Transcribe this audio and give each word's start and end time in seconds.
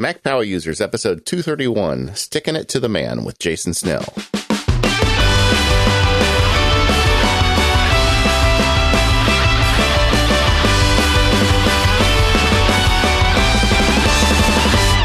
Mac 0.00 0.22
Power 0.22 0.44
Users, 0.44 0.80
episode 0.80 1.26
231 1.26 2.14
Sticking 2.14 2.54
It 2.54 2.68
to 2.68 2.78
the 2.78 2.88
Man 2.88 3.24
with 3.24 3.40
Jason 3.40 3.74
Snell. 3.74 4.04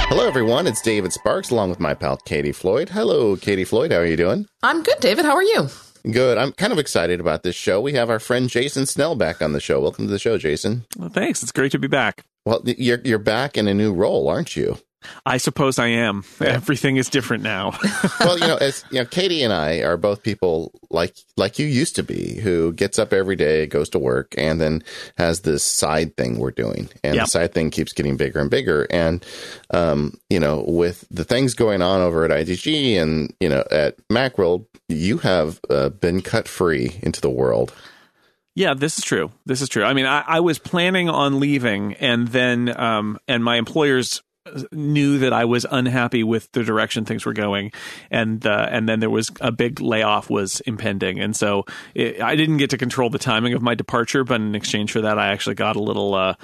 Hello, 0.10 0.28
everyone. 0.28 0.68
It's 0.68 0.80
David 0.84 1.12
Sparks 1.12 1.50
along 1.50 1.72
with 1.72 1.80
my 1.80 1.96
pal 1.96 2.18
Katie 2.18 2.52
Floyd. 2.52 2.90
Hello, 2.90 3.36
Katie 3.36 3.64
Floyd. 3.64 3.92
How 3.92 3.98
are 3.98 4.06
you 4.06 4.16
doing? 4.16 4.46
I'm 4.62 4.84
good, 4.84 5.00
David. 5.00 5.26
How 5.26 5.34
are 5.34 5.42
you? 5.42 5.70
Good. 6.12 6.38
I'm 6.38 6.52
kind 6.52 6.72
of 6.72 6.78
excited 6.78 7.20
about 7.20 7.42
this 7.42 7.56
show. 7.56 7.82
We 7.82 7.94
have 7.94 8.12
our 8.12 8.20
friend 8.20 8.48
Jason 8.48 8.86
Snell 8.86 9.16
back 9.16 9.42
on 9.42 9.54
the 9.54 9.60
show. 9.60 9.82
Welcome 9.82 10.06
to 10.06 10.12
the 10.12 10.20
show, 10.20 10.38
Jason. 10.38 10.86
Well, 11.00 11.10
thanks. 11.10 11.42
It's 11.42 11.52
great 11.52 11.72
to 11.72 11.80
be 11.80 11.88
back. 11.88 12.24
Well, 12.46 12.62
you're 12.66 13.00
you're 13.04 13.20
back 13.20 13.58
in 13.58 13.68
a 13.68 13.74
new 13.74 13.94
role, 13.94 14.28
aren't 14.28 14.56
you? 14.56 14.78
I 15.26 15.38
suppose 15.38 15.80
I 15.80 15.88
am. 15.88 16.24
Everything 16.40 16.98
is 16.98 17.10
different 17.10 17.44
now. 17.44 17.78
well, 18.20 18.38
you 18.38 18.48
know, 18.48 18.58
as 18.58 18.84
you 18.92 19.00
know, 19.00 19.06
Katie 19.06 19.44
and 19.44 19.54
I 19.54 19.78
are 19.82 19.98
both 19.98 20.24
people 20.24 20.72
like 20.90 21.16
like 21.38 21.60
you 21.60 21.66
used 21.66 21.96
to 21.96 22.04
be, 22.04 22.40
who 22.40 22.74
gets 22.74 23.00
up 23.00 23.14
every 23.14 23.36
day, 23.36 23.66
goes 23.66 23.90
to 23.90 24.00
work, 24.00 24.34
and 24.38 24.60
then 24.60 24.84
has 25.18 25.42
this 25.42 25.64
side 25.64 26.16
thing 26.18 26.38
we're 26.38 26.52
doing, 26.52 26.90
and 27.04 27.16
yep. 27.16 27.26
the 27.26 27.30
side 27.30 27.54
thing 27.54 27.70
keeps 27.70 27.94
getting 27.94 28.18
bigger 28.18 28.40
and 28.40 28.50
bigger. 28.50 28.88
And 28.90 29.26
um, 29.72 30.18
you 30.30 30.40
know, 30.40 30.64
with 30.68 31.06
the 31.10 31.24
things 31.24 31.54
going 31.54 31.82
on 31.82 32.02
over 32.02 32.26
at 32.26 32.32
IDG 32.32 33.02
and 33.02 33.34
you 33.40 33.50
know 33.50 33.64
at 33.72 33.98
MacWorld, 34.10 34.66
you 34.90 35.20
have 35.20 35.60
uh, 35.70 35.90
been 35.90 36.22
cut 36.22 36.48
free 36.48 37.00
into 37.02 37.22
the 37.22 37.30
world. 37.30 37.74
Yeah, 38.56 38.76
this 38.76 38.98
is 38.98 39.04
true. 39.04 39.32
This 39.46 39.62
is 39.62 39.70
true. 39.70 39.84
I 39.84 39.94
mean, 39.94 40.06
I, 40.06 40.24
I 40.28 40.40
was 40.40 40.60
planning 40.60 41.10
on 41.10 41.40
leaving, 41.40 41.94
and 41.96 42.28
then 42.28 42.80
um, 42.80 43.18
and 43.28 43.44
my 43.44 43.58
employers 43.58 44.22
knew 44.72 45.20
that 45.20 45.32
I 45.34 45.46
was 45.46 45.66
unhappy 45.70 46.24
with 46.24 46.52
the 46.52 46.64
direction 46.64 47.06
things 47.06 47.26
were 47.26 47.34
going, 47.34 47.72
and 48.12 48.46
uh, 48.46 48.68
and 48.70 48.88
then 48.88 49.00
there 49.00 49.10
was 49.10 49.32
a 49.42 49.52
big 49.52 49.80
layoff 49.82 50.30
was 50.30 50.60
impending, 50.62 51.20
and 51.20 51.36
so 51.36 51.66
it, 51.96 52.22
I 52.22 52.36
didn't 52.36 52.58
get 52.58 52.70
to 52.72 52.78
control 52.78 53.10
the 53.10 53.20
timing 53.20 53.54
of 53.54 53.62
my 53.62 53.74
departure, 53.74 54.24
but 54.24 54.42
in 54.42 54.54
exchange 54.54 54.92
for 54.92 55.02
that, 55.02 55.18
I 55.18 55.28
actually 55.28 55.56
got 55.56 55.76
a 55.76 55.82
little 55.82 56.14
uh, 56.14 56.36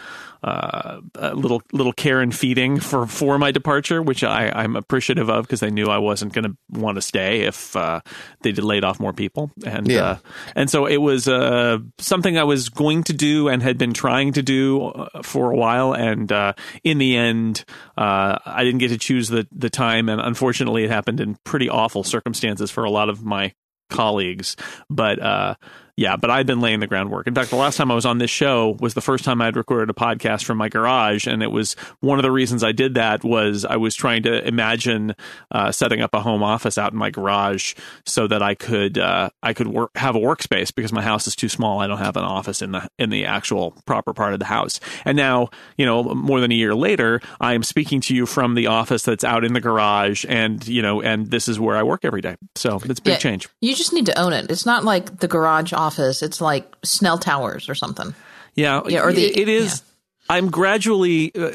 uh, 0.44 1.02
a 1.16 1.36
little 1.36 1.62
little 1.74 1.92
care 1.92 2.22
and 2.22 2.34
feeding 2.34 2.80
for 2.80 3.06
for 3.06 3.38
my 3.38 3.52
departure, 3.52 4.02
which 4.02 4.24
I, 4.24 4.50
I'm 4.50 4.76
appreciative 4.76 5.30
of 5.30 5.46
because 5.46 5.60
they 5.60 5.70
knew 5.70 5.88
I 5.88 5.98
wasn't 5.98 6.34
going 6.34 6.46
to 6.46 6.58
want 6.70 6.96
to 6.96 7.02
stay 7.02 7.42
if 7.42 7.76
uh, 7.76 8.02
they 8.42 8.52
did 8.52 8.64
laid 8.64 8.84
off 8.84 9.00
more 9.00 9.14
people, 9.14 9.52
and 9.66 9.88
yeah. 9.88 10.02
uh, 10.04 10.18
and 10.56 10.70
so 10.70 10.86
it 10.86 10.98
was 10.98 11.28
uh, 11.28 11.80
something 11.98 12.38
I 12.38 12.46
was 12.46 12.70
going 12.70 13.04
to 13.06 13.14
do 13.14 13.50
and 13.50 13.62
had 13.62 13.78
been 13.78 13.94
trying 13.94 14.34
to 14.34 14.42
do 14.42 14.84
uh, 14.84 15.22
for 15.24 15.52
a 15.52 15.56
while, 15.56 15.94
and 15.94 16.32
uh, 16.32 16.54
in 16.84 17.00
the 17.00 17.18
end, 17.18 17.66
I 17.98 18.64
didn't 18.64 18.80
get 18.80 18.90
to 18.90 18.98
choose 18.98 19.28
the 19.28 19.48
the 19.52 19.70
time, 19.70 20.08
and 20.08 20.22
unfortunately, 20.22 20.86
it 20.86 20.90
happened 20.90 21.20
in 21.20 21.38
pretty 21.44 21.70
awful 21.70 22.04
circumstances 22.04 22.72
for 22.72 22.86
a 22.86 22.90
lot 22.90 23.10
of 23.10 23.24
my 23.24 23.54
colleagues, 23.90 24.56
but 24.90 25.58
yeah, 26.00 26.16
but 26.16 26.30
I've 26.30 26.46
been 26.46 26.62
laying 26.62 26.80
the 26.80 26.88
groundwork. 26.88 27.28
In 27.28 27.36
fact, 27.36 27.50
the 27.50 27.58
last 27.58 27.76
time 27.76 27.92
I 27.92 27.96
was 27.96 28.06
on 28.06 28.20
this 28.20 28.30
show 28.30 28.78
was 28.80 28.94
the 28.94 29.02
first 29.02 29.26
time 29.26 29.42
I 29.42 29.46
had 29.46 29.58
recorded 29.58 29.90
a 29.90 29.94
podcast 29.94 30.46
from 30.46 30.58
my 30.58 30.70
garage, 30.70 31.28
and 31.28 31.44
it 31.44 31.52
was 31.52 31.74
one 32.00 32.18
of 32.18 32.24
the 32.24 32.32
reasons 32.32 32.64
I 32.64 32.72
did 32.72 32.94
that 32.94 33.26
was 33.26 33.66
I 33.66 33.76
was 33.76 33.96
trying 33.96 34.24
to 34.24 34.48
imagine 34.48 35.14
uh, 35.52 35.74
setting 35.74 36.00
up 36.00 36.14
a 36.14 36.22
home 36.22 36.42
office 36.42 36.78
out 36.78 36.94
in 36.94 36.98
my 36.98 37.10
garage 37.10 37.76
so 38.06 38.28
that 38.28 38.42
I 38.42 38.56
could 38.56 38.98
uh, 38.98 39.30
I 39.44 39.52
could 39.52 39.68
work 39.68 39.92
have 39.98 40.16
a 40.16 40.20
workspace 40.20 40.74
because 40.74 40.94
my 40.94 41.02
house 41.02 41.28
is 41.28 41.36
too 41.36 41.50
small. 41.50 41.82
I 41.82 41.88
don't 41.88 41.98
have 41.98 42.16
an 42.16 42.24
office 42.24 42.62
in 42.62 42.72
the 42.72 42.90
in 42.98 43.10
the 43.10 43.26
actual 43.26 43.72
proper 43.86 44.14
part 44.14 44.32
of 44.32 44.40
the 44.40 44.46
house. 44.46 44.80
And 45.04 45.18
now, 45.18 45.50
you 45.76 45.86
know, 45.86 46.04
more 46.04 46.40
than 46.40 46.54
a 46.54 46.56
year 46.56 46.76
later, 46.76 47.20
I 47.42 47.56
am 47.56 47.64
speaking 47.64 48.00
to 48.02 48.16
you 48.16 48.26
from 48.26 48.56
the 48.56 48.68
office 48.68 49.04
that's 49.04 49.26
out 49.26 49.44
in 49.44 49.52
the 49.52 49.60
garage, 49.60 50.24
and 50.30 50.66
you 50.66 50.82
know, 50.82 51.02
and 51.02 51.30
this 51.30 51.50
is 51.50 51.60
where 51.60 51.76
I 51.76 51.84
work 51.84 52.06
every 52.06 52.22
day. 52.22 52.38
So 52.56 52.78
it's 52.78 53.00
a 53.00 53.04
big 53.04 53.06
yeah, 53.06 53.18
change. 53.18 53.50
You 53.60 53.76
just 53.76 53.92
need 53.92 54.06
to 54.06 54.18
own 54.18 54.32
it. 54.32 54.50
It's 54.50 54.66
not 54.66 54.86
like 54.86 55.20
the 55.20 55.28
garage 55.28 55.74
office 55.74 55.89
office. 55.90 56.22
It's 56.22 56.40
like 56.40 56.76
Snell 56.84 57.18
Towers 57.18 57.68
or 57.68 57.76
something. 57.76 58.14
Yeah, 58.56 58.82
yeah. 58.88 59.02
Or 59.02 59.12
the, 59.12 59.26
it 59.26 59.50
is. 59.50 59.80
Yeah. 59.80 59.86
I'm 60.32 60.52
gradually 60.52 61.34
uh, 61.34 61.50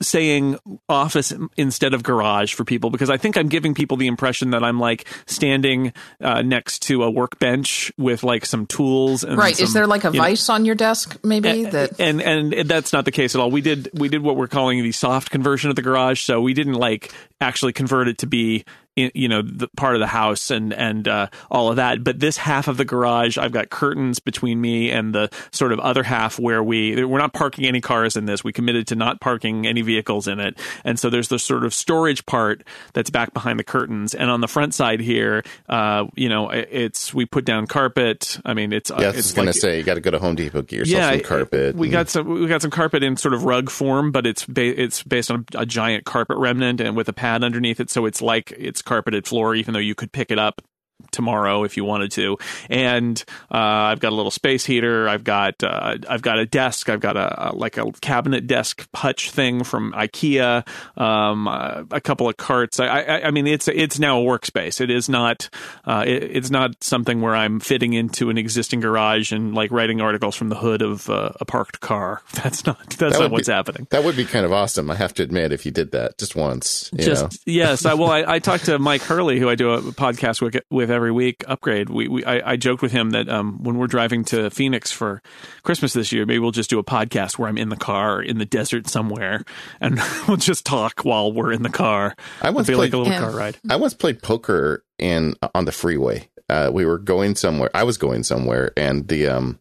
saying 0.00 0.58
office 0.88 1.30
instead 1.58 1.92
of 1.92 2.02
garage 2.02 2.54
for 2.54 2.64
people 2.64 2.88
because 2.88 3.10
I 3.10 3.18
think 3.18 3.36
I'm 3.36 3.48
giving 3.48 3.74
people 3.74 3.98
the 3.98 4.06
impression 4.06 4.52
that 4.52 4.64
I'm 4.64 4.80
like 4.80 5.06
standing 5.26 5.92
uh, 6.22 6.40
next 6.40 6.80
to 6.84 7.02
a 7.02 7.10
workbench 7.10 7.92
with 7.98 8.24
like 8.24 8.46
some 8.46 8.64
tools. 8.64 9.24
And 9.24 9.36
right? 9.36 9.54
Some, 9.54 9.64
Is 9.64 9.74
there 9.74 9.86
like 9.86 10.04
a 10.04 10.10
vice 10.10 10.48
know, 10.48 10.54
on 10.54 10.64
your 10.64 10.74
desk, 10.74 11.18
maybe? 11.22 11.64
And, 11.64 11.72
that 11.72 12.00
and, 12.00 12.22
and 12.22 12.54
and 12.54 12.66
that's 12.66 12.94
not 12.94 13.04
the 13.04 13.12
case 13.12 13.34
at 13.34 13.42
all. 13.42 13.50
We 13.50 13.60
did 13.60 13.90
we 13.92 14.08
did 14.08 14.22
what 14.22 14.36
we're 14.36 14.48
calling 14.48 14.82
the 14.82 14.92
soft 14.92 15.30
conversion 15.30 15.68
of 15.68 15.76
the 15.76 15.82
garage. 15.82 16.22
So 16.22 16.40
we 16.40 16.54
didn't 16.54 16.74
like 16.80 17.12
actually 17.42 17.74
convert 17.74 18.08
it 18.08 18.16
to 18.18 18.26
be 18.26 18.64
you 18.96 19.28
know 19.28 19.42
the 19.42 19.68
part 19.76 19.94
of 19.94 20.00
the 20.00 20.06
house 20.06 20.50
and 20.50 20.72
and 20.72 21.08
uh, 21.08 21.28
all 21.50 21.70
of 21.70 21.76
that. 21.76 22.04
But 22.04 22.20
this 22.20 22.36
half 22.36 22.68
of 22.68 22.76
the 22.76 22.84
garage 22.84 23.38
i've 23.38 23.52
got 23.52 23.70
curtains 23.70 24.18
between 24.18 24.60
me 24.60 24.90
and 24.90 25.14
the 25.14 25.30
sort 25.50 25.72
of 25.72 25.80
other 25.80 26.02
half 26.02 26.38
where 26.38 26.62
we 26.62 27.04
we're 27.04 27.18
not 27.18 27.32
parking 27.32 27.66
any 27.66 27.80
cars 27.80 28.16
in 28.16 28.26
this. 28.26 28.44
We 28.44 28.52
committed 28.52 28.86
to 28.88 28.96
not 28.96 29.20
parking 29.20 29.66
any 29.66 29.82
vehicles 29.82 30.28
in 30.28 30.40
it. 30.40 30.58
And 30.84 30.98
so 30.98 31.10
there's 31.10 31.28
the 31.28 31.38
sort 31.38 31.64
of 31.64 31.74
storage 31.74 32.24
part 32.26 32.64
that's 32.92 33.10
back 33.10 33.34
behind 33.34 33.58
the 33.58 33.64
curtains. 33.64 34.14
And 34.14 34.30
on 34.30 34.40
the 34.40 34.48
front 34.48 34.74
side 34.74 35.00
here 35.00 35.44
uh, 35.68 36.06
you 36.14 36.28
know 36.28 36.50
it's 36.50 37.12
we 37.12 37.26
put 37.26 37.44
down 37.44 37.66
carpet. 37.66 38.38
I 38.44 38.54
mean 38.54 38.72
it's 38.72 38.90
uh, 38.90 38.96
yeah, 39.00 39.12
going 39.12 39.46
like, 39.46 39.54
to 39.54 39.60
say 39.60 39.78
you 39.78 39.82
got 39.82 39.94
to 39.94 40.00
go 40.00 40.10
to 40.10 40.18
home 40.18 40.34
depot 40.34 40.62
get 40.62 40.78
yourself 40.80 41.00
yeah, 41.00 41.10
some 41.10 41.20
carpet 41.20 41.74
we 41.76 41.88
and... 41.88 41.92
got 41.92 42.08
some 42.08 42.28
we 42.28 42.46
got 42.46 42.62
some 42.62 42.70
carpet 42.70 43.02
in 43.02 43.16
sort 43.16 43.34
of 43.34 43.44
rug 43.44 43.70
form 43.70 44.12
but 44.12 44.26
it's 44.26 44.44
ba- 44.46 44.80
it's 44.80 45.02
based 45.02 45.30
on 45.30 45.44
a, 45.54 45.60
a 45.60 45.66
giant 45.66 46.04
carpet 46.04 46.36
remnant 46.38 46.80
and 46.80 46.96
with 46.96 47.08
a 47.08 47.12
pad 47.12 47.42
underneath 47.42 47.80
it. 47.80 47.90
So 47.90 48.06
it's 48.06 48.22
like 48.22 48.52
it's 48.52 48.82
carpeted 48.84 49.26
floor, 49.26 49.54
even 49.54 49.74
though 49.74 49.80
you 49.80 49.94
could 49.94 50.12
pick 50.12 50.30
it 50.30 50.38
up 50.38 50.62
tomorrow 51.10 51.64
if 51.64 51.76
you 51.76 51.84
wanted 51.84 52.10
to. 52.12 52.36
And 52.68 53.22
uh, 53.50 53.56
I've 53.58 54.00
got 54.00 54.12
a 54.12 54.16
little 54.16 54.30
space 54.30 54.64
heater. 54.64 55.08
I've 55.08 55.24
got 55.24 55.62
uh, 55.62 55.96
I've 56.08 56.22
got 56.22 56.38
a 56.38 56.46
desk. 56.46 56.88
I've 56.88 57.00
got 57.00 57.16
a, 57.16 57.50
a 57.50 57.54
like 57.54 57.76
a 57.76 57.90
cabinet 58.00 58.46
desk 58.46 58.86
hutch 58.94 59.30
thing 59.30 59.64
from 59.64 59.92
IKEA. 59.92 60.66
Um, 60.98 61.48
uh, 61.48 61.84
a 61.90 62.00
couple 62.00 62.28
of 62.28 62.36
carts. 62.36 62.80
I, 62.80 62.86
I, 62.86 63.26
I, 63.26 63.30
mean, 63.30 63.46
it's 63.46 63.68
it's 63.68 63.98
now 63.98 64.20
a 64.20 64.24
workspace. 64.24 64.80
It 64.80 64.90
is 64.90 65.08
not 65.08 65.48
uh, 65.84 66.04
it, 66.06 66.22
it's 66.22 66.50
not 66.50 66.82
something 66.82 67.20
where 67.20 67.34
I'm 67.34 67.60
fitting 67.60 67.92
into 67.92 68.30
an 68.30 68.38
existing 68.38 68.80
garage 68.80 69.32
and 69.32 69.54
like 69.54 69.70
writing 69.70 70.00
articles 70.00 70.36
from 70.36 70.48
the 70.48 70.56
hood 70.56 70.82
of 70.82 71.08
uh, 71.08 71.32
a 71.40 71.44
parked 71.44 71.80
car. 71.80 72.22
That's 72.34 72.66
not 72.66 72.78
that's 72.90 73.16
that 73.16 73.20
not 73.20 73.30
what's 73.30 73.48
be, 73.48 73.52
happening. 73.52 73.86
That 73.90 74.04
would 74.04 74.16
be 74.16 74.24
kind 74.24 74.44
of 74.44 74.52
awesome. 74.52 74.90
I 74.90 74.96
have 74.96 75.14
to 75.14 75.22
admit, 75.22 75.52
if 75.52 75.64
you 75.64 75.72
did 75.72 75.92
that 75.92 76.18
just 76.18 76.36
once. 76.36 76.90
just 76.96 77.22
know? 77.22 77.28
yes. 77.46 77.84
I, 77.84 77.94
well, 77.94 78.10
I, 78.10 78.24
I 78.34 78.38
talked 78.40 78.66
to 78.66 78.78
Mike 78.78 79.02
Hurley, 79.02 79.38
who 79.38 79.48
I 79.48 79.54
do 79.54 79.70
a 79.70 79.80
podcast 79.80 80.42
with 80.42 80.56
with 80.70 80.83
every 80.90 81.12
week. 81.12 81.44
Upgrade. 81.46 81.88
We, 81.88 82.08
we 82.08 82.24
I, 82.24 82.52
I 82.52 82.56
joked 82.56 82.82
with 82.82 82.92
him 82.92 83.10
that 83.10 83.28
um, 83.28 83.62
when 83.62 83.78
we're 83.78 83.86
driving 83.86 84.24
to 84.26 84.50
Phoenix 84.50 84.90
for 84.92 85.22
Christmas 85.62 85.92
this 85.92 86.12
year, 86.12 86.26
maybe 86.26 86.38
we'll 86.38 86.50
just 86.50 86.70
do 86.70 86.78
a 86.78 86.84
podcast 86.84 87.38
where 87.38 87.48
I'm 87.48 87.58
in 87.58 87.68
the 87.68 87.76
car 87.76 88.22
in 88.22 88.38
the 88.38 88.44
desert 88.44 88.88
somewhere, 88.88 89.44
and 89.80 90.00
we'll 90.28 90.36
just 90.36 90.64
talk 90.64 91.02
while 91.02 91.32
we're 91.32 91.52
in 91.52 91.62
the 91.62 91.70
car. 91.70 92.14
I 92.42 92.50
once 92.50 92.66
played, 92.66 92.76
like 92.76 92.92
a 92.92 92.98
little 92.98 93.12
yeah. 93.12 93.20
car 93.20 93.30
ride. 93.30 93.58
I 93.68 93.76
once 93.76 93.94
played 93.94 94.22
poker 94.22 94.84
in 94.98 95.34
on 95.54 95.64
the 95.64 95.72
freeway. 95.72 96.28
Uh, 96.48 96.70
we 96.72 96.84
were 96.84 96.98
going 96.98 97.34
somewhere. 97.34 97.70
I 97.74 97.84
was 97.84 97.96
going 97.96 98.22
somewhere, 98.22 98.72
and 98.76 99.08
the 99.08 99.28
um, 99.28 99.60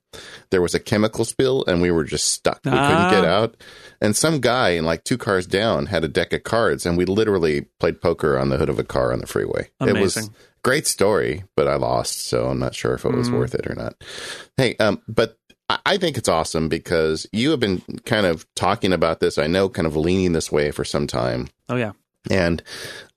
there 0.50 0.62
was 0.62 0.76
a 0.76 0.80
chemical 0.80 1.24
spill, 1.24 1.64
and 1.66 1.82
we 1.82 1.92
were 1.92 2.04
just 2.04 2.32
stuck. 2.32 2.60
We 2.66 2.72
ah. 2.72 2.88
couldn't 2.88 3.22
get 3.22 3.30
out. 3.30 3.56
And 4.02 4.16
some 4.16 4.42
guy 4.42 4.72
in 4.72 4.84
like 4.84 5.06
two 5.06 5.18
cars 5.18 5.48
down 5.48 5.86
had 5.86 6.04
a 6.04 6.10
deck 6.10 6.34
of 6.34 6.44
cards, 6.44 6.86
and 6.86 6.98
we 6.98 7.06
literally 7.06 7.62
played 7.80 8.02
poker 8.02 8.38
on 8.38 8.50
the 8.50 8.58
hood 8.58 8.70
of 8.70 8.80
a 8.80 8.84
car 8.84 9.14
on 9.14 9.20
the 9.20 9.28
freeway. 9.28 9.70
Amazing. 9.80 9.98
It 9.98 10.02
was 10.02 10.30
great 10.64 10.88
story, 10.88 11.44
but 11.56 11.68
I 11.68 11.76
lost, 11.76 12.28
so 12.28 12.48
I'm 12.48 12.60
not 12.60 12.76
sure 12.76 12.94
if 12.94 13.06
it 13.06 13.14
was 13.14 13.30
mm. 13.30 13.38
worth 13.38 13.56
it 13.56 13.68
or 13.68 13.76
not. 13.76 13.96
Hey, 14.58 14.76
um, 14.78 15.02
but 15.08 15.38
I 15.86 15.98
think 15.98 16.18
it's 16.18 16.30
awesome 16.30 16.68
because 16.68 17.26
you 17.32 17.52
have 17.52 17.60
been 17.60 17.82
kind 18.06 18.26
of 18.26 18.46
talking 18.56 18.94
about 18.94 19.20
this. 19.20 19.38
I 19.38 19.48
know, 19.48 19.70
kind 19.70 19.88
of 19.88 19.96
leaning 19.96 20.34
this 20.34 20.52
way 20.52 20.72
for 20.72 20.84
some 20.84 21.08
time. 21.08 21.48
Oh 21.70 21.76
yeah, 21.76 21.94
and 22.30 22.64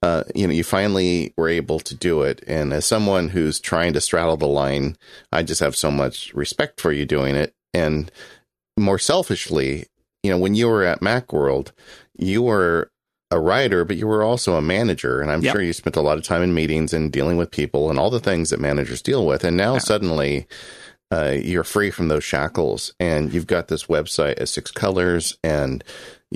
uh, 0.02 0.24
you 0.34 0.46
know, 0.46 0.52
you 0.52 0.62
finally 0.62 1.32
were 1.36 1.48
able 1.48 1.80
to 1.80 1.94
do 1.94 2.22
it. 2.22 2.42
And 2.46 2.72
as 2.72 2.84
someone 2.84 3.30
who's 3.30 3.58
trying 3.58 3.92
to 3.94 4.00
straddle 4.00 4.36
the 4.36 4.46
line, 4.46 4.96
I 5.32 5.42
just 5.42 5.60
have 5.60 5.74
so 5.74 5.90
much 5.90 6.32
respect 6.34 6.80
for 6.80 6.92
you 6.92 7.04
doing 7.04 7.34
it. 7.34 7.54
And 7.74 8.10
more 8.76 8.98
selfishly, 8.98 9.86
you 10.22 10.30
know, 10.30 10.38
when 10.38 10.54
you 10.54 10.68
were 10.68 10.84
at 10.84 11.00
Macworld, 11.00 11.72
you 12.16 12.42
were 12.42 12.90
a 13.30 13.40
writer, 13.40 13.84
but 13.84 13.96
you 13.96 14.06
were 14.06 14.22
also 14.22 14.54
a 14.54 14.62
manager. 14.62 15.20
And 15.20 15.30
I'm 15.30 15.42
yep. 15.42 15.54
sure 15.54 15.62
you 15.62 15.72
spent 15.72 15.96
a 15.96 16.02
lot 16.02 16.18
of 16.18 16.24
time 16.24 16.42
in 16.42 16.54
meetings 16.54 16.92
and 16.92 17.10
dealing 17.10 17.36
with 17.36 17.50
people 17.50 17.90
and 17.90 17.98
all 17.98 18.10
the 18.10 18.20
things 18.20 18.50
that 18.50 18.60
managers 18.60 19.02
deal 19.02 19.26
with. 19.26 19.42
And 19.44 19.56
now 19.56 19.74
yeah. 19.74 19.80
suddenly, 19.80 20.46
uh, 21.10 21.36
you're 21.40 21.64
free 21.64 21.90
from 21.90 22.08
those 22.08 22.24
shackles 22.24 22.94
and 22.98 23.32
you've 23.32 23.46
got 23.46 23.68
this 23.68 23.84
website 23.84 24.34
as 24.34 24.50
six 24.50 24.70
colors 24.70 25.36
and 25.42 25.84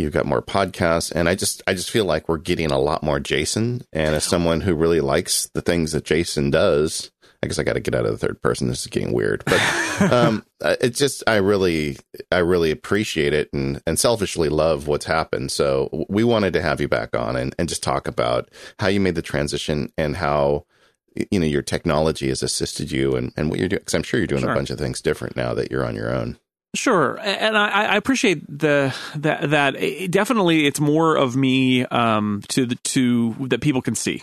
you've 0.00 0.12
got 0.12 0.26
more 0.26 0.42
podcasts 0.42 1.12
and 1.12 1.28
i 1.28 1.34
just 1.34 1.62
i 1.66 1.74
just 1.74 1.90
feel 1.90 2.04
like 2.04 2.28
we're 2.28 2.38
getting 2.38 2.70
a 2.70 2.78
lot 2.78 3.02
more 3.02 3.20
jason 3.20 3.82
and 3.92 4.14
as 4.14 4.24
someone 4.24 4.60
who 4.60 4.74
really 4.74 5.00
likes 5.00 5.48
the 5.54 5.62
things 5.62 5.92
that 5.92 6.04
jason 6.04 6.50
does 6.50 7.10
I 7.42 7.46
guess 7.46 7.58
I 7.58 7.62
got 7.62 7.72
to 7.72 7.80
get 7.80 7.94
out 7.94 8.04
of 8.04 8.12
the 8.12 8.18
third 8.18 8.42
person. 8.42 8.68
This 8.68 8.82
is 8.82 8.88
getting 8.88 9.14
weird, 9.14 9.42
but 9.46 9.60
um, 10.12 10.44
it's 10.60 10.98
just 10.98 11.24
I 11.26 11.36
really 11.36 11.96
I 12.30 12.38
really 12.38 12.70
appreciate 12.70 13.32
it 13.32 13.48
and 13.54 13.80
and 13.86 13.98
selfishly 13.98 14.50
love 14.50 14.88
what's 14.88 15.06
happened. 15.06 15.50
So 15.50 16.04
we 16.10 16.22
wanted 16.22 16.52
to 16.52 16.60
have 16.60 16.82
you 16.82 16.88
back 16.88 17.16
on 17.16 17.36
and 17.36 17.54
and 17.58 17.66
just 17.66 17.82
talk 17.82 18.06
about 18.06 18.50
how 18.78 18.88
you 18.88 19.00
made 19.00 19.14
the 19.14 19.22
transition 19.22 19.90
and 19.96 20.16
how 20.16 20.66
you 21.30 21.40
know 21.40 21.46
your 21.46 21.62
technology 21.62 22.28
has 22.28 22.42
assisted 22.42 22.90
you 22.90 23.16
and, 23.16 23.32
and 23.36 23.50
what 23.50 23.58
you're 23.58 23.68
doing 23.68 23.80
because 23.80 23.94
i'm 23.94 24.02
sure 24.02 24.20
you're 24.20 24.26
doing 24.26 24.42
sure. 24.42 24.52
a 24.52 24.54
bunch 24.54 24.70
of 24.70 24.78
things 24.78 25.00
different 25.00 25.36
now 25.36 25.54
that 25.54 25.70
you're 25.70 25.84
on 25.84 25.96
your 25.96 26.14
own 26.14 26.38
Sure, 26.72 27.18
and 27.20 27.58
I, 27.58 27.68
I, 27.86 27.96
appreciate 27.96 28.46
the 28.46 28.94
that 29.16 29.50
that 29.50 29.74
it 29.74 30.12
definitely 30.12 30.66
it's 30.66 30.78
more 30.78 31.16
of 31.16 31.34
me 31.34 31.84
um, 31.86 32.42
to 32.46 32.64
the 32.64 32.76
to 32.76 33.34
that 33.48 33.60
people 33.60 33.82
can 33.82 33.96
see, 33.96 34.22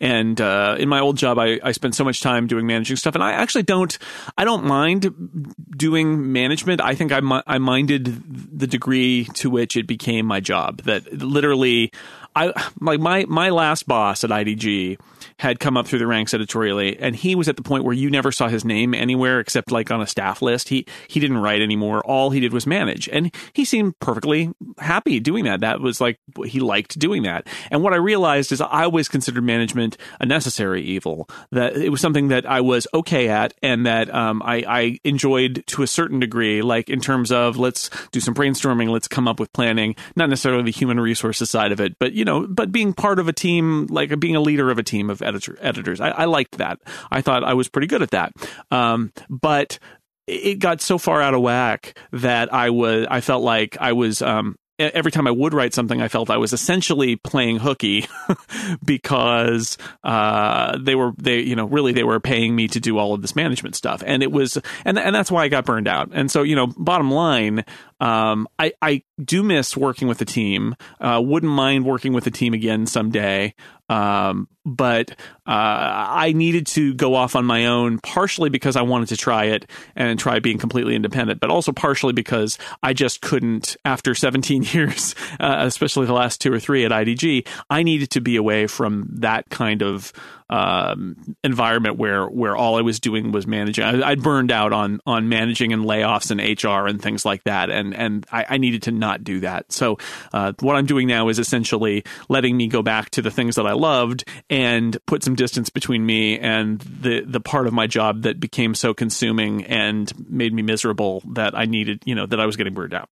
and 0.00 0.40
uh, 0.40 0.76
in 0.78 0.88
my 0.88 1.00
old 1.00 1.16
job 1.16 1.40
I, 1.40 1.58
I 1.60 1.72
spent 1.72 1.96
so 1.96 2.04
much 2.04 2.20
time 2.20 2.46
doing 2.46 2.68
managing 2.68 2.94
stuff, 2.94 3.16
and 3.16 3.24
I 3.24 3.32
actually 3.32 3.64
don't 3.64 3.98
I 4.36 4.44
don't 4.44 4.62
mind 4.62 5.56
doing 5.76 6.30
management. 6.32 6.80
I 6.80 6.94
think 6.94 7.10
I 7.10 7.20
I 7.48 7.58
minded 7.58 8.22
the 8.56 8.68
degree 8.68 9.24
to 9.34 9.50
which 9.50 9.76
it 9.76 9.88
became 9.88 10.24
my 10.24 10.38
job. 10.38 10.82
That 10.82 11.12
literally, 11.12 11.90
I 12.36 12.52
like 12.80 13.00
my 13.00 13.24
my 13.28 13.50
last 13.50 13.88
boss 13.88 14.22
at 14.22 14.30
IDG 14.30 14.98
had 15.38 15.60
come 15.60 15.76
up 15.76 15.86
through 15.86 16.00
the 16.00 16.06
ranks 16.06 16.34
editorially, 16.34 16.98
and 16.98 17.14
he 17.14 17.34
was 17.34 17.48
at 17.48 17.56
the 17.56 17.62
point 17.62 17.84
where 17.84 17.94
you 17.94 18.10
never 18.10 18.32
saw 18.32 18.48
his 18.48 18.64
name 18.64 18.94
anywhere 18.94 19.40
except 19.40 19.70
like 19.70 19.90
on 19.90 20.00
a 20.00 20.06
staff 20.06 20.42
list. 20.42 20.68
He 20.68 20.86
he 21.08 21.20
didn't 21.20 21.38
write 21.38 21.62
anymore. 21.62 22.00
All 22.04 22.30
he 22.30 22.40
did 22.40 22.52
was 22.52 22.66
manage, 22.66 23.08
and 23.08 23.34
he 23.52 23.64
seemed 23.64 23.98
perfectly 24.00 24.52
happy 24.78 25.20
doing 25.20 25.44
that. 25.44 25.60
That 25.60 25.80
was 25.80 26.00
like 26.00 26.18
he 26.44 26.60
liked 26.60 26.98
doing 26.98 27.22
that. 27.22 27.46
And 27.70 27.82
what 27.82 27.92
I 27.92 27.96
realized 27.96 28.52
is 28.52 28.60
I 28.60 28.84
always 28.84 29.08
considered 29.08 29.44
management 29.44 29.96
a 30.20 30.26
necessary 30.26 30.82
evil. 30.82 31.28
That 31.52 31.76
it 31.76 31.90
was 31.90 32.00
something 32.00 32.28
that 32.28 32.46
I 32.46 32.60
was 32.60 32.86
okay 32.92 33.28
at, 33.28 33.54
and 33.62 33.86
that 33.86 34.12
um, 34.12 34.42
I, 34.44 34.64
I 34.66 34.98
enjoyed 35.04 35.64
to 35.68 35.82
a 35.82 35.86
certain 35.86 36.18
degree. 36.18 36.62
Like 36.62 36.90
in 36.90 37.00
terms 37.00 37.30
of 37.30 37.56
let's 37.56 37.90
do 38.10 38.20
some 38.20 38.34
brainstorming, 38.34 38.88
let's 38.88 39.08
come 39.08 39.28
up 39.28 39.38
with 39.38 39.52
planning. 39.52 39.94
Not 40.16 40.30
necessarily 40.30 40.64
the 40.64 40.72
human 40.72 40.98
resources 40.98 41.50
side 41.50 41.70
of 41.70 41.80
it, 41.80 41.98
but 41.98 42.12
you 42.12 42.24
know, 42.24 42.46
but 42.46 42.72
being 42.72 42.92
part 42.92 43.18
of 43.18 43.28
a 43.28 43.32
team, 43.32 43.86
like 43.86 44.18
being 44.18 44.36
a 44.36 44.40
leader 44.40 44.70
of 44.70 44.78
a 44.78 44.82
team 44.82 45.10
of 45.10 45.22
editor, 45.28 45.58
editors. 45.60 46.00
I, 46.00 46.10
I, 46.10 46.24
liked 46.24 46.58
that. 46.58 46.80
I 47.10 47.20
thought 47.20 47.44
I 47.44 47.54
was 47.54 47.68
pretty 47.68 47.86
good 47.86 48.02
at 48.02 48.10
that. 48.10 48.32
Um, 48.70 49.12
but 49.28 49.78
it 50.26 50.58
got 50.58 50.80
so 50.80 50.98
far 50.98 51.22
out 51.22 51.34
of 51.34 51.40
whack 51.40 51.98
that 52.12 52.52
I 52.52 52.70
was 52.70 53.06
I 53.10 53.20
felt 53.20 53.42
like 53.42 53.76
I 53.80 53.92
was 53.92 54.20
um, 54.20 54.56
every 54.78 55.10
time 55.10 55.26
I 55.26 55.30
would 55.30 55.54
write 55.54 55.74
something, 55.74 56.00
I 56.00 56.08
felt 56.08 56.30
I 56.30 56.36
was 56.36 56.52
essentially 56.52 57.16
playing 57.16 57.58
hooky 57.58 58.06
because 58.84 59.76
uh, 60.04 60.78
they 60.78 60.94
were 60.94 61.12
they 61.18 61.40
you 61.40 61.56
know 61.56 61.66
really 61.66 61.92
they 61.92 62.04
were 62.04 62.20
paying 62.20 62.54
me 62.54 62.68
to 62.68 62.80
do 62.80 62.98
all 62.98 63.14
of 63.14 63.22
this 63.22 63.34
management 63.34 63.74
stuff, 63.74 64.02
and 64.06 64.22
it 64.22 64.30
was 64.30 64.58
and 64.84 64.98
and 64.98 65.14
that's 65.14 65.30
why 65.30 65.44
I 65.44 65.48
got 65.48 65.64
burned 65.64 65.88
out. 65.88 66.10
And 66.12 66.30
so 66.30 66.42
you 66.42 66.54
know, 66.54 66.66
bottom 66.66 67.10
line, 67.10 67.64
um, 68.00 68.48
I 68.58 68.72
I 68.80 69.02
do 69.22 69.42
miss 69.42 69.76
working 69.76 70.08
with 70.08 70.18
the 70.18 70.24
team. 70.24 70.76
Uh, 71.00 71.20
wouldn't 71.24 71.52
mind 71.52 71.84
working 71.84 72.12
with 72.12 72.24
the 72.24 72.30
team 72.30 72.54
again 72.54 72.86
someday. 72.86 73.54
Um, 73.90 74.48
but 74.66 75.10
uh, 75.10 75.14
I 75.46 76.32
needed 76.34 76.66
to 76.68 76.92
go 76.92 77.14
off 77.14 77.34
on 77.34 77.46
my 77.46 77.66
own, 77.66 77.98
partially 78.00 78.50
because 78.50 78.76
I 78.76 78.82
wanted 78.82 79.08
to 79.08 79.16
try 79.16 79.44
it 79.44 79.68
and 79.96 80.18
try 80.18 80.40
being 80.40 80.58
completely 80.58 80.94
independent, 80.94 81.40
but 81.40 81.50
also 81.50 81.72
partially 81.72 82.12
because 82.12 82.58
I 82.82 82.92
just 82.92 83.22
couldn't, 83.22 83.76
after 83.86 84.14
17 84.14 84.62
years, 84.72 85.14
uh, 85.40 85.56
especially 85.60 86.06
the 86.06 86.12
last 86.12 86.40
two 86.42 86.52
or 86.52 86.60
three 86.60 86.84
at 86.84 86.92
IDG, 86.92 87.46
I 87.70 87.82
needed 87.82 88.10
to 88.10 88.20
be 88.20 88.36
away 88.36 88.66
from 88.66 89.08
that 89.10 89.48
kind 89.48 89.82
of 89.82 90.12
um, 90.50 91.36
environment 91.44 91.96
where 91.96 92.26
where 92.26 92.56
all 92.56 92.76
I 92.76 92.82
was 92.82 93.00
doing 93.00 93.32
was 93.32 93.46
managing. 93.46 93.84
I, 93.84 94.10
would 94.10 94.22
burned 94.22 94.50
out 94.50 94.72
on 94.72 95.00
on 95.06 95.28
managing 95.28 95.72
and 95.72 95.84
layoffs 95.84 96.30
and 96.30 96.40
HR 96.40 96.88
and 96.88 97.00
things 97.00 97.24
like 97.24 97.44
that, 97.44 97.70
and 97.70 97.94
and 97.94 98.26
I, 98.32 98.46
I 98.50 98.58
needed 98.58 98.82
to 98.84 98.92
not 98.92 99.24
do 99.24 99.40
that. 99.40 99.70
So 99.72 99.98
uh, 100.32 100.52
what 100.60 100.76
I'm 100.76 100.86
doing 100.86 101.06
now 101.08 101.28
is 101.28 101.38
essentially 101.38 102.04
letting 102.28 102.56
me 102.56 102.68
go 102.68 102.82
back 102.82 103.10
to 103.10 103.22
the 103.22 103.30
things 103.30 103.56
that 103.56 103.66
I 103.66 103.72
loved 103.72 104.24
and 104.48 104.96
put 105.06 105.22
some 105.22 105.34
distance 105.34 105.70
between 105.70 106.04
me 106.04 106.38
and 106.38 106.80
the 106.80 107.22
the 107.24 107.40
part 107.40 107.66
of 107.66 107.72
my 107.72 107.86
job 107.86 108.22
that 108.22 108.40
became 108.40 108.74
so 108.74 108.94
consuming 108.94 109.64
and 109.64 110.12
made 110.30 110.52
me 110.52 110.62
miserable 110.62 111.22
that 111.32 111.56
I 111.56 111.66
needed, 111.66 112.02
you 112.04 112.14
know, 112.14 112.26
that 112.26 112.40
I 112.40 112.46
was 112.46 112.56
getting 112.56 112.74
burned 112.74 112.94
out 112.94 113.08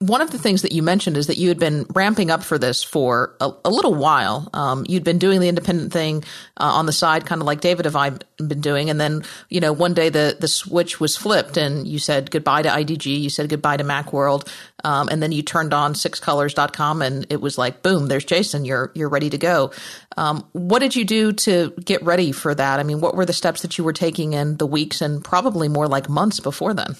one 0.00 0.20
of 0.20 0.32
the 0.32 0.38
things 0.38 0.62
that 0.62 0.72
you 0.72 0.82
mentioned 0.82 1.16
is 1.16 1.28
that 1.28 1.38
you 1.38 1.48
had 1.48 1.58
been 1.58 1.86
ramping 1.94 2.30
up 2.30 2.42
for 2.42 2.58
this 2.58 2.82
for 2.82 3.36
a, 3.40 3.50
a 3.64 3.70
little 3.70 3.94
while. 3.94 4.50
Um, 4.52 4.84
you'd 4.88 5.04
been 5.04 5.18
doing 5.18 5.40
the 5.40 5.48
independent 5.48 5.92
thing 5.92 6.24
uh, 6.58 6.64
on 6.64 6.86
the 6.86 6.92
side, 6.92 7.26
kind 7.26 7.40
of 7.40 7.46
like 7.46 7.60
David 7.60 7.84
have 7.84 7.94
I 7.94 8.10
been 8.36 8.60
doing, 8.60 8.90
and 8.90 9.00
then 9.00 9.22
you 9.48 9.60
know 9.60 9.72
one 9.72 9.94
day 9.94 10.08
the 10.08 10.36
the 10.38 10.48
switch 10.48 10.98
was 10.98 11.16
flipped, 11.16 11.56
and 11.56 11.86
you 11.86 12.00
said 12.00 12.30
goodbye 12.30 12.62
to 12.62 12.68
IDG, 12.68 13.20
you 13.20 13.30
said 13.30 13.48
goodbye 13.48 13.76
to 13.76 13.84
MacWorld, 13.84 14.48
um, 14.82 15.08
and 15.08 15.22
then 15.22 15.30
you 15.30 15.42
turned 15.42 15.72
on 15.72 15.94
sixcolors.com, 15.94 17.00
and 17.00 17.26
it 17.30 17.40
was 17.40 17.56
like 17.56 17.82
boom, 17.82 18.08
there's 18.08 18.24
Jason, 18.24 18.64
you're 18.64 18.90
you're 18.94 19.08
ready 19.08 19.30
to 19.30 19.38
go. 19.38 19.70
Um, 20.16 20.44
what 20.52 20.80
did 20.80 20.96
you 20.96 21.04
do 21.04 21.32
to 21.32 21.72
get 21.82 22.02
ready 22.02 22.32
for 22.32 22.54
that? 22.54 22.80
I 22.80 22.82
mean, 22.82 23.00
what 23.00 23.14
were 23.14 23.26
the 23.26 23.32
steps 23.32 23.62
that 23.62 23.78
you 23.78 23.84
were 23.84 23.92
taking 23.92 24.32
in 24.32 24.56
the 24.56 24.66
weeks 24.66 25.00
and 25.00 25.24
probably 25.24 25.68
more 25.68 25.86
like 25.86 26.08
months 26.08 26.40
before 26.40 26.74
then? 26.74 26.96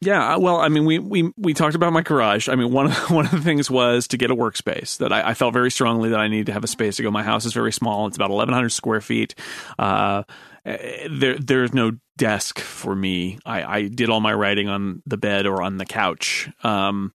Yeah, 0.00 0.36
well, 0.36 0.58
I 0.58 0.68
mean, 0.68 0.84
we 0.84 1.00
we 1.00 1.32
we 1.36 1.54
talked 1.54 1.74
about 1.74 1.92
my 1.92 2.02
garage. 2.02 2.48
I 2.48 2.54
mean, 2.54 2.72
one 2.72 2.86
of 2.86 2.96
one 3.10 3.24
of 3.24 3.32
the 3.32 3.40
things 3.40 3.70
was 3.70 4.06
to 4.08 4.16
get 4.16 4.30
a 4.30 4.36
workspace 4.36 4.98
that 4.98 5.12
I, 5.12 5.30
I 5.30 5.34
felt 5.34 5.52
very 5.52 5.70
strongly 5.70 6.10
that 6.10 6.20
I 6.20 6.28
needed 6.28 6.46
to 6.46 6.52
have 6.52 6.64
a 6.64 6.68
space 6.68 6.96
to 6.96 7.02
go. 7.02 7.10
My 7.10 7.24
house 7.24 7.44
is 7.44 7.52
very 7.52 7.72
small; 7.72 8.06
it's 8.06 8.16
about 8.16 8.30
eleven 8.30 8.54
hundred 8.54 8.70
square 8.70 9.00
feet. 9.00 9.34
Uh, 9.78 10.22
eh, 10.64 11.08
there 11.10 11.36
there's 11.38 11.74
no 11.74 11.92
desk 12.16 12.60
for 12.60 12.94
me. 12.94 13.38
I, 13.44 13.78
I 13.78 13.88
did 13.88 14.08
all 14.08 14.20
my 14.20 14.32
writing 14.34 14.68
on 14.68 15.02
the 15.04 15.16
bed 15.16 15.46
or 15.46 15.62
on 15.62 15.78
the 15.78 15.86
couch. 15.86 16.48
Um, 16.62 17.12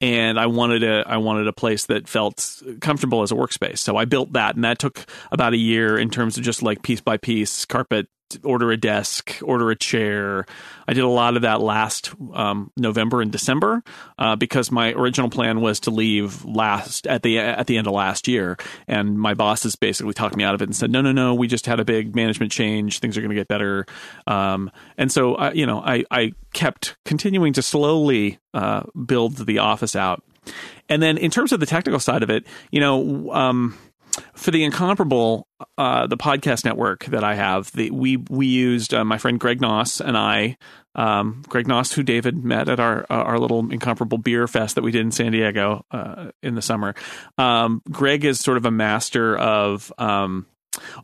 and 0.00 0.38
I 0.38 0.46
wanted 0.46 0.82
a 0.82 1.04
I 1.06 1.16
wanted 1.16 1.48
a 1.48 1.52
place 1.54 1.86
that 1.86 2.06
felt 2.06 2.62
comfortable 2.82 3.22
as 3.22 3.32
a 3.32 3.34
workspace. 3.34 3.78
So 3.78 3.96
I 3.96 4.04
built 4.04 4.34
that, 4.34 4.56
and 4.56 4.64
that 4.64 4.78
took 4.78 5.06
about 5.32 5.54
a 5.54 5.58
year 5.58 5.98
in 5.98 6.10
terms 6.10 6.36
of 6.36 6.44
just 6.44 6.62
like 6.62 6.82
piece 6.82 7.00
by 7.00 7.16
piece, 7.16 7.64
carpet, 7.64 8.08
order 8.42 8.72
a 8.72 8.76
desk, 8.76 9.38
order 9.42 9.70
a 9.70 9.76
chair. 9.76 10.46
I 10.86 10.92
did 10.92 11.04
a 11.04 11.08
lot 11.08 11.36
of 11.36 11.42
that 11.42 11.60
last 11.60 12.12
um, 12.32 12.70
November 12.76 13.22
and 13.22 13.30
December 13.30 13.82
uh, 14.18 14.36
because 14.36 14.70
my 14.70 14.92
original 14.92 15.30
plan 15.30 15.60
was 15.60 15.80
to 15.80 15.90
leave 15.90 16.44
last 16.44 17.06
at 17.06 17.22
the 17.22 17.38
at 17.38 17.66
the 17.66 17.78
end 17.78 17.86
of 17.86 17.92
last 17.92 18.28
year, 18.28 18.56
and 18.88 19.18
my 19.18 19.34
bosses 19.34 19.76
basically 19.76 20.14
talked 20.14 20.36
me 20.36 20.44
out 20.44 20.54
of 20.54 20.62
it 20.62 20.66
and 20.66 20.76
said, 20.76 20.90
"No, 20.90 21.00
no, 21.00 21.12
no, 21.12 21.34
we 21.34 21.46
just 21.46 21.66
had 21.66 21.80
a 21.80 21.84
big 21.84 22.14
management 22.14 22.52
change. 22.52 22.98
Things 22.98 23.16
are 23.16 23.20
going 23.20 23.30
to 23.30 23.36
get 23.36 23.48
better." 23.48 23.86
Um, 24.26 24.70
and 24.98 25.10
so, 25.10 25.34
uh, 25.34 25.52
you 25.54 25.66
know, 25.66 25.80
I 25.80 26.04
I 26.10 26.32
kept 26.52 26.96
continuing 27.04 27.52
to 27.54 27.62
slowly 27.62 28.38
uh, 28.52 28.82
build 29.06 29.46
the 29.46 29.58
office 29.58 29.96
out. 29.96 30.22
And 30.88 31.02
then, 31.02 31.16
in 31.16 31.30
terms 31.30 31.52
of 31.52 31.60
the 31.60 31.66
technical 31.66 32.00
side 32.00 32.22
of 32.22 32.30
it, 32.30 32.46
you 32.70 32.80
know, 32.80 33.32
um, 33.32 33.78
for 34.34 34.50
the 34.50 34.64
incomparable 34.64 35.46
uh, 35.78 36.06
the 36.06 36.16
podcast 36.16 36.64
network 36.64 37.04
that 37.06 37.24
I 37.24 37.34
have, 37.34 37.70
the, 37.72 37.90
we 37.90 38.16
we 38.16 38.46
used 38.46 38.94
uh, 38.94 39.04
my 39.04 39.18
friend 39.18 39.40
Greg 39.40 39.60
Knauss 39.60 40.00
and 40.00 40.16
I, 40.16 40.56
um, 40.94 41.42
Greg 41.48 41.66
Knauss, 41.66 41.92
who 41.92 42.02
David 42.02 42.44
met 42.44 42.68
at 42.68 42.80
our 42.80 43.02
uh, 43.10 43.14
our 43.14 43.38
little 43.38 43.70
incomparable 43.70 44.18
beer 44.18 44.46
fest 44.46 44.74
that 44.74 44.82
we 44.82 44.92
did 44.92 45.02
in 45.02 45.10
San 45.10 45.32
Diego 45.32 45.84
uh, 45.90 46.30
in 46.42 46.54
the 46.54 46.62
summer. 46.62 46.94
Um, 47.38 47.82
Greg 47.90 48.24
is 48.24 48.40
sort 48.40 48.56
of 48.56 48.66
a 48.66 48.70
master 48.70 49.36
of 49.36 49.92
um, 49.98 50.46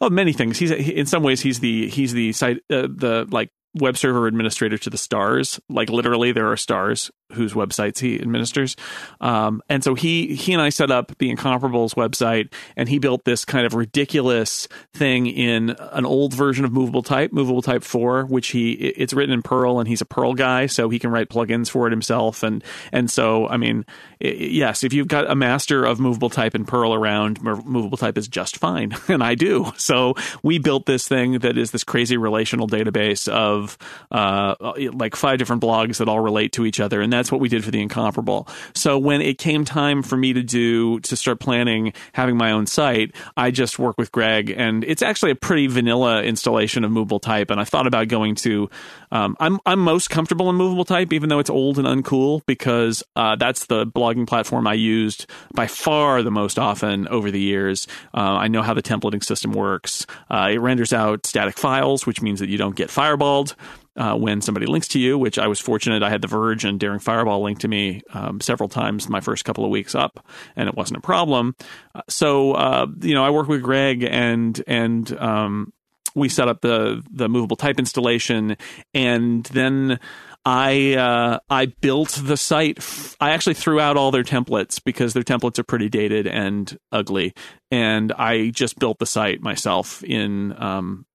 of 0.00 0.12
many 0.12 0.32
things. 0.32 0.58
He's 0.58 0.70
in 0.70 1.06
some 1.06 1.22
ways 1.22 1.40
he's 1.40 1.60
the 1.60 1.88
he's 1.88 2.12
the 2.12 2.32
site 2.32 2.58
uh, 2.70 2.88
the 2.88 3.26
like 3.30 3.50
web 3.74 3.96
server 3.96 4.26
administrator 4.26 4.78
to 4.78 4.90
the 4.90 4.98
stars. 4.98 5.60
Like 5.68 5.88
literally, 5.90 6.32
there 6.32 6.50
are 6.50 6.56
stars 6.56 7.10
whose 7.32 7.52
websites 7.52 7.98
he 7.98 8.20
administers. 8.20 8.76
Um, 9.20 9.62
and 9.68 9.84
so 9.84 9.94
he 9.94 10.34
he 10.34 10.52
and 10.52 10.60
I 10.60 10.70
set 10.70 10.90
up 10.90 11.16
the 11.18 11.34
Incomparables 11.34 11.94
website, 11.94 12.52
and 12.76 12.88
he 12.88 12.98
built 12.98 13.24
this 13.24 13.44
kind 13.44 13.64
of 13.64 13.74
ridiculous 13.74 14.68
thing 14.92 15.26
in 15.26 15.70
an 15.92 16.04
old 16.04 16.34
version 16.34 16.64
of 16.64 16.72
Movable 16.72 17.02
Type, 17.02 17.32
Movable 17.32 17.62
Type 17.62 17.84
Four, 17.84 18.24
which 18.24 18.48
he 18.48 18.72
it's 18.72 19.12
written 19.12 19.32
in 19.32 19.42
Perl, 19.42 19.78
and 19.78 19.88
he's 19.88 20.00
a 20.00 20.06
Perl 20.06 20.34
guy, 20.34 20.66
so 20.66 20.88
he 20.88 20.98
can 20.98 21.10
write 21.10 21.28
plugins 21.28 21.70
for 21.70 21.86
it 21.86 21.90
himself. 21.90 22.42
And 22.42 22.64
and 22.92 23.10
so 23.10 23.46
I 23.48 23.56
mean, 23.56 23.86
yes, 24.18 24.84
if 24.84 24.92
you've 24.92 25.08
got 25.08 25.30
a 25.30 25.34
master 25.34 25.84
of 25.84 26.00
Movable 26.00 26.30
Type 26.30 26.54
and 26.54 26.66
Perl 26.66 26.94
around, 26.94 27.42
Movable 27.42 27.98
Type 27.98 28.18
is 28.18 28.28
just 28.28 28.56
fine, 28.56 28.96
and 29.08 29.22
I 29.22 29.34
do. 29.34 29.72
So 29.76 30.14
we 30.42 30.58
built 30.58 30.86
this 30.86 31.06
thing 31.06 31.38
that 31.40 31.56
is 31.56 31.70
this 31.70 31.84
crazy 31.84 32.16
relational 32.16 32.66
database 32.66 33.28
of 33.28 33.78
uh, 34.10 34.54
like 34.92 35.16
five 35.16 35.38
different 35.38 35.62
blogs 35.62 35.98
that 35.98 36.08
all 36.08 36.20
relate 36.20 36.52
to 36.52 36.66
each 36.66 36.80
other, 36.80 37.00
and 37.00 37.12
that 37.12 37.19
that's 37.20 37.30
what 37.30 37.38
we 37.42 37.50
did 37.50 37.62
for 37.62 37.70
the 37.70 37.82
incomparable. 37.82 38.48
So 38.74 38.98
when 38.98 39.20
it 39.20 39.36
came 39.36 39.66
time 39.66 40.02
for 40.02 40.16
me 40.16 40.32
to 40.32 40.42
do 40.42 41.00
to 41.00 41.16
start 41.16 41.38
planning 41.38 41.92
having 42.14 42.38
my 42.38 42.50
own 42.52 42.66
site, 42.66 43.14
I 43.36 43.50
just 43.50 43.78
work 43.78 43.98
with 43.98 44.10
Greg, 44.10 44.48
and 44.56 44.84
it's 44.84 45.02
actually 45.02 45.32
a 45.32 45.34
pretty 45.34 45.66
vanilla 45.66 46.22
installation 46.22 46.82
of 46.82 46.90
movable 46.90 47.20
type. 47.20 47.50
And 47.50 47.60
I 47.60 47.64
thought 47.64 47.86
about 47.86 48.08
going 48.08 48.36
to. 48.36 48.70
Um, 49.12 49.36
I'm 49.38 49.60
I'm 49.66 49.80
most 49.80 50.08
comfortable 50.08 50.48
in 50.48 50.56
movable 50.56 50.86
type, 50.86 51.12
even 51.12 51.28
though 51.28 51.40
it's 51.40 51.50
old 51.50 51.78
and 51.78 51.86
uncool, 51.86 52.40
because 52.46 53.02
uh, 53.16 53.36
that's 53.36 53.66
the 53.66 53.84
blogging 53.86 54.26
platform 54.26 54.66
I 54.66 54.74
used 54.74 55.26
by 55.52 55.66
far 55.66 56.22
the 56.22 56.30
most 56.30 56.58
often 56.58 57.06
over 57.08 57.30
the 57.30 57.40
years. 57.40 57.86
Uh, 58.14 58.38
I 58.40 58.48
know 58.48 58.62
how 58.62 58.72
the 58.72 58.82
templating 58.82 59.22
system 59.22 59.52
works. 59.52 60.06
Uh, 60.30 60.48
it 60.52 60.58
renders 60.58 60.94
out 60.94 61.26
static 61.26 61.58
files, 61.58 62.06
which 62.06 62.22
means 62.22 62.40
that 62.40 62.48
you 62.48 62.56
don't 62.56 62.76
get 62.76 62.88
fireballed 62.88 63.54
uh, 63.96 64.16
when 64.16 64.40
somebody 64.40 64.66
links 64.66 64.88
to 64.88 64.98
you, 64.98 65.18
which 65.18 65.38
I 65.38 65.46
was 65.46 65.60
fortunate. 65.60 66.02
I 66.02 66.10
had 66.10 66.22
The 66.22 66.28
Verge 66.28 66.64
and 66.64 66.78
Daring 66.78 67.00
Fireball 67.00 67.42
link 67.42 67.60
to 67.60 67.68
me 67.68 68.02
um, 68.12 68.40
several 68.40 68.68
times 68.68 69.08
my 69.08 69.20
first 69.20 69.44
couple 69.44 69.64
of 69.64 69.70
weeks 69.70 69.94
up, 69.94 70.24
and 70.56 70.68
it 70.68 70.76
wasn't 70.76 70.98
a 70.98 71.02
problem. 71.02 71.54
Uh, 71.94 72.02
so, 72.08 72.52
uh, 72.52 72.86
you 73.00 73.14
know, 73.14 73.24
I 73.24 73.30
work 73.30 73.48
with 73.48 73.62
Greg 73.62 74.04
and, 74.04 74.62
and, 74.66 75.12
um, 75.18 75.72
we 76.14 76.28
set 76.28 76.48
up 76.48 76.60
the 76.60 77.02
the 77.10 77.28
movable 77.28 77.56
type 77.56 77.78
installation, 77.78 78.56
and 78.92 79.44
then 79.46 80.00
I 80.44 80.94
uh, 80.94 81.38
I 81.48 81.66
built 81.66 82.18
the 82.22 82.36
site. 82.36 82.78
I 83.20 83.30
actually 83.30 83.54
threw 83.54 83.78
out 83.78 83.96
all 83.96 84.10
their 84.10 84.24
templates 84.24 84.82
because 84.82 85.12
their 85.12 85.22
templates 85.22 85.58
are 85.58 85.64
pretty 85.64 85.88
dated 85.88 86.26
and 86.26 86.76
ugly, 86.90 87.34
and 87.70 88.12
I 88.12 88.50
just 88.50 88.78
built 88.78 88.98
the 88.98 89.06
site 89.06 89.40
myself 89.40 90.02
in 90.02 90.60
um, 90.60 91.06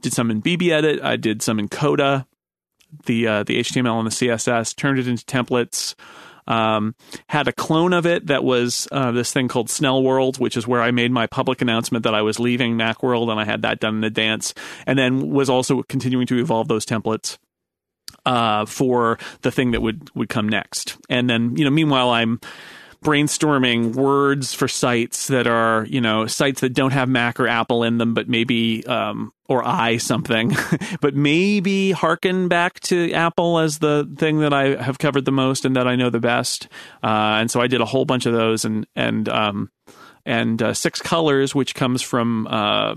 did 0.00 0.12
some 0.12 0.30
in 0.30 0.42
BBEdit. 0.42 1.02
I 1.02 1.16
did 1.16 1.42
some 1.42 1.58
in 1.58 1.68
Coda, 1.68 2.26
the 3.06 3.26
uh, 3.26 3.42
the 3.42 3.60
HTML 3.60 3.98
and 3.98 4.06
the 4.06 4.10
CSS. 4.10 4.74
Turned 4.76 4.98
it 4.98 5.08
into 5.08 5.24
templates. 5.24 5.94
Um, 6.48 6.94
had 7.28 7.48
a 7.48 7.52
clone 7.52 7.92
of 7.92 8.06
it 8.06 8.28
that 8.28 8.44
was 8.44 8.86
uh, 8.92 9.10
this 9.10 9.32
thing 9.32 9.48
called 9.48 9.68
Snell 9.68 10.02
World, 10.02 10.38
which 10.38 10.56
is 10.56 10.64
where 10.64 10.80
I 10.80 10.92
made 10.92 11.10
my 11.10 11.26
public 11.26 11.60
announcement 11.60 12.04
that 12.04 12.14
I 12.14 12.22
was 12.22 12.38
leaving 12.38 12.76
Macworld, 12.76 13.30
and 13.30 13.40
I 13.40 13.44
had 13.44 13.62
that 13.62 13.80
done 13.80 13.96
in 13.96 14.04
advance, 14.04 14.54
and 14.86 14.96
then 14.96 15.30
was 15.30 15.50
also 15.50 15.82
continuing 15.82 16.26
to 16.28 16.38
evolve 16.38 16.68
those 16.68 16.86
templates 16.86 17.38
uh, 18.24 18.64
for 18.66 19.18
the 19.42 19.50
thing 19.50 19.72
that 19.72 19.82
would 19.82 20.10
would 20.14 20.28
come 20.28 20.48
next. 20.48 20.96
And 21.08 21.28
then, 21.28 21.56
you 21.56 21.64
know, 21.64 21.70
meanwhile, 21.70 22.10
I'm 22.10 22.40
brainstorming 23.04 23.94
words 23.94 24.52
for 24.54 24.68
sites 24.68 25.28
that 25.28 25.46
are, 25.46 25.86
you 25.86 26.00
know, 26.00 26.26
sites 26.26 26.60
that 26.60 26.74
don't 26.74 26.92
have 26.92 27.08
Mac 27.08 27.38
or 27.38 27.46
Apple 27.46 27.82
in 27.82 27.98
them, 27.98 28.14
but 28.14 28.28
maybe, 28.28 28.84
um, 28.86 29.32
or 29.48 29.66
I 29.66 29.98
something, 29.98 30.54
but 31.00 31.14
maybe 31.14 31.92
harken 31.92 32.48
back 32.48 32.80
to 32.80 33.12
Apple 33.12 33.58
as 33.58 33.78
the 33.78 34.10
thing 34.18 34.40
that 34.40 34.52
I 34.52 34.82
have 34.82 34.98
covered 34.98 35.24
the 35.24 35.32
most 35.32 35.64
and 35.64 35.76
that 35.76 35.86
I 35.86 35.96
know 35.96 36.10
the 36.10 36.20
best. 36.20 36.68
Uh, 37.02 37.38
and 37.40 37.50
so 37.50 37.60
I 37.60 37.66
did 37.66 37.80
a 37.80 37.86
whole 37.86 38.04
bunch 38.04 38.26
of 38.26 38.32
those 38.32 38.64
and, 38.64 38.86
and, 38.96 39.28
um, 39.28 39.70
and 40.24 40.60
uh, 40.60 40.74
six 40.74 41.00
colors, 41.00 41.54
which 41.54 41.74
comes 41.74 42.02
from 42.02 42.48
uh, 42.48 42.96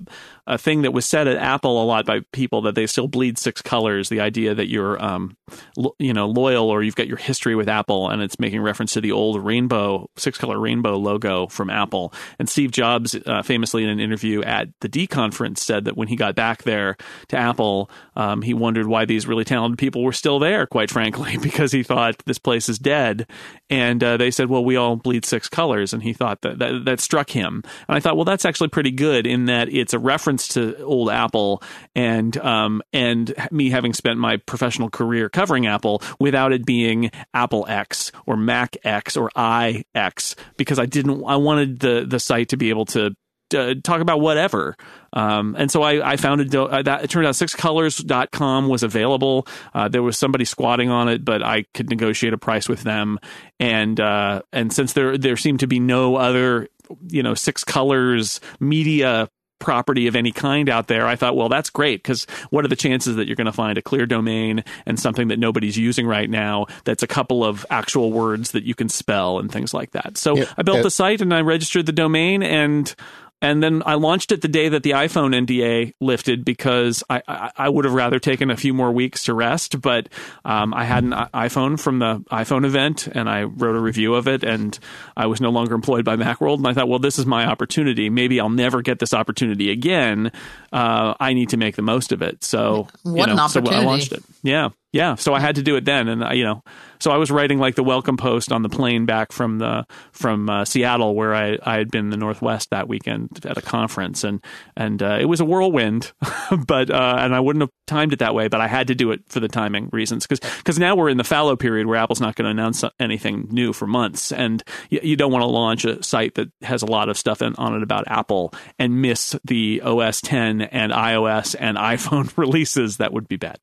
a 0.49 0.57
thing 0.57 0.81
that 0.81 0.91
was 0.91 1.05
said 1.05 1.27
at 1.27 1.37
Apple 1.37 1.81
a 1.81 1.85
lot 1.85 2.07
by 2.07 2.21
people 2.33 2.63
that 2.63 2.73
they 2.73 2.87
still 2.87 3.07
bleed 3.07 3.37
six 3.37 3.61
colors. 3.61 4.09
The 4.09 4.19
idea 4.19 4.55
that 4.55 4.67
you're, 4.67 5.01
um, 5.01 5.37
lo- 5.77 5.95
you 5.99 6.11
know, 6.11 6.25
loyal 6.25 6.69
or 6.69 6.81
you've 6.81 6.95
got 6.95 7.07
your 7.07 7.17
history 7.17 7.55
with 7.55 7.69
Apple, 7.69 8.09
and 8.09 8.21
it's 8.23 8.39
making 8.39 8.61
reference 8.61 8.93
to 8.93 9.01
the 9.01 9.11
old 9.11 9.43
rainbow, 9.45 10.09
six 10.17 10.39
color 10.39 10.59
rainbow 10.59 10.97
logo 10.97 11.45
from 11.47 11.69
Apple. 11.69 12.11
And 12.39 12.49
Steve 12.49 12.71
Jobs, 12.71 13.15
uh, 13.27 13.43
famously 13.43 13.83
in 13.83 13.89
an 13.89 13.99
interview 13.99 14.41
at 14.41 14.69
the 14.81 14.89
D 14.89 15.05
conference, 15.05 15.63
said 15.63 15.85
that 15.85 15.95
when 15.95 16.07
he 16.07 16.15
got 16.15 16.33
back 16.33 16.63
there 16.63 16.97
to 17.27 17.37
Apple, 17.37 17.91
um, 18.15 18.41
he 18.41 18.55
wondered 18.55 18.87
why 18.87 19.05
these 19.05 19.27
really 19.27 19.45
talented 19.45 19.77
people 19.77 20.03
were 20.03 20.11
still 20.11 20.39
there. 20.39 20.65
Quite 20.65 20.89
frankly, 20.89 21.37
because 21.41 21.71
he 21.71 21.83
thought 21.83 22.17
this 22.25 22.39
place 22.39 22.69
is 22.69 22.79
dead. 22.79 23.27
And 23.69 24.03
uh, 24.03 24.17
they 24.17 24.31
said, 24.31 24.49
"Well, 24.49 24.65
we 24.65 24.77
all 24.77 24.95
bleed 24.95 25.25
six 25.25 25.47
colors," 25.47 25.93
and 25.93 26.01
he 26.01 26.13
thought 26.13 26.41
that, 26.41 26.57
that 26.57 26.85
that 26.85 26.99
struck 26.99 27.29
him. 27.29 27.61
And 27.87 27.95
I 27.95 27.99
thought, 27.99 28.15
well, 28.15 28.25
that's 28.25 28.45
actually 28.45 28.69
pretty 28.69 28.89
good 28.89 29.27
in 29.27 29.45
that 29.45 29.71
it's 29.71 29.93
a 29.93 29.99
reference 29.99 30.38
to 30.49 30.81
old 30.83 31.09
Apple 31.09 31.61
and 31.95 32.35
um, 32.37 32.81
and 32.93 33.33
me 33.51 33.69
having 33.69 33.93
spent 33.93 34.17
my 34.17 34.37
professional 34.37 34.89
career 34.89 35.29
covering 35.29 35.67
Apple 35.67 36.01
without 36.19 36.51
it 36.53 36.65
being 36.65 37.11
Apple 37.33 37.65
X 37.67 38.11
or 38.25 38.37
Mac 38.37 38.77
X 38.83 39.17
or 39.17 39.29
iX 39.37 40.35
because 40.57 40.79
I 40.79 40.85
didn't 40.85 41.23
I 41.25 41.35
wanted 41.35 41.79
the 41.79 42.05
the 42.07 42.19
site 42.19 42.49
to 42.49 42.57
be 42.57 42.69
able 42.69 42.85
to 42.85 43.15
uh, 43.55 43.75
talk 43.83 44.01
about 44.01 44.21
whatever. 44.21 44.75
Um, 45.13 45.55
and 45.57 45.71
so 45.71 45.81
I, 45.81 46.11
I 46.11 46.17
founded 46.17 46.53
uh, 46.53 46.81
that. 46.83 47.03
It 47.03 47.09
turned 47.09 47.25
out 47.25 47.33
sixcolors.com 47.33 48.67
was 48.67 48.83
available. 48.83 49.47
Uh, 49.73 49.87
there 49.87 50.03
was 50.03 50.17
somebody 50.17 50.45
squatting 50.45 50.89
on 50.89 51.09
it, 51.09 51.25
but 51.25 51.41
I 51.41 51.65
could 51.73 51.89
negotiate 51.89 52.33
a 52.33 52.37
price 52.37 52.69
with 52.69 52.83
them. 52.83 53.19
And, 53.59 53.99
uh, 53.99 54.43
and 54.53 54.71
since 54.71 54.93
there, 54.93 55.17
there 55.17 55.37
seemed 55.37 55.61
to 55.61 55.67
be 55.67 55.79
no 55.79 56.15
other, 56.15 56.67
you 57.07 57.23
know, 57.23 57.33
six 57.33 57.63
colors 57.63 58.39
media 58.59 59.29
property 59.59 60.07
of 60.07 60.15
any 60.15 60.31
kind 60.31 60.69
out 60.69 60.87
there, 60.87 61.05
I 61.05 61.15
thought, 61.15 61.35
well, 61.35 61.49
that's 61.49 61.69
great 61.69 62.01
because 62.01 62.25
what 62.49 62.65
are 62.65 62.69
the 62.69 62.75
chances 62.75 63.17
that 63.17 63.27
you're 63.27 63.35
going 63.35 63.45
to 63.45 63.53
find 63.53 63.77
a 63.77 63.81
clear 63.81 64.05
domain 64.05 64.63
and 64.85 64.99
something 64.99 65.27
that 65.27 65.39
nobody's 65.39 65.77
using 65.77 66.07
right 66.07 66.29
now 66.29 66.65
that's 66.85 67.03
a 67.03 67.07
couple 67.07 67.43
of 67.43 67.65
actual 67.69 68.11
words 68.11 68.51
that 68.51 68.63
you 68.63 68.75
can 68.75 68.89
spell 68.89 69.39
and 69.39 69.51
things 69.51 69.73
like 69.73 69.91
that. 69.91 70.17
So 70.17 70.37
yeah, 70.37 70.45
I 70.57 70.63
built 70.63 70.79
uh, 70.79 70.83
the 70.83 70.91
site 70.91 71.21
and 71.21 71.33
I 71.33 71.41
registered 71.41 71.85
the 71.85 71.91
domain 71.91 72.41
and 72.41 72.93
and 73.41 73.63
then 73.63 73.81
I 73.85 73.93
launched 73.93 74.31
it 74.31 74.41
the 74.41 74.47
day 74.47 74.69
that 74.69 74.83
the 74.83 74.91
iPhone 74.91 75.33
NDA 75.33 75.93
lifted 76.01 76.43
because 76.43 77.03
I, 77.09 77.21
I, 77.27 77.51
I 77.55 77.69
would 77.69 77.85
have 77.85 77.93
rather 77.93 78.19
taken 78.19 78.51
a 78.51 78.57
few 78.57 78.73
more 78.73 78.91
weeks 78.91 79.23
to 79.23 79.33
rest. 79.33 79.79
But 79.81 80.09
um, 80.43 80.73
I 80.73 80.83
had 80.83 81.03
an 81.05 81.11
iPhone 81.11 81.79
from 81.79 81.99
the 81.99 82.19
iPhone 82.31 82.65
event 82.65 83.07
and 83.07 83.29
I 83.29 83.43
wrote 83.43 83.75
a 83.75 83.79
review 83.79 84.15
of 84.15 84.27
it 84.27 84.43
and 84.43 84.77
I 85.15 85.27
was 85.27 85.39
no 85.39 85.51
longer 85.51 85.73
employed 85.73 86.03
by 86.03 86.15
Macworld. 86.17 86.57
And 86.57 86.67
I 86.67 86.73
thought, 86.73 86.89
well, 86.89 86.99
this 86.99 87.17
is 87.17 87.25
my 87.25 87.45
opportunity. 87.45 88.09
Maybe 88.09 88.39
I'll 88.41 88.49
never 88.49 88.81
get 88.81 88.99
this 88.99 89.13
opportunity 89.13 89.71
again. 89.71 90.31
Uh, 90.73 91.13
I 91.19 91.33
need 91.33 91.49
to 91.49 91.57
make 91.57 91.77
the 91.77 91.81
most 91.81 92.11
of 92.11 92.21
it. 92.21 92.43
So, 92.43 92.87
what 93.03 93.29
you 93.29 93.35
know. 93.35 93.47
So 93.47 93.61
I 93.61 93.83
launched 93.83 94.11
it. 94.11 94.23
Yeah. 94.43 94.69
Yeah. 94.91 95.15
So 95.15 95.33
I 95.33 95.39
had 95.39 95.55
to 95.55 95.61
do 95.61 95.75
it 95.75 95.85
then. 95.85 96.07
And, 96.07 96.23
uh, 96.23 96.31
you 96.31 96.43
know, 96.43 96.63
so 96.99 97.11
I 97.11 97.17
was 97.17 97.31
writing 97.31 97.59
like 97.59 97.75
the 97.75 97.83
welcome 97.83 98.17
post 98.17 98.51
on 98.51 98.61
the 98.61 98.69
plane 98.69 99.05
back 99.05 99.31
from 99.31 99.59
the 99.59 99.85
from 100.11 100.49
uh, 100.49 100.65
Seattle, 100.65 101.15
where 101.15 101.33
I, 101.33 101.57
I 101.63 101.77
had 101.77 101.91
been 101.91 102.05
in 102.05 102.09
the 102.09 102.17
Northwest 102.17 102.71
that 102.71 102.89
weekend 102.89 103.45
at 103.45 103.57
a 103.57 103.61
conference, 103.61 104.25
and 104.25 104.43
and 104.75 105.01
uh, 105.01 105.17
it 105.19 105.25
was 105.25 105.39
a 105.39 105.45
whirlwind, 105.45 106.11
but 106.67 106.89
uh, 106.89 107.15
and 107.19 107.33
I 107.33 107.39
wouldn't 107.39 107.61
have 107.61 107.69
timed 107.87 108.11
it 108.11 108.19
that 108.19 108.35
way, 108.35 108.49
but 108.49 108.59
I 108.59 108.67
had 108.67 108.87
to 108.87 108.95
do 108.95 109.11
it 109.11 109.21
for 109.29 109.39
the 109.39 109.47
timing 109.47 109.89
reasons 109.93 110.27
because 110.27 110.41
because 110.57 110.77
now 110.77 110.95
we're 110.95 111.09
in 111.09 111.17
the 111.17 111.23
fallow 111.23 111.55
period 111.55 111.87
where 111.87 111.95
Apple's 111.95 112.19
not 112.19 112.35
going 112.35 112.45
to 112.45 112.51
announce 112.51 112.83
anything 112.99 113.47
new 113.49 113.71
for 113.71 113.87
months, 113.87 114.33
and 114.33 114.61
you, 114.89 114.99
you 115.01 115.15
don't 115.15 115.31
want 115.31 115.43
to 115.43 115.47
launch 115.47 115.85
a 115.85 116.03
site 116.03 116.35
that 116.35 116.51
has 116.63 116.81
a 116.81 116.87
lot 116.87 117.07
of 117.07 117.17
stuff 117.17 117.41
in, 117.41 117.55
on 117.55 117.75
it 117.75 117.83
about 117.83 118.05
Apple 118.07 118.53
and 118.77 119.01
miss 119.01 119.37
the 119.45 119.81
OS 119.85 120.19
10 120.19 120.61
and 120.61 120.91
iOS 120.91 121.55
and 121.57 121.77
iPhone 121.77 122.35
releases. 122.37 122.97
That 122.97 123.13
would 123.13 123.29
be 123.29 123.37
bad. 123.37 123.59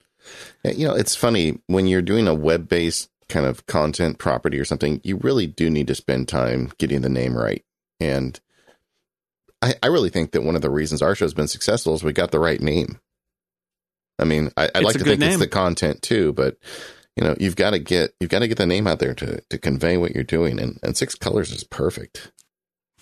You 0.65 0.87
know, 0.89 0.95
it's 0.95 1.15
funny 1.15 1.61
when 1.67 1.87
you're 1.87 2.03
doing 2.03 2.29
a 2.29 2.35
web 2.35 2.69
based 2.69 3.11
kind 3.29 3.47
of 3.47 3.67
content 3.67 4.19
property 4.19 4.59
or 4.59 4.65
something, 4.65 5.01
you 5.03 5.17
really 5.17 5.47
do 5.47 5.69
need 5.69 5.89
to 5.89 5.95
spend 5.95 6.29
time 6.29 6.71
getting 6.79 7.01
the 7.01 7.09
name 7.09 7.37
right. 7.37 7.65
And 7.99 8.39
I, 9.63 9.75
I 9.83 9.89
really 9.89 10.11
think 10.11 10.33
that 10.33 10.43
one 10.43 10.55
of 10.57 10.63
the 10.63 10.71
reasons 10.71 11.03
our 11.03 11.15
show's 11.15 11.35
been 11.35 11.49
successful 11.49 11.95
is 11.95 12.05
we 12.05 12.13
got 12.13 12.31
the 12.31 12.39
right 12.39 12.61
name. 12.61 13.01
I 14.19 14.25
mean, 14.25 14.51
I, 14.57 14.71
would 14.75 14.85
like 14.85 14.97
to 14.99 15.05
think 15.05 15.21
name. 15.21 15.31
it's 15.31 15.39
the 15.39 15.49
content 15.49 16.03
too, 16.03 16.33
but 16.33 16.57
you 17.17 17.25
know, 17.25 17.35
you've 17.39 17.57
got 17.57 17.71
to 17.71 17.79
get 17.79 18.15
you've 18.21 18.31
got 18.31 18.41
to 18.41 18.49
get 18.49 18.59
the 18.59 18.67
name 18.67 18.87
out 18.87 18.99
there 18.99 19.15
to 19.15 19.41
to 19.51 19.59
convey 19.59 19.97
what 19.97 20.15
you're 20.15 20.25
doing, 20.25 20.59
and 20.59 20.79
and 20.83 20.97
six 20.97 21.15
colors 21.15 21.51
is 21.51 21.65
perfect. 21.65 22.31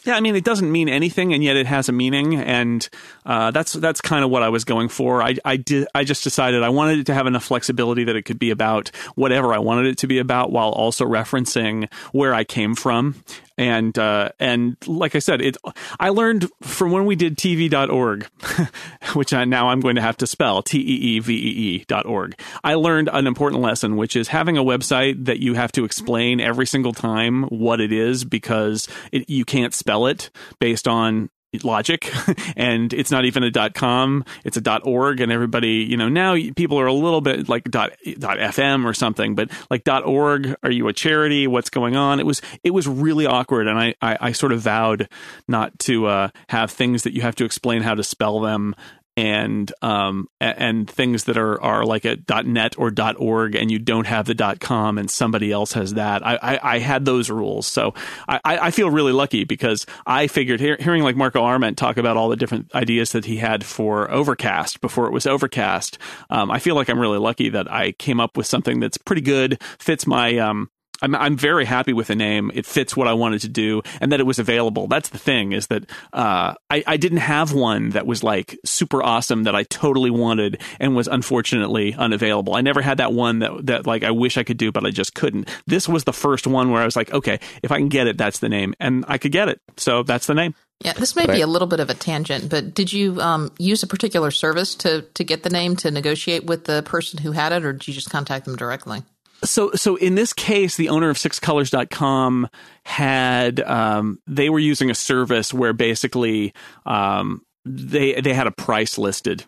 Yeah, 0.04 0.16
I 0.16 0.20
mean, 0.20 0.36
it 0.36 0.44
doesn't 0.44 0.70
mean 0.70 0.90
anything, 0.90 1.32
and 1.32 1.42
yet 1.42 1.56
it 1.56 1.66
has 1.66 1.88
a 1.88 1.92
meaning, 1.92 2.34
and 2.36 2.86
uh, 3.24 3.50
that's 3.50 3.72
that's 3.72 4.02
kind 4.02 4.22
of 4.22 4.30
what 4.30 4.42
I 4.42 4.50
was 4.50 4.64
going 4.64 4.88
for. 4.88 5.22
I 5.22 5.36
I 5.44 5.56
did 5.56 5.88
I 5.94 6.04
just 6.04 6.22
decided 6.24 6.62
I 6.62 6.68
wanted 6.68 6.98
it 6.98 7.06
to 7.06 7.14
have 7.14 7.26
enough 7.26 7.44
flexibility 7.44 8.04
that 8.04 8.14
it 8.14 8.22
could 8.22 8.38
be 8.38 8.50
about 8.50 8.90
whatever 9.14 9.54
I 9.54 9.58
wanted 9.58 9.86
it 9.86 9.98
to 9.98 10.06
be 10.06 10.18
about, 10.18 10.52
while 10.52 10.70
also 10.70 11.06
referencing 11.06 11.90
where 12.12 12.34
I 12.34 12.44
came 12.44 12.74
from 12.74 13.16
and 13.56 13.96
uh, 13.98 14.30
and 14.40 14.76
like 14.86 15.14
I 15.14 15.18
said, 15.18 15.40
it 15.40 15.56
I 16.00 16.08
learned 16.08 16.48
from 16.62 16.90
when 16.90 17.04
we 17.04 17.16
did 17.16 17.36
TeeVee.org, 17.36 18.26
which 19.14 19.32
I, 19.32 19.44
now 19.44 19.68
I'm 19.68 19.80
going 19.80 19.96
to 19.96 20.02
have 20.02 20.16
to 20.18 20.26
spell 20.26 20.62
T 20.62 20.78
E 20.78 20.82
E 20.82 21.18
V 21.20 21.34
E 21.34 21.36
E 21.36 21.84
dot 21.86 22.06
org. 22.06 22.38
I 22.62 22.74
learned 22.74 23.08
an 23.12 23.26
important 23.26 23.62
lesson, 23.62 23.96
which 23.96 24.16
is 24.16 24.28
having 24.28 24.56
a 24.56 24.64
website 24.64 25.24
that 25.26 25.40
you 25.40 25.54
have 25.54 25.72
to 25.72 25.84
explain 25.84 26.40
every 26.40 26.66
single 26.66 26.92
time 26.92 27.44
what 27.44 27.80
it 27.80 27.92
is 27.92 28.24
because 28.24 28.88
it, 29.12 29.28
you 29.30 29.44
can't 29.44 29.74
spell 29.74 30.06
it 30.06 30.30
based 30.58 30.88
on 30.88 31.30
logic 31.62 32.10
and 32.56 32.92
it's 32.92 33.10
not 33.10 33.24
even 33.24 33.42
a 33.42 33.50
dot 33.50 33.74
com 33.74 34.24
it's 34.44 34.56
a 34.56 34.60
dot 34.60 34.82
org 34.84 35.20
and 35.20 35.30
everybody 35.30 35.86
you 35.88 35.96
know 35.96 36.08
now 36.08 36.34
people 36.56 36.80
are 36.80 36.86
a 36.86 36.92
little 36.92 37.20
bit 37.20 37.48
like 37.48 37.64
dot, 37.64 37.92
dot 38.18 38.38
fm 38.38 38.84
or 38.84 38.94
something 38.94 39.34
but 39.34 39.50
like 39.70 39.84
dot 39.84 40.04
org 40.04 40.56
are 40.62 40.70
you 40.70 40.88
a 40.88 40.92
charity? 40.92 41.46
What's 41.46 41.70
going 41.70 41.96
on? 41.96 42.20
It 42.20 42.26
was 42.26 42.40
it 42.62 42.70
was 42.70 42.88
really 42.88 43.26
awkward 43.26 43.68
and 43.68 43.78
i 43.78 43.94
i, 44.00 44.18
I 44.20 44.32
sort 44.32 44.52
of 44.52 44.60
vowed 44.60 45.08
not 45.46 45.78
to 45.80 46.06
uh, 46.06 46.28
have 46.48 46.70
things 46.70 47.02
that 47.02 47.12
you 47.12 47.22
have 47.22 47.34
to 47.36 47.44
explain 47.44 47.82
how 47.82 47.94
to 47.94 48.02
spell 48.02 48.40
them 48.40 48.74
and 49.16 49.72
um 49.82 50.28
and 50.40 50.90
things 50.90 51.24
that 51.24 51.36
are 51.36 51.60
are 51.62 51.84
like 51.84 52.04
a 52.04 52.18
.net 52.44 52.74
or 52.78 52.92
.org 53.16 53.54
and 53.54 53.70
you 53.70 53.78
don't 53.78 54.06
have 54.06 54.26
the 54.26 54.56
.com 54.60 54.98
and 54.98 55.10
somebody 55.10 55.52
else 55.52 55.72
has 55.72 55.94
that. 55.94 56.26
I 56.26 56.36
I, 56.42 56.74
I 56.74 56.78
had 56.80 57.04
those 57.04 57.30
rules, 57.30 57.66
so 57.66 57.94
I 58.28 58.40
I 58.44 58.70
feel 58.70 58.90
really 58.90 59.12
lucky 59.12 59.44
because 59.44 59.86
I 60.06 60.26
figured 60.26 60.60
hearing 60.60 61.02
like 61.02 61.16
Marco 61.16 61.42
Arment 61.42 61.78
talk 61.78 61.96
about 61.96 62.16
all 62.16 62.28
the 62.28 62.36
different 62.36 62.74
ideas 62.74 63.12
that 63.12 63.24
he 63.24 63.36
had 63.36 63.64
for 63.64 64.10
Overcast 64.10 64.80
before 64.80 65.06
it 65.06 65.12
was 65.12 65.26
Overcast. 65.26 65.98
Um, 66.30 66.50
I 66.50 66.58
feel 66.58 66.74
like 66.74 66.88
I'm 66.88 66.98
really 66.98 67.18
lucky 67.18 67.48
that 67.50 67.70
I 67.70 67.92
came 67.92 68.20
up 68.20 68.36
with 68.36 68.46
something 68.46 68.80
that's 68.80 68.98
pretty 68.98 69.22
good, 69.22 69.62
fits 69.78 70.06
my 70.06 70.38
um 70.38 70.70
I'm 71.02 71.14
I'm 71.14 71.36
very 71.36 71.64
happy 71.64 71.92
with 71.92 72.06
the 72.06 72.14
name. 72.14 72.50
It 72.54 72.66
fits 72.66 72.96
what 72.96 73.08
I 73.08 73.12
wanted 73.12 73.40
to 73.42 73.48
do, 73.48 73.82
and 74.00 74.12
that 74.12 74.20
it 74.20 74.24
was 74.24 74.38
available. 74.38 74.86
That's 74.86 75.08
the 75.08 75.18
thing 75.18 75.52
is 75.52 75.66
that 75.68 75.84
uh, 76.12 76.54
I 76.70 76.84
I 76.86 76.96
didn't 76.96 77.18
have 77.18 77.52
one 77.52 77.90
that 77.90 78.06
was 78.06 78.22
like 78.22 78.58
super 78.64 79.02
awesome 79.02 79.44
that 79.44 79.54
I 79.54 79.64
totally 79.64 80.10
wanted 80.10 80.60
and 80.80 80.94
was 80.94 81.08
unfortunately 81.08 81.94
unavailable. 81.94 82.54
I 82.54 82.60
never 82.60 82.80
had 82.80 82.98
that 82.98 83.12
one 83.12 83.40
that 83.40 83.66
that 83.66 83.86
like 83.86 84.04
I 84.04 84.10
wish 84.10 84.38
I 84.38 84.44
could 84.44 84.56
do, 84.56 84.72
but 84.72 84.84
I 84.84 84.90
just 84.90 85.14
couldn't. 85.14 85.48
This 85.66 85.88
was 85.88 86.04
the 86.04 86.12
first 86.12 86.46
one 86.46 86.70
where 86.70 86.82
I 86.82 86.84
was 86.84 86.96
like, 86.96 87.12
okay, 87.12 87.40
if 87.62 87.72
I 87.72 87.78
can 87.78 87.88
get 87.88 88.06
it, 88.06 88.16
that's 88.16 88.38
the 88.38 88.48
name, 88.48 88.74
and 88.80 89.04
I 89.08 89.18
could 89.18 89.32
get 89.32 89.48
it, 89.48 89.60
so 89.76 90.02
that's 90.02 90.26
the 90.26 90.34
name. 90.34 90.54
Yeah, 90.80 90.92
this 90.92 91.16
may 91.16 91.26
be 91.26 91.40
a 91.40 91.46
little 91.46 91.68
bit 91.68 91.80
of 91.80 91.88
a 91.88 91.94
tangent, 91.94 92.50
but 92.50 92.74
did 92.74 92.92
you 92.92 93.20
um, 93.20 93.52
use 93.58 93.82
a 93.82 93.86
particular 93.86 94.30
service 94.30 94.74
to 94.76 95.02
to 95.14 95.24
get 95.24 95.42
the 95.42 95.50
name 95.50 95.76
to 95.76 95.90
negotiate 95.90 96.44
with 96.44 96.64
the 96.64 96.82
person 96.82 97.18
who 97.20 97.32
had 97.32 97.52
it, 97.52 97.64
or 97.64 97.72
did 97.72 97.88
you 97.88 97.94
just 97.94 98.10
contact 98.10 98.44
them 98.44 98.56
directly? 98.56 99.02
So 99.44 99.72
so 99.72 99.96
in 99.96 100.14
this 100.14 100.32
case 100.32 100.76
the 100.76 100.88
owner 100.88 101.10
of 101.10 101.16
sixcolors.com 101.16 102.48
had 102.84 103.60
um, 103.60 104.20
they 104.26 104.50
were 104.50 104.58
using 104.58 104.90
a 104.90 104.94
service 104.94 105.54
where 105.54 105.72
basically 105.72 106.52
um, 106.86 107.42
they 107.64 108.20
they 108.20 108.34
had 108.34 108.46
a 108.46 108.52
price 108.52 108.98
listed 108.98 109.44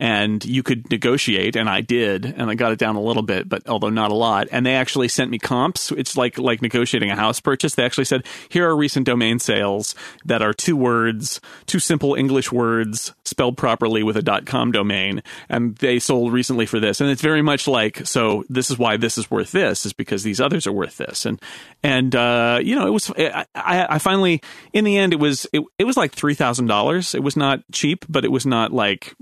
and 0.00 0.44
you 0.44 0.62
could 0.64 0.90
negotiate 0.90 1.54
and 1.54 1.68
I 1.68 1.80
did 1.80 2.24
and 2.24 2.50
I 2.50 2.54
got 2.54 2.72
it 2.72 2.78
down 2.78 2.96
a 2.96 3.00
little 3.00 3.22
bit 3.22 3.48
but 3.48 3.68
although 3.68 3.90
not 3.90 4.10
a 4.10 4.14
lot. 4.14 4.48
And 4.50 4.66
they 4.66 4.74
actually 4.74 5.08
sent 5.08 5.30
me 5.30 5.38
comps. 5.38 5.92
It's 5.92 6.16
like 6.16 6.38
like 6.38 6.60
negotiating 6.60 7.10
a 7.10 7.16
house 7.16 7.40
purchase. 7.40 7.74
They 7.74 7.84
actually 7.84 8.06
said 8.06 8.26
here 8.48 8.68
are 8.68 8.76
recent 8.76 9.06
domain 9.06 9.38
sales 9.38 9.94
that 10.24 10.42
are 10.42 10.52
two 10.52 10.76
words 10.76 11.40
two 11.66 11.78
simple 11.78 12.14
English 12.14 12.50
words 12.50 13.14
spelled 13.32 13.56
properly 13.56 14.02
with 14.02 14.16
a 14.16 14.42
.com 14.46 14.70
domain 14.72 15.22
and 15.48 15.76
they 15.76 15.98
sold 15.98 16.32
recently 16.32 16.66
for 16.66 16.78
this. 16.78 17.00
And 17.00 17.10
it's 17.10 17.22
very 17.22 17.42
much 17.42 17.66
like 17.66 18.06
so 18.06 18.44
this 18.48 18.70
is 18.70 18.78
why 18.78 18.96
this 18.96 19.18
is 19.18 19.30
worth 19.30 19.52
this 19.52 19.84
is 19.84 19.92
because 19.92 20.22
these 20.22 20.40
others 20.40 20.66
are 20.66 20.72
worth 20.72 20.96
this. 20.98 21.26
And 21.26 21.40
and 21.82 22.14
uh, 22.14 22.60
you 22.62 22.76
know 22.76 22.86
it 22.86 22.90
was 22.90 23.10
I, 23.16 23.46
I 23.54 23.98
finally 23.98 24.40
in 24.72 24.84
the 24.84 24.96
end 24.96 25.12
it 25.12 25.20
was 25.20 25.46
it, 25.52 25.62
it 25.78 25.84
was 25.84 25.96
like 25.96 26.14
$3,000 26.14 27.14
it 27.14 27.22
was 27.22 27.36
not 27.36 27.60
cheap 27.72 28.04
but 28.08 28.24
it 28.24 28.30
was 28.30 28.46
not 28.46 28.72
like 28.72 29.14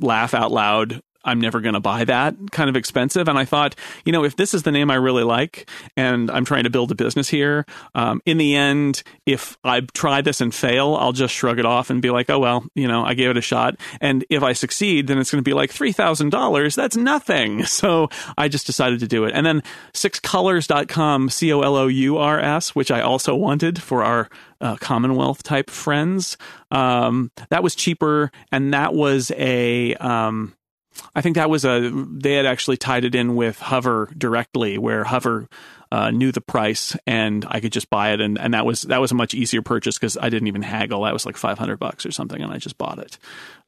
laugh 0.00 0.32
out 0.32 0.52
loud 0.52 1.02
I'm 1.26 1.40
never 1.40 1.60
going 1.60 1.74
to 1.74 1.80
buy 1.80 2.04
that 2.04 2.34
kind 2.52 2.70
of 2.70 2.76
expensive. 2.76 3.28
And 3.28 3.38
I 3.38 3.44
thought, 3.44 3.74
you 4.04 4.12
know, 4.12 4.24
if 4.24 4.36
this 4.36 4.54
is 4.54 4.62
the 4.62 4.72
name 4.72 4.90
I 4.90 4.94
really 4.94 5.24
like 5.24 5.68
and 5.96 6.30
I'm 6.30 6.44
trying 6.44 6.64
to 6.64 6.70
build 6.70 6.90
a 6.92 6.94
business 6.94 7.28
here, 7.28 7.66
um, 7.94 8.22
in 8.24 8.38
the 8.38 8.54
end, 8.54 9.02
if 9.26 9.58
I 9.64 9.80
try 9.80 10.22
this 10.22 10.40
and 10.40 10.54
fail, 10.54 10.94
I'll 10.94 11.12
just 11.12 11.34
shrug 11.34 11.58
it 11.58 11.66
off 11.66 11.90
and 11.90 12.00
be 12.00 12.10
like, 12.10 12.30
oh, 12.30 12.38
well, 12.38 12.64
you 12.74 12.88
know, 12.88 13.04
I 13.04 13.14
gave 13.14 13.30
it 13.30 13.36
a 13.36 13.42
shot. 13.42 13.76
And 14.00 14.24
if 14.30 14.42
I 14.42 14.52
succeed, 14.52 15.08
then 15.08 15.18
it's 15.18 15.30
going 15.30 15.42
to 15.42 15.48
be 15.48 15.54
like 15.54 15.70
$3,000. 15.70 16.74
That's 16.74 16.96
nothing. 16.96 17.64
So 17.76 18.08
I 18.38 18.48
just 18.48 18.64
decided 18.64 19.00
to 19.00 19.06
do 19.06 19.24
it. 19.24 19.32
And 19.34 19.44
then 19.44 19.62
sixcolours.com, 19.92 21.28
C 21.28 21.52
O 21.52 21.60
L 21.60 21.76
O 21.76 21.88
U 21.88 22.16
R 22.16 22.40
S, 22.40 22.74
which 22.74 22.90
I 22.90 23.02
also 23.02 23.34
wanted 23.34 23.82
for 23.82 24.02
our 24.02 24.30
uh, 24.60 24.76
Commonwealth 24.76 25.42
type 25.42 25.70
friends. 25.70 26.36
Um, 26.70 27.30
that 27.50 27.62
was 27.62 27.74
cheaper, 27.74 28.30
and 28.50 28.72
that 28.72 28.94
was 28.94 29.30
a 29.36 29.94
um, 29.96 30.54
I 31.14 31.20
think 31.20 31.36
that 31.36 31.50
was 31.50 31.64
a 31.64 31.90
they 31.90 32.34
had 32.34 32.46
actually 32.46 32.76
tied 32.76 33.04
it 33.04 33.14
in 33.14 33.36
with 33.36 33.58
Hover 33.58 34.10
directly, 34.16 34.78
where 34.78 35.04
Hover 35.04 35.48
uh, 35.90 36.10
knew 36.10 36.32
the 36.32 36.40
price 36.40 36.96
and 37.06 37.44
I 37.48 37.60
could 37.60 37.72
just 37.72 37.90
buy 37.90 38.12
it, 38.12 38.20
and, 38.20 38.38
and 38.38 38.54
that 38.54 38.66
was 38.66 38.82
that 38.82 39.00
was 39.00 39.12
a 39.12 39.14
much 39.14 39.34
easier 39.34 39.62
purchase 39.62 39.96
because 39.98 40.16
I 40.16 40.28
didn't 40.28 40.48
even 40.48 40.62
haggle. 40.62 41.02
That 41.02 41.12
was 41.12 41.26
like 41.26 41.36
five 41.36 41.58
hundred 41.58 41.78
bucks 41.78 42.04
or 42.04 42.10
something, 42.10 42.40
and 42.40 42.52
I 42.52 42.58
just 42.58 42.78
bought 42.78 42.98
it. 42.98 43.18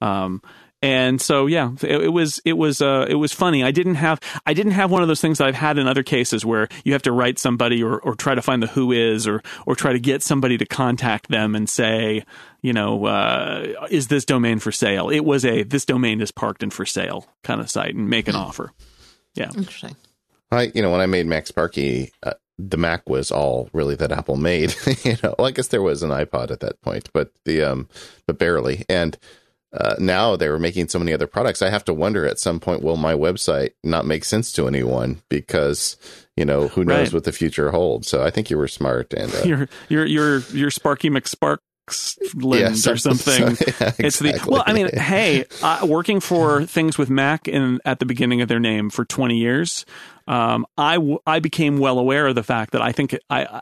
Um, 0.00 0.42
and 0.82 1.20
so 1.20 1.47
yeah 1.47 1.73
it, 1.82 2.02
it, 2.02 2.08
was 2.08 2.40
it 2.44 2.54
was 2.54 2.80
uh, 2.80 3.06
it 3.08 3.14
was 3.14 3.32
funny. 3.32 3.64
I 3.64 3.70
didn't 3.70 3.97
have 3.97 4.20
i 4.47 4.54
didn't 4.54 4.73
have 4.73 4.90
one 4.90 5.02
of 5.02 5.08
those 5.08 5.20
things 5.20 5.38
that 5.38 5.47
i've 5.47 5.54
had 5.54 5.78
in 5.78 5.87
other 5.87 6.02
cases 6.02 6.44
where 6.44 6.68
you 6.85 6.92
have 6.92 7.02
to 7.02 7.12
write 7.12 7.38
somebody 7.38 7.82
or, 7.82 7.99
or 7.99 8.14
try 8.14 8.35
to 8.35 8.42
find 8.42 8.62
the 8.62 8.66
who 8.66 8.92
is 8.92 9.26
or 9.26 9.42
or 9.66 9.75
try 9.75 9.92
to 9.92 10.00
get 10.00 10.23
somebody 10.23 10.56
to 10.58 10.66
contact 10.66 11.28
them 11.28 11.54
and 11.54 11.68
say 11.68 12.25
you 12.62 12.73
know 12.73 13.04
uh, 13.06 13.87
is 13.90 14.08
this 14.08 14.25
domain 14.25 14.58
for 14.58 14.73
sale? 14.73 15.11
It 15.11 15.25
was 15.25 15.44
a 15.44 15.62
this 15.62 15.85
domain 15.85 16.20
is 16.20 16.30
parked 16.30 16.62
and 16.62 16.73
for 16.73 16.87
sale 16.87 17.26
kind 17.42 17.61
of 17.61 17.70
site 17.70 17.94
and 17.94 18.08
make 18.08 18.28
an 18.28 18.35
offer. 18.35 18.73
Yeah. 19.35 19.50
Interesting. 19.56 19.97
I 20.50 20.70
you 20.75 20.82
know 20.82 20.90
when 20.90 21.00
i 21.00 21.06
made 21.06 21.26
MacSparky 21.26 22.11
uh, 22.23 22.32
the 22.58 22.76
Mac 22.76 23.08
was 23.08 23.30
all 23.30 23.70
really 23.73 23.94
that 23.94 24.11
Apple 24.11 24.37
made. 24.37 24.75
you 25.04 25.16
know, 25.23 25.35
well, 25.38 25.47
I 25.47 25.52
guess 25.52 25.68
there 25.68 25.82
was 25.82 26.02
an 26.02 26.11
iPod 26.11 26.50
at 26.50 26.61
that 26.61 26.80
point, 26.82 27.08
but 27.12 27.30
the 27.44 27.62
um, 27.62 27.88
but 28.26 28.38
barely. 28.38 28.85
And 28.88 29.16
uh, 29.72 29.96
now 29.98 30.37
they 30.37 30.48
were 30.48 30.58
making 30.58 30.88
so 30.88 30.98
many 30.98 31.12
other 31.12 31.26
products. 31.26 31.60
I 31.60 31.70
have 31.70 31.85
to 31.87 31.94
wonder 31.94 32.26
at 32.26 32.38
some 32.38 32.59
point, 32.61 32.83
will 32.83 32.96
my 32.96 33.14
website 33.14 33.72
not 33.85 34.07
make 34.07 34.24
sense 34.24 34.50
to 34.52 34.66
anyone 34.66 35.22
because 35.28 35.96
you 36.37 36.44
know 36.44 36.68
who 36.68 36.85
knows 36.85 37.09
right. 37.09 37.12
what 37.12 37.24
the 37.24 37.33
future 37.33 37.70
holds. 37.70 38.09
So 38.09 38.24
I 38.24 38.31
think 38.31 38.50
you 38.50 38.57
were 38.57 38.68
smart 38.68 39.12
and 39.12 39.35
uh, 39.35 39.42
you're 39.44 39.68
you're 39.88 40.07
you're 40.07 40.38
you're 40.52 40.70
Sparky 40.70 41.11
McSpark 41.11 41.59
lens 42.35 42.87
yeah, 42.87 42.92
or 42.92 42.96
something. 42.98 43.57
So, 43.57 43.64
yeah, 43.66 43.92
exactly. 43.98 44.07
It's 44.07 44.18
the 44.18 44.44
well. 44.46 44.64
I 44.66 44.72
mean, 44.72 44.88
hey, 44.96 45.44
uh, 45.62 45.87
working 45.88 46.20
for 46.20 46.64
things 46.64 46.96
with 46.96 47.11
Mac 47.11 47.48
in 47.48 47.81
at 47.85 47.98
the 47.98 48.07
beginning 48.07 48.40
of 48.40 48.48
their 48.48 48.61
name 48.61 48.88
for 48.88 49.04
twenty 49.04 49.37
years, 49.37 49.85
um, 50.26 50.66
I 50.76 50.94
w- 50.94 51.18
I 51.26 51.40
became 51.40 51.78
well 51.78 51.98
aware 51.98 52.26
of 52.26 52.35
the 52.35 52.42
fact 52.42 52.72
that 52.72 52.83
I 52.83 52.92
think 52.92 53.18
I 53.28 53.61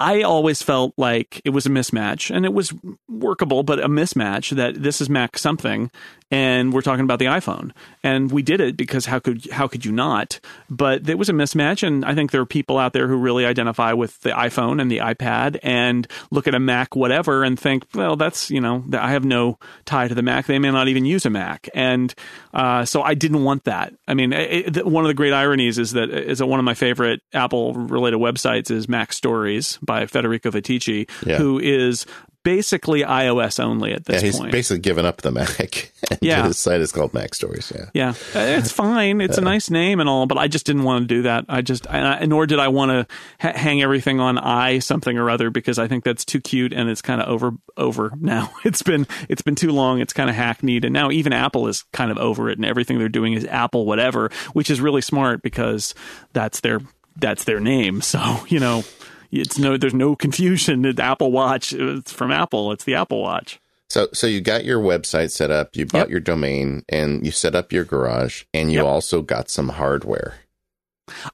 I 0.00 0.22
always 0.22 0.62
felt 0.62 0.94
like 0.96 1.42
it 1.44 1.50
was 1.50 1.66
a 1.66 1.68
mismatch 1.68 2.34
and 2.34 2.46
it 2.46 2.54
was 2.54 2.72
workable, 3.06 3.62
but 3.62 3.78
a 3.80 3.88
mismatch 3.88 4.56
that 4.56 4.82
this 4.82 5.02
is 5.02 5.10
Mac 5.10 5.36
something 5.36 5.90
and 6.30 6.72
we're 6.72 6.80
talking 6.80 7.04
about 7.04 7.18
the 7.18 7.26
iPhone. 7.26 7.72
And 8.04 8.30
we 8.30 8.42
did 8.42 8.60
it 8.60 8.76
because 8.76 9.06
how 9.06 9.18
could 9.18 9.50
how 9.50 9.66
could 9.66 9.84
you 9.84 9.92
not? 9.92 10.40
But 10.68 11.08
it 11.08 11.18
was 11.18 11.28
a 11.28 11.32
mismatch, 11.32 11.86
and 11.86 12.04
I 12.04 12.14
think 12.14 12.30
there 12.30 12.40
are 12.40 12.46
people 12.46 12.78
out 12.78 12.92
there 12.92 13.08
who 13.08 13.16
really 13.16 13.44
identify 13.44 13.92
with 13.92 14.20
the 14.20 14.30
iPhone 14.30 14.80
and 14.80 14.90
the 14.90 14.98
iPad 14.98 15.58
and 15.62 16.06
look 16.30 16.46
at 16.46 16.54
a 16.54 16.60
Mac 16.60 16.94
whatever 16.94 17.42
and 17.42 17.58
think, 17.58 17.84
well, 17.94 18.16
that's 18.16 18.50
you 18.50 18.60
know, 18.60 18.84
I 18.92 19.10
have 19.10 19.24
no 19.24 19.58
tie 19.84 20.08
to 20.08 20.14
the 20.14 20.22
Mac. 20.22 20.46
They 20.46 20.58
may 20.58 20.70
not 20.70 20.88
even 20.88 21.04
use 21.04 21.26
a 21.26 21.30
Mac, 21.30 21.68
and 21.74 22.14
uh, 22.54 22.84
so 22.84 23.02
I 23.02 23.14
didn't 23.14 23.44
want 23.44 23.64
that. 23.64 23.94
I 24.06 24.14
mean, 24.14 24.32
it, 24.32 24.86
one 24.86 25.04
of 25.04 25.08
the 25.08 25.14
great 25.14 25.32
ironies 25.32 25.78
is 25.78 25.92
that 25.92 26.10
is 26.10 26.38
that 26.38 26.46
one 26.46 26.60
of 26.60 26.64
my 26.64 26.74
favorite 26.74 27.20
Apple 27.32 27.74
related 27.74 28.18
websites 28.18 28.70
is 28.70 28.86
MacStories 28.86 29.78
by 29.90 30.06
Federico 30.06 30.52
Viticci, 30.52 31.10
yeah. 31.26 31.36
who 31.36 31.58
is 31.58 32.06
basically 32.44 33.02
iOS 33.02 33.58
only 33.58 33.92
at 33.92 34.04
this 34.04 34.14
point. 34.14 34.22
yeah, 34.22 34.26
he's 34.26 34.38
point. 34.38 34.52
basically 34.52 34.78
given 34.78 35.04
up 35.04 35.20
the 35.22 35.32
Mac. 35.32 35.90
yeah, 36.20 36.46
his 36.46 36.58
site 36.58 36.80
is 36.80 36.92
called 36.92 37.10
MacStories. 37.10 37.74
Yeah, 37.74 37.90
yeah, 37.92 38.10
uh, 38.40 38.58
it's 38.58 38.70
fine. 38.70 39.20
It's 39.20 39.36
a 39.36 39.40
nice 39.40 39.68
name 39.68 39.98
and 39.98 40.08
all, 40.08 40.26
but 40.26 40.38
I 40.38 40.46
just 40.46 40.64
didn't 40.64 40.84
want 40.84 41.02
to 41.02 41.06
do 41.12 41.22
that. 41.22 41.46
I 41.48 41.60
just, 41.60 41.90
I, 41.90 42.24
nor 42.24 42.46
did 42.46 42.60
I 42.60 42.68
want 42.68 42.90
to 42.90 43.14
ha- 43.40 43.58
hang 43.58 43.82
everything 43.82 44.20
on 44.20 44.38
i 44.38 44.78
something 44.78 45.18
or 45.18 45.28
other 45.28 45.50
because 45.50 45.80
I 45.80 45.88
think 45.88 46.04
that's 46.04 46.24
too 46.24 46.40
cute 46.40 46.72
and 46.72 46.88
it's 46.88 47.02
kind 47.02 47.20
of 47.20 47.28
over 47.28 47.52
over 47.76 48.12
now. 48.16 48.52
It's 48.62 48.82
been 48.82 49.08
it's 49.28 49.42
been 49.42 49.56
too 49.56 49.72
long. 49.72 50.00
It's 50.00 50.12
kind 50.12 50.30
of 50.30 50.36
hackneyed, 50.36 50.84
and 50.84 50.92
now 50.92 51.10
even 51.10 51.32
Apple 51.32 51.66
is 51.66 51.82
kind 51.92 52.12
of 52.12 52.18
over 52.18 52.50
it, 52.50 52.58
and 52.58 52.64
everything 52.64 53.00
they're 53.00 53.08
doing 53.08 53.32
is 53.32 53.44
Apple 53.46 53.84
whatever, 53.84 54.30
which 54.52 54.70
is 54.70 54.80
really 54.80 55.00
smart 55.00 55.42
because 55.42 55.92
that's 56.32 56.60
their 56.60 56.80
that's 57.16 57.44
their 57.44 57.58
name. 57.58 58.00
So 58.00 58.20
you 58.48 58.60
know 58.60 58.84
it's 59.30 59.58
no 59.58 59.76
there's 59.76 59.94
no 59.94 60.16
confusion. 60.16 60.82
The 60.82 61.02
Apple 61.02 61.32
Watch 61.32 61.72
it's 61.72 62.12
from 62.12 62.30
Apple. 62.30 62.72
It's 62.72 62.84
the 62.84 62.94
Apple 62.94 63.22
Watch. 63.22 63.60
So 63.88 64.08
so 64.12 64.26
you 64.26 64.40
got 64.40 64.64
your 64.64 64.80
website 64.80 65.30
set 65.30 65.50
up, 65.50 65.74
you 65.74 65.86
bought 65.86 65.98
yep. 65.98 66.10
your 66.10 66.20
domain, 66.20 66.84
and 66.88 67.24
you 67.24 67.32
set 67.32 67.54
up 67.54 67.72
your 67.72 67.84
garage, 67.84 68.44
and 68.54 68.70
you 68.70 68.78
yep. 68.78 68.86
also 68.86 69.22
got 69.22 69.50
some 69.50 69.70
hardware. 69.70 70.34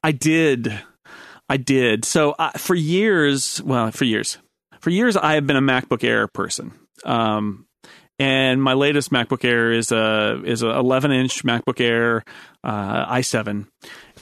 I 0.03 0.11
did. 0.11 0.81
I 1.49 1.57
did. 1.57 2.03
So 2.03 2.31
uh, 2.31 2.51
for 2.51 2.75
years, 2.75 3.61
well, 3.63 3.91
for 3.91 4.05
years, 4.05 4.37
for 4.79 4.89
years, 4.89 5.15
I 5.15 5.35
have 5.35 5.47
been 5.47 5.55
a 5.55 5.61
MacBook 5.61 6.03
Air 6.03 6.27
person. 6.27 6.73
Um, 7.05 7.67
and 8.19 8.61
my 8.61 8.73
latest 8.73 9.11
MacBook 9.11 9.45
Air 9.45 9.71
is 9.71 9.91
a 9.91 10.41
is 10.43 10.63
a 10.63 10.69
11 10.69 11.11
inch 11.11 11.43
MacBook 11.43 11.79
Air 11.79 12.23
uh, 12.63 13.05
i7, 13.13 13.67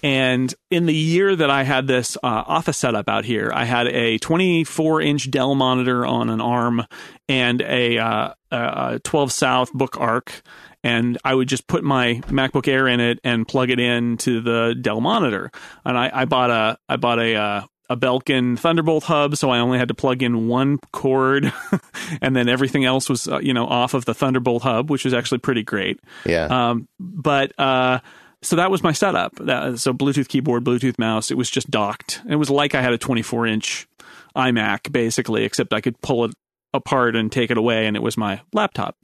and 0.05 0.53
in 0.69 0.85
the 0.85 0.93
year 0.93 1.35
that 1.35 1.49
I 1.49 1.63
had 1.63 1.87
this 1.87 2.15
uh, 2.17 2.27
office 2.27 2.77
setup 2.77 3.09
out 3.09 3.25
here, 3.25 3.51
I 3.51 3.65
had 3.65 3.87
a 3.87 4.19
24 4.19 5.01
inch 5.01 5.31
Dell 5.31 5.55
monitor 5.55 6.05
on 6.05 6.29
an 6.29 6.41
arm 6.41 6.85
and 7.27 7.59
a, 7.63 7.97
uh, 7.97 8.33
a 8.51 8.99
12 9.03 9.31
South 9.31 9.73
Book 9.73 9.99
Arc. 9.99 10.43
And 10.83 11.17
I 11.25 11.33
would 11.33 11.47
just 11.47 11.65
put 11.65 11.83
my 11.83 12.21
MacBook 12.27 12.67
Air 12.67 12.87
in 12.87 12.99
it 12.99 13.19
and 13.23 13.47
plug 13.47 13.71
it 13.71 13.79
into 13.79 14.41
the 14.41 14.75
Dell 14.79 15.01
monitor. 15.01 15.49
And 15.83 15.97
I, 15.97 16.11
I 16.13 16.25
bought 16.25 16.51
a 16.51 16.77
I 16.87 16.97
bought 16.97 17.17
a 17.17 17.35
uh, 17.35 17.61
a 17.89 17.97
Belkin 17.97 18.59
Thunderbolt 18.59 19.05
hub, 19.05 19.35
so 19.35 19.49
I 19.49 19.57
only 19.57 19.79
had 19.79 19.87
to 19.87 19.95
plug 19.95 20.21
in 20.21 20.47
one 20.47 20.77
cord, 20.93 21.51
and 22.21 22.35
then 22.35 22.47
everything 22.47 22.85
else 22.85 23.09
was 23.09 23.27
uh, 23.27 23.39
you 23.39 23.55
know 23.55 23.65
off 23.65 23.95
of 23.95 24.05
the 24.05 24.13
Thunderbolt 24.13 24.61
hub, 24.61 24.91
which 24.91 25.03
was 25.03 25.15
actually 25.15 25.39
pretty 25.39 25.63
great. 25.63 25.99
Yeah. 26.27 26.45
Um, 26.45 26.87
but 26.99 27.59
uh, 27.59 28.01
so 28.45 28.55
that 28.55 28.71
was 28.71 28.83
my 28.83 28.91
setup. 28.91 29.35
That, 29.35 29.79
so 29.79 29.93
Bluetooth 29.93 30.27
keyboard, 30.27 30.63
Bluetooth 30.63 30.99
mouse. 30.99 31.31
It 31.31 31.37
was 31.37 31.49
just 31.49 31.69
docked. 31.69 32.21
It 32.29 32.35
was 32.35 32.49
like 32.49 32.75
I 32.75 32.81
had 32.81 32.93
a 32.93 32.97
24 32.97 33.47
inch 33.47 33.87
iMac 34.35 34.91
basically, 34.91 35.43
except 35.43 35.73
I 35.73 35.81
could 35.81 35.99
pull 36.01 36.25
it 36.25 36.33
apart 36.73 37.15
and 37.15 37.31
take 37.31 37.49
it 37.49 37.57
away, 37.57 37.87
and 37.87 37.95
it 37.95 38.03
was 38.03 38.17
my 38.17 38.41
laptop. 38.53 38.97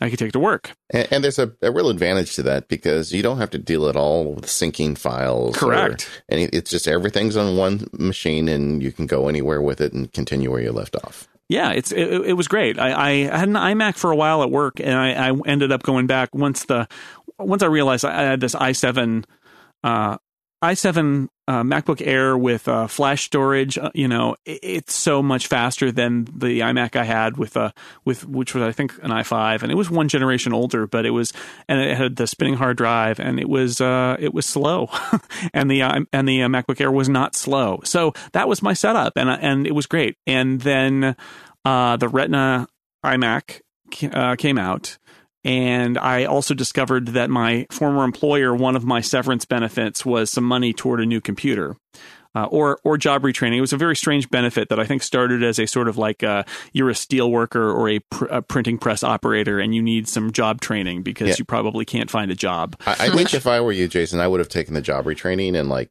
I 0.00 0.10
could 0.10 0.18
take 0.18 0.30
it 0.30 0.32
to 0.32 0.40
work. 0.40 0.72
And, 0.90 1.08
and 1.12 1.24
there's 1.24 1.38
a, 1.38 1.52
a, 1.62 1.70
real 1.70 1.88
advantage 1.88 2.34
to 2.34 2.42
that 2.42 2.66
because 2.66 3.12
you 3.12 3.22
don't 3.22 3.38
have 3.38 3.50
to 3.50 3.58
deal 3.58 3.88
at 3.88 3.94
all 3.94 4.34
with 4.34 4.46
syncing 4.46 4.98
files. 4.98 5.56
Correct. 5.56 6.04
Or, 6.04 6.22
and 6.28 6.50
it's 6.52 6.70
just 6.70 6.88
everything's 6.88 7.36
on 7.36 7.56
one 7.56 7.86
machine, 7.92 8.48
and 8.48 8.82
you 8.82 8.90
can 8.90 9.06
go 9.06 9.28
anywhere 9.28 9.62
with 9.62 9.80
it 9.80 9.92
and 9.92 10.12
continue 10.12 10.50
where 10.50 10.60
you 10.60 10.72
left 10.72 10.96
off. 11.04 11.28
Yeah, 11.48 11.72
it's 11.72 11.92
it, 11.92 12.08
it 12.08 12.32
was 12.32 12.48
great. 12.48 12.78
I, 12.78 13.10
I, 13.10 13.38
had 13.38 13.48
an 13.48 13.54
iMac 13.54 13.96
for 13.96 14.10
a 14.10 14.16
while 14.16 14.42
at 14.42 14.50
work, 14.50 14.80
and 14.80 14.94
I, 14.94 15.28
I 15.28 15.32
ended 15.46 15.70
up 15.70 15.82
going 15.82 16.06
back 16.06 16.34
once 16.34 16.64
the 16.64 16.88
once 17.42 17.62
I 17.62 17.66
realized 17.66 18.04
I 18.04 18.22
had 18.22 18.40
this 18.40 18.54
i7 18.54 19.24
uh, 19.84 20.16
i7 20.62 21.28
uh, 21.48 21.62
MacBook 21.64 22.00
Air 22.06 22.38
with 22.38 22.68
uh, 22.68 22.86
flash 22.86 23.24
storage, 23.24 23.76
uh, 23.76 23.90
you 23.94 24.06
know, 24.06 24.36
it, 24.44 24.60
it's 24.62 24.94
so 24.94 25.20
much 25.20 25.48
faster 25.48 25.90
than 25.90 26.24
the 26.24 26.60
iMac 26.60 26.94
I 26.94 27.02
had 27.02 27.36
with 27.36 27.56
uh 27.56 27.72
with 28.04 28.24
which 28.26 28.54
was 28.54 28.62
I 28.62 28.70
think 28.70 28.96
an 29.02 29.10
i5, 29.10 29.62
and 29.62 29.72
it 29.72 29.74
was 29.74 29.90
one 29.90 30.08
generation 30.08 30.52
older, 30.52 30.86
but 30.86 31.04
it 31.04 31.10
was 31.10 31.32
and 31.68 31.80
it 31.80 31.96
had 31.96 32.16
the 32.16 32.28
spinning 32.28 32.54
hard 32.54 32.76
drive, 32.76 33.18
and 33.18 33.40
it 33.40 33.48
was 33.48 33.80
uh 33.80 34.16
it 34.20 34.32
was 34.32 34.46
slow, 34.46 34.88
and 35.52 35.68
the 35.68 35.82
and 35.82 36.28
the 36.28 36.42
uh, 36.42 36.48
MacBook 36.48 36.80
Air 36.80 36.92
was 36.92 37.08
not 37.08 37.34
slow, 37.34 37.80
so 37.84 38.12
that 38.32 38.48
was 38.48 38.62
my 38.62 38.72
setup, 38.72 39.14
and 39.16 39.28
and 39.28 39.66
it 39.66 39.74
was 39.74 39.86
great, 39.86 40.16
and 40.26 40.60
then 40.60 41.16
uh 41.64 41.96
the 41.96 42.08
Retina 42.08 42.68
iMac 43.04 43.62
uh, 44.12 44.36
came 44.36 44.58
out 44.58 44.96
and 45.44 45.98
I 45.98 46.24
also 46.24 46.54
discovered 46.54 47.08
that 47.08 47.30
my 47.30 47.66
former 47.70 48.04
employer, 48.04 48.54
one 48.54 48.76
of 48.76 48.84
my 48.84 49.00
severance 49.00 49.44
benefits 49.44 50.04
was 50.04 50.30
some 50.30 50.44
money 50.44 50.72
toward 50.72 51.00
a 51.00 51.06
new 51.06 51.20
computer. 51.20 51.76
Uh, 52.34 52.46
or 52.46 52.80
or 52.82 52.96
job 52.96 53.24
retraining. 53.24 53.58
It 53.58 53.60
was 53.60 53.74
a 53.74 53.76
very 53.76 53.94
strange 53.94 54.30
benefit 54.30 54.70
that 54.70 54.80
I 54.80 54.86
think 54.86 55.02
started 55.02 55.42
as 55.42 55.58
a 55.58 55.66
sort 55.66 55.86
of 55.86 55.98
like 55.98 56.22
uh, 56.22 56.44
you're 56.72 56.88
a 56.88 56.94
steel 56.94 57.30
worker 57.30 57.70
or 57.70 57.90
a, 57.90 57.98
pr- 57.98 58.24
a, 58.24 58.40
printing 58.40 58.78
press 58.78 59.04
operator 59.04 59.58
and 59.58 59.74
you 59.74 59.82
need 59.82 60.08
some 60.08 60.32
job 60.32 60.62
training 60.62 61.02
because 61.02 61.28
yeah. 61.28 61.34
you 61.40 61.44
probably 61.44 61.84
can't 61.84 62.10
find 62.10 62.30
a 62.30 62.34
job. 62.34 62.74
I, 62.86 62.92
I 62.92 63.10
think 63.10 63.34
if 63.34 63.46
I 63.46 63.60
were 63.60 63.70
you, 63.70 63.86
Jason, 63.86 64.18
I 64.18 64.28
would 64.28 64.40
have 64.40 64.48
taken 64.48 64.72
the 64.72 64.80
job 64.80 65.04
retraining 65.04 65.54
and 65.60 65.68
like 65.68 65.90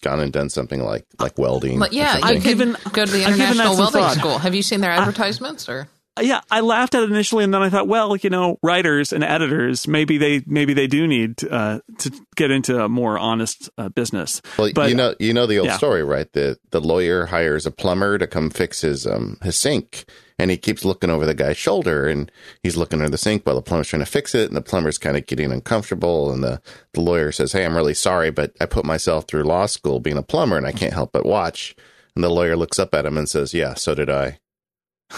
gone 0.00 0.20
and 0.20 0.32
done 0.32 0.48
something 0.48 0.80
like 0.80 1.06
like 1.18 1.36
welding. 1.36 1.80
But 1.80 1.92
yeah, 1.92 2.20
I 2.22 2.36
could 2.36 2.46
even 2.46 2.76
go 2.92 3.04
to 3.04 3.10
the 3.10 3.26
international 3.26 3.76
welding 3.76 4.08
school. 4.10 4.38
Have 4.38 4.54
you 4.54 4.62
seen 4.62 4.80
their 4.82 4.92
advertisements 4.92 5.68
or? 5.68 5.88
Yeah, 6.20 6.40
I 6.50 6.60
laughed 6.60 6.94
at 6.94 7.02
it 7.02 7.10
initially, 7.10 7.44
and 7.44 7.52
then 7.52 7.62
I 7.62 7.70
thought, 7.70 7.88
well, 7.88 8.16
you 8.16 8.30
know, 8.30 8.58
writers 8.62 9.12
and 9.12 9.22
editors, 9.22 9.86
maybe 9.86 10.18
they 10.18 10.42
maybe 10.46 10.74
they 10.74 10.86
do 10.86 11.06
need 11.06 11.42
uh, 11.44 11.80
to 11.98 12.12
get 12.36 12.50
into 12.50 12.82
a 12.82 12.88
more 12.88 13.18
honest 13.18 13.70
uh, 13.78 13.88
business. 13.88 14.42
Well, 14.58 14.70
but, 14.74 14.90
you 14.90 14.96
know, 14.96 15.14
you 15.18 15.32
know 15.32 15.46
the 15.46 15.58
old 15.58 15.68
yeah. 15.68 15.76
story, 15.76 16.02
right? 16.02 16.30
The 16.32 16.58
the 16.70 16.80
lawyer 16.80 17.26
hires 17.26 17.66
a 17.66 17.70
plumber 17.70 18.18
to 18.18 18.26
come 18.26 18.50
fix 18.50 18.80
his 18.80 19.06
um 19.06 19.38
his 19.42 19.56
sink, 19.56 20.04
and 20.38 20.50
he 20.50 20.56
keeps 20.56 20.84
looking 20.84 21.10
over 21.10 21.26
the 21.26 21.34
guy's 21.34 21.56
shoulder, 21.56 22.08
and 22.08 22.30
he's 22.62 22.76
looking 22.76 22.98
under 22.98 23.10
the 23.10 23.18
sink 23.18 23.46
while 23.46 23.56
the 23.56 23.62
plumber's 23.62 23.88
trying 23.88 24.00
to 24.00 24.06
fix 24.06 24.34
it, 24.34 24.48
and 24.48 24.56
the 24.56 24.62
plumber's 24.62 24.98
kind 24.98 25.16
of 25.16 25.26
getting 25.26 25.52
uncomfortable, 25.52 26.32
and 26.32 26.42
the 26.42 26.60
the 26.94 27.00
lawyer 27.00 27.30
says, 27.30 27.52
"Hey, 27.52 27.64
I'm 27.64 27.76
really 27.76 27.94
sorry, 27.94 28.30
but 28.30 28.52
I 28.60 28.66
put 28.66 28.84
myself 28.84 29.26
through 29.26 29.44
law 29.44 29.66
school 29.66 30.00
being 30.00 30.18
a 30.18 30.22
plumber, 30.22 30.56
and 30.56 30.66
I 30.66 30.72
can't 30.72 30.94
help 30.94 31.12
but 31.12 31.24
watch." 31.24 31.76
And 32.16 32.24
the 32.24 32.28
lawyer 32.28 32.56
looks 32.56 32.80
up 32.80 32.92
at 32.94 33.06
him 33.06 33.16
and 33.16 33.28
says, 33.28 33.54
"Yeah, 33.54 33.74
so 33.74 33.94
did 33.94 34.10
I." 34.10 34.39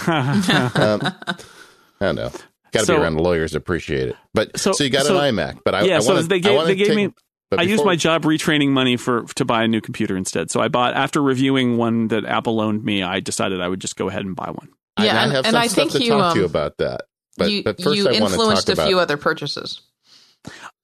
um, 0.06 1.02
I 1.02 1.36
don't 2.00 2.14
know. 2.16 2.30
Got 2.72 2.80
to 2.80 2.86
so, 2.86 2.96
be 2.96 3.02
around 3.02 3.18
lawyers 3.18 3.52
to 3.52 3.58
appreciate 3.58 4.08
it. 4.08 4.16
But 4.32 4.58
so, 4.58 4.72
so 4.72 4.84
you 4.84 4.90
got 4.90 5.04
so, 5.04 5.18
an 5.18 5.34
iMac, 5.34 5.60
but 5.64 5.74
I 5.74 5.82
yeah. 5.82 5.96
I 5.96 6.00
so 6.00 6.14
wanna, 6.14 6.26
they 6.26 6.40
gave 6.40 6.66
they 6.66 6.74
gave 6.74 6.88
take, 6.88 6.96
me. 6.96 7.14
I 7.56 7.62
used 7.62 7.84
my 7.84 7.96
job 7.96 8.22
retraining 8.22 8.70
money 8.70 8.96
for 8.96 9.24
to 9.34 9.44
buy 9.44 9.64
a 9.64 9.68
new 9.68 9.82
computer 9.82 10.16
instead. 10.16 10.50
So 10.50 10.60
I 10.60 10.68
bought 10.68 10.94
after 10.94 11.22
reviewing 11.22 11.76
one 11.76 12.08
that 12.08 12.24
Apple 12.24 12.56
loaned 12.56 12.82
me. 12.82 13.02
I 13.02 13.20
decided 13.20 13.60
I 13.60 13.68
would 13.68 13.80
just 13.80 13.96
go 13.96 14.08
ahead 14.08 14.24
and 14.24 14.34
buy 14.34 14.50
one. 14.50 14.70
Yeah, 14.98 15.04
I, 15.04 15.08
and, 15.08 15.18
I 15.18 15.34
have 15.34 15.44
and 15.44 15.52
some 15.52 15.54
I 15.56 15.66
stuff 15.66 15.76
think 15.76 15.92
to 15.92 16.04
you, 16.04 16.10
talk 16.12 16.22
um, 16.22 16.32
to 16.32 16.40
you 16.40 16.46
about 16.46 16.78
that. 16.78 17.02
But, 17.36 17.50
you, 17.50 17.62
but 17.62 17.82
first 17.82 17.96
you 17.96 18.08
I 18.08 18.12
influenced 18.12 18.68
a 18.68 18.72
about, 18.72 18.86
few 18.88 18.98
other 18.98 19.16
purchases. 19.16 19.82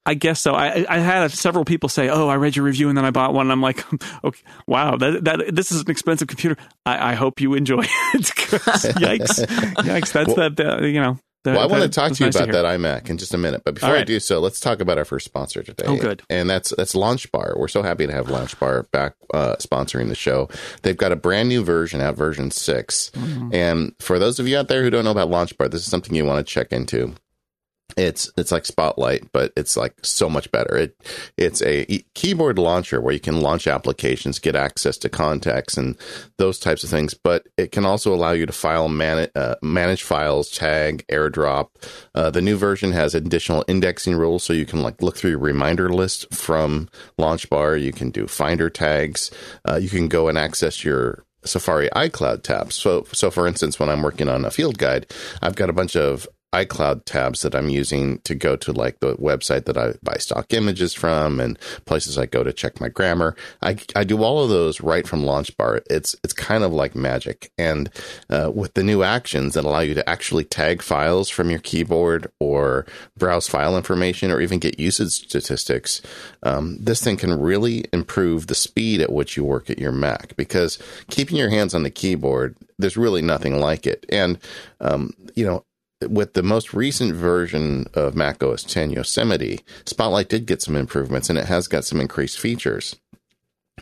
I 0.09 0.14
guess 0.14 0.40
so. 0.40 0.55
I, 0.55 0.87
I 0.88 1.01
had 1.01 1.31
several 1.33 1.66
people 1.66 1.90
say, 1.90 2.09
"Oh, 2.09 2.29
I 2.29 2.37
read 2.37 2.57
your 2.57 2.64
review 2.64 2.88
and 2.88 2.97
then 2.97 3.05
I 3.05 3.11
bought 3.11 3.35
one." 3.35 3.44
And 3.44 3.53
I'm 3.53 3.61
like, 3.61 3.85
"Okay, 4.25 4.40
wow, 4.66 4.97
that 4.97 5.23
that 5.25 5.55
this 5.55 5.71
is 5.71 5.83
an 5.83 5.90
expensive 5.90 6.29
computer. 6.29 6.57
I, 6.87 7.11
I 7.11 7.14
hope 7.14 7.42
you 7.42 7.53
enjoy 7.53 7.83
it." 7.83 7.88
yikes, 8.23 9.44
yikes! 9.77 10.12
That's 10.12 10.35
well, 10.35 10.49
that 10.49 10.61
uh, 10.61 10.87
you 10.87 11.03
know. 11.03 11.18
The, 11.44 11.53
well, 11.53 11.61
I 11.61 11.66
want 11.66 11.83
to 11.83 11.88
talk 11.90 12.12
to 12.12 12.25
you 12.25 12.27
nice 12.27 12.37
about 12.37 12.47
to 12.47 12.53
that 12.53 12.64
iMac 12.64 13.11
in 13.11 13.18
just 13.18 13.35
a 13.35 13.38
minute, 13.38 13.62
but 13.64 13.75
before 13.75 13.90
right. 13.90 14.01
I 14.01 14.05
do 14.05 14.18
so, 14.18 14.40
let's 14.40 14.61
talk 14.61 14.81
about 14.81 14.97
our 14.97 15.05
first 15.05 15.27
sponsor 15.27 15.62
today. 15.62 15.85
Oh, 15.87 15.97
good. 15.99 16.23
And 16.31 16.49
that's 16.49 16.75
that's 16.75 16.94
LaunchBar. 16.94 17.59
We're 17.59 17.68
so 17.68 17.83
happy 17.83 18.07
to 18.07 18.12
have 18.12 18.29
LaunchBar 18.29 18.90
back 18.90 19.14
uh, 19.35 19.57
sponsoring 19.57 20.09
the 20.09 20.14
show. 20.14 20.49
They've 20.83 20.97
got 20.97 21.12
a 21.12 21.16
brand 21.16 21.51
new 21.51 21.62
version 21.62 22.01
out, 22.01 22.16
version 22.16 22.51
6 22.51 23.11
mm-hmm. 23.14 23.55
And 23.55 23.94
for 24.01 24.18
those 24.18 24.40
of 24.40 24.49
you 24.49 24.57
out 24.57 24.68
there 24.68 24.83
who 24.83 24.90
don't 24.90 25.05
know 25.05 25.11
about 25.11 25.29
LaunchBar, 25.29 25.71
this 25.71 25.83
is 25.83 25.90
something 25.90 26.14
you 26.14 26.25
want 26.25 26.44
to 26.44 26.51
check 26.51 26.73
into 26.73 27.14
it's 27.96 28.31
it's 28.37 28.53
like 28.53 28.66
Spotlight, 28.66 29.33
but 29.33 29.53
it's 29.57 29.77
like 29.77 29.94
so 30.03 30.29
much 30.29 30.51
better. 30.51 30.77
It 30.77 30.96
it's 31.37 31.62
a 31.62 31.85
keyboard 32.14 32.59
launcher 32.59 33.01
where 33.01 33.14
you 33.14 33.20
can 33.20 33.40
launch 33.40 33.66
applications, 33.66 34.38
get 34.38 34.55
access 34.55 34.96
to 34.98 35.09
contacts, 35.09 35.77
and 35.77 35.96
those 36.37 36.59
types 36.59 36.85
of 36.85 36.90
things. 36.90 37.14
But 37.14 37.48
it 37.57 37.72
can 37.72 37.85
also 37.85 38.14
allow 38.14 38.33
you 38.33 38.46
to 38.46 38.53
file 38.53 38.87
uh, 39.35 39.55
manage 39.62 40.03
files, 40.03 40.51
tag, 40.51 41.05
AirDrop. 41.09 41.68
Uh, 42.14 42.31
the 42.31 42.42
new 42.42 42.57
version 42.57 42.92
has 42.92 43.14
additional 43.14 43.64
indexing 43.68 44.14
rules, 44.14 44.44
so 44.44 44.53
you 44.53 44.66
can 44.66 44.83
like 44.83 45.03
look 45.03 45.16
through 45.16 45.31
your 45.31 45.38
reminder 45.38 45.88
list 45.88 46.33
from 46.33 46.88
LaunchBar. 47.18 47.81
You 47.81 47.92
can 47.92 48.11
do 48.11 48.27
Finder 48.27 48.70
tags. 48.70 49.31
Uh, 49.68 49.77
you 49.77 49.88
can 49.88 50.09
go 50.09 50.29
and 50.29 50.38
access 50.38 50.85
your 50.85 51.24
Safari 51.44 51.88
iCloud 51.90 52.42
tabs. 52.42 52.74
So, 52.74 53.05
so 53.12 53.31
for 53.31 53.46
instance, 53.46 53.79
when 53.79 53.88
I'm 53.88 54.03
working 54.03 54.29
on 54.29 54.44
a 54.44 54.51
field 54.51 54.79
guide, 54.79 55.07
I've 55.40 55.55
got 55.55 55.70
a 55.70 55.72
bunch 55.72 55.96
of 55.96 56.29
iCloud 56.52 57.04
tabs 57.04 57.42
that 57.42 57.54
I'm 57.54 57.68
using 57.68 58.18
to 58.20 58.34
go 58.34 58.56
to 58.56 58.72
like 58.72 59.00
the 59.00 59.14
website 59.16 59.66
that 59.66 59.76
I 59.76 59.94
buy 60.02 60.16
stock 60.16 60.52
images 60.54 60.94
from 60.94 61.40
and 61.40 61.58
places 61.84 62.16
I 62.16 62.24
go 62.26 62.42
to 62.42 62.52
check 62.52 62.80
my 62.80 62.88
grammar. 62.88 63.37
I, 63.62 63.76
I 63.94 64.04
do 64.04 64.22
all 64.22 64.42
of 64.42 64.48
those 64.48 64.80
right 64.80 65.06
from 65.06 65.22
LaunchBar. 65.22 65.82
It's, 65.90 66.16
it's 66.24 66.32
kind 66.32 66.64
of 66.64 66.72
like 66.72 66.94
magic. 66.94 67.52
And, 67.58 67.90
uh, 68.30 68.50
with 68.54 68.74
the 68.74 68.82
new 68.82 69.02
actions 69.02 69.54
that 69.54 69.64
allow 69.64 69.80
you 69.80 69.94
to 69.94 70.08
actually 70.08 70.44
tag 70.44 70.80
files 70.80 71.28
from 71.28 71.50
your 71.50 71.61
keyboard 71.61 72.30
or 72.40 72.87
browse 73.16 73.46
file 73.46 73.76
information 73.76 74.30
or 74.30 74.40
even 74.40 74.58
get 74.58 74.80
usage 74.80 75.12
statistics, 75.12 76.00
um, 76.44 76.78
this 76.80 77.02
thing 77.02 77.18
can 77.18 77.38
really 77.38 77.84
improve 77.92 78.46
the 78.46 78.54
speed 78.54 79.02
at 79.02 79.12
which 79.12 79.37
you 79.37 79.44
work 79.44 79.68
at 79.68 79.78
your 79.78 79.92
Mac 79.92 80.34
because 80.37 80.78
keeping 81.11 81.37
your 81.37 81.50
hands 81.50 81.74
on 81.74 81.82
the 81.82 81.90
keyboard, 81.90 82.56
there's 82.78 82.96
really 82.96 83.22
nothing 83.22 83.61
like 83.61 83.87
it. 83.87 84.06
And, 84.08 84.38
um, 84.80 85.12
you 85.34 85.44
know, 85.44 85.64
with 86.06 86.34
the 86.34 86.42
most 86.42 86.72
recent 86.72 87.14
version 87.14 87.87
of 87.94 88.14
Mac 88.14 88.42
OS 88.42 88.62
10 88.62 88.90
Yosemite, 88.90 89.61
Spotlight 89.84 90.28
did 90.28 90.46
get 90.46 90.62
some 90.62 90.76
improvements 90.76 91.28
and 91.28 91.38
it 91.38 91.46
has 91.46 91.66
got 91.66 91.84
some 91.84 92.00
increased 92.00 92.38
features. 92.38 92.96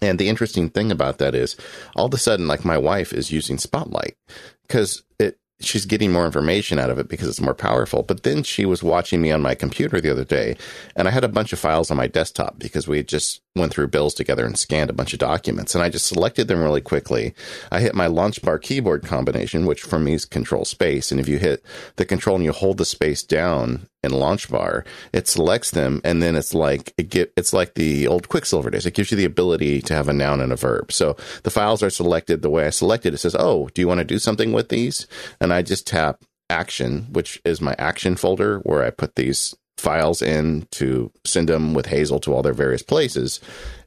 And 0.02 0.18
the 0.18 0.28
interesting 0.28 0.68
thing 0.68 0.90
about 0.90 1.18
that 1.18 1.34
is 1.34 1.56
all 1.94 2.06
of 2.06 2.14
a 2.14 2.18
sudden, 2.18 2.48
like 2.48 2.64
my 2.64 2.78
wife 2.78 3.12
is 3.12 3.32
using 3.32 3.58
Spotlight 3.58 4.16
because 4.62 5.02
it, 5.18 5.38
she's 5.60 5.86
getting 5.86 6.12
more 6.12 6.26
information 6.26 6.78
out 6.78 6.90
of 6.90 6.98
it 6.98 7.08
because 7.08 7.28
it's 7.28 7.40
more 7.40 7.54
powerful. 7.54 8.02
But 8.02 8.22
then 8.22 8.42
she 8.42 8.66
was 8.66 8.82
watching 8.82 9.20
me 9.20 9.30
on 9.30 9.42
my 9.42 9.54
computer 9.54 10.00
the 10.00 10.10
other 10.10 10.24
day 10.24 10.56
and 10.94 11.08
I 11.08 11.10
had 11.10 11.24
a 11.24 11.28
bunch 11.28 11.52
of 11.52 11.58
files 11.58 11.90
on 11.90 11.96
my 11.96 12.06
desktop 12.06 12.58
because 12.58 12.86
we 12.88 12.98
had 12.98 13.08
just 13.08 13.40
went 13.56 13.72
through 13.72 13.88
bills 13.88 14.14
together 14.14 14.44
and 14.44 14.58
scanned 14.58 14.90
a 14.90 14.94
bunch 14.94 15.12
of 15.12 15.18
documents 15.18 15.74
and 15.74 15.82
I 15.82 15.88
just 15.88 16.06
selected 16.06 16.48
them 16.48 16.62
really 16.62 16.80
quickly. 16.80 17.34
I 17.70 17.80
hit 17.80 17.94
my 17.94 18.06
LaunchBar 18.06 18.62
keyboard 18.62 19.04
combination, 19.04 19.66
which 19.66 19.82
for 19.82 19.98
me 19.98 20.14
is 20.14 20.24
control 20.24 20.64
space. 20.64 21.10
And 21.10 21.20
if 21.20 21.28
you 21.28 21.38
hit 21.38 21.64
the 21.96 22.04
control 22.04 22.36
and 22.36 22.44
you 22.44 22.52
hold 22.52 22.78
the 22.78 22.84
space 22.84 23.22
down 23.22 23.88
in 24.02 24.12
LaunchBar, 24.12 24.84
it 25.12 25.26
selects 25.28 25.70
them 25.70 26.00
and 26.04 26.22
then 26.22 26.36
it's 26.36 26.54
like 26.54 26.92
it 26.96 27.10
get 27.10 27.32
it's 27.36 27.52
like 27.52 27.74
the 27.74 28.06
old 28.06 28.28
Quicksilver 28.28 28.70
days. 28.70 28.86
It 28.86 28.94
gives 28.94 29.10
you 29.10 29.16
the 29.16 29.24
ability 29.24 29.82
to 29.82 29.94
have 29.94 30.08
a 30.08 30.12
noun 30.12 30.40
and 30.40 30.52
a 30.52 30.56
verb. 30.56 30.92
So 30.92 31.16
the 31.42 31.50
files 31.50 31.82
are 31.82 31.90
selected 31.90 32.42
the 32.42 32.50
way 32.50 32.66
I 32.66 32.70
selected. 32.70 33.14
It 33.14 33.18
says, 33.18 33.36
"Oh, 33.38 33.68
do 33.74 33.80
you 33.80 33.88
want 33.88 33.98
to 33.98 34.04
do 34.04 34.18
something 34.18 34.52
with 34.52 34.68
these?" 34.68 35.06
And 35.40 35.52
I 35.52 35.62
just 35.62 35.86
tap 35.86 36.22
action, 36.48 37.08
which 37.10 37.40
is 37.44 37.60
my 37.60 37.74
action 37.78 38.16
folder 38.16 38.58
where 38.60 38.84
I 38.84 38.90
put 38.90 39.16
these 39.16 39.54
files 39.78 40.22
in 40.22 40.66
to 40.72 41.12
send 41.24 41.48
them 41.48 41.74
with 41.74 41.86
Hazel 41.86 42.20
to 42.20 42.34
all 42.34 42.42
their 42.42 42.52
various 42.52 42.82
places. 42.82 43.40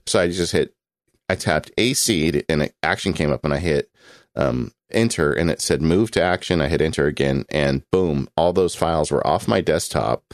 So 0.06 0.20
I 0.20 0.28
just 0.28 0.52
hit, 0.52 0.74
I 1.28 1.36
tapped 1.36 1.72
a 1.78 1.94
seed 1.94 2.46
and 2.50 2.64
an 2.64 2.70
action 2.84 3.14
came 3.14 3.32
up 3.32 3.44
and 3.44 3.54
I 3.54 3.58
hit 3.60 3.92
um, 4.36 4.72
enter 4.92 5.34
and 5.34 5.50
it 5.50 5.62
said 5.62 5.82
move 5.82 6.12
to 6.12 6.22
action. 6.22 6.62
I 6.62 6.68
hit 6.68 6.82
enter 6.82 7.08
again 7.08 7.46
and 7.50 7.84
boom, 7.92 8.30
all 8.38 8.54
those 8.54 8.76
files 8.76 9.12
were 9.12 9.26
off 9.26 9.48
my 9.48 9.62
desktop 9.62 10.34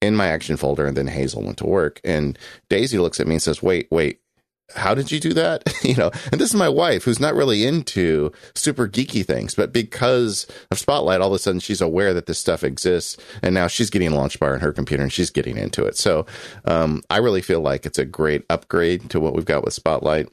in 0.00 0.14
my 0.14 0.28
action 0.28 0.56
folder. 0.56 0.86
And 0.86 0.96
then 0.96 1.06
Hazel 1.06 1.42
went 1.42 1.58
to 1.58 1.66
work 1.66 2.00
and 2.04 2.38
Daisy 2.68 2.98
looks 2.98 3.20
at 3.20 3.26
me 3.26 3.36
and 3.36 3.42
says, 3.42 3.62
wait, 3.62 3.88
wait, 3.90 4.20
how 4.74 4.94
did 4.94 5.12
you 5.12 5.20
do 5.20 5.32
that? 5.34 5.62
you 5.82 5.94
know, 5.94 6.10
and 6.32 6.40
this 6.40 6.50
is 6.50 6.56
my 6.56 6.68
wife 6.68 7.04
who's 7.04 7.20
not 7.20 7.34
really 7.34 7.64
into 7.64 8.32
super 8.54 8.88
geeky 8.88 9.24
things, 9.24 9.54
but 9.54 9.72
because 9.72 10.46
of 10.70 10.78
Spotlight, 10.78 11.20
all 11.20 11.28
of 11.28 11.34
a 11.34 11.38
sudden 11.38 11.60
she's 11.60 11.80
aware 11.80 12.12
that 12.14 12.26
this 12.26 12.38
stuff 12.38 12.64
exists, 12.64 13.16
and 13.42 13.54
now 13.54 13.66
she's 13.66 13.90
getting 13.90 14.10
LaunchBar 14.10 14.54
in 14.54 14.60
her 14.60 14.72
computer 14.72 15.02
and 15.02 15.12
she's 15.12 15.30
getting 15.30 15.56
into 15.56 15.84
it. 15.84 15.96
So 15.96 16.26
um, 16.64 17.02
I 17.10 17.18
really 17.18 17.42
feel 17.42 17.60
like 17.60 17.86
it's 17.86 17.98
a 17.98 18.04
great 18.04 18.44
upgrade 18.50 19.10
to 19.10 19.20
what 19.20 19.34
we've 19.34 19.44
got 19.44 19.64
with 19.64 19.74
Spotlight. 19.74 20.28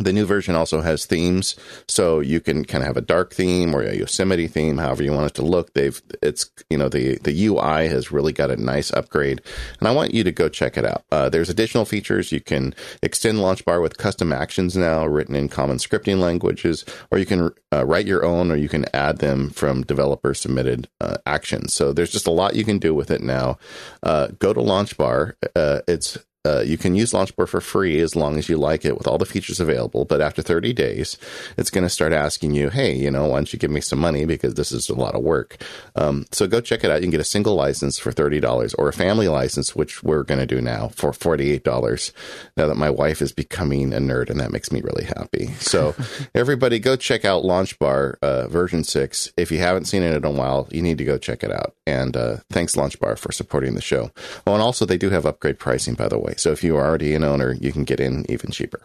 The 0.00 0.12
new 0.12 0.24
version 0.24 0.54
also 0.54 0.80
has 0.80 1.04
themes, 1.04 1.56
so 1.86 2.20
you 2.20 2.40
can 2.40 2.64
kind 2.64 2.82
of 2.82 2.88
have 2.88 2.96
a 2.96 3.02
dark 3.02 3.34
theme 3.34 3.74
or 3.74 3.82
a 3.82 3.94
Yosemite 3.94 4.48
theme, 4.48 4.78
however 4.78 5.02
you 5.02 5.12
want 5.12 5.26
it 5.26 5.34
to 5.34 5.42
look. 5.42 5.74
They've 5.74 6.00
it's 6.22 6.50
you 6.70 6.78
know 6.78 6.88
the 6.88 7.18
the 7.18 7.46
UI 7.46 7.88
has 7.88 8.10
really 8.10 8.32
got 8.32 8.50
a 8.50 8.56
nice 8.56 8.90
upgrade, 8.92 9.42
and 9.78 9.86
I 9.86 9.92
want 9.92 10.14
you 10.14 10.24
to 10.24 10.32
go 10.32 10.48
check 10.48 10.78
it 10.78 10.86
out. 10.86 11.04
Uh, 11.12 11.28
there's 11.28 11.50
additional 11.50 11.84
features. 11.84 12.32
You 12.32 12.40
can 12.40 12.74
extend 13.02 13.38
LaunchBar 13.38 13.82
with 13.82 13.98
custom 13.98 14.32
actions 14.32 14.76
now 14.76 15.06
written 15.06 15.34
in 15.34 15.48
common 15.48 15.76
scripting 15.76 16.18
languages, 16.18 16.84
or 17.10 17.18
you 17.18 17.26
can 17.26 17.50
uh, 17.72 17.84
write 17.84 18.06
your 18.06 18.24
own, 18.24 18.50
or 18.50 18.56
you 18.56 18.68
can 18.68 18.86
add 18.94 19.18
them 19.18 19.50
from 19.50 19.82
developer 19.82 20.32
submitted 20.32 20.88
uh, 21.00 21.18
actions. 21.26 21.74
So 21.74 21.92
there's 21.92 22.10
just 22.10 22.26
a 22.26 22.32
lot 22.32 22.56
you 22.56 22.64
can 22.64 22.78
do 22.78 22.94
with 22.94 23.10
it 23.10 23.20
now. 23.20 23.58
Uh, 24.02 24.28
go 24.38 24.54
to 24.54 24.60
LaunchBar. 24.60 25.34
Uh, 25.54 25.80
it's 25.86 26.16
uh, 26.46 26.60
you 26.60 26.78
can 26.78 26.94
use 26.94 27.12
LaunchBar 27.12 27.46
for 27.46 27.60
free 27.60 28.00
as 28.00 28.16
long 28.16 28.38
as 28.38 28.48
you 28.48 28.56
like 28.56 28.86
it 28.86 28.96
with 28.96 29.06
all 29.06 29.18
the 29.18 29.26
features 29.26 29.60
available. 29.60 30.06
But 30.06 30.22
after 30.22 30.40
30 30.40 30.72
days, 30.72 31.18
it's 31.58 31.68
going 31.68 31.84
to 31.84 31.90
start 31.90 32.14
asking 32.14 32.54
you, 32.54 32.70
hey, 32.70 32.94
you 32.94 33.10
know, 33.10 33.26
why 33.26 33.36
don't 33.36 33.52
you 33.52 33.58
give 33.58 33.70
me 33.70 33.82
some 33.82 33.98
money 33.98 34.24
because 34.24 34.54
this 34.54 34.72
is 34.72 34.88
a 34.88 34.94
lot 34.94 35.14
of 35.14 35.22
work. 35.22 35.62
Um, 35.96 36.24
so 36.32 36.46
go 36.46 36.62
check 36.62 36.82
it 36.82 36.90
out. 36.90 36.96
You 36.96 37.02
can 37.02 37.10
get 37.10 37.20
a 37.20 37.24
single 37.24 37.54
license 37.54 37.98
for 37.98 38.10
$30 38.10 38.74
or 38.78 38.88
a 38.88 38.92
family 38.92 39.28
license, 39.28 39.76
which 39.76 40.02
we're 40.02 40.22
going 40.22 40.40
to 40.40 40.46
do 40.46 40.62
now 40.62 40.88
for 40.88 41.10
$48 41.10 42.12
now 42.56 42.66
that 42.66 42.76
my 42.76 42.88
wife 42.88 43.20
is 43.20 43.32
becoming 43.32 43.92
a 43.92 43.98
nerd 43.98 44.30
and 44.30 44.40
that 44.40 44.50
makes 44.50 44.72
me 44.72 44.80
really 44.80 45.04
happy. 45.04 45.48
So 45.58 45.94
everybody 46.34 46.78
go 46.78 46.96
check 46.96 47.26
out 47.26 47.42
LaunchBar 47.42 48.14
uh, 48.22 48.48
version 48.48 48.82
6. 48.82 49.32
If 49.36 49.52
you 49.52 49.58
haven't 49.58 49.84
seen 49.84 50.02
it 50.02 50.16
in 50.16 50.24
a 50.24 50.30
while, 50.30 50.68
you 50.70 50.80
need 50.80 50.96
to 50.98 51.04
go 51.04 51.18
check 51.18 51.44
it 51.44 51.52
out. 51.52 51.74
And 51.86 52.16
uh, 52.16 52.38
thanks 52.48 52.76
LaunchBar 52.76 53.18
for 53.18 53.30
supporting 53.30 53.74
the 53.74 53.82
show. 53.82 54.10
Oh, 54.46 54.54
and 54.54 54.62
also 54.62 54.86
they 54.86 54.96
do 54.96 55.10
have 55.10 55.26
upgrade 55.26 55.58
pricing, 55.58 55.92
by 55.92 56.08
the 56.08 56.18
way 56.18 56.29
way. 56.30 56.36
So 56.36 56.52
if 56.52 56.64
you 56.64 56.76
are 56.76 56.86
already 56.86 57.14
an 57.14 57.24
owner, 57.24 57.52
you 57.52 57.72
can 57.72 57.84
get 57.84 58.00
in 58.00 58.30
even 58.30 58.50
cheaper. 58.50 58.82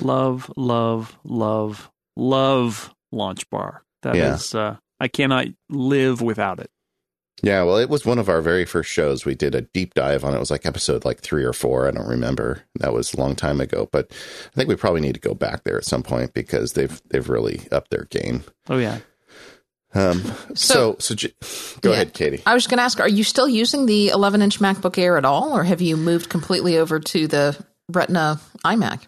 Love, 0.00 0.50
love, 0.56 1.16
love, 1.24 1.90
love 2.16 2.94
LaunchBar. 3.12 3.80
That 4.02 4.16
yeah. 4.16 4.34
is, 4.34 4.54
uh, 4.54 4.76
I 5.00 5.08
cannot 5.08 5.46
live 5.70 6.20
without 6.20 6.60
it. 6.60 6.70
Yeah, 7.42 7.62
well, 7.64 7.78
it 7.78 7.90
was 7.90 8.06
one 8.06 8.18
of 8.18 8.28
our 8.28 8.40
very 8.40 8.64
first 8.64 8.90
shows. 8.90 9.24
We 9.24 9.34
did 9.34 9.54
a 9.54 9.62
deep 9.62 9.94
dive 9.94 10.24
on 10.24 10.32
it. 10.32 10.36
It 10.36 10.40
was 10.40 10.50
like 10.50 10.64
episode 10.64 11.04
like 11.04 11.20
three 11.20 11.44
or 11.44 11.52
four. 11.52 11.86
I 11.86 11.90
don't 11.90 12.08
remember. 12.08 12.62
That 12.76 12.92
was 12.92 13.12
a 13.12 13.18
long 13.18 13.34
time 13.34 13.60
ago, 13.60 13.88
but 13.92 14.10
I 14.10 14.54
think 14.54 14.68
we 14.68 14.76
probably 14.76 15.00
need 15.00 15.14
to 15.14 15.20
go 15.20 15.34
back 15.34 15.64
there 15.64 15.76
at 15.76 15.84
some 15.84 16.02
point 16.02 16.32
because 16.32 16.72
they've 16.72 17.02
they've 17.10 17.28
really 17.28 17.62
upped 17.72 17.90
their 17.90 18.04
game. 18.04 18.44
Oh 18.68 18.78
yeah. 18.78 19.00
Um, 19.94 20.22
so, 20.54 20.96
so, 20.98 21.14
so 21.14 21.28
go 21.80 21.90
yeah. 21.90 21.94
ahead, 21.94 22.14
Katie. 22.14 22.42
I 22.46 22.54
was 22.54 22.66
going 22.66 22.78
to 22.78 22.82
ask, 22.82 22.98
are 23.00 23.08
you 23.08 23.22
still 23.22 23.48
using 23.48 23.86
the 23.86 24.08
11 24.08 24.42
inch 24.42 24.58
MacBook 24.58 24.98
Air 24.98 25.16
at 25.16 25.24
all, 25.24 25.56
or 25.56 25.64
have 25.64 25.80
you 25.80 25.96
moved 25.96 26.28
completely 26.28 26.78
over 26.78 26.98
to 26.98 27.28
the 27.28 27.64
Retina 27.88 28.40
iMac? 28.64 29.06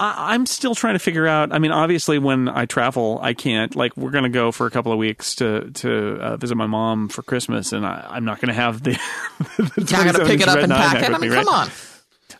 I, 0.00 0.36
am 0.36 0.46
still 0.46 0.76
trying 0.76 0.94
to 0.94 1.00
figure 1.00 1.26
out. 1.26 1.52
I 1.52 1.58
mean, 1.58 1.72
obviously, 1.72 2.20
when 2.20 2.48
I 2.48 2.66
travel, 2.66 3.18
I 3.20 3.34
can't. 3.34 3.74
Like, 3.74 3.96
we're 3.96 4.12
going 4.12 4.24
to 4.24 4.30
go 4.30 4.52
for 4.52 4.66
a 4.66 4.70
couple 4.70 4.92
of 4.92 4.98
weeks 4.98 5.34
to 5.36 5.72
to 5.72 6.20
uh, 6.20 6.36
visit 6.36 6.54
my 6.54 6.68
mom 6.68 7.08
for 7.08 7.22
Christmas, 7.22 7.72
and 7.72 7.84
I, 7.84 8.16
am 8.16 8.24
not 8.24 8.40
going 8.40 8.48
to 8.48 8.54
have 8.54 8.80
the. 8.82 8.90
the 9.56 9.72
You're 9.76 10.04
not 10.04 10.14
going 10.14 10.26
to 10.26 10.32
pick 10.32 10.40
it 10.40 10.48
up 10.48 10.58
and 10.58 10.70
pack 10.70 11.02
it. 11.02 11.12
I 11.12 11.18
mean, 11.18 11.30
me, 11.30 11.36
come 11.36 11.48
right? 11.48 11.66
on. 11.66 11.70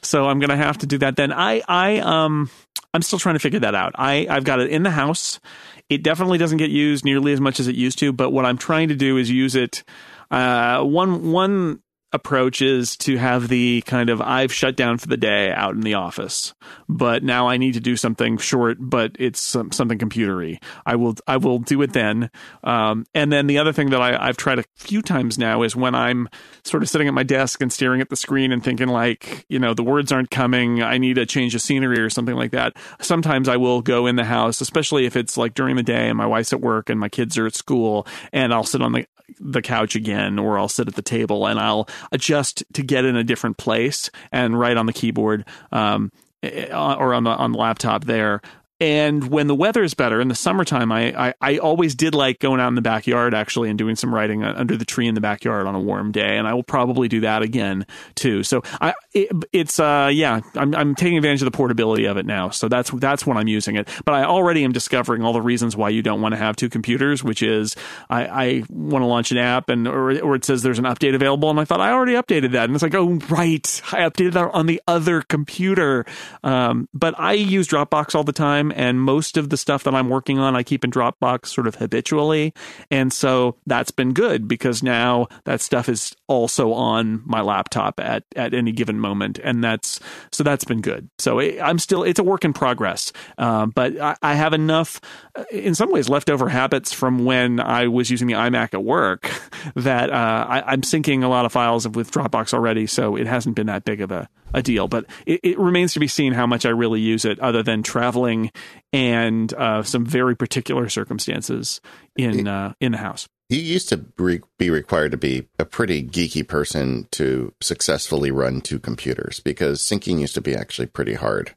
So 0.02 0.28
I'm 0.28 0.38
going 0.38 0.50
to 0.50 0.56
have 0.56 0.78
to 0.78 0.86
do 0.86 0.98
that. 0.98 1.16
Then 1.16 1.32
I 1.32 1.62
I 1.66 1.98
um 1.98 2.48
I'm 2.94 3.02
still 3.02 3.18
trying 3.18 3.34
to 3.34 3.40
figure 3.40 3.60
that 3.60 3.74
out. 3.74 3.92
I 3.96 4.26
I've 4.30 4.44
got 4.44 4.60
it 4.60 4.70
in 4.70 4.84
the 4.84 4.90
house 4.90 5.40
it 5.88 6.02
definitely 6.02 6.38
doesn't 6.38 6.58
get 6.58 6.70
used 6.70 7.04
nearly 7.04 7.32
as 7.32 7.40
much 7.40 7.60
as 7.60 7.68
it 7.68 7.74
used 7.74 7.98
to, 8.00 8.12
but 8.12 8.30
what 8.30 8.44
I'm 8.44 8.58
trying 8.58 8.88
to 8.88 8.94
do 8.94 9.16
is 9.16 9.30
use 9.30 9.54
it. 9.54 9.84
Uh, 10.30 10.82
one 10.82 11.32
one 11.32 11.80
approach 12.12 12.62
is 12.62 12.96
to 12.96 13.16
have 13.18 13.48
the 13.48 13.82
kind 13.82 14.08
of 14.08 14.20
I've 14.20 14.52
shut 14.52 14.76
down 14.76 14.98
for 14.98 15.08
the 15.08 15.16
day 15.16 15.50
out 15.52 15.74
in 15.74 15.82
the 15.82 15.94
office, 15.94 16.54
but 16.88 17.22
now 17.22 17.48
I 17.48 17.58
need 17.58 17.74
to 17.74 17.80
do 17.80 17.96
something 17.96 18.38
short, 18.38 18.78
but 18.80 19.16
it's 19.18 19.40
some, 19.40 19.72
something 19.72 19.98
computery. 19.98 20.62
I 20.86 20.96
will 20.96 21.16
I 21.26 21.36
will 21.36 21.58
do 21.58 21.82
it 21.82 21.92
then. 21.92 22.30
Um, 22.64 23.04
and 23.14 23.30
then 23.30 23.46
the 23.46 23.58
other 23.58 23.72
thing 23.72 23.90
that 23.90 24.00
I, 24.00 24.28
I've 24.28 24.36
tried 24.36 24.58
a 24.58 24.64
few 24.76 25.02
times 25.02 25.38
now 25.38 25.62
is 25.62 25.76
when 25.76 25.94
I'm 25.94 26.28
sort 26.64 26.82
of 26.82 26.88
sitting 26.88 27.08
at 27.08 27.14
my 27.14 27.24
desk 27.24 27.60
and 27.60 27.72
staring 27.72 28.00
at 28.00 28.08
the 28.08 28.16
screen 28.16 28.52
and 28.52 28.64
thinking 28.64 28.88
like, 28.88 29.44
you 29.48 29.58
know, 29.58 29.74
the 29.74 29.84
words 29.84 30.10
aren't 30.10 30.30
coming. 30.30 30.82
I 30.82 30.98
need 30.98 31.18
a 31.18 31.26
change 31.26 31.54
of 31.54 31.60
scenery 31.60 31.98
or 32.00 32.10
something 32.10 32.36
like 32.36 32.52
that. 32.52 32.74
Sometimes 33.00 33.48
I 33.48 33.56
will 33.58 33.82
go 33.82 34.06
in 34.06 34.16
the 34.16 34.24
house, 34.24 34.60
especially 34.60 35.04
if 35.04 35.16
it's 35.16 35.36
like 35.36 35.54
during 35.54 35.76
the 35.76 35.82
day 35.82 36.08
and 36.08 36.16
my 36.16 36.26
wife's 36.26 36.52
at 36.52 36.60
work 36.60 36.88
and 36.88 36.98
my 36.98 37.08
kids 37.08 37.36
are 37.36 37.46
at 37.46 37.54
school, 37.54 38.06
and 38.32 38.54
I'll 38.54 38.64
sit 38.64 38.80
on 38.80 38.92
the 38.92 39.06
the 39.40 39.62
couch 39.62 39.94
again, 39.94 40.38
or 40.38 40.58
I'll 40.58 40.68
sit 40.68 40.88
at 40.88 40.94
the 40.94 41.02
table 41.02 41.46
and 41.46 41.58
I'll 41.58 41.88
adjust 42.12 42.64
to 42.74 42.82
get 42.82 43.04
in 43.04 43.16
a 43.16 43.24
different 43.24 43.56
place 43.56 44.10
and 44.32 44.58
write 44.58 44.76
on 44.76 44.86
the 44.86 44.92
keyboard 44.92 45.44
um, 45.72 46.12
eh, 46.42 46.66
eh, 46.68 46.74
or 46.74 47.14
on 47.14 47.24
the 47.24 47.30
on 47.30 47.52
the 47.52 47.58
laptop 47.58 48.04
there 48.04 48.40
and 48.80 49.28
when 49.28 49.48
the 49.48 49.56
weather 49.56 49.82
is 49.82 49.94
better 49.94 50.20
in 50.20 50.28
the 50.28 50.36
summertime, 50.36 50.92
I, 50.92 51.28
I, 51.28 51.34
I, 51.40 51.58
always 51.58 51.96
did 51.96 52.14
like 52.14 52.38
going 52.38 52.60
out 52.60 52.68
in 52.68 52.76
the 52.76 52.80
backyard 52.80 53.34
actually 53.34 53.70
and 53.70 53.78
doing 53.78 53.96
some 53.96 54.14
writing 54.14 54.44
under 54.44 54.76
the 54.76 54.84
tree 54.84 55.08
in 55.08 55.16
the 55.16 55.20
backyard 55.20 55.66
on 55.66 55.74
a 55.74 55.80
warm 55.80 56.12
day. 56.12 56.36
And 56.36 56.46
I 56.46 56.54
will 56.54 56.62
probably 56.62 57.08
do 57.08 57.20
that 57.20 57.42
again 57.42 57.86
too. 58.14 58.44
So 58.44 58.62
I, 58.80 58.94
it, 59.12 59.32
it's, 59.52 59.80
uh, 59.80 60.10
yeah, 60.12 60.42
I'm, 60.54 60.76
I'm 60.76 60.94
taking 60.94 61.16
advantage 61.16 61.42
of 61.42 61.46
the 61.46 61.56
portability 61.56 62.04
of 62.04 62.18
it 62.18 62.26
now. 62.26 62.50
So 62.50 62.68
that's, 62.68 62.90
that's 62.90 63.26
when 63.26 63.36
I'm 63.36 63.48
using 63.48 63.74
it. 63.74 63.88
But 64.04 64.14
I 64.14 64.24
already 64.24 64.62
am 64.62 64.70
discovering 64.70 65.22
all 65.24 65.32
the 65.32 65.42
reasons 65.42 65.76
why 65.76 65.88
you 65.88 66.02
don't 66.02 66.20
want 66.20 66.34
to 66.34 66.38
have 66.38 66.54
two 66.54 66.68
computers, 66.68 67.24
which 67.24 67.42
is 67.42 67.74
I, 68.08 68.26
I 68.26 68.62
want 68.70 69.02
to 69.02 69.06
launch 69.06 69.32
an 69.32 69.38
app 69.38 69.70
and, 69.70 69.88
or, 69.88 70.20
or 70.20 70.36
it 70.36 70.44
says 70.44 70.62
there's 70.62 70.78
an 70.78 70.84
update 70.84 71.16
available. 71.16 71.50
And 71.50 71.58
I 71.58 71.64
thought 71.64 71.80
I 71.80 71.90
already 71.90 72.12
updated 72.12 72.52
that. 72.52 72.66
And 72.66 72.74
it's 72.74 72.82
like, 72.82 72.94
oh, 72.94 73.14
right. 73.28 73.82
I 73.92 74.08
updated 74.08 74.34
that 74.34 74.54
on 74.54 74.66
the 74.66 74.80
other 74.86 75.22
computer. 75.22 76.06
Um, 76.44 76.88
but 76.94 77.18
I 77.18 77.32
use 77.32 77.66
Dropbox 77.66 78.14
all 78.14 78.22
the 78.22 78.32
time 78.32 78.67
time. 78.68 78.78
And 78.78 79.00
most 79.00 79.36
of 79.36 79.50
the 79.50 79.56
stuff 79.56 79.84
that 79.84 79.94
I'm 79.94 80.08
working 80.08 80.38
on, 80.38 80.56
I 80.56 80.62
keep 80.62 80.84
in 80.84 80.90
Dropbox 80.90 81.46
sort 81.46 81.66
of 81.66 81.76
habitually. 81.76 82.54
And 82.90 83.12
so 83.12 83.56
that's 83.66 83.90
been 83.90 84.12
good 84.12 84.48
because 84.48 84.82
now 84.82 85.28
that 85.44 85.60
stuff 85.60 85.88
is 85.88 86.14
also 86.26 86.72
on 86.72 87.22
my 87.24 87.40
laptop 87.40 88.00
at, 88.00 88.24
at 88.36 88.54
any 88.54 88.72
given 88.72 89.00
moment. 89.00 89.38
And 89.42 89.62
that's, 89.62 90.00
so 90.30 90.44
that's 90.44 90.64
been 90.64 90.80
good. 90.80 91.08
So 91.18 91.38
it, 91.38 91.60
I'm 91.60 91.78
still, 91.78 92.02
it's 92.02 92.18
a 92.18 92.24
work 92.24 92.44
in 92.44 92.52
progress. 92.52 93.12
Uh, 93.36 93.66
but 93.66 93.98
I, 94.00 94.16
I, 94.22 94.34
have 94.34 94.52
enough, 94.52 95.00
uh, 95.34 95.44
in 95.50 95.74
some 95.74 95.90
ways, 95.90 96.08
leftover 96.08 96.48
habits 96.48 96.92
from 96.92 97.24
when 97.24 97.60
I 97.60 97.88
was 97.88 98.10
using 98.10 98.28
the 98.28 98.34
iMac 98.34 98.74
at 98.74 98.84
work 98.84 99.30
that 99.74 100.10
uh, 100.10 100.46
I, 100.48 100.72
I'm 100.72 100.82
syncing 100.82 101.22
a 101.24 101.28
lot 101.28 101.44
of 101.44 101.52
files 101.52 101.88
with 101.88 102.10
Dropbox 102.10 102.54
already. 102.54 102.86
So 102.86 103.16
it 103.16 103.26
hasn't 103.26 103.56
been 103.56 103.66
that 103.66 103.84
big 103.84 104.00
of 104.00 104.12
a, 104.12 104.28
a 104.54 104.62
deal. 104.62 104.88
But 104.88 105.06
it, 105.26 105.40
it, 105.42 105.58
remains 105.58 105.92
to 105.94 106.00
be 106.00 106.08
seen 106.08 106.32
how 106.32 106.46
much 106.46 106.66
I 106.66 106.70
really 106.70 107.00
use 107.00 107.24
it, 107.24 107.38
other 107.40 107.62
than 107.62 107.82
traveling 107.82 108.50
and 108.92 109.52
uh, 109.54 109.82
some 109.82 110.06
very 110.06 110.36
particular 110.36 110.88
circumstances 110.88 111.80
in 112.16 112.48
uh, 112.48 112.74
in 112.80 112.92
the 112.92 112.98
house. 112.98 113.28
You 113.48 113.60
used 113.60 113.88
to 113.88 114.04
re- 114.18 114.42
be 114.58 114.68
required 114.68 115.12
to 115.12 115.16
be 115.16 115.48
a 115.58 115.64
pretty 115.64 116.02
geeky 116.02 116.46
person 116.46 117.08
to 117.12 117.54
successfully 117.62 118.30
run 118.30 118.60
two 118.60 118.78
computers 118.78 119.40
because 119.40 119.80
syncing 119.80 120.20
used 120.20 120.34
to 120.34 120.42
be 120.42 120.54
actually 120.54 120.86
pretty 120.86 121.14
hard. 121.14 121.54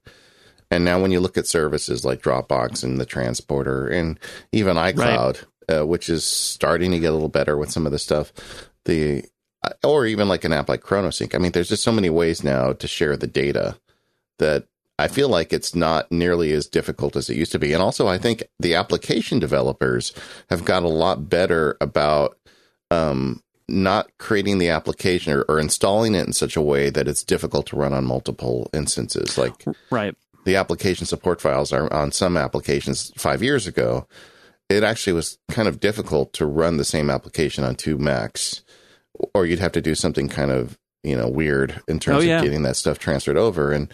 And 0.69 0.85
now, 0.85 1.01
when 1.01 1.11
you 1.11 1.19
look 1.19 1.37
at 1.37 1.47
services 1.47 2.05
like 2.05 2.21
Dropbox 2.21 2.81
and 2.81 2.97
the 2.97 3.05
transporter, 3.05 3.87
and 3.87 4.17
even 4.53 4.77
iCloud, 4.77 5.45
right. 5.69 5.79
uh, 5.79 5.85
which 5.85 6.09
is 6.09 6.23
starting 6.23 6.91
to 6.91 6.99
get 6.99 7.11
a 7.11 7.13
little 7.13 7.27
better 7.27 7.57
with 7.57 7.71
some 7.71 7.85
of 7.85 7.91
the 7.91 7.99
stuff, 7.99 8.31
the 8.85 9.25
or 9.83 10.05
even 10.05 10.27
like 10.27 10.43
an 10.43 10.53
app 10.53 10.69
like 10.69 10.81
ChronoSync. 10.81 11.35
I 11.35 11.37
mean, 11.37 11.51
there's 11.51 11.69
just 11.69 11.83
so 11.83 11.91
many 11.91 12.09
ways 12.09 12.43
now 12.43 12.73
to 12.73 12.87
share 12.87 13.15
the 13.15 13.27
data 13.27 13.77
that 14.39 14.65
I 14.97 15.07
feel 15.07 15.29
like 15.29 15.53
it's 15.53 15.75
not 15.75 16.11
nearly 16.11 16.51
as 16.53 16.67
difficult 16.67 17.15
as 17.15 17.29
it 17.29 17.37
used 17.37 17.51
to 17.53 17.59
be. 17.59 17.73
And 17.73 17.81
also, 17.81 18.07
I 18.07 18.17
think 18.17 18.43
the 18.59 18.75
application 18.75 19.39
developers 19.39 20.13
have 20.49 20.65
got 20.65 20.83
a 20.83 20.89
lot 20.89 21.29
better 21.29 21.77
about 21.81 22.37
um, 22.91 23.41
not 23.67 24.09
creating 24.17 24.57
the 24.57 24.69
application 24.69 25.33
or, 25.33 25.41
or, 25.43 25.59
installing 25.59 26.13
it 26.13 26.27
in 26.27 26.33
such 26.33 26.55
a 26.55 26.61
way 26.61 26.89
that 26.89 27.07
it's 27.07 27.23
difficult 27.23 27.67
to 27.67 27.77
run 27.77 27.93
on 27.93 28.03
multiple 28.05 28.69
instances. 28.73 29.37
Like, 29.37 29.53
right. 29.89 30.15
The 30.43 30.55
application 30.55 31.05
support 31.05 31.39
files 31.39 31.71
are 31.71 31.91
on 31.93 32.11
some 32.11 32.35
applications 32.35 33.13
five 33.15 33.41
years 33.41 33.67
ago. 33.67 34.07
It 34.69 34.83
actually 34.83 35.13
was 35.13 35.37
kind 35.49 35.67
of 35.67 35.79
difficult 35.79 36.33
to 36.33 36.45
run 36.45 36.77
the 36.77 36.85
same 36.85 37.09
application 37.09 37.63
on 37.63 37.75
two 37.75 37.97
Macs 37.97 38.61
or 39.33 39.45
you'd 39.45 39.59
have 39.59 39.71
to 39.73 39.81
do 39.81 39.95
something 39.95 40.29
kind 40.29 40.51
of 40.51 40.77
you 41.03 41.15
know 41.15 41.27
weird 41.27 41.81
in 41.87 41.99
terms 41.99 42.23
oh, 42.23 42.27
yeah. 42.27 42.37
of 42.37 42.43
getting 42.43 42.63
that 42.63 42.75
stuff 42.75 42.99
transferred 42.99 43.37
over 43.37 43.71
and 43.71 43.91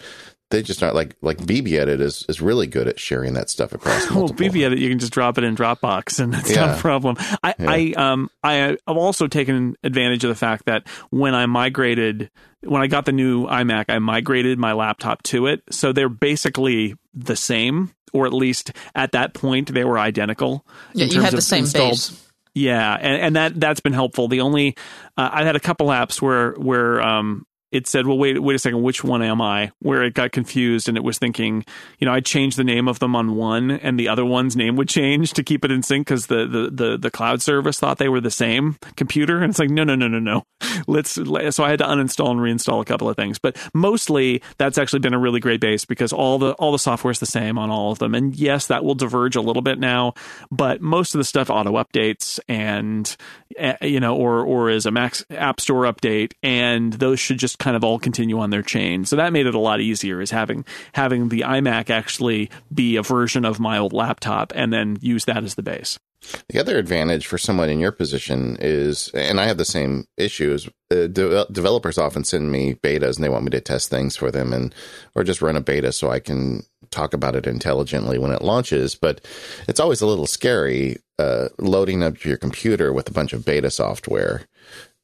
they 0.50 0.62
just 0.62 0.82
aren't 0.82 0.94
like 0.94 1.14
like 1.20 1.38
BBEdit 1.38 2.00
is 2.00 2.24
is 2.28 2.40
really 2.40 2.66
good 2.66 2.88
at 2.88 2.98
sharing 2.98 3.34
that 3.34 3.50
stuff 3.50 3.72
across. 3.72 4.10
well, 4.10 4.28
BBEdit 4.28 4.78
you 4.78 4.88
can 4.88 4.98
just 4.98 5.12
drop 5.12 5.36
it 5.36 5.44
in 5.44 5.54
Dropbox 5.54 6.20
and 6.20 6.34
it's 6.34 6.50
yeah. 6.50 6.66
not 6.66 6.78
a 6.78 6.80
problem. 6.80 7.16
I, 7.42 7.54
yeah. 7.58 7.70
I 7.70 7.92
um 7.96 8.30
I 8.42 8.54
have 8.54 8.78
also 8.86 9.26
taken 9.26 9.76
advantage 9.84 10.24
of 10.24 10.28
the 10.28 10.34
fact 10.34 10.64
that 10.66 10.88
when 11.10 11.34
I 11.34 11.46
migrated 11.46 12.30
when 12.62 12.80
I 12.80 12.86
got 12.86 13.04
the 13.04 13.12
new 13.12 13.46
iMac, 13.46 13.86
I 13.88 13.98
migrated 13.98 14.58
my 14.58 14.72
laptop 14.72 15.22
to 15.24 15.46
it, 15.46 15.62
so 15.70 15.92
they're 15.92 16.08
basically 16.08 16.96
the 17.14 17.36
same, 17.36 17.92
or 18.12 18.26
at 18.26 18.32
least 18.32 18.72
at 18.94 19.12
that 19.12 19.34
point 19.34 19.72
they 19.72 19.84
were 19.84 19.98
identical. 19.98 20.66
Yeah, 20.94 21.06
you 21.06 21.20
had 21.20 21.34
the 21.34 21.42
same 21.42 21.64
installed. 21.64 21.92
base. 21.92 22.27
Yeah, 22.54 22.96
and, 23.00 23.22
and 23.22 23.36
that 23.36 23.60
that's 23.60 23.80
been 23.80 23.92
helpful. 23.92 24.28
The 24.28 24.40
only 24.40 24.76
uh, 25.16 25.30
I 25.32 25.44
had 25.44 25.56
a 25.56 25.60
couple 25.60 25.88
apps 25.88 26.20
where 26.20 26.52
where 26.52 27.00
um, 27.00 27.46
it 27.70 27.86
said, 27.86 28.06
well, 28.06 28.18
wait, 28.18 28.42
wait 28.42 28.56
a 28.56 28.58
second, 28.58 28.82
which 28.82 29.04
one 29.04 29.22
am 29.22 29.40
I? 29.40 29.72
Where 29.80 30.02
it 30.02 30.14
got 30.14 30.32
confused 30.32 30.88
and 30.88 30.96
it 30.96 31.04
was 31.04 31.18
thinking, 31.18 31.64
you 31.98 32.06
know, 32.06 32.12
I 32.12 32.20
changed 32.20 32.56
the 32.56 32.64
name 32.64 32.88
of 32.88 32.98
them 32.98 33.14
on 33.14 33.36
one 33.36 33.70
and 33.70 33.98
the 33.98 34.08
other 34.08 34.24
one's 34.24 34.56
name 34.56 34.76
would 34.76 34.88
change 34.88 35.32
to 35.34 35.42
keep 35.42 35.64
it 35.64 35.70
in 35.70 35.82
sync 35.82 36.06
because 36.06 36.26
the, 36.26 36.46
the, 36.46 36.70
the, 36.70 36.98
the 36.98 37.10
cloud 37.10 37.42
service 37.42 37.78
thought 37.78 37.98
they 37.98 38.08
were 38.08 38.20
the 38.20 38.30
same 38.30 38.78
computer. 38.96 39.38
And 39.42 39.50
it's 39.50 39.58
like, 39.58 39.70
no, 39.70 39.84
no, 39.84 39.94
no, 39.94 40.08
no, 40.08 40.18
no. 40.18 40.44
Let's, 40.86 41.10
so 41.12 41.64
I 41.64 41.70
had 41.70 41.80
to 41.80 41.86
uninstall 41.86 42.30
and 42.30 42.40
reinstall 42.40 42.80
a 42.80 42.84
couple 42.84 43.08
of 43.08 43.16
things, 43.16 43.38
but 43.38 43.56
mostly 43.74 44.42
that's 44.56 44.78
actually 44.78 45.00
been 45.00 45.14
a 45.14 45.18
really 45.18 45.40
great 45.40 45.60
base 45.60 45.84
because 45.84 46.12
all 46.12 46.38
the, 46.38 46.52
all 46.52 46.72
the 46.72 46.78
software 46.78 47.10
is 47.10 47.18
the 47.18 47.26
same 47.26 47.58
on 47.58 47.70
all 47.70 47.92
of 47.92 47.98
them. 47.98 48.14
And 48.14 48.34
yes, 48.34 48.66
that 48.68 48.84
will 48.84 48.94
diverge 48.94 49.36
a 49.36 49.40
little 49.40 49.62
bit 49.62 49.78
now, 49.78 50.14
but 50.50 50.80
most 50.80 51.14
of 51.14 51.18
the 51.18 51.24
stuff 51.24 51.50
auto 51.50 51.72
updates 51.72 52.40
and, 52.48 53.14
Eh, 53.58 53.86
you 53.86 53.98
know, 53.98 54.14
or, 54.16 54.44
or 54.44 54.70
is 54.70 54.86
a 54.86 54.90
Mac 54.92 55.16
App 55.30 55.60
Store 55.60 55.82
update 55.82 56.32
and 56.44 56.92
those 56.92 57.18
should 57.18 57.38
just 57.38 57.58
kind 57.58 57.76
of 57.76 57.82
all 57.82 57.98
continue 57.98 58.38
on 58.38 58.50
their 58.50 58.62
chain. 58.62 59.04
So 59.04 59.16
that 59.16 59.32
made 59.32 59.46
it 59.46 59.54
a 59.54 59.58
lot 59.58 59.80
easier 59.80 60.20
is 60.20 60.30
having 60.30 60.64
having 60.92 61.28
the 61.28 61.40
iMac 61.40 61.90
actually 61.90 62.50
be 62.72 62.96
a 62.96 63.02
version 63.02 63.44
of 63.44 63.58
my 63.58 63.78
old 63.78 63.92
laptop 63.92 64.52
and 64.54 64.72
then 64.72 64.96
use 65.00 65.24
that 65.24 65.42
as 65.42 65.56
the 65.56 65.62
base. 65.62 65.98
The 66.48 66.58
other 66.58 66.78
advantage 66.78 67.26
for 67.26 67.38
someone 67.38 67.70
in 67.70 67.78
your 67.78 67.92
position 67.92 68.56
is, 68.60 69.08
and 69.14 69.40
I 69.40 69.46
have 69.46 69.58
the 69.58 69.64
same 69.64 70.06
issues. 70.16 70.68
Uh, 70.90 71.06
de- 71.06 71.46
developers 71.50 71.96
often 71.96 72.24
send 72.24 72.50
me 72.50 72.74
betas 72.74 73.16
and 73.16 73.24
they 73.24 73.28
want 73.28 73.44
me 73.44 73.50
to 73.50 73.60
test 73.60 73.88
things 73.88 74.16
for 74.16 74.30
them, 74.30 74.52
and 74.52 74.74
or 75.14 75.24
just 75.24 75.42
run 75.42 75.56
a 75.56 75.60
beta 75.60 75.92
so 75.92 76.10
I 76.10 76.18
can 76.18 76.64
talk 76.90 77.14
about 77.14 77.36
it 77.36 77.46
intelligently 77.46 78.18
when 78.18 78.32
it 78.32 78.42
launches. 78.42 78.94
But 78.94 79.24
it's 79.68 79.80
always 79.80 80.00
a 80.00 80.06
little 80.06 80.26
scary 80.26 80.96
uh, 81.18 81.48
loading 81.58 82.02
up 82.02 82.24
your 82.24 82.36
computer 82.36 82.92
with 82.92 83.08
a 83.08 83.12
bunch 83.12 83.32
of 83.32 83.44
beta 83.44 83.70
software 83.70 84.46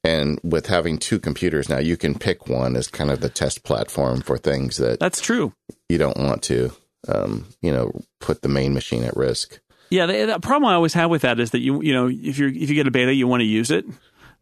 and 0.05 0.39
with 0.43 0.67
having 0.67 0.99
two 0.99 1.19
computers 1.19 1.67
now, 1.67 1.79
you 1.79 1.97
can 1.97 2.17
pick 2.17 2.47
one 2.47 2.75
as 2.75 2.87
kind 2.87 3.09
of 3.09 3.21
the 3.21 3.29
test 3.29 3.63
platform 3.63 4.21
for 4.21 4.37
things 4.37 4.77
that 4.77 4.99
that's 4.99 5.19
true. 5.19 5.53
You 5.89 5.97
don't 5.97 6.17
want 6.17 6.43
to, 6.43 6.71
um, 7.07 7.47
you 7.61 7.71
know, 7.71 7.91
put 8.19 8.43
the 8.43 8.47
main 8.47 8.75
machine 8.75 9.03
at 9.03 9.17
risk. 9.17 9.59
Yeah, 9.89 10.05
the, 10.05 10.25
the, 10.25 10.39
problem 10.39 10.69
I 10.69 10.73
always 10.73 10.93
have 10.93 11.09
with 11.09 11.21
that 11.21 11.39
is 11.39 11.51
that 11.51 11.59
you, 11.59 11.81
you 11.81 11.93
know, 11.93 12.07
if 12.07 12.39
you 12.39 12.47
if 12.47 12.69
you 12.69 12.75
get 12.75 12.87
a 12.87 12.91
beta, 12.91 13.13
you 13.13 13.27
want 13.27 13.41
to 13.41 13.45
use 13.45 13.71
it. 13.71 13.85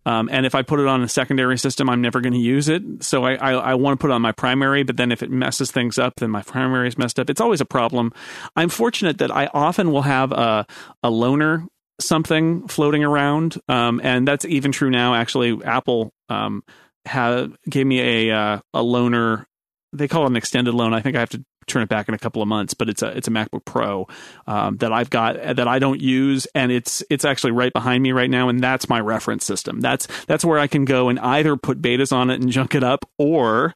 Um, 0.06 0.28
and 0.32 0.46
if 0.46 0.54
I 0.54 0.64
put 0.64 0.80
it 0.80 0.88
on 0.88 1.02
a 1.02 1.08
secondary 1.08 1.58
system, 1.58 1.90
I'm 1.90 2.02
never 2.02 2.20
going 2.20 2.34
to 2.34 2.40
use 2.40 2.68
it. 2.68 2.84
So 3.04 3.24
I, 3.24 3.36
I, 3.36 3.52
I 3.54 3.74
want 3.76 3.98
to 3.98 4.02
put 4.02 4.12
it 4.12 4.14
on 4.14 4.22
my 4.22 4.34
primary, 4.34 4.84
but 4.84 4.98
then 4.98 5.14
if 5.14 5.24
it 5.24 5.32
messes 5.32 5.72
things 5.72 5.98
up, 5.98 6.16
then 6.18 6.30
my 6.30 6.42
primary 6.42 6.90
is 6.90 6.98
messed 6.98 7.20
up. 7.20 7.30
It's 7.30 7.40
always 7.40 7.62
a 7.62 7.66
problem. 7.66 8.12
I'm 8.56 8.68
fortunate 8.68 9.20
that 9.20 9.32
I 9.32 9.48
often 9.54 9.92
will 9.94 10.02
have 10.02 10.34
a, 10.34 10.66
a 11.04 11.10
loaner 11.10 11.68
something 12.02 12.68
floating 12.68 13.04
around, 13.04 13.60
um, 13.68 14.02
and 14.04 14.28
that's 14.28 14.46
even 14.46 14.72
true 14.72 14.90
now. 14.90 15.16
Actually, 15.16 15.64
Apple 15.64 16.12
um, 16.30 16.64
have 17.06 17.56
gave 17.70 17.86
me 17.86 18.28
a 18.30 18.36
uh, 18.36 18.60
a 18.74 18.80
loaner. 18.80 19.46
They 19.94 20.08
call 20.08 20.24
it 20.24 20.28
an 20.28 20.36
extended 20.36 20.74
loan. 20.74 20.94
I 20.94 21.02
think 21.02 21.16
I 21.16 21.20
have 21.20 21.30
to 21.30 21.46
turn 21.68 21.84
it 21.84 21.90
back 21.90 22.08
in 22.08 22.16
a 22.16 22.20
couple 22.20 22.42
of 22.42 22.48
months, 22.48 22.74
but 22.74 22.90
it's 22.90 23.02
a 23.02 23.08
it's 23.18 23.28
a 23.28 23.32
MacBook 23.32 23.66
Pro 23.66 24.08
um, 24.48 24.78
that 24.78 24.92
I've 24.92 25.10
got 25.10 25.36
that 25.56 25.68
I 25.68 25.80
don't 25.80 26.02
use, 26.02 26.48
and 26.56 26.72
it's 26.72 27.04
it's 27.10 27.26
actually 27.26 27.52
right 27.52 27.74
behind 27.74 28.04
me 28.04 28.12
right 28.12 28.30
now, 28.30 28.50
and 28.50 28.62
that's 28.62 28.90
my 28.90 29.00
reference 29.00 29.46
system. 29.46 29.82
That's 29.82 30.08
that's 30.26 30.46
where 30.46 30.60
I 30.60 30.68
can 30.68 30.86
go 30.86 31.10
and 31.10 31.20
either 31.20 31.56
put 31.56 31.82
betas 31.82 32.12
on 32.12 32.30
it 32.30 32.42
and 32.42 32.50
junk 32.50 32.76
it 32.76 32.84
up, 32.84 33.06
or 33.18 33.74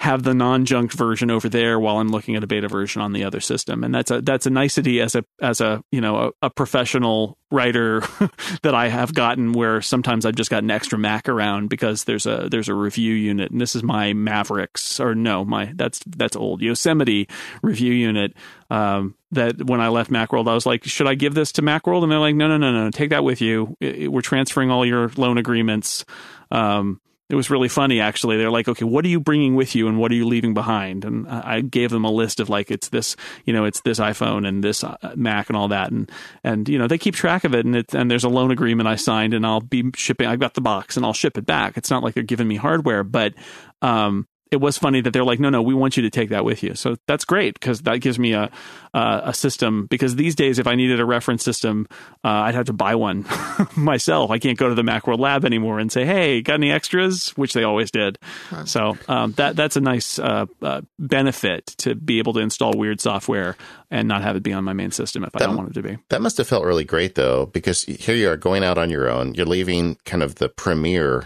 have 0.00 0.22
the 0.22 0.34
non-junked 0.34 0.92
version 0.92 1.30
over 1.30 1.48
there 1.48 1.78
while 1.78 1.98
I'm 1.98 2.08
looking 2.08 2.36
at 2.36 2.44
a 2.44 2.46
beta 2.46 2.68
version 2.68 3.02
on 3.02 3.12
the 3.12 3.24
other 3.24 3.40
system. 3.40 3.84
And 3.84 3.94
that's 3.94 4.10
a 4.10 4.20
that's 4.20 4.46
a 4.46 4.50
nicety 4.50 5.00
as 5.00 5.14
a 5.14 5.24
as 5.40 5.60
a 5.60 5.82
you 5.90 6.00
know 6.00 6.16
a, 6.16 6.46
a 6.46 6.50
professional 6.50 7.38
writer 7.50 8.00
that 8.62 8.74
I 8.74 8.88
have 8.88 9.14
gotten 9.14 9.52
where 9.52 9.80
sometimes 9.80 10.26
I've 10.26 10.34
just 10.34 10.50
got 10.50 10.62
an 10.62 10.70
extra 10.70 10.98
Mac 10.98 11.28
around 11.28 11.68
because 11.68 12.04
there's 12.04 12.26
a 12.26 12.48
there's 12.50 12.68
a 12.68 12.74
review 12.74 13.14
unit 13.14 13.50
and 13.50 13.60
this 13.60 13.76
is 13.76 13.82
my 13.82 14.12
Mavericks 14.12 14.98
or 14.98 15.14
no 15.14 15.44
my 15.44 15.72
that's 15.74 16.00
that's 16.06 16.36
old 16.36 16.60
Yosemite 16.60 17.28
review 17.62 17.92
unit 17.92 18.34
um, 18.70 19.14
that 19.30 19.62
when 19.64 19.80
I 19.80 19.88
left 19.88 20.10
Macworld 20.10 20.48
I 20.48 20.54
was 20.54 20.66
like 20.66 20.84
should 20.84 21.06
I 21.06 21.14
give 21.14 21.34
this 21.34 21.52
to 21.52 21.62
Macworld 21.62 22.02
and 22.02 22.10
they're 22.10 22.18
like 22.18 22.34
no 22.34 22.48
no 22.48 22.56
no 22.56 22.72
no 22.72 22.90
take 22.90 23.10
that 23.10 23.24
with 23.24 23.40
you 23.40 23.76
we're 23.80 24.20
transferring 24.20 24.70
all 24.70 24.84
your 24.84 25.10
loan 25.16 25.38
agreements 25.38 26.04
um, 26.50 27.00
it 27.30 27.34
was 27.34 27.50
really 27.50 27.68
funny 27.68 28.00
actually. 28.00 28.36
They're 28.36 28.50
like 28.50 28.68
okay 28.68 28.84
what 28.84 29.04
are 29.04 29.08
you 29.08 29.20
bringing 29.20 29.54
with 29.54 29.74
you 29.74 29.88
and 29.88 29.98
what 29.98 30.12
are 30.12 30.14
you 30.14 30.26
leaving 30.26 30.54
behind? 30.54 31.04
And 31.04 31.28
i 31.28 31.60
gave 31.60 31.90
them 31.90 32.04
a 32.04 32.10
list 32.10 32.40
of 32.40 32.48
like 32.48 32.70
it's 32.70 32.88
this 32.88 33.16
you 33.44 33.52
know 33.52 33.64
it's 33.64 33.80
this 33.80 33.98
iphone 33.98 34.46
and 34.46 34.62
this 34.62 34.84
uh, 34.84 34.96
mac 35.16 35.48
and 35.48 35.56
all 35.56 35.68
that. 35.68 35.90
And 35.90 36.10
and 36.42 36.68
you 36.68 36.78
know 36.78 36.86
they 36.86 36.98
keep 36.98 37.14
track 37.14 37.44
of 37.44 37.54
it 37.54 37.64
and 37.64 37.76
it 37.76 37.94
and 37.94 38.10
there's 38.10 38.24
a 38.24 38.28
loan 38.28 38.50
agreement 38.50 38.88
i 38.88 38.96
signed 38.96 39.34
and 39.34 39.46
i'll 39.46 39.60
be 39.60 39.90
shipping 39.96 40.26
i've 40.26 40.40
got 40.40 40.54
the 40.54 40.60
box 40.60 40.96
and 40.96 41.06
i'll 41.06 41.12
ship 41.12 41.38
it 41.38 41.46
back. 41.46 41.76
It's 41.76 41.90
not 41.90 42.02
like 42.02 42.14
they're 42.14 42.22
giving 42.22 42.48
me 42.48 42.56
hardware 42.56 43.04
but 43.04 43.34
um 43.82 44.26
it 44.54 44.60
was 44.60 44.78
funny 44.78 45.00
that 45.00 45.10
they're 45.10 45.24
like, 45.24 45.40
no, 45.40 45.50
no, 45.50 45.60
we 45.60 45.74
want 45.74 45.96
you 45.96 46.04
to 46.04 46.10
take 46.10 46.28
that 46.28 46.44
with 46.44 46.62
you. 46.62 46.76
So 46.76 46.94
that's 47.08 47.24
great 47.24 47.54
because 47.54 47.82
that 47.82 47.98
gives 47.98 48.20
me 48.20 48.34
a 48.34 48.50
uh, 48.94 49.22
a 49.24 49.34
system. 49.34 49.86
Because 49.90 50.14
these 50.14 50.36
days, 50.36 50.60
if 50.60 50.68
I 50.68 50.76
needed 50.76 51.00
a 51.00 51.04
reference 51.04 51.42
system, 51.42 51.88
uh, 52.22 52.28
I'd 52.28 52.54
have 52.54 52.66
to 52.66 52.72
buy 52.72 52.94
one 52.94 53.26
myself. 53.76 54.30
I 54.30 54.38
can't 54.38 54.56
go 54.56 54.68
to 54.68 54.76
the 54.76 54.82
MacWorld 54.82 55.18
Lab 55.18 55.44
anymore 55.44 55.80
and 55.80 55.90
say, 55.90 56.04
hey, 56.04 56.40
got 56.40 56.54
any 56.54 56.70
extras? 56.70 57.30
Which 57.30 57.52
they 57.52 57.64
always 57.64 57.90
did. 57.90 58.16
Huh. 58.48 58.64
So 58.64 58.96
um, 59.08 59.32
that 59.32 59.56
that's 59.56 59.74
a 59.74 59.80
nice 59.80 60.20
uh, 60.20 60.46
uh, 60.62 60.82
benefit 61.00 61.66
to 61.78 61.96
be 61.96 62.20
able 62.20 62.32
to 62.34 62.40
install 62.40 62.78
weird 62.78 63.00
software 63.00 63.56
and 63.90 64.06
not 64.06 64.22
have 64.22 64.36
it 64.36 64.44
be 64.44 64.52
on 64.52 64.62
my 64.62 64.72
main 64.72 64.92
system 64.92 65.24
if 65.24 65.32
that, 65.32 65.42
I 65.42 65.46
don't 65.46 65.56
want 65.56 65.70
it 65.70 65.74
to 65.74 65.82
be. 65.82 65.98
That 66.10 66.22
must 66.22 66.38
have 66.38 66.46
felt 66.46 66.64
really 66.64 66.84
great 66.84 67.16
though, 67.16 67.46
because 67.46 67.82
here 67.82 68.14
you 68.14 68.30
are 68.30 68.36
going 68.36 68.62
out 68.62 68.78
on 68.78 68.88
your 68.88 69.10
own. 69.10 69.34
You're 69.34 69.46
leaving 69.46 69.96
kind 70.04 70.22
of 70.22 70.36
the 70.36 70.48
premier 70.48 71.24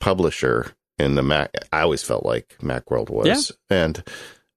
publisher 0.00 0.72
in 0.98 1.14
the 1.14 1.22
Mac. 1.22 1.52
I 1.72 1.80
always 1.80 2.02
felt 2.02 2.24
like 2.24 2.56
Macworld 2.60 3.10
was, 3.10 3.52
yeah. 3.70 3.76
and 3.84 4.02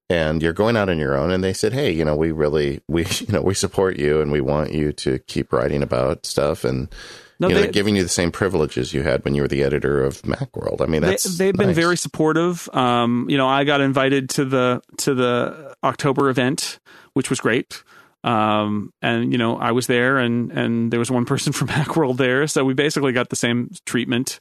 and 0.09 0.43
you're 0.43 0.53
going 0.53 0.75
out 0.75 0.89
on 0.89 0.99
your 0.99 1.17
own. 1.17 1.31
And 1.31 1.43
they 1.43 1.53
said, 1.53 1.71
hey, 1.73 1.91
you 1.91 2.03
know, 2.03 2.15
we 2.15 2.31
really 2.31 2.81
we 2.87 3.05
you 3.05 3.33
know 3.33 3.41
we 3.41 3.53
support 3.53 3.97
you 3.97 4.21
and 4.21 4.31
we 4.31 4.41
want 4.41 4.73
you 4.73 4.91
to 4.93 5.19
keep 5.19 5.53
writing 5.53 5.83
about 5.83 6.25
stuff 6.25 6.63
and. 6.63 6.93
No, 7.39 7.47
you 7.47 7.55
know, 7.55 7.61
they, 7.61 7.69
giving 7.69 7.95
you 7.95 8.03
the 8.03 8.07
same 8.07 8.31
privileges 8.31 8.93
you 8.93 9.01
had 9.01 9.25
when 9.25 9.33
you 9.33 9.41
were 9.41 9.47
the 9.47 9.63
editor 9.63 10.03
of 10.03 10.21
Macworld. 10.21 10.79
I 10.79 10.85
mean, 10.85 11.01
that's 11.01 11.23
they, 11.23 11.47
have 11.47 11.55
nice. 11.55 11.65
been 11.65 11.73
very 11.73 11.97
supportive. 11.97 12.69
Um, 12.71 13.25
you 13.29 13.35
know, 13.35 13.47
I 13.47 13.63
got 13.63 13.81
invited 13.81 14.29
to 14.31 14.45
the 14.45 14.83
to 14.97 15.15
the 15.15 15.75
October 15.83 16.29
event, 16.29 16.77
which 17.13 17.31
was 17.31 17.39
great. 17.39 17.81
Um, 18.23 18.93
and 19.01 19.31
you 19.31 19.37
know, 19.37 19.57
I 19.57 19.71
was 19.71 19.87
there, 19.87 20.17
and 20.17 20.51
and 20.51 20.91
there 20.91 20.99
was 20.99 21.09
one 21.09 21.25
person 21.25 21.51
from 21.53 21.69
Macworld 21.69 22.17
there, 22.17 22.45
so 22.47 22.63
we 22.63 22.73
basically 22.73 23.11
got 23.11 23.29
the 23.29 23.35
same 23.35 23.71
treatment. 23.85 24.39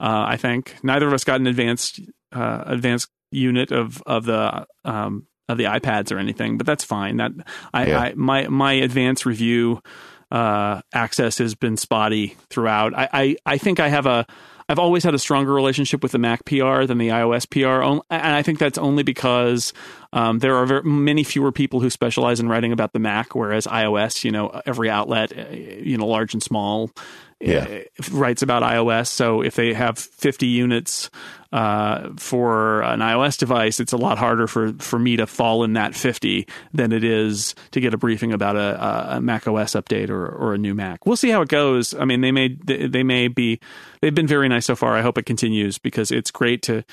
Uh, 0.00 0.24
I 0.28 0.36
think 0.36 0.76
neither 0.82 1.06
of 1.06 1.12
us 1.12 1.24
got 1.24 1.40
an 1.40 1.46
advanced 1.46 2.00
uh, 2.32 2.64
advanced 2.66 3.10
unit 3.30 3.70
of 3.70 4.02
of 4.06 4.24
the 4.24 4.66
um, 4.84 5.26
of 5.48 5.58
the 5.58 5.64
iPads 5.64 6.10
or 6.10 6.18
anything, 6.18 6.56
but 6.56 6.66
that's 6.66 6.84
fine. 6.84 7.18
That 7.18 7.32
I, 7.74 7.86
yeah. 7.86 8.00
I 8.00 8.14
my 8.14 8.48
my 8.48 8.72
advanced 8.72 9.26
review 9.26 9.82
uh, 10.30 10.80
access 10.94 11.38
has 11.38 11.54
been 11.54 11.76
spotty 11.76 12.36
throughout. 12.48 12.94
I, 12.94 13.08
I 13.12 13.36
I 13.44 13.58
think 13.58 13.78
I 13.78 13.88
have 13.88 14.06
a 14.06 14.26
I've 14.70 14.78
always 14.78 15.02
had 15.02 15.14
a 15.14 15.18
stronger 15.18 15.52
relationship 15.52 16.00
with 16.00 16.12
the 16.12 16.18
Mac 16.18 16.44
PR 16.44 16.84
than 16.84 16.98
the 16.98 17.08
iOS 17.08 17.50
PR, 17.50 17.82
and 18.08 18.36
I 18.36 18.42
think 18.42 18.60
that's 18.60 18.78
only 18.78 19.02
because 19.02 19.72
um, 20.12 20.38
there 20.38 20.54
are 20.54 20.64
very, 20.64 20.84
many 20.84 21.24
fewer 21.24 21.50
people 21.50 21.80
who 21.80 21.90
specialize 21.90 22.38
in 22.38 22.48
writing 22.48 22.70
about 22.70 22.92
the 22.92 23.00
Mac, 23.00 23.34
whereas 23.34 23.66
iOS, 23.66 24.22
you 24.22 24.30
know, 24.30 24.62
every 24.64 24.88
outlet, 24.88 25.36
uh, 25.36 25.50
you 25.50 25.98
know, 25.98 26.06
large 26.06 26.34
and 26.34 26.42
small, 26.42 26.92
yeah. 27.40 27.80
Uh, 27.98 28.04
writes 28.12 28.42
about 28.42 28.62
iOS. 28.62 29.08
So 29.08 29.42
if 29.42 29.56
they 29.56 29.72
have 29.72 29.98
50 29.98 30.46
units 30.46 31.10
uh, 31.52 32.10
for 32.16 32.82
an 32.82 33.00
iOS 33.00 33.38
device, 33.38 33.80
it's 33.80 33.92
a 33.92 33.96
lot 33.96 34.18
harder 34.18 34.46
for, 34.46 34.72
for 34.74 34.98
me 34.98 35.16
to 35.16 35.26
fall 35.26 35.64
in 35.64 35.72
that 35.72 35.94
50 35.94 36.46
than 36.72 36.92
it 36.92 37.02
is 37.02 37.54
to 37.70 37.80
get 37.80 37.94
a 37.94 37.98
briefing 37.98 38.32
about 38.32 38.56
a, 38.56 39.16
a 39.16 39.20
Mac 39.20 39.48
OS 39.48 39.72
update 39.72 40.10
or, 40.10 40.26
or 40.26 40.54
a 40.54 40.58
new 40.58 40.74
Mac. 40.74 41.06
We'll 41.06 41.16
see 41.16 41.30
how 41.30 41.40
it 41.40 41.48
goes. 41.48 41.94
I 41.94 42.04
mean, 42.04 42.20
they 42.20 42.32
may 42.32 42.56
they 42.64 43.02
may 43.02 43.28
be 43.28 43.58
they've 44.00 44.14
been 44.14 44.26
very 44.26 44.48
nice 44.48 44.66
so 44.66 44.76
far. 44.76 44.96
I 44.96 45.02
hope 45.02 45.18
it 45.18 45.24
continues 45.24 45.78
because 45.78 46.10
it's 46.10 46.30
great 46.30 46.62
to 46.64 46.84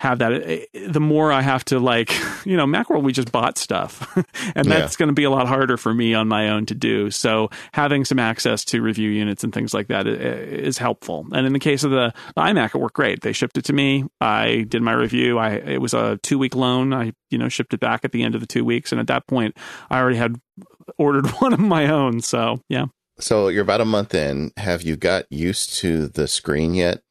have 0.00 0.20
that. 0.20 0.68
The 0.72 1.00
more 1.00 1.32
I 1.32 1.42
have 1.42 1.64
to 1.66 1.78
like, 1.78 2.12
you 2.44 2.56
know, 2.56 2.66
Macworld, 2.66 3.02
we 3.02 3.12
just 3.12 3.32
bought 3.32 3.58
stuff, 3.58 4.16
and 4.54 4.70
that's 4.70 4.94
yeah. 4.94 4.98
going 4.98 5.08
to 5.08 5.14
be 5.14 5.24
a 5.24 5.30
lot 5.30 5.48
harder 5.48 5.76
for 5.76 5.92
me 5.92 6.14
on 6.14 6.28
my 6.28 6.48
own 6.50 6.66
to 6.66 6.74
do. 6.74 7.10
So 7.10 7.50
having 7.72 8.04
some 8.04 8.18
access 8.18 8.64
to 8.66 8.80
review 8.80 9.10
units 9.10 9.44
and 9.44 9.52
things 9.52 9.74
like 9.74 9.88
that 9.88 10.06
is 10.06 10.78
helpful. 10.78 11.26
And 11.32 11.46
in 11.46 11.52
the 11.52 11.58
case 11.58 11.84
of 11.84 11.90
the, 11.90 12.12
the 12.34 12.40
iMac, 12.40 12.74
it 12.74 12.78
worked 12.78 12.94
great. 12.94 13.22
They 13.22 13.32
shipped 13.32 13.58
it 13.58 13.64
to 13.66 13.72
me. 13.72 14.04
I 14.20 14.66
did 14.68 14.82
my 14.82 14.92
review. 14.92 15.38
I 15.38 15.50
it 15.50 15.80
was 15.80 15.94
a 15.94 16.18
two 16.22 16.38
week 16.38 16.54
loan. 16.54 16.92
I 16.92 17.12
you 17.30 17.38
know 17.38 17.48
shipped 17.48 17.74
it 17.74 17.80
back 17.80 18.04
at 18.04 18.12
the 18.12 18.22
end 18.22 18.34
of 18.34 18.40
the 18.40 18.46
two 18.46 18.64
weeks, 18.64 18.92
and 18.92 19.00
at 19.00 19.08
that 19.08 19.26
point, 19.26 19.56
I 19.90 19.98
already 19.98 20.18
had 20.18 20.40
ordered 20.98 21.26
one 21.26 21.52
of 21.52 21.60
my 21.60 21.86
own. 21.88 22.20
So 22.20 22.60
yeah. 22.68 22.86
So 23.20 23.48
you're 23.48 23.62
about 23.62 23.80
a 23.80 23.84
month 23.84 24.14
in. 24.14 24.52
Have 24.56 24.82
you 24.82 24.96
got 24.96 25.24
used 25.30 25.74
to 25.78 26.06
the 26.06 26.28
screen 26.28 26.74
yet? 26.74 27.02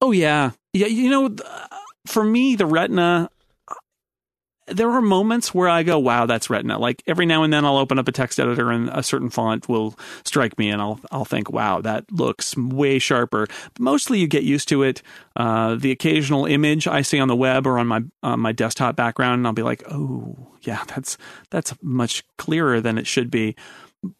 Oh 0.00 0.12
yeah, 0.12 0.50
yeah. 0.74 0.86
You 0.86 1.08
know, 1.08 1.34
for 2.06 2.24
me, 2.24 2.56
the 2.56 2.66
Retina. 2.66 3.30
There 4.66 4.90
are 4.90 5.02
moments 5.02 5.52
where 5.52 5.68
I 5.68 5.82
go, 5.82 5.98
"Wow, 5.98 6.24
that's 6.24 6.48
Retina." 6.48 6.78
Like 6.78 7.02
every 7.06 7.26
now 7.26 7.42
and 7.42 7.52
then, 7.52 7.66
I'll 7.66 7.76
open 7.76 7.98
up 7.98 8.08
a 8.08 8.12
text 8.12 8.40
editor 8.40 8.70
and 8.70 8.88
a 8.88 9.02
certain 9.02 9.28
font 9.28 9.68
will 9.68 9.94
strike 10.24 10.58
me, 10.58 10.70
and 10.70 10.80
I'll 10.80 10.98
I'll 11.12 11.26
think, 11.26 11.52
"Wow, 11.52 11.82
that 11.82 12.10
looks 12.10 12.56
way 12.56 12.98
sharper." 12.98 13.46
But 13.46 13.80
mostly, 13.80 14.20
you 14.20 14.26
get 14.26 14.42
used 14.42 14.68
to 14.70 14.82
it. 14.82 15.02
Uh, 15.36 15.74
the 15.74 15.90
occasional 15.90 16.46
image 16.46 16.86
I 16.86 17.02
see 17.02 17.20
on 17.20 17.28
the 17.28 17.36
web 17.36 17.66
or 17.66 17.78
on 17.78 17.86
my 17.86 18.04
on 18.22 18.40
my 18.40 18.52
desktop 18.52 18.96
background, 18.96 19.40
and 19.40 19.46
I'll 19.46 19.52
be 19.52 19.62
like, 19.62 19.82
"Oh, 19.90 20.56
yeah, 20.62 20.82
that's 20.86 21.18
that's 21.50 21.74
much 21.82 22.24
clearer 22.38 22.80
than 22.80 22.96
it 22.96 23.06
should 23.06 23.30
be." 23.30 23.56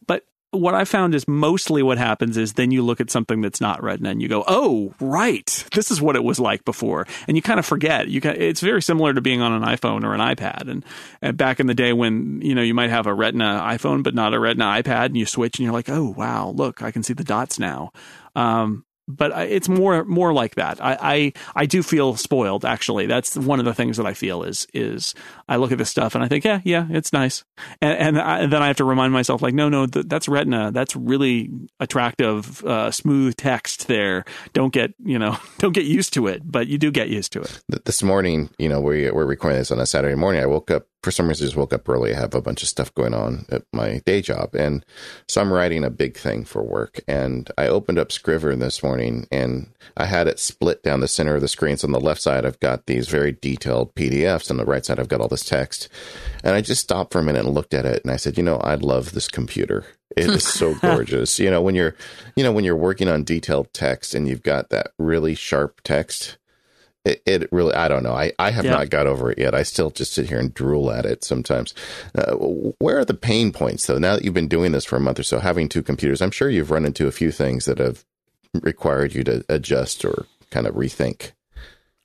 But 0.06 0.24
what 0.54 0.74
I 0.74 0.84
found 0.84 1.14
is 1.14 1.26
mostly 1.28 1.82
what 1.82 1.98
happens 1.98 2.36
is 2.36 2.54
then 2.54 2.70
you 2.70 2.82
look 2.82 3.00
at 3.00 3.10
something 3.10 3.40
that's 3.40 3.60
not 3.60 3.82
Retina 3.82 4.10
and 4.10 4.22
you 4.22 4.28
go, 4.28 4.44
"Oh, 4.46 4.94
right, 5.00 5.64
this 5.72 5.90
is 5.90 6.00
what 6.00 6.16
it 6.16 6.24
was 6.24 6.38
like 6.38 6.64
before," 6.64 7.06
and 7.26 7.36
you 7.36 7.42
kind 7.42 7.58
of 7.58 7.66
forget. 7.66 8.08
You 8.08 8.20
can, 8.20 8.40
it's 8.40 8.60
very 8.60 8.82
similar 8.82 9.12
to 9.14 9.20
being 9.20 9.40
on 9.40 9.52
an 9.52 9.62
iPhone 9.62 10.04
or 10.04 10.14
an 10.14 10.20
iPad. 10.20 10.68
And, 10.68 10.84
and, 11.20 11.36
back 11.36 11.60
in 11.60 11.66
the 11.66 11.74
day 11.74 11.92
when 11.92 12.40
you 12.42 12.54
know 12.54 12.62
you 12.62 12.74
might 12.74 12.90
have 12.90 13.06
a 13.06 13.14
Retina 13.14 13.60
iPhone 13.64 14.02
but 14.02 14.14
not 14.14 14.34
a 14.34 14.40
Retina 14.40 14.64
iPad, 14.64 15.06
and 15.06 15.16
you 15.16 15.26
switch 15.26 15.58
and 15.58 15.64
you're 15.64 15.72
like, 15.72 15.88
"Oh, 15.88 16.14
wow, 16.16 16.50
look, 16.50 16.82
I 16.82 16.90
can 16.90 17.02
see 17.02 17.14
the 17.14 17.24
dots 17.24 17.58
now." 17.58 17.92
Um, 18.36 18.84
but 19.06 19.32
it's 19.50 19.68
more 19.68 20.04
more 20.04 20.32
like 20.32 20.54
that. 20.54 20.82
I, 20.82 20.96
I, 21.00 21.32
I 21.54 21.66
do 21.66 21.82
feel 21.82 22.16
spoiled. 22.16 22.64
Actually, 22.64 23.06
that's 23.06 23.36
one 23.36 23.58
of 23.58 23.64
the 23.64 23.74
things 23.74 23.96
that 23.96 24.06
I 24.06 24.14
feel 24.14 24.42
is 24.42 24.66
is 24.72 25.14
I 25.48 25.56
look 25.56 25.72
at 25.72 25.78
this 25.78 25.90
stuff 25.90 26.14
and 26.14 26.24
I 26.24 26.28
think, 26.28 26.44
yeah, 26.44 26.60
yeah, 26.64 26.86
it's 26.90 27.12
nice, 27.12 27.44
and 27.80 27.98
and, 27.98 28.20
I, 28.20 28.40
and 28.40 28.52
then 28.52 28.62
I 28.62 28.68
have 28.68 28.76
to 28.76 28.84
remind 28.84 29.12
myself, 29.12 29.42
like, 29.42 29.54
no, 29.54 29.68
no, 29.68 29.86
th- 29.86 30.06
that's 30.08 30.28
Retina. 30.28 30.70
That's 30.72 30.96
really 30.96 31.50
attractive, 31.80 32.64
uh, 32.64 32.90
smooth 32.90 33.36
text 33.36 33.88
there. 33.88 34.24
Don't 34.52 34.72
get 34.72 34.94
you 35.04 35.18
know, 35.18 35.38
don't 35.58 35.72
get 35.72 35.84
used 35.84 36.14
to 36.14 36.26
it, 36.26 36.42
but 36.44 36.66
you 36.66 36.78
do 36.78 36.90
get 36.90 37.08
used 37.08 37.32
to 37.32 37.42
it. 37.42 37.60
This 37.84 38.02
morning, 38.02 38.50
you 38.58 38.68
know, 38.68 38.80
we 38.80 39.10
we're 39.10 39.26
recording 39.26 39.58
this 39.58 39.70
on 39.70 39.80
a 39.80 39.86
Saturday 39.86 40.14
morning. 40.14 40.42
I 40.42 40.46
woke 40.46 40.70
up 40.70 40.86
for 41.04 41.10
some 41.10 41.28
reason, 41.28 41.44
I 41.44 41.48
just 41.48 41.56
woke 41.56 41.72
up 41.74 41.88
early. 41.88 42.14
I 42.14 42.18
have 42.18 42.34
a 42.34 42.40
bunch 42.40 42.62
of 42.62 42.68
stuff 42.68 42.92
going 42.94 43.14
on 43.14 43.44
at 43.50 43.62
my 43.72 44.00
day 44.06 44.22
job. 44.22 44.54
And 44.54 44.84
so 45.28 45.40
I'm 45.40 45.52
writing 45.52 45.84
a 45.84 45.90
big 45.90 46.16
thing 46.16 46.44
for 46.44 46.62
work. 46.62 47.00
And 47.06 47.50
I 47.58 47.68
opened 47.68 47.98
up 47.98 48.10
Scrivener 48.10 48.56
this 48.56 48.82
morning 48.82 49.26
and 49.30 49.68
I 49.96 50.06
had 50.06 50.26
it 50.26 50.38
split 50.38 50.82
down 50.82 51.00
the 51.00 51.08
center 51.08 51.34
of 51.34 51.42
the 51.42 51.48
screen. 51.48 51.76
So 51.76 51.86
on 51.86 51.92
the 51.92 52.00
left 52.00 52.22
side, 52.22 52.46
I've 52.46 52.60
got 52.60 52.86
these 52.86 53.08
very 53.08 53.32
detailed 53.32 53.94
PDFs. 53.94 54.50
On 54.50 54.56
the 54.56 54.64
right 54.64 54.84
side, 54.84 54.98
I've 54.98 55.08
got 55.08 55.20
all 55.20 55.28
this 55.28 55.44
text. 55.44 55.88
And 56.42 56.54
I 56.54 56.62
just 56.62 56.82
stopped 56.82 57.12
for 57.12 57.18
a 57.18 57.22
minute 57.22 57.44
and 57.44 57.54
looked 57.54 57.74
at 57.74 57.84
it. 57.84 58.02
And 58.02 58.10
I 58.10 58.16
said, 58.16 58.38
you 58.38 58.42
know, 58.42 58.56
I 58.56 58.74
love 58.76 59.12
this 59.12 59.28
computer. 59.28 59.84
It 60.16 60.30
is 60.30 60.44
so 60.44 60.74
gorgeous. 60.80 61.38
you 61.38 61.50
know, 61.50 61.60
when 61.60 61.74
you're, 61.74 61.94
you 62.34 62.42
know, 62.42 62.52
when 62.52 62.64
you're 62.64 62.76
working 62.76 63.08
on 63.08 63.24
detailed 63.24 63.72
text 63.74 64.14
and 64.14 64.26
you've 64.26 64.42
got 64.42 64.70
that 64.70 64.92
really 64.98 65.34
sharp 65.34 65.82
text, 65.84 66.38
it, 67.04 67.22
it, 67.26 67.52
really 67.52 67.74
i 67.74 67.88
don't 67.88 68.02
know 68.02 68.14
i, 68.14 68.32
I 68.38 68.50
have 68.50 68.64
yeah. 68.64 68.72
not 68.72 68.90
got 68.90 69.06
over 69.06 69.30
it 69.30 69.38
yet 69.38 69.54
i 69.54 69.62
still 69.62 69.90
just 69.90 70.12
sit 70.12 70.28
here 70.28 70.38
and 70.38 70.52
drool 70.52 70.90
at 70.90 71.04
it 71.04 71.24
sometimes 71.24 71.74
uh, 72.14 72.34
where 72.34 72.98
are 72.98 73.04
the 73.04 73.14
pain 73.14 73.52
points 73.52 73.86
though 73.86 73.98
now 73.98 74.14
that 74.14 74.24
you've 74.24 74.34
been 74.34 74.48
doing 74.48 74.72
this 74.72 74.84
for 74.84 74.96
a 74.96 75.00
month 75.00 75.18
or 75.18 75.22
so 75.24 75.38
having 75.38 75.68
two 75.68 75.82
computers 75.82 76.22
i'm 76.22 76.30
sure 76.30 76.48
you've 76.48 76.70
run 76.70 76.84
into 76.84 77.06
a 77.06 77.12
few 77.12 77.30
things 77.30 77.66
that 77.66 77.78
have 77.78 78.04
required 78.54 79.14
you 79.14 79.24
to 79.24 79.44
adjust 79.48 80.04
or 80.04 80.26
kind 80.50 80.66
of 80.66 80.74
rethink 80.74 81.32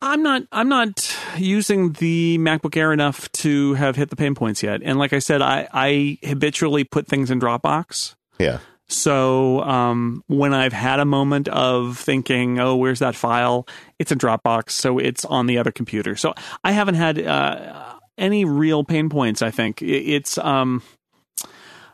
I'm 0.01 0.23
not 0.23 0.43
I'm 0.51 0.69
not 0.69 1.13
using 1.37 1.91
the 1.93 2.37
MacBook 2.39 2.77
Air 2.77 2.93
enough 2.93 3.29
to 3.33 3.73
have 3.73 3.97
hit 3.97 4.09
the 4.09 4.15
pain 4.15 4.33
points 4.33 4.63
yet. 4.63 4.81
And 4.81 4.97
like 4.97 5.11
I 5.11 5.19
said, 5.19 5.41
I, 5.41 5.67
I 5.73 6.17
habitually 6.23 6.85
put 6.85 7.05
things 7.05 7.29
in 7.29 7.39
Dropbox. 7.39 8.15
Yeah. 8.39 8.59
So 8.89 9.61
um, 9.61 10.23
when 10.27 10.53
I've 10.53 10.73
had 10.73 10.99
a 10.99 11.05
moment 11.05 11.47
of 11.47 11.97
thinking, 11.97 12.59
"Oh, 12.59 12.75
where's 12.75 12.99
that 12.99 13.15
file?" 13.15 13.67
It's 13.99 14.11
a 14.11 14.15
Dropbox, 14.15 14.71
so 14.71 14.97
it's 14.97 15.23
on 15.25 15.45
the 15.45 15.59
other 15.59 15.71
computer. 15.71 16.15
So 16.15 16.33
I 16.63 16.71
haven't 16.71 16.95
had 16.95 17.23
uh, 17.23 17.93
any 18.17 18.45
real 18.45 18.83
pain 18.83 19.09
points. 19.09 19.43
I 19.43 19.51
think 19.51 19.81
it's 19.83 20.39
um, 20.39 20.81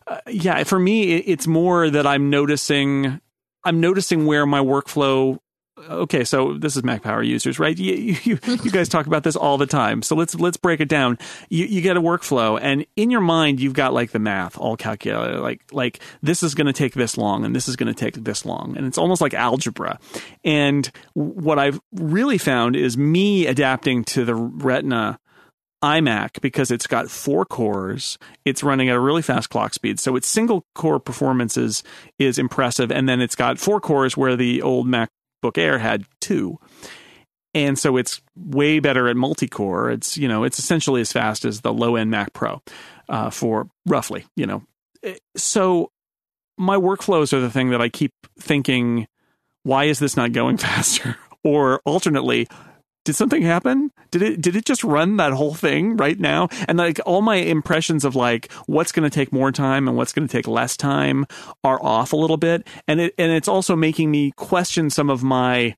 uh, 0.07 0.19
yeah. 0.27 0.63
For 0.63 0.79
me, 0.79 1.15
it's 1.17 1.47
more 1.47 1.89
that 1.89 2.07
I'm 2.07 2.29
noticing. 2.29 3.19
I'm 3.65 3.81
noticing 3.81 4.25
where 4.25 4.45
my 4.45 4.59
workflow 4.59 5.39
okay, 5.77 6.23
so 6.23 6.53
this 6.53 6.75
is 6.75 6.83
Mac 6.83 7.03
Power 7.03 7.21
users, 7.21 7.59
right? 7.59 7.77
You, 7.77 8.17
you, 8.23 8.39
you, 8.43 8.71
guys 8.71 8.89
talk 8.89 9.07
about 9.07 9.23
this 9.23 9.35
all 9.35 9.57
the 9.57 9.65
time. 9.65 10.01
So 10.01 10.15
let's 10.15 10.35
let's 10.35 10.57
break 10.57 10.79
it 10.79 10.87
down. 10.87 11.17
You, 11.49 11.65
you 11.65 11.81
get 11.81 11.97
a 11.97 12.01
workflow, 12.01 12.59
and 12.61 12.85
in 12.95 13.11
your 13.11 13.21
mind, 13.21 13.59
you've 13.59 13.73
got 13.73 13.93
like 13.93 14.11
the 14.11 14.19
math 14.19 14.57
all 14.57 14.77
calculated. 14.77 15.39
Like 15.39 15.61
like 15.71 15.99
this 16.21 16.43
is 16.43 16.55
going 16.55 16.67
to 16.67 16.73
take 16.73 16.93
this 16.93 17.17
long, 17.17 17.45
and 17.45 17.55
this 17.55 17.67
is 17.67 17.75
going 17.75 17.93
to 17.93 17.99
take 17.99 18.23
this 18.23 18.45
long, 18.45 18.75
and 18.77 18.85
it's 18.85 18.97
almost 18.97 19.21
like 19.21 19.33
algebra. 19.33 19.99
And 20.43 20.89
what 21.13 21.59
I've 21.59 21.79
really 21.93 22.37
found 22.37 22.75
is 22.75 22.97
me 22.97 23.47
adapting 23.47 24.03
to 24.05 24.25
the 24.25 24.35
Retina 24.35 25.19
iMac 25.83 26.41
because 26.41 26.71
it's 26.71 26.87
got 26.87 27.11
four 27.11 27.45
cores. 27.45 28.17
It's 28.43 28.63
running 28.63 28.89
at 28.89 28.95
a 28.95 28.99
really 28.99 29.21
fast 29.21 29.49
clock 29.49 29.73
speed. 29.73 29.99
So 29.99 30.15
its 30.15 30.27
single 30.27 30.65
core 30.73 30.99
performance 30.99 31.57
is, 31.57 31.83
is 32.17 32.39
impressive. 32.39 32.91
And 32.91 33.07
then 33.07 33.21
it's 33.21 33.35
got 33.35 33.59
four 33.59 33.79
cores 33.79 34.17
where 34.17 34.35
the 34.35 34.63
old 34.63 34.87
Mac 34.87 35.09
MacBook 35.45 35.57
Air 35.57 35.79
had 35.79 36.05
two. 36.21 36.59
And 37.53 37.79
so 37.79 37.95
it's 37.95 38.21
way 38.35 38.79
better 38.79 39.07
at 39.07 39.15
multi-core. 39.15 39.91
It's 39.91 40.17
you 40.17 40.27
know 40.27 40.43
it's 40.43 40.59
essentially 40.59 41.01
as 41.01 41.11
fast 41.11 41.45
as 41.45 41.61
the 41.61 41.73
low-end 41.73 42.11
Mac 42.11 42.33
Pro 42.33 42.61
uh, 43.07 43.29
for 43.29 43.69
roughly 43.85 44.25
you 44.35 44.45
know. 44.45 44.63
So 45.37 45.91
my 46.57 46.77
workflows 46.77 47.31
are 47.33 47.39
the 47.39 47.51
thing 47.51 47.69
that 47.69 47.81
I 47.81 47.89
keep 47.89 48.11
thinking, 48.39 49.07
why 49.63 49.85
is 49.85 49.99
this 49.99 50.17
not 50.17 50.31
going 50.31 50.57
faster? 50.57 51.17
or 51.45 51.79
alternately, 51.85 52.47
did 53.05 53.15
something 53.15 53.43
happen? 53.43 53.91
Did 54.11 54.21
it 54.21 54.41
did 54.41 54.55
it 54.55 54.65
just 54.65 54.83
run 54.83 55.17
that 55.17 55.31
whole 55.31 55.53
thing 55.53 55.95
right 55.95 56.19
now? 56.19 56.49
And 56.67 56.77
like 56.77 56.99
all 57.05 57.21
my 57.21 57.35
impressions 57.35 58.03
of 58.03 58.15
like 58.15 58.51
what's 58.65 58.91
going 58.91 59.09
to 59.09 59.13
take 59.13 59.31
more 59.31 59.51
time 59.51 59.87
and 59.87 59.95
what's 59.95 60.11
going 60.11 60.27
to 60.27 60.31
take 60.31 60.47
less 60.47 60.75
time 60.75 61.25
are 61.63 61.81
off 61.81 62.11
a 62.11 62.17
little 62.17 62.37
bit. 62.37 62.67
And 62.87 62.99
it 62.99 63.13
and 63.17 63.31
it's 63.31 63.47
also 63.47 63.75
making 63.75 64.11
me 64.11 64.31
question 64.31 64.89
some 64.89 65.09
of 65.09 65.23
my 65.23 65.75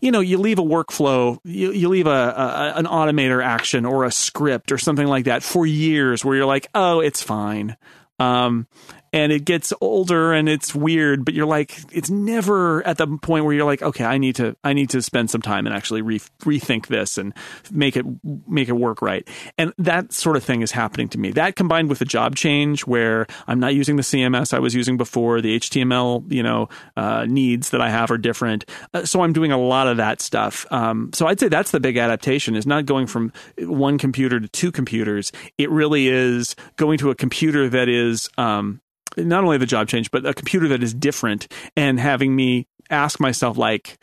you 0.00 0.10
know, 0.10 0.20
you 0.20 0.38
leave 0.38 0.58
a 0.58 0.62
workflow, 0.62 1.38
you, 1.44 1.72
you 1.72 1.88
leave 1.88 2.06
a, 2.06 2.10
a, 2.10 2.72
an 2.76 2.84
automator 2.84 3.42
action 3.42 3.86
or 3.86 4.04
a 4.04 4.10
script 4.10 4.72
or 4.72 4.76
something 4.76 5.06
like 5.06 5.26
that 5.26 5.42
for 5.42 5.64
years 5.64 6.24
where 6.24 6.36
you're 6.36 6.46
like, 6.46 6.66
oh, 6.74 7.00
it's 7.00 7.22
fine. 7.22 7.76
Um, 8.18 8.66
and 9.14 9.30
it 9.30 9.44
gets 9.44 9.72
older 9.80 10.32
and 10.32 10.48
it's 10.48 10.74
weird, 10.74 11.24
but 11.24 11.34
you're 11.34 11.46
like, 11.46 11.78
it's 11.92 12.10
never 12.10 12.84
at 12.84 12.98
the 12.98 13.06
point 13.06 13.44
where 13.44 13.54
you're 13.54 13.64
like, 13.64 13.80
okay, 13.80 14.04
I 14.04 14.18
need 14.18 14.34
to, 14.36 14.56
I 14.64 14.72
need 14.72 14.90
to 14.90 15.00
spend 15.02 15.30
some 15.30 15.40
time 15.40 15.68
and 15.68 15.74
actually 15.74 16.02
re- 16.02 16.18
rethink 16.40 16.88
this 16.88 17.16
and 17.16 17.32
make 17.70 17.96
it, 17.96 18.04
make 18.48 18.68
it 18.68 18.72
work 18.72 19.00
right. 19.02 19.26
And 19.56 19.72
that 19.78 20.12
sort 20.12 20.36
of 20.36 20.42
thing 20.42 20.62
is 20.62 20.72
happening 20.72 21.08
to 21.10 21.18
me. 21.18 21.30
That 21.30 21.54
combined 21.54 21.90
with 21.90 22.00
a 22.00 22.04
job 22.04 22.34
change 22.34 22.88
where 22.88 23.28
I'm 23.46 23.60
not 23.60 23.72
using 23.72 23.94
the 23.94 24.02
CMS 24.02 24.52
I 24.52 24.58
was 24.58 24.74
using 24.74 24.96
before, 24.96 25.40
the 25.40 25.60
HTML, 25.60 26.32
you 26.32 26.42
know, 26.42 26.68
uh, 26.96 27.24
needs 27.24 27.70
that 27.70 27.80
I 27.80 27.90
have 27.90 28.10
are 28.10 28.18
different. 28.18 28.64
Uh, 28.92 29.04
so 29.04 29.22
I'm 29.22 29.32
doing 29.32 29.52
a 29.52 29.58
lot 29.58 29.86
of 29.86 29.98
that 29.98 30.22
stuff. 30.22 30.66
Um, 30.72 31.12
so 31.14 31.28
I'd 31.28 31.38
say 31.38 31.46
that's 31.46 31.70
the 31.70 31.78
big 31.78 31.98
adaptation 31.98 32.56
is 32.56 32.66
not 32.66 32.84
going 32.84 33.06
from 33.06 33.32
one 33.60 33.96
computer 33.96 34.40
to 34.40 34.48
two 34.48 34.72
computers. 34.72 35.30
It 35.56 35.70
really 35.70 36.08
is 36.08 36.56
going 36.74 36.98
to 36.98 37.10
a 37.10 37.14
computer 37.14 37.68
that 37.68 37.88
is, 37.88 38.28
um, 38.38 38.80
not 39.16 39.44
only 39.44 39.58
the 39.58 39.66
job 39.66 39.88
change, 39.88 40.10
but 40.10 40.26
a 40.26 40.34
computer 40.34 40.68
that 40.68 40.82
is 40.82 40.94
different 40.94 41.52
and 41.76 41.98
having 42.00 42.34
me 42.34 42.66
ask 42.90 43.20
myself 43.20 43.56
like, 43.56 43.98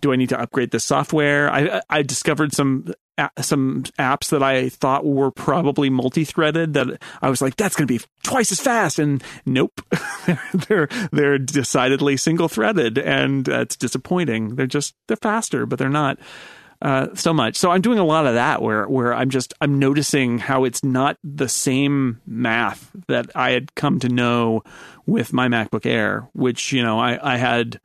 do 0.00 0.12
I 0.12 0.16
need 0.16 0.30
to 0.30 0.40
upgrade 0.40 0.72
the 0.72 0.80
software? 0.80 1.50
I 1.50 1.80
I 1.88 2.02
discovered 2.02 2.52
some 2.52 2.92
some 3.38 3.84
apps 3.98 4.30
that 4.30 4.42
I 4.42 4.68
thought 4.68 5.04
were 5.04 5.30
probably 5.30 5.90
multi-threaded 5.90 6.74
that 6.74 7.00
I 7.20 7.30
was 7.30 7.40
like, 7.40 7.56
that's 7.56 7.76
going 7.76 7.86
to 7.86 7.98
be 7.98 8.04
twice 8.24 8.50
as 8.52 8.60
fast, 8.60 8.98
and 8.98 9.22
nope, 9.46 9.80
they're 10.68 10.88
they're 11.12 11.38
decidedly 11.38 12.16
single-threaded, 12.16 12.98
and 12.98 13.48
uh, 13.48 13.60
it's 13.60 13.76
disappointing. 13.76 14.56
They're 14.56 14.66
just 14.66 14.94
they're 15.08 15.16
faster, 15.16 15.66
but 15.66 15.78
they're 15.78 15.88
not 15.88 16.18
uh, 16.82 17.14
so 17.14 17.32
much. 17.32 17.56
So 17.56 17.70
I'm 17.70 17.80
doing 17.80 17.98
a 17.98 18.04
lot 18.04 18.26
of 18.26 18.34
that 18.34 18.60
where 18.60 18.86
where 18.88 19.14
I'm 19.14 19.30
just 19.30 19.54
I'm 19.60 19.78
noticing 19.78 20.38
how 20.38 20.64
it's 20.64 20.82
not 20.82 21.16
the 21.22 21.48
same 21.48 22.20
math 22.26 22.90
that 23.06 23.30
I 23.36 23.52
had 23.52 23.74
come 23.76 24.00
to 24.00 24.08
know 24.08 24.64
with 25.06 25.32
my 25.32 25.48
MacBook 25.48 25.86
Air, 25.86 26.28
which 26.32 26.72
you 26.72 26.82
know 26.82 26.98
I 26.98 27.34
I 27.34 27.36
had 27.36 27.80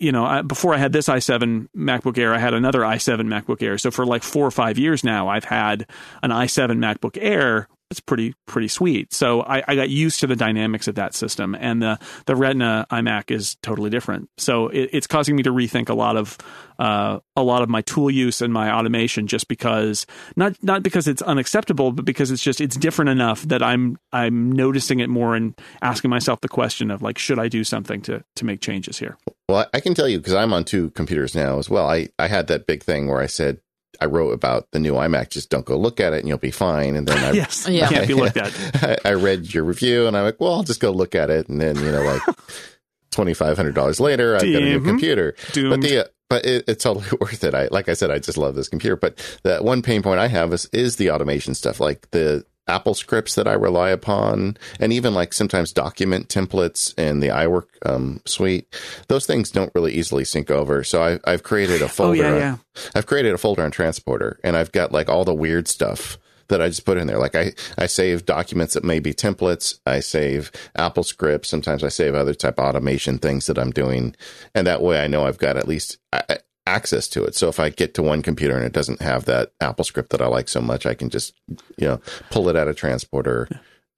you 0.00 0.12
know, 0.12 0.24
I, 0.24 0.42
before 0.42 0.74
I 0.74 0.76
had 0.76 0.92
this 0.92 1.08
i7 1.08 1.68
MacBook 1.74 2.18
Air, 2.18 2.34
I 2.34 2.38
had 2.38 2.52
another 2.52 2.80
i7 2.80 3.20
MacBook 3.22 3.62
Air. 3.62 3.78
So 3.78 3.90
for 3.90 4.04
like 4.04 4.22
four 4.22 4.46
or 4.46 4.50
five 4.50 4.78
years 4.78 5.02
now, 5.02 5.28
I've 5.28 5.44
had 5.44 5.86
an 6.22 6.30
i7 6.30 6.72
MacBook 6.76 7.16
Air 7.18 7.68
it's 7.90 8.00
pretty 8.00 8.34
pretty 8.46 8.68
sweet. 8.68 9.14
So 9.14 9.42
I, 9.42 9.62
I, 9.66 9.74
got 9.74 9.88
used 9.88 10.20
to 10.20 10.26
the 10.26 10.36
dynamics 10.36 10.88
of 10.88 10.96
that 10.96 11.14
system, 11.14 11.54
and 11.54 11.80
the 11.80 11.98
the 12.26 12.36
Retina 12.36 12.86
iMac 12.90 13.30
is 13.30 13.56
totally 13.62 13.88
different. 13.88 14.28
So 14.36 14.68
it, 14.68 14.90
it's 14.92 15.06
causing 15.06 15.36
me 15.36 15.42
to 15.44 15.50
rethink 15.50 15.88
a 15.88 15.94
lot 15.94 16.16
of 16.16 16.36
uh, 16.78 17.20
a 17.34 17.42
lot 17.42 17.62
of 17.62 17.70
my 17.70 17.80
tool 17.82 18.10
use 18.10 18.42
and 18.42 18.52
my 18.52 18.70
automation, 18.70 19.26
just 19.26 19.48
because 19.48 20.06
not 20.36 20.62
not 20.62 20.82
because 20.82 21.08
it's 21.08 21.22
unacceptable, 21.22 21.92
but 21.92 22.04
because 22.04 22.30
it's 22.30 22.42
just 22.42 22.60
it's 22.60 22.76
different 22.76 23.08
enough 23.08 23.42
that 23.44 23.62
I'm 23.62 23.96
I'm 24.12 24.52
noticing 24.52 25.00
it 25.00 25.08
more 25.08 25.34
and 25.34 25.58
asking 25.80 26.10
myself 26.10 26.42
the 26.42 26.48
question 26.48 26.90
of 26.90 27.00
like, 27.00 27.16
should 27.16 27.38
I 27.38 27.48
do 27.48 27.64
something 27.64 28.02
to 28.02 28.22
to 28.36 28.44
make 28.44 28.60
changes 28.60 28.98
here? 28.98 29.16
Well, 29.48 29.66
I 29.72 29.80
can 29.80 29.94
tell 29.94 30.08
you 30.08 30.18
because 30.18 30.34
I'm 30.34 30.52
on 30.52 30.64
two 30.64 30.90
computers 30.90 31.34
now 31.34 31.58
as 31.58 31.70
well. 31.70 31.88
I 31.88 32.08
I 32.18 32.28
had 32.28 32.48
that 32.48 32.66
big 32.66 32.82
thing 32.82 33.08
where 33.08 33.20
I 33.20 33.26
said 33.26 33.60
I 34.00 34.06
wrote 34.06 34.30
about 34.30 34.70
the 34.70 34.78
new 34.78 34.94
iMac. 34.94 35.30
Just 35.30 35.50
don't 35.50 35.64
go 35.64 35.76
look 35.76 36.00
at 36.00 36.12
it, 36.12 36.20
and 36.20 36.28
you'll 36.28 36.38
be 36.38 36.50
fine. 36.50 36.96
And 36.96 37.06
then 37.06 37.18
I, 37.18 37.30
yes, 37.32 37.68
yeah. 37.68 37.88
can't 37.88 38.08
be 38.08 38.14
looked 38.14 38.36
at. 38.36 38.52
I, 39.04 39.10
I, 39.10 39.12
read 39.14 39.52
your 39.52 39.64
review, 39.64 40.06
and 40.06 40.16
I'm 40.16 40.24
like, 40.24 40.40
well, 40.40 40.54
I'll 40.54 40.62
just 40.62 40.80
go 40.80 40.90
look 40.90 41.14
at 41.14 41.30
it. 41.30 41.48
And 41.48 41.60
then 41.60 41.76
you 41.76 41.90
know, 41.90 42.02
like 42.02 42.22
twenty 43.10 43.34
five 43.34 43.56
hundred 43.56 43.74
dollars 43.74 44.00
later, 44.00 44.36
I've 44.36 44.42
got 44.42 44.48
a 44.48 44.60
new 44.60 44.80
computer. 44.80 45.34
Doomed. 45.52 45.70
But 45.70 45.80
the 45.88 46.04
uh, 46.04 46.08
but 46.30 46.44
it, 46.44 46.64
it's 46.68 46.84
totally 46.84 47.06
worth 47.20 47.42
it. 47.42 47.54
I 47.54 47.68
like 47.70 47.88
I 47.88 47.94
said, 47.94 48.10
I 48.10 48.18
just 48.18 48.38
love 48.38 48.54
this 48.54 48.68
computer. 48.68 48.96
But 48.96 49.18
the 49.42 49.58
one 49.58 49.82
pain 49.82 50.02
point 50.02 50.20
I 50.20 50.28
have 50.28 50.52
is 50.52 50.66
is 50.72 50.96
the 50.96 51.10
automation 51.10 51.54
stuff, 51.54 51.80
like 51.80 52.10
the 52.10 52.44
Apple 52.68 52.94
scripts 52.94 53.34
that 53.34 53.48
I 53.48 53.54
rely 53.54 53.90
upon, 53.90 54.56
and 54.78 54.92
even 54.92 55.14
like 55.14 55.32
sometimes 55.32 55.72
document 55.72 56.28
templates 56.28 56.94
and 56.98 57.22
the 57.22 57.28
iWork 57.28 57.66
um, 57.84 58.20
suite. 58.24 58.66
Those 59.08 59.26
things 59.26 59.50
don't 59.50 59.72
really 59.74 59.94
easily 59.94 60.24
sync 60.24 60.50
over. 60.50 60.84
So 60.84 61.02
I, 61.02 61.18
I've 61.24 61.42
created 61.42 61.82
a 61.82 61.88
folder. 61.88 62.24
oh, 62.24 62.36
yeah, 62.36 62.38
yeah. 62.38 62.56
I've 62.94 63.06
created 63.06 63.34
a 63.34 63.38
folder 63.38 63.62
on 63.62 63.70
Transporter, 63.70 64.38
and 64.44 64.56
I've 64.56 64.72
got 64.72 64.92
like 64.92 65.08
all 65.08 65.24
the 65.24 65.34
weird 65.34 65.68
stuff 65.68 66.18
that 66.48 66.62
I 66.62 66.68
just 66.68 66.84
put 66.84 66.96
in 66.98 67.06
there. 67.06 67.18
Like 67.18 67.34
I, 67.34 67.52
I 67.76 67.86
save 67.86 68.24
documents 68.24 68.74
that 68.74 68.84
may 68.84 69.00
be 69.00 69.12
templates. 69.12 69.78
I 69.86 70.00
save 70.00 70.50
Apple 70.74 71.04
scripts. 71.04 71.48
Sometimes 71.48 71.84
I 71.84 71.88
save 71.88 72.14
other 72.14 72.34
type 72.34 72.58
automation 72.58 73.18
things 73.18 73.46
that 73.46 73.58
I'm 73.58 73.70
doing. 73.70 74.16
And 74.54 74.66
that 74.66 74.82
way 74.82 75.02
I 75.02 75.08
know 75.08 75.26
I've 75.26 75.38
got 75.38 75.56
at 75.56 75.68
least, 75.68 75.98
I, 76.12 76.38
access 76.68 77.08
to 77.08 77.24
it. 77.24 77.34
So 77.34 77.48
if 77.48 77.58
I 77.58 77.70
get 77.70 77.94
to 77.94 78.02
one 78.02 78.22
computer 78.22 78.56
and 78.56 78.64
it 78.64 78.72
doesn't 78.72 79.00
have 79.02 79.24
that 79.24 79.52
Apple 79.60 79.84
script 79.84 80.10
that 80.10 80.22
I 80.22 80.26
like 80.26 80.48
so 80.48 80.60
much, 80.60 80.86
I 80.86 80.94
can 80.94 81.10
just 81.10 81.34
you 81.76 81.88
know 81.88 82.00
pull 82.30 82.48
it 82.48 82.56
out 82.56 82.68
of 82.68 82.76
transporter 82.76 83.48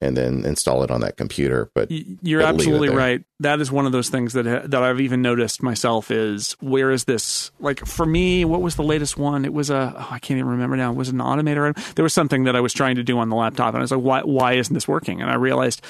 and 0.01 0.17
then 0.17 0.43
install 0.45 0.83
it 0.83 0.89
on 0.89 1.01
that 1.01 1.15
computer. 1.15 1.69
But 1.75 1.91
you're 1.91 2.41
absolutely 2.41 2.89
right. 2.89 3.23
That 3.39 3.61
is 3.61 3.71
one 3.71 3.85
of 3.85 3.91
those 3.91 4.09
things 4.09 4.33
that 4.33 4.71
that 4.71 4.83
I've 4.83 4.99
even 4.99 5.21
noticed 5.21 5.61
myself 5.61 6.09
is 6.09 6.53
where 6.59 6.91
is 6.91 7.03
this? 7.05 7.51
Like 7.59 7.85
for 7.85 8.05
me, 8.05 8.43
what 8.43 8.61
was 8.61 8.75
the 8.75 8.83
latest 8.83 9.17
one? 9.17 9.45
It 9.45 9.53
was 9.53 9.69
a 9.69 9.93
oh, 9.95 10.07
I 10.09 10.19
can't 10.19 10.39
even 10.39 10.49
remember 10.49 10.75
now. 10.75 10.91
It 10.91 10.97
was 10.97 11.09
an 11.09 11.19
automator. 11.19 11.75
There 11.93 12.03
was 12.03 12.13
something 12.13 12.45
that 12.45 12.55
I 12.55 12.61
was 12.61 12.73
trying 12.73 12.95
to 12.95 13.03
do 13.03 13.19
on 13.19 13.29
the 13.29 13.35
laptop, 13.35 13.69
and 13.73 13.77
I 13.77 13.81
was 13.81 13.91
like, 13.91 14.01
why 14.01 14.21
why 14.21 14.53
isn't 14.53 14.73
this 14.73 14.87
working? 14.87 15.21
And 15.21 15.29
I 15.29 15.35
realized 15.35 15.81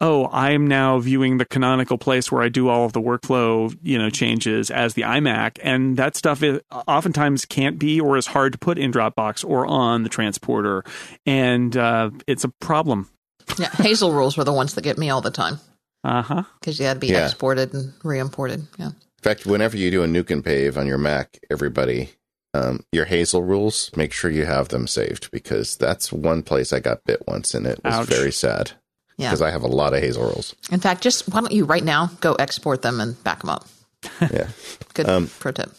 oh, 0.00 0.28
I'm 0.32 0.66
now 0.66 0.98
viewing 0.98 1.38
the 1.38 1.44
canonical 1.44 1.98
place 1.98 2.30
where 2.30 2.42
I 2.42 2.48
do 2.48 2.68
all 2.68 2.84
of 2.84 2.92
the 2.92 3.00
workflow, 3.00 3.76
you 3.82 3.98
know, 3.98 4.10
changes 4.10 4.70
as 4.70 4.94
the 4.94 5.02
iMac, 5.02 5.58
and 5.62 5.96
that 5.96 6.16
stuff 6.16 6.42
is, 6.42 6.60
oftentimes 6.70 7.44
can't 7.44 7.78
be 7.78 8.00
or 8.00 8.16
is 8.16 8.26
hard 8.26 8.52
to 8.52 8.58
put 8.58 8.78
in 8.78 8.92
Dropbox 8.92 9.44
or 9.44 9.66
on 9.66 10.02
the 10.02 10.08
transporter, 10.08 10.84
and 11.26 11.76
uh, 11.76 12.10
it's 12.26 12.44
a 12.44 12.48
problem. 12.60 13.08
Yeah, 13.58 13.70
Hazel 13.70 14.12
rules 14.12 14.36
were 14.36 14.44
the 14.44 14.52
ones 14.52 14.74
that 14.74 14.82
get 14.82 14.98
me 14.98 15.10
all 15.10 15.20
the 15.20 15.30
time. 15.30 15.58
Uh 16.04 16.22
huh. 16.22 16.42
Because 16.60 16.78
you 16.78 16.86
had 16.86 16.94
to 16.94 17.00
be 17.00 17.08
yeah. 17.08 17.24
exported 17.24 17.74
and 17.74 17.92
re-imported. 18.04 18.66
Yeah. 18.78 18.88
In 18.88 19.22
fact, 19.22 19.46
whenever 19.46 19.76
you 19.76 19.90
do 19.90 20.04
a 20.04 20.06
nuke 20.06 20.30
and 20.30 20.44
pave 20.44 20.78
on 20.78 20.86
your 20.86 20.98
Mac, 20.98 21.38
everybody 21.50 22.10
um, 22.54 22.84
your 22.92 23.04
Hazel 23.04 23.42
rules, 23.42 23.90
make 23.96 24.12
sure 24.12 24.30
you 24.30 24.46
have 24.46 24.68
them 24.68 24.86
saved 24.86 25.30
because 25.30 25.76
that's 25.76 26.12
one 26.12 26.42
place 26.42 26.72
I 26.72 26.80
got 26.80 27.04
bit 27.04 27.22
once 27.26 27.54
and 27.54 27.66
it 27.66 27.80
was 27.84 27.94
Ouch. 27.94 28.06
very 28.06 28.32
sad. 28.32 28.72
Yeah. 29.18 29.28
Because 29.28 29.42
I 29.42 29.50
have 29.50 29.62
a 29.62 29.68
lot 29.68 29.94
of 29.94 30.00
Hazel 30.00 30.22
rules. 30.22 30.54
In 30.70 30.80
fact, 30.80 31.02
just 31.02 31.28
why 31.28 31.40
don't 31.40 31.52
you 31.52 31.64
right 31.64 31.84
now 31.84 32.10
go 32.20 32.34
export 32.34 32.82
them 32.82 33.00
and 33.00 33.22
back 33.24 33.40
them 33.40 33.50
up? 33.50 33.66
Yeah. 34.32 34.48
Good 34.94 35.08
um, 35.08 35.28
pro 35.40 35.52
tip. 35.52 35.70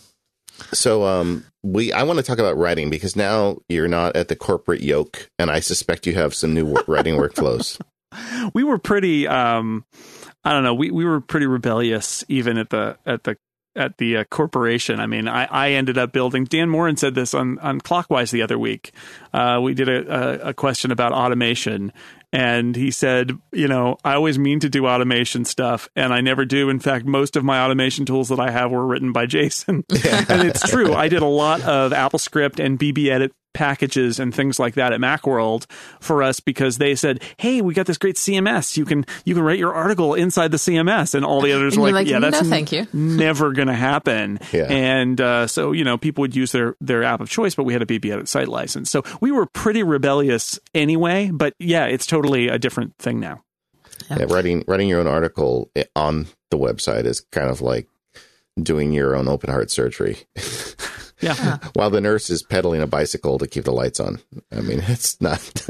So 0.73 1.05
um, 1.05 1.45
we 1.63 1.93
I 1.93 2.03
want 2.03 2.19
to 2.19 2.23
talk 2.23 2.37
about 2.37 2.57
writing 2.57 2.89
because 2.89 3.15
now 3.15 3.59
you're 3.69 3.87
not 3.87 4.15
at 4.17 4.27
the 4.27 4.35
corporate 4.35 4.81
yoke, 4.81 5.29
and 5.39 5.49
I 5.49 5.61
suspect 5.61 6.05
you 6.05 6.13
have 6.15 6.35
some 6.35 6.53
new 6.53 6.73
writing 6.87 7.15
workflows. 7.15 7.79
We 8.55 8.63
were 8.63 8.79
pretty 8.79 9.27
um, 9.27 9.85
I 10.43 10.53
don't 10.53 10.63
know, 10.63 10.73
we, 10.73 10.89
we 10.89 11.05
were 11.05 11.21
pretty 11.21 11.45
rebellious 11.45 12.23
even 12.27 12.57
at 12.57 12.69
the 12.69 12.97
at 13.05 13.23
the 13.23 13.37
at 13.75 13.97
the 13.97 14.17
uh, 14.17 14.23
corporation. 14.25 14.99
I 14.99 15.05
mean, 15.05 15.27
I, 15.27 15.45
I 15.45 15.71
ended 15.71 15.97
up 15.97 16.11
building. 16.11 16.45
Dan 16.45 16.69
Moren 16.69 16.97
said 16.97 17.15
this 17.15 17.33
on, 17.33 17.59
on 17.59 17.79
Clockwise 17.79 18.31
the 18.31 18.41
other 18.41 18.57
week. 18.57 18.91
Uh, 19.31 19.59
we 19.61 19.73
did 19.73 19.87
a, 19.87 20.47
a, 20.47 20.49
a, 20.49 20.53
question 20.53 20.91
about 20.91 21.13
automation, 21.13 21.93
and 22.31 22.75
he 22.75 22.91
said, 22.91 23.31
you 23.51 23.67
know, 23.67 23.97
I 24.03 24.13
always 24.13 24.37
mean 24.37 24.59
to 24.59 24.69
do 24.69 24.87
automation 24.87 25.45
stuff, 25.45 25.89
and 25.95 26.13
I 26.13 26.21
never 26.21 26.45
do. 26.45 26.69
In 26.69 26.79
fact, 26.79 27.05
most 27.05 27.35
of 27.35 27.43
my 27.43 27.63
automation 27.63 28.05
tools 28.05 28.29
that 28.29 28.39
I 28.39 28.51
have 28.51 28.71
were 28.71 28.85
written 28.85 29.11
by 29.11 29.25
Jason, 29.25 29.83
and 29.89 30.47
it's 30.47 30.69
true. 30.69 30.93
I 30.93 31.07
did 31.07 31.21
a 31.21 31.27
lot 31.27 31.61
of 31.61 31.91
AppleScript 31.91 32.63
and 32.63 32.79
BB 32.79 33.09
Edit 33.09 33.31
packages 33.53 34.19
and 34.19 34.33
things 34.33 34.59
like 34.59 34.75
that 34.75 34.93
at 34.93 34.99
Macworld 34.99 35.65
for 35.99 36.23
us 36.23 36.39
because 36.39 36.77
they 36.77 36.95
said, 36.95 37.21
"Hey, 37.37 37.61
we 37.61 37.73
got 37.73 37.85
this 37.85 37.97
great 37.97 38.15
CMS. 38.15 38.77
You 38.77 38.85
can 38.85 39.05
you 39.25 39.35
can 39.35 39.43
write 39.43 39.59
your 39.59 39.73
article 39.73 40.13
inside 40.13 40.51
the 40.51 40.57
CMS." 40.57 41.15
And 41.15 41.25
all 41.25 41.41
the 41.41 41.53
others 41.53 41.77
were 41.77 41.85
like, 41.85 41.93
like, 41.93 42.07
"Yeah, 42.07 42.19
that's 42.19 42.41
no, 42.41 42.49
thank 42.49 42.71
you. 42.71 42.87
never 42.93 43.51
going 43.51 43.67
to 43.67 43.73
happen." 43.73 44.39
Yeah. 44.51 44.67
And 44.69 45.19
uh, 45.19 45.47
so 45.47 45.71
you 45.71 45.83
know, 45.83 45.97
people 45.97 46.21
would 46.21 46.35
use 46.35 46.51
their 46.51 46.75
their 46.79 47.03
app 47.03 47.21
of 47.21 47.29
choice, 47.29 47.55
but 47.55 47.63
we 47.63 47.73
had 47.73 47.81
a 47.81 47.85
BB 47.85 48.11
Edit 48.11 48.27
site 48.27 48.47
license, 48.47 48.89
so 48.89 49.03
we 49.21 49.31
were 49.31 49.45
pretty 49.45 49.83
rebellious 49.83 50.59
anyway. 50.73 51.31
But 51.31 51.53
yeah, 51.59 51.85
it's 51.85 52.05
totally 52.05 52.47
a 52.47 52.59
different 52.59 52.95
thing 52.97 53.19
now. 53.19 53.43
Yeah. 54.09 54.19
yeah, 54.19 54.25
writing 54.29 54.63
writing 54.67 54.87
your 54.87 54.99
own 54.99 55.07
article 55.07 55.69
on 55.95 56.27
the 56.51 56.57
website 56.57 57.05
is 57.05 57.21
kind 57.31 57.49
of 57.49 57.61
like 57.61 57.87
doing 58.61 58.91
your 58.91 59.15
own 59.15 59.27
open 59.27 59.49
heart 59.49 59.71
surgery. 59.71 60.19
Yeah. 61.21 61.57
While 61.73 61.89
the 61.89 62.01
nurse 62.01 62.29
is 62.29 62.43
pedaling 62.43 62.81
a 62.81 62.87
bicycle 62.87 63.37
to 63.39 63.47
keep 63.47 63.65
the 63.65 63.71
lights 63.71 63.99
on. 63.99 64.19
I 64.51 64.61
mean, 64.61 64.81
it's 64.87 65.19
not. 65.21 65.67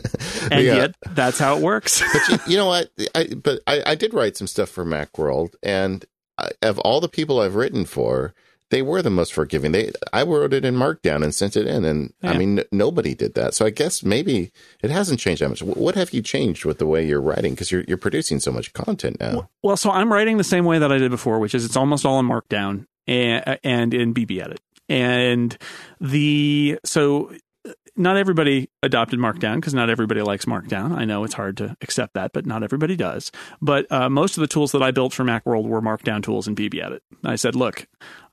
and 0.51 0.63
yeah. 0.63 0.75
yet, 0.75 0.95
that's 1.09 1.39
how 1.39 1.57
it 1.57 1.63
works. 1.63 2.01
but 2.13 2.29
you, 2.29 2.51
you, 2.51 2.57
know 2.57 2.67
what? 2.67 2.91
I, 3.15 3.27
but 3.35 3.61
I, 3.67 3.83
I 3.85 3.95
did 3.95 4.13
write 4.13 4.37
some 4.37 4.47
stuff 4.47 4.69
for 4.69 4.85
Macworld, 4.85 5.55
and 5.63 6.05
I, 6.37 6.49
of 6.61 6.79
all 6.79 7.01
the 7.01 7.09
people 7.09 7.39
I've 7.39 7.55
written 7.55 7.85
for, 7.85 8.33
they 8.69 8.81
were 8.81 9.01
the 9.01 9.09
most 9.09 9.33
forgiving. 9.33 9.71
They, 9.71 9.91
I 10.13 10.23
wrote 10.23 10.53
it 10.53 10.63
in 10.63 10.75
Markdown 10.75 11.23
and 11.23 11.33
sent 11.33 11.57
it 11.57 11.65
in, 11.67 11.83
and 11.85 12.13
yeah. 12.21 12.31
I 12.31 12.37
mean, 12.37 12.59
n- 12.59 12.65
nobody 12.71 13.15
did 13.15 13.33
that. 13.33 13.55
So 13.55 13.65
I 13.65 13.71
guess 13.71 14.03
maybe 14.03 14.51
it 14.81 14.91
hasn't 14.91 15.19
changed 15.19 15.41
that 15.41 15.49
much. 15.49 15.63
What 15.63 15.95
have 15.95 16.13
you 16.13 16.21
changed 16.21 16.65
with 16.65 16.77
the 16.77 16.85
way 16.85 17.05
you're 17.05 17.21
writing? 17.21 17.53
Because 17.53 17.71
you're 17.71 17.83
you're 17.87 17.97
producing 17.97 18.39
so 18.39 18.51
much 18.51 18.73
content 18.73 19.19
now. 19.19 19.49
Well, 19.63 19.77
so 19.77 19.89
I'm 19.89 20.13
writing 20.13 20.37
the 20.37 20.43
same 20.43 20.65
way 20.65 20.79
that 20.79 20.91
I 20.91 20.97
did 20.99 21.11
before, 21.11 21.39
which 21.39 21.55
is 21.55 21.65
it's 21.65 21.75
almost 21.75 22.05
all 22.05 22.19
in 22.19 22.27
Markdown 22.27 22.85
and, 23.07 23.59
and 23.63 23.93
in 23.93 24.13
BB 24.13 24.39
Edit. 24.41 24.59
And 24.89 25.57
the 26.01 26.79
so 26.83 27.31
not 27.99 28.15
everybody 28.15 28.69
adopted 28.81 29.19
Markdown 29.19 29.55
because 29.55 29.73
not 29.73 29.89
everybody 29.89 30.21
likes 30.21 30.45
Markdown. 30.45 30.97
I 30.97 31.03
know 31.03 31.25
it's 31.25 31.33
hard 31.33 31.57
to 31.57 31.75
accept 31.81 32.13
that, 32.13 32.31
but 32.33 32.45
not 32.45 32.63
everybody 32.63 32.95
does. 32.95 33.29
But 33.61 33.91
uh, 33.91 34.09
most 34.09 34.37
of 34.37 34.41
the 34.41 34.47
tools 34.47 34.71
that 34.71 34.81
I 34.81 34.91
built 34.91 35.13
for 35.13 35.25
Macworld 35.25 35.65
were 35.65 35.81
Markdown 35.81 36.23
tools 36.23 36.47
in 36.47 36.55
BBEdit. 36.55 36.99
I 37.25 37.35
said, 37.35 37.55
look, 37.55 37.87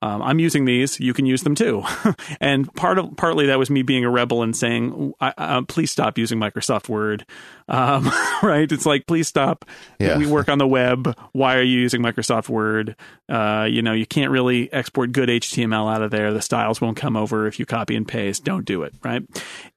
um, 0.07 0.22
I'm 0.22 0.38
using 0.38 0.66
these. 0.66 1.00
You 1.00 1.12
can 1.12 1.26
use 1.26 1.42
them 1.42 1.54
too. 1.54 1.82
and 2.40 2.72
part 2.74 2.98
of 2.98 3.16
partly 3.16 3.46
that 3.46 3.59
was 3.59 3.70
me 3.70 3.82
being 3.82 4.04
a 4.04 4.11
rebel 4.11 4.42
and 4.42 4.57
saying, 4.57 5.12
I, 5.20 5.34
I, 5.36 5.62
please 5.66 5.90
stop 5.90 6.16
using 6.16 6.38
Microsoft 6.38 6.88
Word. 6.88 7.26
Um, 7.68 8.04
right? 8.42 8.70
It's 8.70 8.86
like, 8.86 9.07
please 9.07 9.26
stop. 9.26 9.64
Yeah. 9.98 10.16
We 10.16 10.26
work 10.26 10.48
on 10.48 10.59
the 10.59 10.66
web. 10.66 11.18
Why 11.32 11.57
are 11.57 11.62
you 11.62 11.80
using 11.80 12.02
Microsoft 12.02 12.48
Word? 12.48 12.94
Uh, 13.28 13.66
you 13.68 13.82
know, 13.82 13.92
you 13.92 14.07
can't 14.07 14.30
really 14.30 14.72
export 14.72 15.11
good 15.11 15.28
HTML 15.28 15.92
out 15.92 16.02
of 16.02 16.12
there. 16.12 16.32
The 16.32 16.42
styles 16.42 16.80
won't 16.80 16.96
come 16.96 17.16
over 17.16 17.48
if 17.48 17.59
you 17.59 17.66
copy 17.66 17.96
and 17.96 18.07
paste. 18.07 18.44
Don't 18.44 18.64
do 18.64 18.84
it. 18.84 18.94
Right? 19.02 19.22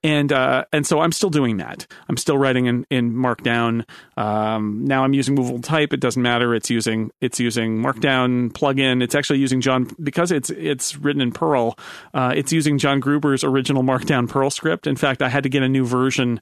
And 0.03 0.31
uh, 0.31 0.65
and 0.71 0.85
so 0.85 0.99
I'm 0.99 1.11
still 1.11 1.31
doing 1.31 1.57
that. 1.57 1.87
I'm 2.07 2.17
still 2.17 2.37
writing 2.37 2.67
in 2.67 2.85
in 2.91 3.13
Markdown. 3.13 3.85
Um, 4.15 4.85
now 4.85 5.03
I'm 5.03 5.13
using 5.13 5.33
movable 5.33 5.61
type. 5.61 5.91
It 5.93 5.99
doesn't 5.99 6.21
matter. 6.21 6.53
It's 6.53 6.69
using 6.69 7.09
it's 7.19 7.39
using 7.39 7.79
Markdown 7.79 8.51
plugin. 8.51 9.01
It's 9.01 9.15
actually 9.15 9.39
using 9.39 9.61
John 9.61 9.89
because 10.01 10.18
it's 10.19 10.49
it's 10.49 10.97
written 10.97 11.21
in 11.21 11.31
Perl. 11.31 11.77
Uh, 12.13 12.33
it's 12.35 12.51
using 12.51 12.77
John 12.77 12.99
Gruber's 12.99 13.43
original 13.43 13.83
Markdown 13.83 14.29
Perl 14.29 14.49
script. 14.49 14.87
In 14.87 14.95
fact, 14.95 15.21
I 15.21 15.29
had 15.29 15.43
to 15.43 15.49
get 15.49 15.63
a 15.63 15.69
new 15.69 15.85
version 15.85 16.41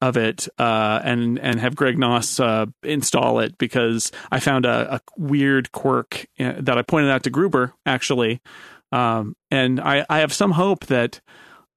of 0.00 0.16
it 0.16 0.48
uh, 0.58 1.00
and 1.02 1.38
and 1.38 1.58
have 1.60 1.74
Greg 1.74 1.96
Knauss 1.96 2.38
uh, 2.38 2.66
install 2.82 3.38
it 3.38 3.56
because 3.58 4.12
I 4.30 4.40
found 4.40 4.66
a, 4.66 4.96
a, 4.96 5.00
weird 5.16 5.72
quirk 5.72 6.26
uh, 6.38 6.54
that 6.58 6.76
I 6.76 6.82
pointed 6.82 7.10
out 7.10 7.22
to 7.22 7.30
Gruber 7.30 7.72
actually, 7.86 8.42
um, 8.92 9.34
and 9.50 9.80
I, 9.80 10.04
I 10.10 10.18
have 10.18 10.32
some 10.32 10.52
hope 10.52 10.86
that 10.86 11.20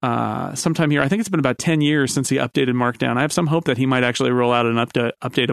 uh, 0.04 0.54
sometime 0.56 0.92
here. 0.92 1.02
I 1.02 1.08
think 1.08 1.20
it's 1.20 1.30
been 1.30 1.40
about 1.40 1.58
10 1.58 1.82
years 1.82 2.14
since 2.14 2.30
he 2.30 2.38
updated 2.38 2.74
Markdown. 2.74 3.18
I 3.18 3.22
have 3.22 3.34
some 3.34 3.48
hope 3.48 3.66
that 3.66 3.78
he 3.78 3.86
might 3.86 4.04
actually 4.04 4.32
roll 4.32 4.54
out 4.54 4.66
an 4.66 4.78
of 4.78 4.94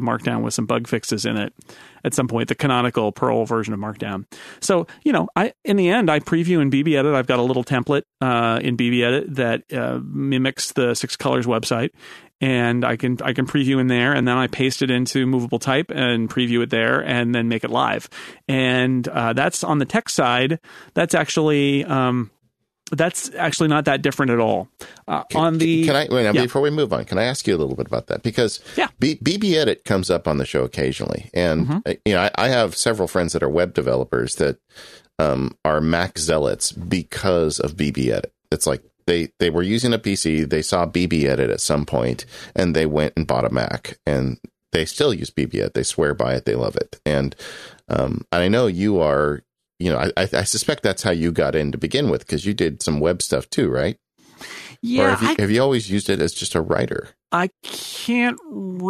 Markdown 0.02 0.42
with 0.42 0.54
some 0.54 0.66
bug 0.66 0.86
fixes 0.86 1.24
in 1.24 1.36
it 1.36 1.52
at 2.04 2.12
some 2.12 2.28
point, 2.28 2.48
the 2.48 2.54
canonical 2.54 3.10
Perl 3.12 3.46
version 3.46 3.72
of 3.72 3.80
Markdown. 3.80 4.26
So, 4.60 4.86
you 5.02 5.12
know, 5.12 5.28
I 5.34 5.54
in 5.64 5.76
the 5.76 5.88
end, 5.88 6.10
I 6.10 6.20
preview 6.20 6.60
in 6.60 6.70
BB 6.70 6.98
Edit. 6.98 7.14
I've 7.14 7.26
got 7.26 7.38
a 7.38 7.42
little 7.42 7.64
template 7.64 8.02
uh, 8.20 8.60
in 8.62 8.76
BB 8.76 9.02
Edit 9.02 9.34
that 9.36 9.72
uh, 9.72 10.00
mimics 10.02 10.72
the 10.72 10.94
Six 10.94 11.16
Colors 11.16 11.46
website. 11.46 11.90
And 12.40 12.84
I 12.84 12.96
can 12.96 13.16
I 13.22 13.32
can 13.32 13.46
preview 13.46 13.80
in 13.80 13.86
there, 13.86 14.12
and 14.12 14.28
then 14.28 14.36
I 14.36 14.48
paste 14.48 14.82
it 14.82 14.90
into 14.90 15.24
movable 15.24 15.58
type 15.58 15.90
and 15.90 16.28
preview 16.28 16.62
it 16.62 16.68
there, 16.68 17.00
and 17.00 17.34
then 17.34 17.48
make 17.48 17.64
it 17.64 17.70
live. 17.70 18.10
And 18.48 19.06
uh, 19.08 19.32
that's 19.32 19.64
on 19.64 19.78
the 19.78 19.86
text 19.86 20.14
side. 20.14 20.58
That's 20.92 21.14
actually 21.14 21.84
um, 21.84 22.30
that's 22.94 23.32
actually 23.34 23.68
not 23.68 23.84
that 23.86 24.02
different 24.02 24.30
at 24.30 24.38
all. 24.38 24.68
Uh, 25.06 25.24
can, 25.24 25.40
on 25.40 25.58
the 25.58 25.84
can 25.84 25.96
I 25.96 26.08
wait, 26.10 26.24
now, 26.24 26.32
yeah. 26.32 26.42
before 26.42 26.62
we 26.62 26.70
move 26.70 26.92
on? 26.92 27.04
Can 27.04 27.18
I 27.18 27.24
ask 27.24 27.46
you 27.46 27.54
a 27.54 27.58
little 27.58 27.76
bit 27.76 27.86
about 27.86 28.06
that 28.08 28.22
because 28.22 28.60
yeah. 28.76 28.88
B, 28.98 29.16
BB 29.16 29.54
Edit 29.54 29.84
comes 29.84 30.10
up 30.10 30.26
on 30.28 30.38
the 30.38 30.46
show 30.46 30.64
occasionally, 30.64 31.30
and 31.34 31.66
mm-hmm. 31.66 31.78
Uh, 31.86 31.94
you 32.04 32.14
know 32.14 32.22
I, 32.22 32.30
I, 32.36 32.48
have 32.48 32.76
several 32.76 33.08
friends 33.08 33.32
that 33.32 33.42
are 33.42 33.48
web 33.48 33.74
developers 33.74 34.36
that 34.36 34.58
um, 35.18 35.56
are 35.64 35.80
Mac 35.80 36.18
zealots 36.18 36.72
because 36.72 37.60
of 37.60 37.76
BB 37.76 38.08
Edit. 38.08 38.32
It's 38.50 38.66
like 38.66 38.82
they 39.06 39.30
they 39.38 39.50
were 39.50 39.62
using 39.62 39.92
a 39.92 39.98
PC, 39.98 40.48
they 40.48 40.62
saw 40.62 40.86
BB 40.86 41.24
Edit 41.24 41.50
at 41.50 41.60
some 41.60 41.84
point, 41.86 42.26
and 42.54 42.74
they 42.74 42.86
went 42.86 43.14
and 43.16 43.26
bought 43.26 43.44
a 43.44 43.50
Mac, 43.50 43.98
and 44.06 44.38
they 44.72 44.84
still 44.84 45.14
use 45.14 45.30
BB 45.30 45.54
Edit. 45.56 45.74
They 45.74 45.82
swear 45.82 46.14
by 46.14 46.34
it, 46.34 46.44
they 46.44 46.54
love 46.54 46.76
it, 46.76 47.00
and 47.04 47.34
um, 47.88 48.22
I 48.32 48.48
know 48.48 48.66
you 48.66 49.00
are 49.00 49.42
you 49.78 49.90
know, 49.90 49.98
I, 50.16 50.28
I 50.32 50.44
suspect 50.44 50.82
that's 50.82 51.02
how 51.02 51.10
you 51.10 51.32
got 51.32 51.54
in 51.54 51.72
to 51.72 51.78
begin 51.78 52.10
with 52.10 52.20
because 52.26 52.46
you 52.46 52.54
did 52.54 52.82
some 52.82 53.00
web 53.00 53.22
stuff 53.22 53.50
too, 53.50 53.68
right? 53.68 53.96
Yeah. 54.80 55.04
Or 55.04 55.10
have 55.10 55.22
you, 55.22 55.28
I, 55.28 55.36
have 55.38 55.50
you 55.50 55.62
always 55.62 55.90
used 55.90 56.10
it 56.10 56.20
as 56.20 56.32
just 56.34 56.54
a 56.54 56.60
writer? 56.60 57.08
I 57.32 57.48
can't. 57.62 58.38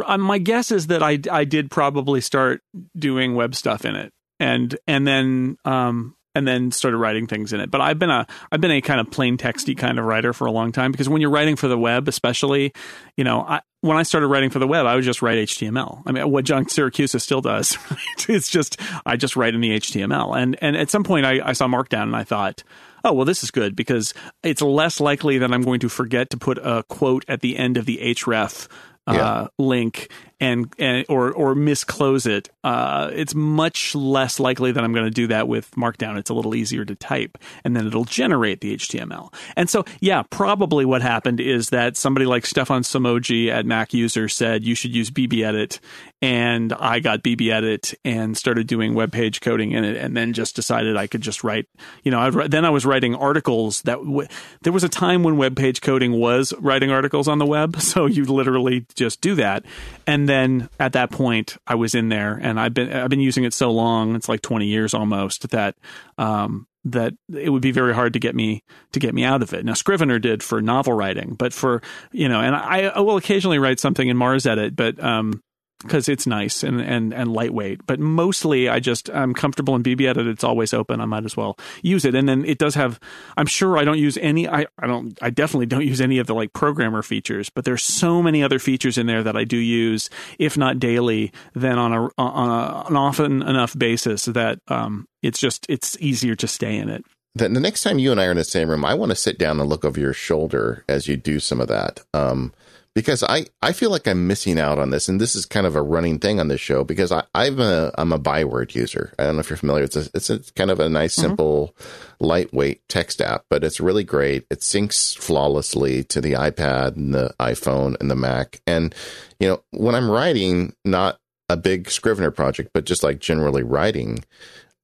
Uh, 0.06 0.18
my 0.18 0.38
guess 0.38 0.70
is 0.70 0.88
that 0.88 1.02
I 1.02 1.18
I 1.30 1.44
did 1.44 1.70
probably 1.70 2.20
start 2.20 2.62
doing 2.96 3.34
web 3.34 3.54
stuff 3.54 3.84
in 3.84 3.94
it, 3.96 4.12
and 4.40 4.76
and 4.86 5.06
then 5.06 5.56
um 5.64 6.16
and 6.34 6.48
then 6.48 6.72
started 6.72 6.98
writing 6.98 7.26
things 7.26 7.52
in 7.52 7.60
it. 7.60 7.70
But 7.70 7.80
I've 7.80 7.98
been 7.98 8.10
a 8.10 8.26
I've 8.50 8.60
been 8.60 8.72
a 8.72 8.80
kind 8.80 9.00
of 9.00 9.10
plain 9.10 9.38
texty 9.38 9.76
kind 9.76 9.98
of 9.98 10.04
writer 10.04 10.32
for 10.32 10.46
a 10.46 10.52
long 10.52 10.72
time 10.72 10.90
because 10.90 11.08
when 11.08 11.20
you're 11.20 11.30
writing 11.30 11.56
for 11.56 11.68
the 11.68 11.78
web, 11.78 12.08
especially, 12.08 12.72
you 13.16 13.24
know, 13.24 13.42
I, 13.42 13.60
when 13.84 13.98
I 13.98 14.02
started 14.02 14.28
writing 14.28 14.48
for 14.48 14.58
the 14.58 14.66
web, 14.66 14.86
I 14.86 14.94
would 14.94 15.04
just 15.04 15.20
write 15.20 15.36
HTML. 15.36 16.02
I 16.06 16.12
mean, 16.12 16.30
what 16.30 16.46
John 16.46 16.64
Siracusa 16.64 17.20
still 17.20 17.42
does, 17.42 17.76
right? 17.90 18.28
it's 18.30 18.48
just 18.48 18.80
I 19.04 19.16
just 19.16 19.36
write 19.36 19.54
in 19.54 19.60
the 19.60 19.78
HTML. 19.78 20.34
And 20.40 20.56
and 20.62 20.74
at 20.74 20.88
some 20.88 21.04
point, 21.04 21.26
I, 21.26 21.40
I 21.44 21.52
saw 21.52 21.66
Markdown 21.66 22.04
and 22.04 22.16
I 22.16 22.24
thought, 22.24 22.64
oh 23.04 23.12
well, 23.12 23.26
this 23.26 23.44
is 23.44 23.50
good 23.50 23.76
because 23.76 24.14
it's 24.42 24.62
less 24.62 25.00
likely 25.00 25.36
that 25.36 25.52
I'm 25.52 25.60
going 25.60 25.80
to 25.80 25.90
forget 25.90 26.30
to 26.30 26.38
put 26.38 26.56
a 26.58 26.82
quote 26.84 27.26
at 27.28 27.42
the 27.42 27.58
end 27.58 27.76
of 27.76 27.84
the 27.84 27.98
href 27.98 28.68
uh, 29.06 29.12
yeah. 29.12 29.46
link 29.58 30.10
and, 30.44 30.72
and 30.78 31.06
or 31.08 31.32
or 31.32 31.54
misclose 31.54 32.26
it, 32.26 32.50
uh, 32.62 33.10
it's 33.14 33.34
much 33.34 33.94
less 33.94 34.38
likely 34.38 34.72
that 34.72 34.84
I'm 34.84 34.92
going 34.92 35.06
to 35.06 35.10
do 35.10 35.26
that 35.28 35.48
with 35.48 35.70
Markdown. 35.72 36.18
It's 36.18 36.28
a 36.28 36.34
little 36.34 36.54
easier 36.54 36.84
to 36.84 36.94
type, 36.94 37.38
and 37.64 37.74
then 37.74 37.86
it'll 37.86 38.04
generate 38.04 38.60
the 38.60 38.76
HTML. 38.76 39.32
And 39.56 39.70
so, 39.70 39.84
yeah, 40.00 40.22
probably 40.28 40.84
what 40.84 41.00
happened 41.00 41.40
is 41.40 41.70
that 41.70 41.96
somebody 41.96 42.26
like 42.26 42.44
Stephan 42.44 42.82
Somogyi 42.82 43.48
at 43.48 43.64
Mac 43.64 43.94
User 43.94 44.28
said 44.28 44.64
you 44.64 44.74
should 44.74 44.94
use 44.94 45.10
BBEdit, 45.10 45.80
and 46.20 46.74
I 46.74 47.00
got 47.00 47.22
BBEdit 47.22 47.94
and 48.04 48.36
started 48.36 48.66
doing 48.66 48.94
web 48.94 49.12
page 49.12 49.40
coding 49.40 49.72
in 49.72 49.82
it, 49.82 49.96
and 49.96 50.14
then 50.14 50.34
just 50.34 50.54
decided 50.54 50.96
I 50.96 51.06
could 51.06 51.22
just 51.22 51.42
write. 51.42 51.66
You 52.02 52.10
know, 52.10 52.20
I'd, 52.20 52.50
then 52.50 52.66
I 52.66 52.70
was 52.70 52.84
writing 52.84 53.14
articles 53.14 53.80
that 53.82 53.96
w- 53.96 54.28
there 54.60 54.74
was 54.74 54.84
a 54.84 54.90
time 54.90 55.22
when 55.22 55.38
web 55.38 55.56
page 55.56 55.80
coding 55.80 56.12
was 56.12 56.52
writing 56.58 56.90
articles 56.90 57.28
on 57.28 57.38
the 57.38 57.46
web, 57.46 57.76
so 57.80 58.04
you 58.04 58.26
literally 58.26 58.84
just 58.94 59.22
do 59.22 59.34
that, 59.36 59.64
and 60.06 60.28
then 60.28 60.33
at 60.78 60.92
that 60.92 61.10
point 61.10 61.56
I 61.66 61.74
was 61.74 61.94
in 61.94 62.08
there 62.08 62.38
and 62.40 62.58
I've 62.58 62.74
been 62.74 62.92
I've 62.92 63.10
been 63.10 63.20
using 63.20 63.44
it 63.44 63.54
so 63.54 63.70
long 63.70 64.16
it's 64.16 64.28
like 64.28 64.42
20 64.42 64.66
years 64.66 64.94
almost 64.94 65.50
that 65.50 65.76
um, 66.18 66.66
that 66.84 67.14
it 67.32 67.50
would 67.50 67.62
be 67.62 67.70
very 67.70 67.94
hard 67.94 68.12
to 68.12 68.18
get 68.18 68.34
me 68.34 68.62
to 68.92 69.00
get 69.00 69.14
me 69.14 69.24
out 69.24 69.42
of 69.42 69.54
it. 69.54 69.64
Now 69.64 69.74
Scrivener 69.74 70.18
did 70.18 70.42
for 70.42 70.60
novel 70.60 70.92
writing, 70.92 71.34
but 71.34 71.52
for 71.52 71.82
you 72.12 72.28
know, 72.28 72.40
and 72.40 72.54
I, 72.54 72.82
I 72.82 73.00
will 73.00 73.16
occasionally 73.16 73.58
write 73.58 73.80
something 73.80 74.08
in 74.08 74.16
MarsEdit, 74.16 74.76
but 74.76 75.02
um, 75.02 75.42
because 75.84 76.08
it's 76.08 76.26
nice 76.26 76.62
and, 76.62 76.80
and, 76.80 77.14
and 77.14 77.32
lightweight. 77.32 77.86
But 77.86 78.00
mostly, 78.00 78.68
I 78.68 78.80
just 78.80 79.10
I'm 79.10 79.34
comfortable 79.34 79.76
in 79.76 79.82
BB 79.82 80.08
Edit. 80.08 80.26
It's 80.26 80.44
always 80.44 80.74
open. 80.74 81.00
I 81.00 81.04
might 81.04 81.24
as 81.24 81.36
well 81.36 81.56
use 81.82 82.04
it. 82.04 82.14
And 82.14 82.28
then 82.28 82.44
it 82.44 82.58
does 82.58 82.74
have. 82.74 82.98
I'm 83.36 83.46
sure 83.46 83.78
I 83.78 83.84
don't 83.84 83.98
use 83.98 84.18
any. 84.18 84.48
I, 84.48 84.66
I 84.78 84.86
don't. 84.86 85.16
I 85.22 85.30
definitely 85.30 85.66
don't 85.66 85.86
use 85.86 86.00
any 86.00 86.18
of 86.18 86.26
the 86.26 86.34
like 86.34 86.52
programmer 86.52 87.02
features. 87.02 87.50
But 87.50 87.64
there's 87.64 87.84
so 87.84 88.22
many 88.22 88.42
other 88.42 88.58
features 88.58 88.98
in 88.98 89.06
there 89.06 89.22
that 89.22 89.36
I 89.36 89.44
do 89.44 89.56
use, 89.56 90.10
if 90.38 90.56
not 90.56 90.78
daily, 90.78 91.32
then 91.54 91.78
on 91.78 91.92
a 91.92 92.08
on 92.18 92.48
a, 92.48 92.88
an 92.88 92.96
often 92.96 93.42
enough 93.42 93.78
basis 93.78 94.24
that 94.24 94.58
um 94.68 95.06
it's 95.22 95.38
just 95.38 95.66
it's 95.68 95.96
easier 96.00 96.34
to 96.36 96.46
stay 96.46 96.76
in 96.76 96.88
it. 96.90 97.04
The, 97.34 97.48
the 97.48 97.60
next 97.60 97.82
time 97.82 97.98
you 97.98 98.12
and 98.12 98.20
I 98.20 98.26
are 98.26 98.30
in 98.30 98.36
the 98.36 98.44
same 98.44 98.68
room, 98.68 98.84
I 98.84 98.94
want 98.94 99.10
to 99.10 99.16
sit 99.16 99.38
down 99.38 99.58
and 99.58 99.68
look 99.68 99.84
over 99.84 99.98
your 99.98 100.12
shoulder 100.12 100.84
as 100.88 101.08
you 101.08 101.16
do 101.16 101.40
some 101.40 101.60
of 101.60 101.68
that. 101.68 102.00
Um, 102.14 102.52
because 102.94 103.24
I, 103.24 103.46
I 103.60 103.72
feel 103.72 103.90
like 103.90 104.06
I'm 104.06 104.26
missing 104.26 104.58
out 104.58 104.78
on 104.78 104.90
this, 104.90 105.08
and 105.08 105.20
this 105.20 105.34
is 105.34 105.46
kind 105.46 105.66
of 105.66 105.74
a 105.74 105.82
running 105.82 106.18
thing 106.18 106.38
on 106.38 106.48
this 106.48 106.60
show 106.60 106.84
because 106.84 107.10
I, 107.10 107.24
I'm 107.34 107.60
a 107.60 107.90
I'm 107.98 108.12
a 108.12 108.18
byword 108.18 108.74
user. 108.74 109.12
I 109.18 109.24
don't 109.24 109.34
know 109.34 109.40
if 109.40 109.50
you're 109.50 109.56
familiar. 109.56 109.84
It's 109.84 109.96
a, 109.96 110.08
it's 110.14 110.30
a 110.30 110.40
kind 110.54 110.70
of 110.70 110.78
a 110.78 110.88
nice, 110.88 111.16
mm-hmm. 111.16 111.28
simple, 111.28 111.76
lightweight 112.20 112.82
text 112.88 113.20
app, 113.20 113.44
but 113.50 113.64
it's 113.64 113.80
really 113.80 114.04
great. 114.04 114.46
It 114.50 114.60
syncs 114.60 115.16
flawlessly 115.16 116.04
to 116.04 116.20
the 116.20 116.32
iPad 116.34 116.96
and 116.96 117.12
the 117.12 117.34
iPhone 117.40 117.98
and 118.00 118.10
the 118.10 118.16
Mac. 118.16 118.60
And 118.66 118.94
you 119.40 119.48
know, 119.48 119.62
when 119.72 119.94
I'm 119.94 120.10
writing, 120.10 120.74
not 120.84 121.18
a 121.48 121.56
big 121.56 121.90
Scrivener 121.90 122.30
project, 122.30 122.70
but 122.72 122.84
just 122.84 123.02
like 123.02 123.18
generally 123.18 123.62
writing, 123.62 124.24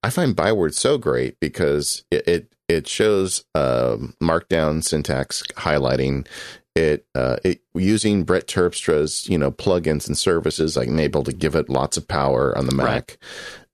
I 0.03 0.11
find 0.11 0.35
Byword 0.35 0.75
so 0.75 0.99
great 0.99 1.39
because 1.41 2.05
it, 2.11 2.27
it 2.27 2.53
it 2.69 2.87
shows 2.87 3.45
um, 3.55 4.15
markdown 4.23 4.83
syntax 4.83 5.43
highlighting 5.57 6.27
it, 6.75 7.07
uh, 7.15 7.37
it 7.45 7.63
using 7.75 8.25
Brett 8.25 8.47
Terpstra's 8.47 9.29
you 9.29 9.39
know 9.39 9.51
plugins 9.51 10.07
and 10.07 10.17
services. 10.17 10.77
I'm 10.77 11.01
able 11.01 11.25
to 11.25 11.33
give 11.33 11.55
it 11.55 11.69
lots 11.69 11.97
of 11.97 12.07
power 12.07 12.57
on 12.57 12.67
the 12.67 12.75
Mac, 12.75 12.87
right. 12.87 13.19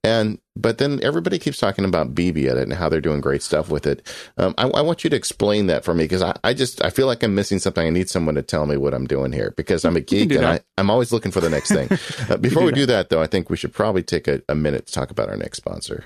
and 0.03 0.39
but 0.55 0.79
then 0.79 0.99
everybody 1.03 1.37
keeps 1.37 1.59
talking 1.59 1.85
about 1.85 2.15
BB 2.15 2.49
Edit 2.49 2.63
and 2.63 2.73
how 2.73 2.89
they're 2.89 3.01
doing 3.01 3.21
great 3.21 3.43
stuff 3.43 3.69
with 3.69 3.85
it. 3.85 4.07
Um, 4.37 4.55
I, 4.57 4.67
I, 4.67 4.81
want 4.81 5.03
you 5.03 5.09
to 5.11 5.15
explain 5.15 5.67
that 5.67 5.85
for 5.85 5.93
me 5.93 6.05
because 6.05 6.23
I, 6.23 6.35
I, 6.43 6.53
just 6.55 6.83
I 6.83 6.89
feel 6.89 7.05
like 7.05 7.21
I'm 7.21 7.35
missing 7.35 7.59
something. 7.59 7.85
I 7.85 7.91
need 7.91 8.09
someone 8.09 8.35
to 8.35 8.41
tell 8.41 8.65
me 8.65 8.77
what 8.77 8.93
I'm 8.95 9.05
doing 9.05 9.31
here 9.31 9.53
because 9.55 9.85
I'm 9.85 9.95
a 9.95 10.01
geek 10.01 10.31
and 10.31 10.45
I, 10.45 10.59
am 10.77 10.89
always 10.89 11.11
looking 11.11 11.31
for 11.31 11.41
the 11.41 11.49
next 11.49 11.71
thing. 11.71 11.89
Uh, 12.29 12.35
before 12.35 12.63
we 12.63 12.71
do 12.71 12.85
that, 12.85 13.09
though, 13.09 13.21
I 13.21 13.27
think 13.27 13.49
we 13.49 13.55
should 13.55 13.73
probably 13.73 14.03
take 14.03 14.27
a, 14.27 14.41
a 14.49 14.55
minute 14.55 14.87
to 14.87 14.93
talk 14.93 15.11
about 15.11 15.29
our 15.29 15.37
next 15.37 15.57
sponsor. 15.57 16.03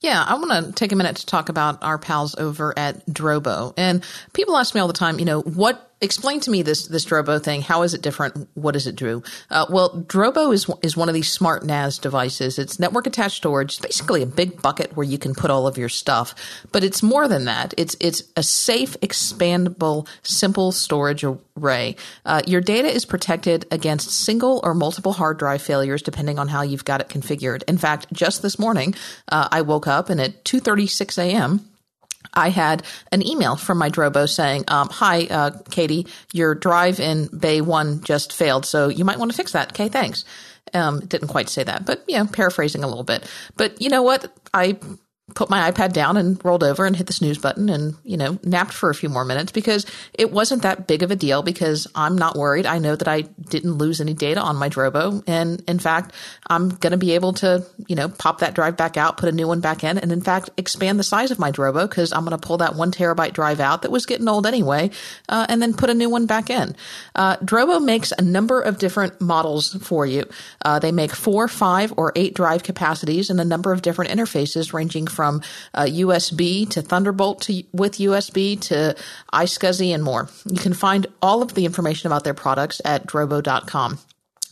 Yeah, 0.00 0.22
I 0.22 0.34
want 0.34 0.66
to 0.66 0.72
take 0.72 0.92
a 0.92 0.96
minute 0.96 1.16
to 1.16 1.26
talk 1.26 1.48
about 1.48 1.82
our 1.82 1.96
pals 1.96 2.34
over 2.34 2.78
at 2.78 3.06
Drobo. 3.06 3.72
And 3.78 4.04
people 4.34 4.56
ask 4.56 4.74
me 4.74 4.80
all 4.80 4.86
the 4.88 4.92
time, 4.92 5.18
you 5.18 5.24
know, 5.24 5.40
what 5.40 5.93
explain 6.04 6.40
to 6.40 6.50
me 6.50 6.62
this 6.62 6.86
this 6.86 7.04
Drobo 7.04 7.42
thing. 7.42 7.62
How 7.62 7.82
is 7.82 7.94
it 7.94 8.02
different? 8.02 8.48
What 8.54 8.76
is 8.76 8.86
it, 8.86 8.96
Drew? 8.96 9.22
Uh, 9.50 9.66
well, 9.68 9.90
Drobo 10.06 10.52
is 10.52 10.70
is 10.82 10.96
one 10.96 11.08
of 11.08 11.14
these 11.14 11.30
smart 11.30 11.64
NAS 11.64 11.98
devices. 11.98 12.58
It's 12.58 12.78
network 12.78 13.06
attached 13.06 13.36
storage. 13.36 13.74
It's 13.74 13.80
basically 13.80 14.22
a 14.22 14.26
big 14.26 14.62
bucket 14.62 14.96
where 14.96 15.04
you 15.04 15.18
can 15.18 15.34
put 15.34 15.50
all 15.50 15.66
of 15.66 15.76
your 15.78 15.88
stuff. 15.88 16.34
But 16.72 16.84
it's 16.84 17.02
more 17.02 17.26
than 17.26 17.46
that. 17.46 17.74
It's 17.76 17.96
it's 18.00 18.22
a 18.36 18.42
safe, 18.42 18.98
expandable, 19.00 20.06
simple 20.22 20.72
storage 20.72 21.24
array. 21.24 21.96
Uh, 22.24 22.42
your 22.46 22.60
data 22.60 22.88
is 22.88 23.04
protected 23.04 23.66
against 23.70 24.10
single 24.10 24.60
or 24.62 24.74
multiple 24.74 25.12
hard 25.12 25.38
drive 25.38 25.62
failures, 25.62 26.02
depending 26.02 26.38
on 26.38 26.48
how 26.48 26.62
you've 26.62 26.84
got 26.84 27.00
it 27.00 27.08
configured. 27.08 27.62
In 27.64 27.78
fact, 27.78 28.12
just 28.12 28.42
this 28.42 28.58
morning, 28.58 28.94
uh, 29.28 29.48
I 29.50 29.62
woke 29.62 29.86
up 29.86 30.10
and 30.10 30.20
at 30.20 30.44
2:36 30.44 31.18
a.m. 31.18 31.68
I 32.32 32.50
had 32.50 32.82
an 33.12 33.26
email 33.26 33.56
from 33.56 33.78
my 33.78 33.90
Drobo 33.90 34.28
saying, 34.28 34.64
um, 34.68 34.88
"Hi, 34.90 35.26
uh, 35.30 35.50
Katie, 35.70 36.06
your 36.32 36.54
drive 36.54 37.00
in 37.00 37.26
Bay 37.26 37.60
One 37.60 38.02
just 38.02 38.32
failed, 38.32 38.66
so 38.66 38.88
you 38.88 39.04
might 39.04 39.18
want 39.18 39.30
to 39.30 39.36
fix 39.36 39.52
that." 39.52 39.70
Okay, 39.70 39.88
thanks. 39.88 40.24
Um, 40.72 41.00
didn't 41.00 41.28
quite 41.28 41.48
say 41.48 41.62
that, 41.62 41.84
but 41.84 42.02
you 42.08 42.16
know, 42.16 42.26
paraphrasing 42.26 42.82
a 42.82 42.88
little 42.88 43.04
bit. 43.04 43.28
But 43.56 43.80
you 43.80 43.90
know 43.90 44.02
what? 44.02 44.32
I 44.52 44.78
put 45.34 45.48
my 45.48 45.70
iPad 45.70 45.94
down 45.94 46.18
and 46.18 46.42
rolled 46.44 46.62
over 46.62 46.84
and 46.84 46.94
hit 46.94 47.06
the 47.06 47.12
snooze 47.14 47.38
button 47.38 47.70
and, 47.70 47.96
you 48.04 48.16
know, 48.16 48.38
napped 48.44 48.74
for 48.74 48.90
a 48.90 48.94
few 48.94 49.08
more 49.08 49.24
minutes 49.24 49.52
because 49.52 49.86
it 50.12 50.30
wasn't 50.30 50.62
that 50.62 50.86
big 50.86 51.02
of 51.02 51.10
a 51.10 51.16
deal 51.16 51.42
because 51.42 51.86
I'm 51.94 52.16
not 52.16 52.36
worried. 52.36 52.66
I 52.66 52.78
know 52.78 52.94
that 52.94 53.08
I 53.08 53.22
didn't 53.22 53.72
lose 53.72 54.02
any 54.02 54.12
data 54.12 54.40
on 54.40 54.56
my 54.56 54.68
Drobo. 54.68 55.24
And 55.26 55.62
in 55.66 55.78
fact, 55.78 56.12
I'm 56.48 56.68
going 56.68 56.90
to 56.90 56.98
be 56.98 57.12
able 57.12 57.32
to, 57.34 57.64
you 57.86 57.96
know, 57.96 58.10
pop 58.10 58.40
that 58.40 58.54
drive 58.54 58.76
back 58.76 58.98
out, 58.98 59.16
put 59.16 59.30
a 59.30 59.32
new 59.32 59.48
one 59.48 59.60
back 59.60 59.82
in, 59.82 59.96
and 59.96 60.12
in 60.12 60.20
fact, 60.20 60.50
expand 60.58 60.98
the 60.98 61.04
size 61.04 61.30
of 61.30 61.38
my 61.38 61.50
Drobo 61.50 61.88
because 61.88 62.12
I'm 62.12 62.26
going 62.26 62.38
to 62.38 62.46
pull 62.46 62.58
that 62.58 62.74
one 62.74 62.92
terabyte 62.92 63.32
drive 63.32 63.60
out 63.60 63.80
that 63.82 63.90
was 63.90 64.04
getting 64.04 64.28
old 64.28 64.46
anyway, 64.46 64.90
uh, 65.30 65.46
and 65.48 65.62
then 65.62 65.72
put 65.72 65.88
a 65.88 65.94
new 65.94 66.10
one 66.10 66.26
back 66.26 66.50
in. 66.50 66.76
Uh, 67.14 67.38
Drobo 67.38 67.82
makes 67.82 68.12
a 68.12 68.22
number 68.22 68.60
of 68.60 68.76
different 68.76 69.22
models 69.22 69.72
for 69.82 70.04
you. 70.04 70.24
Uh, 70.62 70.78
they 70.78 70.92
make 70.92 71.12
four, 71.12 71.48
five, 71.48 71.94
or 71.96 72.12
eight 72.14 72.34
drive 72.34 72.62
capacities 72.62 73.30
and 73.30 73.40
a 73.40 73.44
number 73.44 73.72
of 73.72 73.80
different 73.80 74.10
interfaces 74.10 74.74
ranging 74.74 75.06
from 75.14 75.40
uh, 75.72 75.84
USB 75.84 76.68
to 76.70 76.82
Thunderbolt 76.82 77.42
to 77.42 77.62
with 77.72 77.98
USB 77.98 78.60
to 78.62 78.96
iSCSI 79.32 79.94
and 79.94 80.02
more. 80.02 80.28
You 80.44 80.58
can 80.58 80.74
find 80.74 81.06
all 81.22 81.42
of 81.42 81.54
the 81.54 81.64
information 81.64 82.06
about 82.08 82.24
their 82.24 82.34
products 82.34 82.80
at 82.84 83.06
drobo.com. 83.06 83.98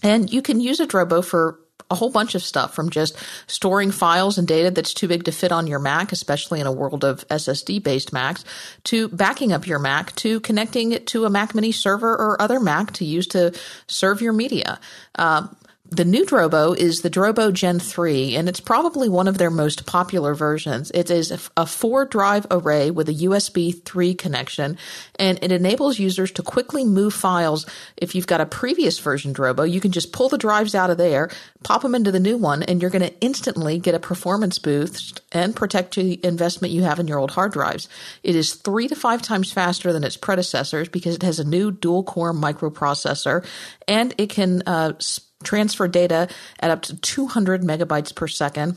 And 0.03 0.33
you 0.33 0.43
can 0.43 0.61
use 0.61 0.81
a 0.81 0.87
Drobo 0.87 1.25
for 1.25 1.61
a 1.91 1.95
whole 1.95 2.11
bunch 2.11 2.35
of 2.35 2.43
stuff 2.43 2.75
from 2.75 2.89
just 2.89 3.17
storing 3.47 3.91
files 3.91 4.39
and 4.39 4.49
data 4.49 4.71
that's 4.71 4.95
too 4.95 5.07
big 5.07 5.25
to 5.25 5.33
fit 5.33 5.53
on 5.53 5.67
your 5.67 5.79
Mac, 5.79 6.11
especially 6.11 6.59
in 6.59 6.67
a 6.67 6.73
world 6.73 7.05
of 7.05 7.27
SSD 7.29 7.83
based 7.83 8.13
Macs, 8.13 8.45
to 8.85 9.09
backing 9.09 9.53
up 9.53 9.67
your 9.67 9.79
Mac, 9.79 10.15
to 10.17 10.41
connecting 10.41 10.93
it 10.93 11.07
to 11.09 11.27
a 11.27 11.31
Mac 11.31 11.55
Mini 11.55 11.71
server 11.71 12.11
or 12.11 12.41
other 12.41 12.59
Mac 12.59 12.93
to 12.95 13.05
use 13.05 13.27
to 13.29 13.53
serve 13.87 14.23
your 14.23 14.33
media. 14.33 14.81
Uh, 15.17 15.49
the 15.93 16.07
new 16.07 16.25
Drobo 16.25 16.75
is 16.75 17.03
the 17.03 17.11
Drobo 17.11 17.53
Gen 17.53 17.79
3, 17.79 18.35
and 18.37 18.49
it's 18.49 18.61
probably 18.61 19.11
one 19.11 19.29
of 19.29 19.37
their 19.37 19.51
most 19.51 19.85
popular 19.85 20.35
versions. 20.35 20.91
It 20.95 21.11
is 21.11 21.51
a 21.55 21.67
four 21.67 22.07
drive 22.07 22.47
array 22.51 22.91
with 22.91 23.11
a 23.11 23.15
USB 23.15 23.85
3 23.85 24.15
connection, 24.15 24.79
and 25.19 25.39
it 25.43 25.53
enables 25.53 25.99
users 25.99 26.33
to 26.33 26.43
quickly 26.43 26.85
move 26.85 27.13
files. 27.13 27.67
If 27.99 28.15
you've 28.15 28.27
got 28.27 28.41
a 28.41 28.47
previous 28.47 28.99
version 29.01 29.35
Drobo, 29.35 29.71
you 29.71 29.81
can 29.81 29.93
just 29.93 30.13
pull 30.13 30.31
the 30.31 30.39
drives 30.39 30.75
out 30.75 30.89
of 30.89 30.97
there, 30.97 31.31
pop 31.63 31.83
them 31.83 31.95
into 31.95 32.11
the 32.11 32.21
new 32.21 32.39
one, 32.39 32.63
and 32.63 32.81
you're 32.81 32.91
going 32.91 33.03
to 33.03 33.21
instantly 33.21 33.79
get 33.79 33.95
a 33.95 34.01
performance 34.01 34.59
boost 34.59 35.21
and 35.31 35.55
protect 35.55 35.97
the 35.97 36.25
investment 36.25 36.73
you 36.73 36.85
have 36.85 37.01
in 37.01 37.09
your 37.09 37.19
old 37.19 37.33
hard 37.33 37.53
drives. 37.53 37.89
It 38.23 38.35
is 38.35 38.55
three 38.55 38.89
to 38.89 38.97
five 38.97 39.21
times 39.21 39.53
faster 39.53 39.93
than 39.93 40.05
its 40.05 40.17
predecessors 40.17 40.89
because 40.89 41.17
it 41.17 41.23
has 41.23 41.39
a 41.39 41.45
new 41.45 41.71
dual 41.71 42.03
core 42.03 42.33
microprocessor, 42.33 43.45
and 43.87 44.15
it 44.17 44.31
can 44.31 44.63
uh, 44.67 44.95
transfer 45.43 45.89
data 45.89 46.29
at 46.61 46.71
up 46.71 46.83
to 46.83 46.97
200 46.97 47.63
megabytes 47.63 48.15
per 48.15 48.29
second 48.29 48.77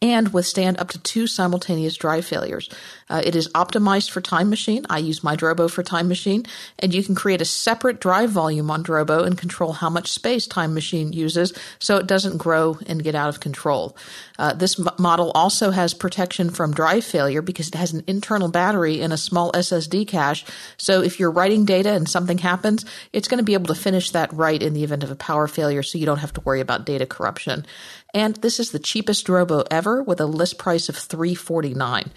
and 0.00 0.28
withstand 0.32 0.78
up 0.78 0.88
to 0.90 0.98
two 1.00 1.26
simultaneous 1.26 1.96
drive 1.96 2.24
failures. 2.24 2.68
Uh, 3.10 3.22
it 3.24 3.34
is 3.34 3.48
optimized 3.48 4.10
for 4.10 4.20
Time 4.20 4.48
Machine. 4.50 4.86
I 4.88 4.98
use 4.98 5.24
my 5.24 5.34
Drobo 5.34 5.70
for 5.70 5.82
Time 5.82 6.08
Machine, 6.08 6.44
and 6.78 6.94
you 6.94 7.02
can 7.02 7.14
create 7.14 7.40
a 7.40 7.46
separate 7.46 8.00
drive 8.00 8.30
volume 8.30 8.70
on 8.70 8.84
Drobo 8.84 9.26
and 9.26 9.36
control 9.36 9.72
how 9.72 9.90
much 9.90 10.12
space 10.12 10.46
Time 10.46 10.74
Machine 10.74 11.12
uses 11.12 11.52
so 11.78 11.96
it 11.96 12.06
doesn't 12.06 12.36
grow 12.36 12.78
and 12.86 13.02
get 13.02 13.14
out 13.14 13.28
of 13.28 13.40
control. 13.40 13.96
Uh, 14.38 14.52
this 14.52 14.78
m- 14.78 14.88
model 14.98 15.32
also 15.34 15.70
has 15.70 15.94
protection 15.94 16.50
from 16.50 16.72
drive 16.72 17.04
failure 17.04 17.42
because 17.42 17.68
it 17.68 17.74
has 17.74 17.92
an 17.92 18.04
internal 18.06 18.48
battery 18.48 19.00
and 19.00 19.12
a 19.12 19.16
small 19.16 19.50
SSD 19.52 20.06
cache. 20.06 20.44
So 20.76 21.02
if 21.02 21.18
you're 21.18 21.30
writing 21.30 21.64
data 21.64 21.90
and 21.90 22.08
something 22.08 22.38
happens, 22.38 22.84
it's 23.12 23.26
going 23.26 23.38
to 23.38 23.44
be 23.44 23.54
able 23.54 23.74
to 23.74 23.80
finish 23.80 24.10
that 24.12 24.32
write 24.32 24.62
in 24.62 24.74
the 24.74 24.84
event 24.84 25.02
of 25.02 25.10
a 25.10 25.16
power 25.16 25.48
failure 25.48 25.82
so 25.82 25.98
you 25.98 26.06
don't 26.06 26.18
have 26.18 26.32
to 26.34 26.40
worry 26.42 26.60
about 26.60 26.86
data 26.86 27.06
corruption. 27.06 27.66
And 28.14 28.36
this 28.36 28.58
is 28.58 28.70
the 28.70 28.78
cheapest 28.78 29.26
Drobo 29.26 29.66
ever 29.70 30.02
with 30.02 30.20
a 30.20 30.26
list 30.26 30.58
price 30.58 30.88
of 30.88 30.96
349 30.96 32.10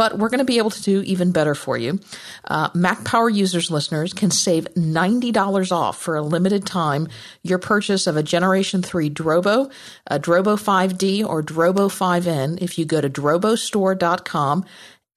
but 0.00 0.16
we're 0.16 0.30
going 0.30 0.38
to 0.38 0.46
be 0.46 0.56
able 0.56 0.70
to 0.70 0.82
do 0.82 1.02
even 1.02 1.30
better 1.30 1.54
for 1.54 1.76
you. 1.76 2.00
Uh, 2.46 2.70
Mac 2.72 3.04
Power 3.04 3.28
users 3.28 3.70
listeners 3.70 4.14
can 4.14 4.30
save 4.30 4.64
$90 4.74 5.72
off 5.72 6.00
for 6.00 6.16
a 6.16 6.22
limited 6.22 6.64
time 6.64 7.06
your 7.42 7.58
purchase 7.58 8.06
of 8.06 8.16
a 8.16 8.22
Generation 8.22 8.82
3 8.82 9.10
Drobo, 9.10 9.70
a 10.06 10.18
Drobo 10.18 10.58
5D, 10.58 11.22
or 11.22 11.42
Drobo 11.42 11.90
5N 11.90 12.62
if 12.62 12.78
you 12.78 12.86
go 12.86 13.02
to 13.02 13.10
drobostore.com 13.10 14.64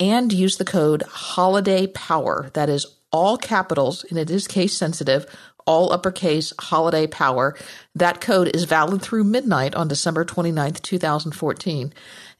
and 0.01 0.33
use 0.33 0.57
the 0.57 0.65
code 0.65 1.03
Holiday 1.03 1.87
Power. 1.87 2.49
That 2.53 2.67
is 2.67 2.85
all 3.09 3.37
capitals, 3.37 4.03
and 4.09 4.19
it 4.19 4.29
is 4.29 4.47
case 4.47 4.75
sensitive, 4.75 5.25
all 5.65 5.91
uppercase 5.91 6.53
holiday 6.59 7.07
power. 7.07 7.55
That 7.95 8.21
code 8.21 8.55
is 8.55 8.65
valid 8.65 9.01
through 9.01 9.23
midnight 9.23 9.75
on 9.75 9.87
December 9.87 10.25
29th, 10.25 10.81
2014. 10.81 11.93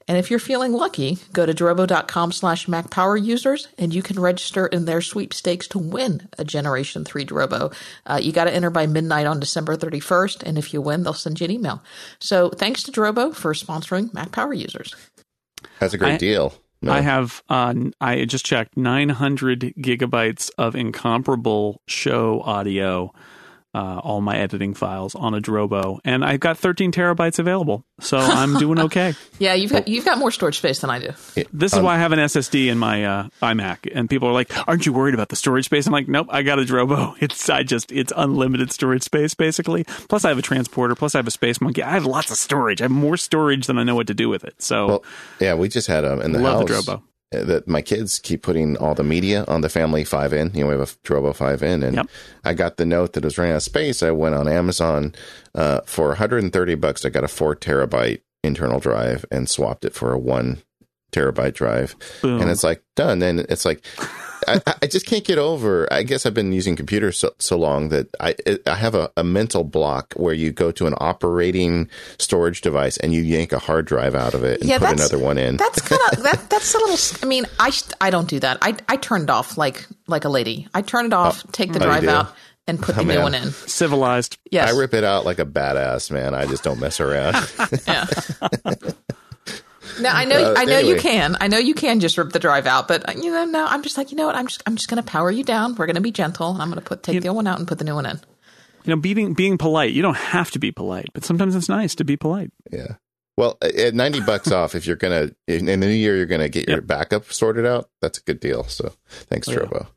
And 0.06 0.18
if 0.18 0.30
you're 0.30 0.38
feeling 0.38 0.72
lucky, 0.72 1.18
go 1.32 1.46
to 1.46 1.54
drobo.com 1.54 2.32
slash 2.32 2.66
MacPower 2.66 3.22
users 3.22 3.68
and 3.78 3.94
you 3.94 4.02
can 4.02 4.20
register 4.20 4.66
in 4.66 4.84
their 4.84 5.00
sweepstakes 5.00 5.66
to 5.68 5.78
win 5.78 6.28
a 6.38 6.44
Generation 6.44 7.04
3 7.04 7.24
Drobo. 7.24 7.74
Uh, 8.04 8.20
you 8.22 8.32
got 8.32 8.44
to 8.44 8.54
enter 8.54 8.70
by 8.70 8.86
midnight 8.86 9.26
on 9.26 9.40
December 9.40 9.76
31st, 9.76 10.42
and 10.42 10.58
if 10.58 10.74
you 10.74 10.82
win, 10.82 11.02
they'll 11.02 11.14
send 11.14 11.40
you 11.40 11.46
an 11.46 11.50
email. 11.50 11.82
So 12.18 12.50
thanks 12.50 12.82
to 12.84 12.92
Drobo 12.92 13.34
for 13.34 13.54
sponsoring 13.54 14.12
MacPower 14.12 14.58
users. 14.58 14.94
That's 15.80 15.94
a 15.94 15.98
great 15.98 16.14
I, 16.14 16.18
deal. 16.18 16.54
No. 16.84 16.92
I 16.92 17.00
have, 17.00 17.42
uh, 17.48 17.74
I 18.00 18.26
just 18.26 18.44
checked 18.44 18.76
900 18.76 19.74
gigabytes 19.78 20.50
of 20.58 20.76
incomparable 20.76 21.80
show 21.86 22.42
audio 22.42 23.10
uh, 23.74 24.00
all 24.02 24.20
my 24.20 24.36
editing 24.38 24.72
files 24.72 25.14
on 25.14 25.34
a 25.34 25.40
Drobo, 25.40 25.98
and 26.04 26.24
I've 26.24 26.40
got 26.40 26.56
13 26.58 26.92
terabytes 26.92 27.38
available, 27.38 27.84
so 28.00 28.18
I'm 28.18 28.56
doing 28.58 28.78
okay. 28.86 29.14
yeah, 29.38 29.54
you've 29.54 29.72
got 29.72 29.88
you've 29.88 30.04
got 30.04 30.18
more 30.18 30.30
storage 30.30 30.58
space 30.58 30.80
than 30.80 30.90
I 30.90 31.00
do. 31.00 31.10
This 31.52 31.72
is 31.72 31.78
um, 31.78 31.84
why 31.84 31.96
I 31.96 31.98
have 31.98 32.12
an 32.12 32.20
SSD 32.20 32.68
in 32.68 32.78
my 32.78 33.04
uh, 33.04 33.28
iMac, 33.42 33.90
and 33.92 34.08
people 34.08 34.28
are 34.28 34.32
like, 34.32 34.50
"Aren't 34.68 34.86
you 34.86 34.92
worried 34.92 35.14
about 35.14 35.28
the 35.28 35.36
storage 35.36 35.64
space?" 35.64 35.86
I'm 35.86 35.92
like, 35.92 36.08
"Nope, 36.08 36.28
I 36.30 36.42
got 36.42 36.58
a 36.58 36.62
Drobo. 36.62 37.14
It's 37.24 37.48
I 37.48 37.62
just 37.62 37.90
it's 37.90 38.12
unlimited 38.14 38.70
storage 38.70 39.02
space 39.02 39.34
basically. 39.34 39.84
Plus, 39.84 40.24
I 40.24 40.28
have 40.28 40.38
a 40.38 40.42
transporter. 40.42 40.94
Plus, 40.94 41.14
I 41.14 41.18
have 41.18 41.26
a 41.26 41.30
Space 41.30 41.60
Monkey. 41.60 41.82
I 41.82 41.90
have 41.90 42.04
lots 42.04 42.30
of 42.30 42.36
storage. 42.36 42.82
I 42.82 42.84
have 42.84 42.90
more 42.90 43.16
storage 43.16 43.66
than 43.66 43.78
I 43.78 43.82
know 43.82 43.94
what 43.94 44.08
to 44.08 44.14
do 44.14 44.28
with 44.28 44.44
it. 44.44 44.60
So, 44.60 44.86
well, 44.86 45.04
yeah, 45.40 45.54
we 45.54 45.68
just 45.68 45.86
had 45.86 46.04
um 46.04 46.20
in 46.20 46.32
the 46.32 46.38
love 46.38 46.68
house. 46.68 46.84
The 46.84 46.92
Drobo 46.92 47.02
that 47.42 47.66
my 47.66 47.82
kids 47.82 48.18
keep 48.18 48.42
putting 48.42 48.76
all 48.76 48.94
the 48.94 49.04
media 49.04 49.44
on 49.48 49.60
the 49.60 49.68
family 49.68 50.04
5N. 50.04 50.54
You 50.54 50.60
know, 50.62 50.66
we 50.68 50.72
have 50.72 50.80
a 50.80 51.06
Drobo 51.06 51.36
5N. 51.36 51.84
And 51.84 51.96
yep. 51.96 52.06
I 52.44 52.54
got 52.54 52.76
the 52.76 52.86
note 52.86 53.14
that 53.14 53.24
it 53.24 53.26
was 53.26 53.38
running 53.38 53.52
out 53.52 53.56
of 53.56 53.62
space. 53.62 54.02
I 54.02 54.10
went 54.10 54.34
on 54.34 54.48
Amazon 54.48 55.14
uh, 55.54 55.80
for 55.86 56.08
130 56.08 56.74
bucks. 56.76 57.04
I 57.04 57.10
got 57.10 57.24
a 57.24 57.28
four 57.28 57.56
terabyte 57.56 58.20
internal 58.42 58.80
drive 58.80 59.24
and 59.30 59.48
swapped 59.48 59.84
it 59.84 59.94
for 59.94 60.12
a 60.12 60.18
one 60.18 60.62
terabyte 61.12 61.54
drive. 61.54 61.96
Boom. 62.22 62.40
And 62.40 62.50
it's 62.50 62.64
like 62.64 62.82
done. 62.96 63.22
And 63.22 63.40
it's 63.40 63.64
like, 63.64 63.84
I, 64.46 64.74
I, 64.82 64.86
just 64.86 65.06
can't 65.06 65.24
get 65.24 65.38
over. 65.38 65.90
I 65.92 66.02
guess 66.02 66.26
I've 66.26 66.34
been 66.34 66.52
using 66.52 66.76
computers 66.76 67.18
so, 67.18 67.34
so 67.38 67.56
long 67.56 67.88
that 67.90 68.08
I 68.20 68.34
I 68.66 68.74
have 68.74 68.94
a, 68.94 69.10
a, 69.16 69.24
mental 69.24 69.64
block 69.64 70.14
where 70.14 70.34
you 70.34 70.52
go 70.52 70.70
to 70.72 70.86
an 70.86 70.94
operating 70.98 71.88
storage 72.18 72.60
device 72.60 72.96
and 72.98 73.12
you 73.12 73.22
yank 73.22 73.52
a 73.52 73.58
hard 73.58 73.86
drive 73.86 74.14
out 74.14 74.34
of 74.34 74.44
it 74.44 74.60
and 74.60 74.68
yeah, 74.68 74.78
put 74.78 74.92
another 74.92 75.18
one 75.18 75.38
in. 75.38 75.56
That's 75.56 75.80
kind 75.80 76.00
of 76.12 76.22
that. 76.22 76.50
That's 76.50 76.74
a 76.74 76.78
little. 76.78 77.18
I 77.22 77.26
mean, 77.26 77.44
I 77.58 77.72
I 78.00 78.10
don't 78.10 78.28
do 78.28 78.40
that. 78.40 78.58
I 78.62 78.76
I 78.88 78.96
turn 78.96 79.22
it 79.22 79.30
off 79.30 79.56
like 79.56 79.86
like 80.06 80.24
a 80.24 80.28
lady. 80.30 80.68
I 80.74 80.82
turn 80.82 81.06
it 81.06 81.12
off, 81.12 81.44
oh, 81.46 81.50
take 81.52 81.72
the 81.72 81.80
oh, 81.80 81.86
drive 81.86 82.04
out, 82.04 82.34
and 82.66 82.80
put 82.80 82.96
oh, 82.96 83.00
the 83.00 83.04
man. 83.04 83.16
new 83.16 83.22
one 83.22 83.34
in. 83.34 83.50
Civilized. 83.50 84.38
Yes. 84.50 84.72
I 84.72 84.78
rip 84.78 84.94
it 84.94 85.04
out 85.04 85.24
like 85.24 85.38
a 85.38 85.46
badass 85.46 86.10
man. 86.10 86.34
I 86.34 86.46
just 86.46 86.64
don't 86.64 86.80
mess 86.80 87.00
around. 87.00 87.34
yeah. 87.86 88.06
No, 90.00 90.08
I 90.08 90.24
know, 90.24 90.36
uh, 90.36 90.54
I 90.56 90.64
know 90.64 90.76
anyway. 90.76 90.94
you 90.94 91.00
can. 91.00 91.36
I 91.40 91.48
know 91.48 91.58
you 91.58 91.74
can 91.74 92.00
just 92.00 92.18
rip 92.18 92.30
the 92.30 92.38
drive 92.38 92.66
out, 92.66 92.88
but 92.88 93.16
you 93.16 93.30
know, 93.30 93.44
no, 93.44 93.66
I'm 93.66 93.82
just 93.82 93.96
like, 93.96 94.10
you 94.10 94.16
know 94.16 94.26
what? 94.26 94.34
I'm 94.34 94.46
just, 94.46 94.62
I'm 94.66 94.76
just 94.76 94.88
going 94.88 95.02
to 95.02 95.08
power 95.08 95.30
you 95.30 95.44
down. 95.44 95.74
We're 95.74 95.86
going 95.86 95.96
to 95.96 96.02
be 96.02 96.12
gentle, 96.12 96.50
and 96.50 96.62
I'm 96.62 96.68
going 96.68 96.80
to 96.80 96.84
put 96.84 97.02
take 97.02 97.14
you 97.14 97.20
the 97.20 97.28
old 97.28 97.36
one 97.36 97.46
out 97.46 97.58
and 97.58 97.68
put 97.68 97.78
the 97.78 97.84
new 97.84 97.94
one 97.94 98.06
in. 98.06 98.20
You 98.84 98.94
know, 98.94 99.00
being 99.00 99.34
being 99.34 99.58
polite. 99.58 99.92
You 99.92 100.02
don't 100.02 100.16
have 100.16 100.50
to 100.52 100.58
be 100.58 100.72
polite, 100.72 101.06
but 101.14 101.24
sometimes 101.24 101.54
it's 101.54 101.68
nice 101.68 101.94
to 101.96 102.04
be 102.04 102.16
polite. 102.16 102.50
Yeah. 102.70 102.96
Well, 103.36 103.58
at 103.60 103.94
90 103.94 104.20
bucks 104.20 104.52
off, 104.52 104.76
if 104.76 104.86
you're 104.86 104.94
going 104.94 105.28
to, 105.28 105.36
in 105.52 105.66
the 105.66 105.76
new 105.76 105.88
year, 105.88 106.16
you're 106.16 106.26
going 106.26 106.40
to 106.40 106.48
get 106.48 106.68
your 106.68 106.76
yep. 106.76 106.86
backup 106.86 107.32
sorted 107.32 107.66
out. 107.66 107.90
That's 108.00 108.18
a 108.18 108.22
good 108.22 108.38
deal. 108.38 108.62
So 108.62 108.92
thanks, 109.08 109.48
oh, 109.48 109.56
Drobo. 109.56 109.88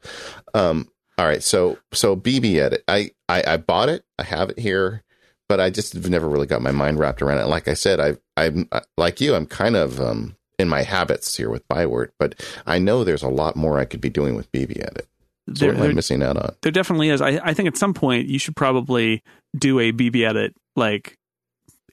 Yeah. 0.55 0.61
Um, 0.69 0.89
all 1.19 1.27
right. 1.27 1.43
So, 1.43 1.77
so 1.91 2.15
BB 2.15 2.55
Edit, 2.55 2.83
I, 2.87 3.11
I, 3.29 3.43
I 3.45 3.57
bought 3.57 3.89
it. 3.89 4.03
I 4.17 4.23
have 4.23 4.49
it 4.49 4.57
here 4.57 5.03
but 5.47 5.59
I 5.59 5.69
just 5.69 5.93
have 5.93 6.09
never 6.09 6.27
really 6.27 6.47
got 6.47 6.61
my 6.61 6.71
mind 6.71 6.99
wrapped 6.99 7.21
around 7.21 7.39
it. 7.39 7.47
Like 7.47 7.67
I 7.67 7.73
said, 7.73 7.99
I, 7.99 8.17
I'm 8.37 8.69
like 8.97 9.19
you, 9.19 9.35
I'm 9.35 9.47
kind 9.47 9.75
of 9.75 9.99
um, 9.99 10.35
in 10.59 10.69
my 10.69 10.83
habits 10.83 11.35
here 11.35 11.49
with 11.49 11.67
Byword, 11.67 12.11
but 12.19 12.35
I 12.65 12.79
know 12.79 13.03
there's 13.03 13.23
a 13.23 13.29
lot 13.29 13.55
more 13.55 13.79
I 13.79 13.85
could 13.85 13.99
be 13.99 14.09
doing 14.09 14.35
with 14.35 14.51
BB 14.51 14.79
Edit. 14.81 15.07
So 15.55 15.65
there, 15.65 15.73
what 15.73 15.85
am 15.85 15.91
I 15.91 15.93
missing 15.93 16.21
out 16.21 16.37
on? 16.37 16.55
There 16.61 16.71
definitely 16.71 17.09
is. 17.09 17.21
I, 17.21 17.39
I 17.43 17.53
think 17.53 17.67
at 17.67 17.77
some 17.77 17.93
point 17.93 18.27
you 18.27 18.37
should 18.37 18.55
probably 18.55 19.23
do 19.57 19.79
a 19.79 19.91
BB 19.91 20.27
Edit 20.27 20.53
like 20.75 21.17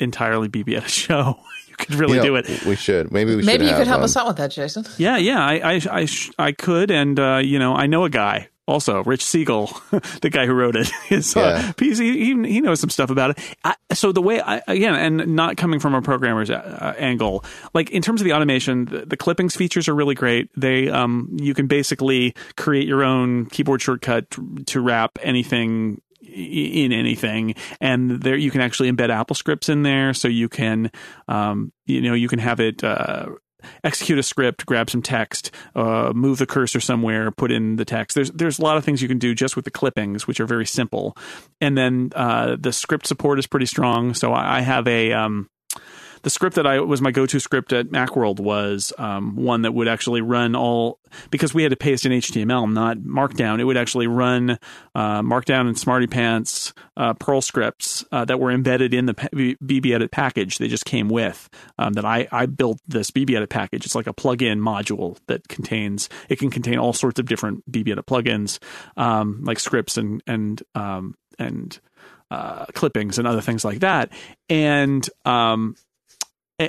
entirely 0.00 0.48
BB 0.48 0.76
Edit 0.76 0.90
show. 0.90 1.38
you 1.68 1.76
could 1.76 1.94
really 1.94 2.16
you 2.16 2.18
know, 2.18 2.24
do 2.24 2.36
it. 2.36 2.64
We 2.64 2.76
should. 2.76 3.10
Maybe 3.10 3.34
we 3.34 3.42
should. 3.42 3.46
Maybe 3.46 3.64
you 3.64 3.74
could 3.74 3.86
help 3.86 4.00
um, 4.00 4.04
us 4.04 4.16
out 4.16 4.26
with 4.26 4.36
that, 4.36 4.50
Jason. 4.50 4.84
Yeah, 4.98 5.16
yeah. 5.16 5.44
I 5.44 5.74
I 5.74 5.80
I, 5.90 6.08
I 6.38 6.52
could, 6.52 6.90
and 6.90 7.18
uh, 7.18 7.40
you 7.42 7.58
know, 7.58 7.74
I 7.74 7.86
know 7.86 8.04
a 8.04 8.10
guy 8.10 8.48
also 8.66 9.02
Rich 9.04 9.24
Siegel, 9.24 9.66
the 10.22 10.30
guy 10.30 10.46
who 10.46 10.52
wrote 10.52 10.76
it, 10.76 10.90
is 11.10 11.36
uh, 11.36 11.72
he, 11.78 11.94
he 11.94 12.60
knows 12.60 12.80
some 12.80 12.90
stuff 12.90 13.10
about 13.10 13.30
it. 13.30 13.56
I, 13.64 13.74
so 13.92 14.12
the 14.12 14.22
way 14.22 14.40
I, 14.40 14.62
again, 14.66 14.94
and 14.94 15.36
not 15.36 15.56
coming 15.56 15.80
from 15.80 15.94
a 15.94 16.02
programmer's 16.02 16.50
uh, 16.50 16.94
angle, 16.98 17.44
like 17.74 17.90
in 17.90 18.02
terms 18.02 18.20
of 18.20 18.24
the 18.24 18.32
automation, 18.32 18.86
the, 18.86 19.06
the, 19.06 19.16
clippings 19.16 19.56
features 19.56 19.88
are 19.88 19.94
really 19.94 20.14
great. 20.14 20.50
They 20.56 20.88
um, 20.88 21.36
you 21.40 21.54
can 21.54 21.66
basically 21.66 22.34
create 22.56 22.86
your 22.86 23.02
own 23.02 23.46
keyboard 23.46 23.82
shortcut 23.82 24.30
to, 24.32 24.64
to 24.66 24.80
wrap 24.80 25.18
anything 25.22 26.00
in 26.22 26.92
anything 26.92 27.54
and 27.80 28.22
there 28.22 28.34
you 28.34 28.50
can 28.50 28.60
actually 28.60 28.90
embed 28.90 29.10
apple 29.10 29.36
scripts 29.36 29.68
in 29.68 29.82
there 29.82 30.12
so 30.12 30.26
you 30.26 30.48
can 30.48 30.90
um, 31.28 31.70
you 31.86 32.00
know 32.00 32.14
you 32.14 32.28
can 32.28 32.38
have 32.38 32.60
it 32.60 32.82
uh, 32.82 33.26
execute 33.82 34.18
a 34.18 34.22
script, 34.22 34.66
grab 34.66 34.90
some 34.90 35.02
text, 35.02 35.50
uh, 35.74 36.12
move 36.14 36.38
the 36.38 36.46
cursor 36.46 36.80
somewhere, 36.80 37.30
put 37.30 37.50
in 37.50 37.76
the 37.76 37.84
text. 37.84 38.14
There's 38.14 38.30
there's 38.30 38.58
a 38.58 38.62
lot 38.62 38.76
of 38.76 38.84
things 38.84 39.02
you 39.02 39.08
can 39.08 39.18
do 39.18 39.34
just 39.34 39.56
with 39.56 39.64
the 39.64 39.70
clippings, 39.70 40.26
which 40.26 40.40
are 40.40 40.46
very 40.46 40.66
simple. 40.66 41.16
And 41.60 41.76
then 41.76 42.12
uh, 42.14 42.56
the 42.58 42.72
script 42.72 43.06
support 43.06 43.38
is 43.38 43.46
pretty 43.46 43.66
strong. 43.66 44.14
So 44.14 44.32
I 44.32 44.60
have 44.60 44.86
a 44.88 45.12
um, 45.12 45.48
the 46.24 46.30
script 46.30 46.56
that 46.56 46.66
I 46.66 46.80
was 46.80 47.02
my 47.02 47.10
go 47.10 47.26
to 47.26 47.38
script 47.38 47.72
at 47.74 47.88
MacWorld 47.88 48.40
was 48.40 48.94
um, 48.98 49.36
one 49.36 49.62
that 49.62 49.72
would 49.72 49.86
actually 49.86 50.22
run 50.22 50.56
all 50.56 50.98
because 51.30 51.52
we 51.52 51.62
had 51.62 51.70
to 51.70 51.76
paste 51.76 52.06
in 52.06 52.12
HTML, 52.12 52.72
not 52.72 52.96
Markdown. 52.96 53.60
It 53.60 53.64
would 53.64 53.76
actually 53.76 54.06
run 54.06 54.58
uh, 54.94 55.20
Markdown 55.20 55.68
and 55.68 55.78
Smarty 55.78 56.06
Pants 56.06 56.72
uh, 56.96 57.12
Perl 57.12 57.42
scripts 57.42 58.06
uh, 58.10 58.24
that 58.24 58.40
were 58.40 58.50
embedded 58.50 58.94
in 58.94 59.04
the 59.04 59.14
BBEdit 59.14 60.10
package. 60.10 60.56
They 60.56 60.66
just 60.66 60.86
came 60.86 61.10
with 61.10 61.50
um, 61.78 61.92
that. 61.92 62.06
I 62.06 62.26
I 62.32 62.46
built 62.46 62.80
this 62.88 63.10
BBEdit 63.10 63.50
package. 63.50 63.84
It's 63.84 63.94
like 63.94 64.06
a 64.06 64.14
plugin 64.14 64.60
module 64.60 65.18
that 65.26 65.46
contains 65.48 66.08
it 66.30 66.38
can 66.38 66.50
contain 66.50 66.78
all 66.78 66.94
sorts 66.94 67.20
of 67.20 67.26
different 67.26 67.70
BBEdit 67.70 68.06
plugins, 68.06 68.58
um, 68.96 69.44
like 69.44 69.60
scripts 69.60 69.98
and 69.98 70.22
and 70.26 70.62
um, 70.74 71.16
and 71.38 71.78
uh, 72.30 72.64
clippings 72.72 73.18
and 73.18 73.28
other 73.28 73.42
things 73.42 73.62
like 73.62 73.80
that. 73.80 74.10
And 74.48 75.08
um, 75.26 75.76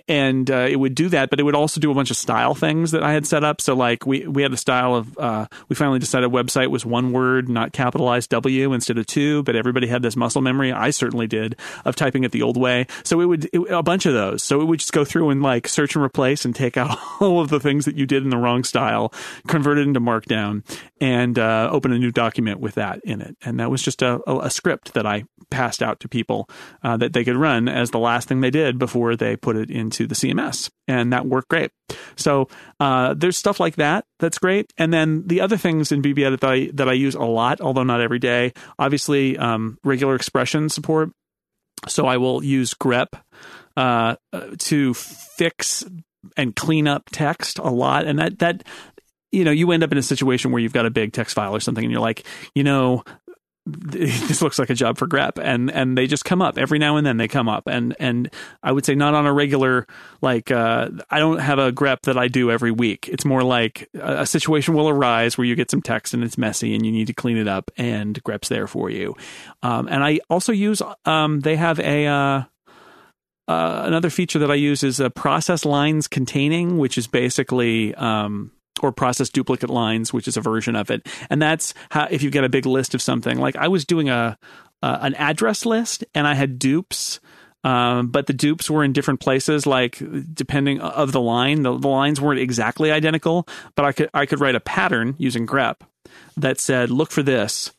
and 0.07 0.49
uh, 0.49 0.67
it 0.69 0.77
would 0.77 0.95
do 0.95 1.09
that, 1.09 1.29
but 1.29 1.39
it 1.39 1.43
would 1.43 1.55
also 1.55 1.79
do 1.79 1.91
a 1.91 1.93
bunch 1.93 2.09
of 2.09 2.17
style 2.17 2.55
things 2.55 2.91
that 2.91 3.03
I 3.03 3.13
had 3.13 3.27
set 3.27 3.43
up. 3.43 3.61
So 3.61 3.75
like 3.75 4.05
we 4.05 4.27
we 4.27 4.41
had 4.41 4.51
the 4.51 4.57
style 4.57 4.95
of 4.95 5.17
uh, 5.17 5.45
we 5.69 5.75
finally 5.75 5.99
decided 5.99 6.31
website 6.31 6.69
was 6.69 6.85
one 6.85 7.11
word, 7.11 7.49
not 7.49 7.71
capitalized 7.71 8.31
W 8.31 8.73
instead 8.73 8.97
of 8.97 9.05
two, 9.05 9.43
but 9.43 9.55
everybody 9.55 9.87
had 9.87 10.01
this 10.01 10.15
muscle 10.15 10.41
memory. 10.41 10.71
I 10.71 10.89
certainly 10.89 11.27
did 11.27 11.55
of 11.85 11.95
typing 11.95 12.23
it 12.23 12.31
the 12.31 12.41
old 12.41 12.57
way. 12.57 12.87
So 13.03 13.21
it 13.21 13.25
would 13.25 13.45
it, 13.53 13.61
a 13.69 13.83
bunch 13.83 14.05
of 14.05 14.13
those. 14.13 14.43
So 14.43 14.59
it 14.61 14.65
would 14.65 14.79
just 14.79 14.93
go 14.93 15.05
through 15.05 15.29
and 15.29 15.43
like 15.43 15.67
search 15.67 15.95
and 15.95 16.03
replace 16.03 16.45
and 16.45 16.55
take 16.55 16.77
out 16.77 16.97
all 17.19 17.39
of 17.39 17.49
the 17.49 17.59
things 17.59 17.85
that 17.85 17.95
you 17.95 18.07
did 18.07 18.23
in 18.23 18.29
the 18.29 18.37
wrong 18.37 18.63
style, 18.63 19.13
convert 19.47 19.77
it 19.77 19.87
into 19.87 19.99
Markdown, 19.99 20.63
and 20.99 21.37
uh, 21.37 21.69
open 21.71 21.91
a 21.91 21.99
new 21.99 22.11
document 22.11 22.59
with 22.59 22.75
that 22.75 23.01
in 23.03 23.21
it. 23.21 23.37
And 23.43 23.59
that 23.59 23.69
was 23.69 23.83
just 23.83 24.01
a, 24.01 24.19
a, 24.27 24.39
a 24.45 24.49
script 24.49 24.93
that 24.93 25.05
I 25.05 25.25
passed 25.49 25.83
out 25.83 25.99
to 25.99 26.09
people 26.09 26.49
uh, 26.83 26.97
that 26.97 27.13
they 27.13 27.23
could 27.23 27.35
run 27.35 27.67
as 27.67 27.91
the 27.91 27.99
last 27.99 28.27
thing 28.27 28.41
they 28.41 28.49
did 28.49 28.79
before 28.79 29.15
they 29.15 29.35
put 29.35 29.55
it 29.55 29.69
into 29.75 30.07
the 30.07 30.15
CMS, 30.15 30.69
and 30.87 31.13
that 31.13 31.25
worked 31.25 31.49
great. 31.49 31.71
So 32.15 32.47
uh, 32.79 33.13
there's 33.13 33.37
stuff 33.37 33.59
like 33.59 33.75
that 33.75 34.05
that's 34.19 34.37
great, 34.37 34.71
and 34.77 34.93
then 34.93 35.27
the 35.27 35.41
other 35.41 35.57
things 35.57 35.91
in 35.91 36.01
BBEdit 36.01 36.39
that 36.39 36.51
I 36.51 36.69
that 36.73 36.89
I 36.89 36.93
use 36.93 37.15
a 37.15 37.23
lot, 37.23 37.61
although 37.61 37.83
not 37.83 38.01
every 38.01 38.19
day. 38.19 38.53
Obviously, 38.79 39.37
um, 39.37 39.77
regular 39.83 40.15
expression 40.15 40.69
support. 40.69 41.11
So 41.87 42.07
I 42.07 42.17
will 42.17 42.43
use 42.43 42.73
grep 42.73 43.09
uh, 43.77 44.15
to 44.57 44.93
fix 44.93 45.83
and 46.35 46.55
clean 46.55 46.87
up 46.87 47.03
text 47.11 47.59
a 47.59 47.69
lot, 47.69 48.05
and 48.05 48.19
that 48.19 48.39
that 48.39 48.63
you 49.31 49.43
know 49.43 49.51
you 49.51 49.71
end 49.71 49.83
up 49.83 49.91
in 49.91 49.97
a 49.97 50.03
situation 50.03 50.51
where 50.51 50.61
you've 50.61 50.73
got 50.73 50.85
a 50.85 50.91
big 50.91 51.13
text 51.13 51.35
file 51.35 51.55
or 51.55 51.59
something 51.59 51.83
and 51.83 51.91
you're 51.91 52.01
like 52.01 52.25
you 52.55 52.63
know 52.63 53.03
this 53.67 54.43
looks 54.43 54.59
like 54.59 54.69
a 54.69 54.75
job 54.75 54.97
for 54.97 55.07
grep 55.07 55.41
and 55.41 55.71
and 55.71 55.97
they 55.97 56.05
just 56.05 56.23
come 56.23 56.41
up. 56.41 56.57
Every 56.57 56.77
now 56.77 56.97
and 56.97 57.05
then 57.05 57.17
they 57.17 57.27
come 57.27 57.49
up. 57.49 57.67
And 57.67 57.95
and 57.99 58.29
i 58.61 58.71
would 58.71 58.85
say 58.85 58.93
not 58.93 59.15
on 59.15 59.25
a 59.25 59.33
regular 59.33 59.87
like 60.21 60.51
uh, 60.51 60.89
i 61.09 61.19
don't 61.19 61.39
have 61.39 61.57
a 61.57 61.71
grep 61.71 62.01
that 62.01 62.17
i 62.17 62.27
do 62.27 62.51
every 62.51 62.71
week. 62.71 63.09
It's 63.09 63.25
more 63.25 63.43
like 63.43 63.89
a, 63.95 64.21
a, 64.21 64.25
situation 64.25 64.75
will 64.75 64.89
arise 64.89 65.37
where 65.37 65.45
you 65.45 65.55
get 65.55 65.71
some 65.71 65.81
text 65.81 66.13
and 66.13 66.23
it's 66.23 66.37
messy 66.37 66.75
and 66.75 66.85
you 66.85 66.91
need 66.91 67.07
to 67.07 67.13
clean 67.13 67.37
it 67.37 67.47
up 67.47 67.71
and 67.77 68.21
grep's 68.23 68.49
there 68.49 68.67
for 68.67 68.89
you. 68.89 69.15
Um, 69.63 69.87
and 69.87 70.03
i 70.03 70.19
also 70.29 70.51
use 70.51 70.81
um, 71.05 71.39
they 71.39 71.55
have 71.55 71.79
a 71.79 72.05
uh, 72.05 72.43
uh, 73.47 73.83
another 73.85 74.09
feature 74.09 74.39
that 74.39 74.49
I 74.49 74.55
use 74.55 74.83
is 74.83 74.99
a 74.99 75.09
process 75.09 75.65
lines 75.65 76.07
containing, 76.07 76.77
which 76.77 76.97
is 76.97 77.07
basically 77.07 77.93
um, 77.95 78.51
or 78.81 78.91
process 78.91 79.29
duplicate 79.29 79.69
lines, 79.69 80.13
which 80.13 80.27
is 80.27 80.37
a 80.37 80.41
version 80.41 80.75
of 80.75 80.91
it. 80.91 81.07
And 81.29 81.41
that's 81.41 81.73
how 81.89 82.07
if 82.09 82.23
you 82.23 82.29
get 82.29 82.43
a 82.43 82.49
big 82.49 82.65
list 82.65 82.93
of 82.93 83.01
something. 83.01 83.37
Like 83.37 83.55
I 83.55 83.67
was 83.67 83.85
doing 83.85 84.09
a 84.09 84.37
uh, 84.83 84.97
an 85.01 85.15
address 85.15 85.65
list, 85.65 86.03
and 86.13 86.27
I 86.27 86.35
had 86.35 86.59
dupes. 86.59 87.19
Um, 87.63 88.09
but 88.09 88.27
the 88.27 88.33
dupes 88.33 88.69
were 88.69 88.83
in 88.83 88.93
different 88.93 89.19
places, 89.19 89.65
like 89.65 89.99
depending 90.31 90.79
of 90.81 91.11
the 91.11 91.21
line. 91.21 91.63
The, 91.63 91.75
the 91.75 91.87
lines 91.87 92.21
weren't 92.21 92.39
exactly 92.39 92.91
identical, 92.91 93.47
but 93.75 93.85
I 93.85 93.91
could 93.91 94.09
I 94.13 94.27
could 94.27 94.39
write 94.39 94.53
a 94.53 94.59
pattern 94.59 95.15
using 95.17 95.47
grep 95.47 95.77
that 96.37 96.59
said, 96.59 96.91
"Look 96.91 97.09
for 97.09 97.23
this," 97.23 97.71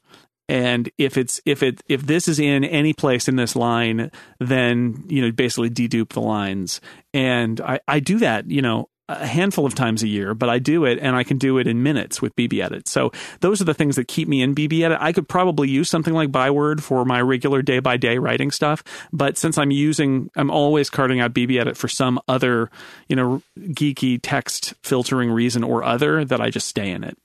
and 0.49 0.91
if 0.99 1.17
it's 1.17 1.41
if 1.45 1.63
it 1.63 1.83
if 1.89 2.03
this 2.07 2.29
is 2.29 2.39
in 2.39 2.65
any 2.65 2.93
place 2.93 3.29
in 3.29 3.37
this 3.37 3.57
line 3.57 4.11
then 4.39 5.05
you 5.09 5.23
know 5.23 5.33
basically 5.33 5.71
dedupe 5.71 6.11
the 6.11 6.21
lines 6.21 6.81
and 7.13 7.61
i 7.61 7.81
i 7.89 7.99
do 7.99 8.19
that 8.19 8.49
you 8.51 8.63
know 8.63 8.89
a 9.09 9.27
handful 9.27 9.65
of 9.65 9.75
times 9.75 10.03
a 10.03 10.09
year, 10.09 10.35
but 10.35 10.49
I 10.49 10.59
do 10.59 10.85
it 10.85 10.99
and 11.01 11.15
I 11.15 11.23
can 11.23 11.39
do 11.39 11.59
it 11.59 11.67
in 11.67 11.83
minutes 11.83 12.21
with 12.21 12.35
BBEdit. 12.35 12.89
So 12.89 13.13
those 13.41 13.61
are 13.61 13.65
the 13.65 13.75
things 13.75 13.97
that 13.97 14.09
keep 14.09 14.27
me 14.27 14.43
in 14.43 14.55
BBEdit. 14.55 14.99
I 15.01 15.13
could 15.13 15.29
probably 15.29 15.69
use 15.69 15.89
something 15.89 16.15
like 16.15 16.33
Byword 16.33 16.83
for 16.83 17.05
my 17.05 17.21
regular 17.21 17.63
day 17.63 17.79
by 17.79 17.97
day 17.97 18.19
writing 18.19 18.51
stuff, 18.51 18.83
but 19.13 19.39
since 19.39 19.59
I'm 19.59 19.71
using, 19.71 20.31
I'm 20.35 20.51
always 20.51 20.91
carting 20.91 21.21
out 21.21 21.35
BBEdit 21.35 21.77
for 21.77 21.89
some 21.89 22.21
other, 22.27 22.71
you 23.09 23.17
know, 23.17 23.43
geeky 23.59 24.19
text 24.21 24.75
filtering 24.83 25.31
reason 25.31 25.63
or 25.63 25.85
other 25.85 26.25
that 26.25 26.41
I 26.41 26.51
just 26.51 26.69
stay 26.69 26.91
in 26.91 27.05
it. 27.05 27.17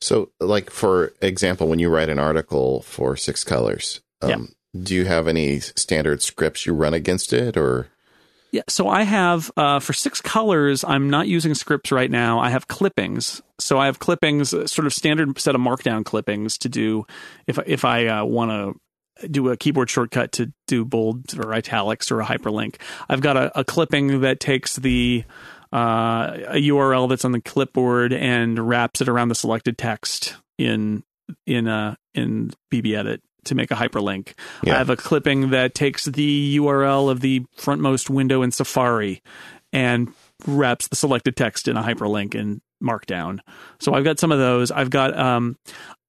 So, 0.00 0.30
like 0.40 0.70
for 0.70 1.12
example, 1.20 1.68
when 1.68 1.78
you 1.78 1.88
write 1.88 2.08
an 2.08 2.18
article 2.18 2.82
for 2.82 3.16
Six 3.16 3.44
Colors, 3.44 4.00
um, 4.22 4.30
yeah. 4.30 4.80
do 4.82 4.94
you 4.94 5.04
have 5.04 5.28
any 5.28 5.60
standard 5.60 6.22
scripts 6.22 6.64
you 6.64 6.72
run 6.74 6.94
against 6.94 7.32
it, 7.32 7.56
or 7.56 7.88
yeah, 8.54 8.62
so 8.68 8.88
I 8.88 9.02
have 9.02 9.50
uh, 9.56 9.80
for 9.80 9.92
six 9.92 10.20
colors. 10.20 10.84
I'm 10.84 11.10
not 11.10 11.26
using 11.26 11.56
scripts 11.56 11.90
right 11.90 12.08
now. 12.08 12.38
I 12.38 12.50
have 12.50 12.68
clippings. 12.68 13.42
So 13.58 13.80
I 13.80 13.86
have 13.86 13.98
clippings, 13.98 14.54
uh, 14.54 14.68
sort 14.68 14.86
of 14.86 14.92
standard 14.92 15.36
set 15.40 15.56
of 15.56 15.60
Markdown 15.60 16.04
clippings 16.04 16.56
to 16.58 16.68
do 16.68 17.04
if 17.48 17.58
if 17.66 17.84
I 17.84 18.06
uh, 18.06 18.24
want 18.24 18.52
to 18.52 19.28
do 19.28 19.50
a 19.50 19.56
keyboard 19.56 19.90
shortcut 19.90 20.30
to 20.32 20.52
do 20.68 20.84
bold 20.84 21.36
or 21.36 21.52
italics 21.52 22.12
or 22.12 22.20
a 22.20 22.24
hyperlink. 22.24 22.76
I've 23.08 23.20
got 23.20 23.36
a, 23.36 23.58
a 23.58 23.64
clipping 23.64 24.20
that 24.20 24.38
takes 24.38 24.76
the 24.76 25.24
uh, 25.72 26.38
a 26.46 26.68
URL 26.68 27.08
that's 27.08 27.24
on 27.24 27.32
the 27.32 27.40
clipboard 27.40 28.12
and 28.12 28.68
wraps 28.68 29.00
it 29.00 29.08
around 29.08 29.30
the 29.30 29.34
selected 29.34 29.76
text 29.76 30.36
in 30.58 31.02
in 31.44 31.66
uh, 31.66 31.96
in 32.14 32.52
BBEdit 32.72 33.18
to 33.46 33.54
make 33.54 33.70
a 33.70 33.74
hyperlink. 33.74 34.34
Yeah. 34.62 34.74
I 34.74 34.78
have 34.78 34.90
a 34.90 34.96
clipping 34.96 35.50
that 35.50 35.74
takes 35.74 36.04
the 36.04 36.58
URL 36.58 37.10
of 37.10 37.20
the 37.20 37.40
frontmost 37.58 38.10
window 38.10 38.42
in 38.42 38.50
Safari 38.50 39.22
and 39.72 40.12
wraps 40.46 40.88
the 40.88 40.96
selected 40.96 41.36
text 41.36 41.68
in 41.68 41.76
a 41.76 41.82
hyperlink 41.82 42.34
in 42.34 42.60
Markdown. 42.82 43.40
So 43.80 43.94
I've 43.94 44.04
got 44.04 44.18
some 44.18 44.32
of 44.32 44.38
those. 44.38 44.70
I've 44.70 44.90
got 44.90 45.16
um, 45.18 45.56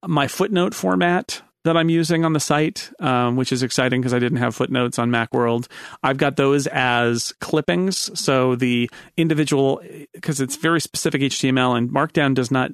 my 0.06 0.28
footnote 0.28 0.74
format 0.74 1.42
that 1.66 1.76
I'm 1.76 1.90
using 1.90 2.24
on 2.24 2.34
the 2.34 2.40
site, 2.40 2.92
um, 3.00 3.36
which 3.36 3.52
is 3.52 3.64
exciting 3.64 4.00
because 4.00 4.14
I 4.14 4.20
didn't 4.20 4.38
have 4.38 4.56
footnotes 4.56 5.00
on 5.00 5.10
Macworld. 5.10 5.68
I've 6.04 6.18
got 6.18 6.36
those 6.36 6.68
as 6.68 7.34
clippings. 7.42 8.18
So 8.20 8.56
the 8.56 8.90
individual, 9.18 9.82
because 10.14 10.40
it's 10.40 10.56
very 10.56 10.80
specific 10.80 11.22
HTML 11.22 11.76
and 11.76 11.90
Markdown 11.90 12.36
does 12.36 12.52
not 12.52 12.72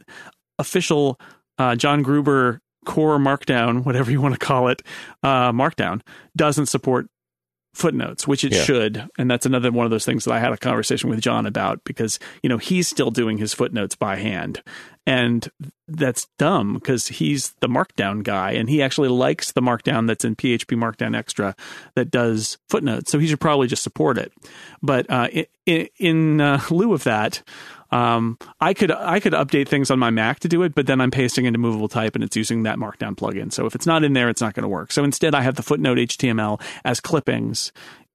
official 0.59 1.19
uh, 1.57 1.75
John 1.75 2.01
Gruber 2.01 2.61
core 2.85 3.17
markdown, 3.17 3.85
whatever 3.85 4.11
you 4.11 4.21
want 4.21 4.33
to 4.33 4.39
call 4.39 4.67
it, 4.67 4.81
uh, 5.23 5.51
markdown 5.51 6.01
doesn't 6.35 6.67
support 6.67 7.07
footnotes, 7.73 8.27
which 8.27 8.43
it 8.43 8.53
yeah. 8.53 8.63
should. 8.63 9.09
And 9.17 9.31
that's 9.31 9.45
another 9.45 9.71
one 9.71 9.85
of 9.85 9.91
those 9.91 10.05
things 10.05 10.25
that 10.25 10.33
I 10.33 10.39
had 10.39 10.51
a 10.51 10.57
conversation 10.57 11.09
with 11.09 11.21
John 11.21 11.45
about 11.45 11.83
because, 11.83 12.19
you 12.43 12.49
know, 12.49 12.57
he's 12.57 12.87
still 12.87 13.11
doing 13.11 13.37
his 13.37 13.53
footnotes 13.53 13.95
by 13.95 14.17
hand. 14.17 14.61
And 15.07 15.49
that's 15.87 16.27
dumb 16.37 16.75
because 16.75 17.07
he's 17.07 17.53
the 17.61 17.67
markdown 17.67 18.23
guy 18.23 18.51
and 18.51 18.69
he 18.69 18.81
actually 18.81 19.09
likes 19.09 19.51
the 19.53 19.61
markdown 19.61 20.05
that's 20.05 20.25
in 20.25 20.35
PHP 20.35 20.77
Markdown 20.77 21.15
Extra 21.15 21.55
that 21.95 22.11
does 22.11 22.57
footnotes. 22.69 23.11
So 23.11 23.19
he 23.19 23.27
should 23.27 23.39
probably 23.39 23.67
just 23.67 23.83
support 23.83 24.17
it. 24.17 24.31
But 24.81 25.09
uh, 25.09 25.29
in, 25.65 25.87
in 25.97 26.41
uh, 26.41 26.61
lieu 26.69 26.93
of 26.93 27.03
that, 27.05 27.41
um, 27.91 28.37
I 28.59 28.73
could 28.73 28.91
I 28.91 29.19
could 29.19 29.33
update 29.33 29.67
things 29.67 29.91
on 29.91 29.99
my 29.99 30.09
Mac 30.09 30.39
to 30.41 30.47
do 30.47 30.63
it, 30.63 30.73
but 30.73 30.87
then 30.87 31.01
I'm 31.01 31.11
pasting 31.11 31.45
into 31.45 31.59
movable 31.59 31.89
type 31.89 32.15
and 32.15 32.23
it's 32.23 32.35
using 32.37 32.63
that 32.63 32.77
Markdown 32.77 33.15
plugin. 33.15 33.51
So 33.51 33.65
if 33.65 33.75
it's 33.75 33.85
not 33.85 34.03
in 34.03 34.13
there, 34.13 34.29
it's 34.29 34.41
not 34.41 34.53
going 34.53 34.63
to 34.63 34.69
work. 34.69 34.91
So 34.91 35.03
instead, 35.03 35.35
I 35.35 35.41
have 35.41 35.55
the 35.55 35.63
footnote 35.63 35.97
HTML 35.97 36.61
as 36.85 36.99
clippings 36.99 37.71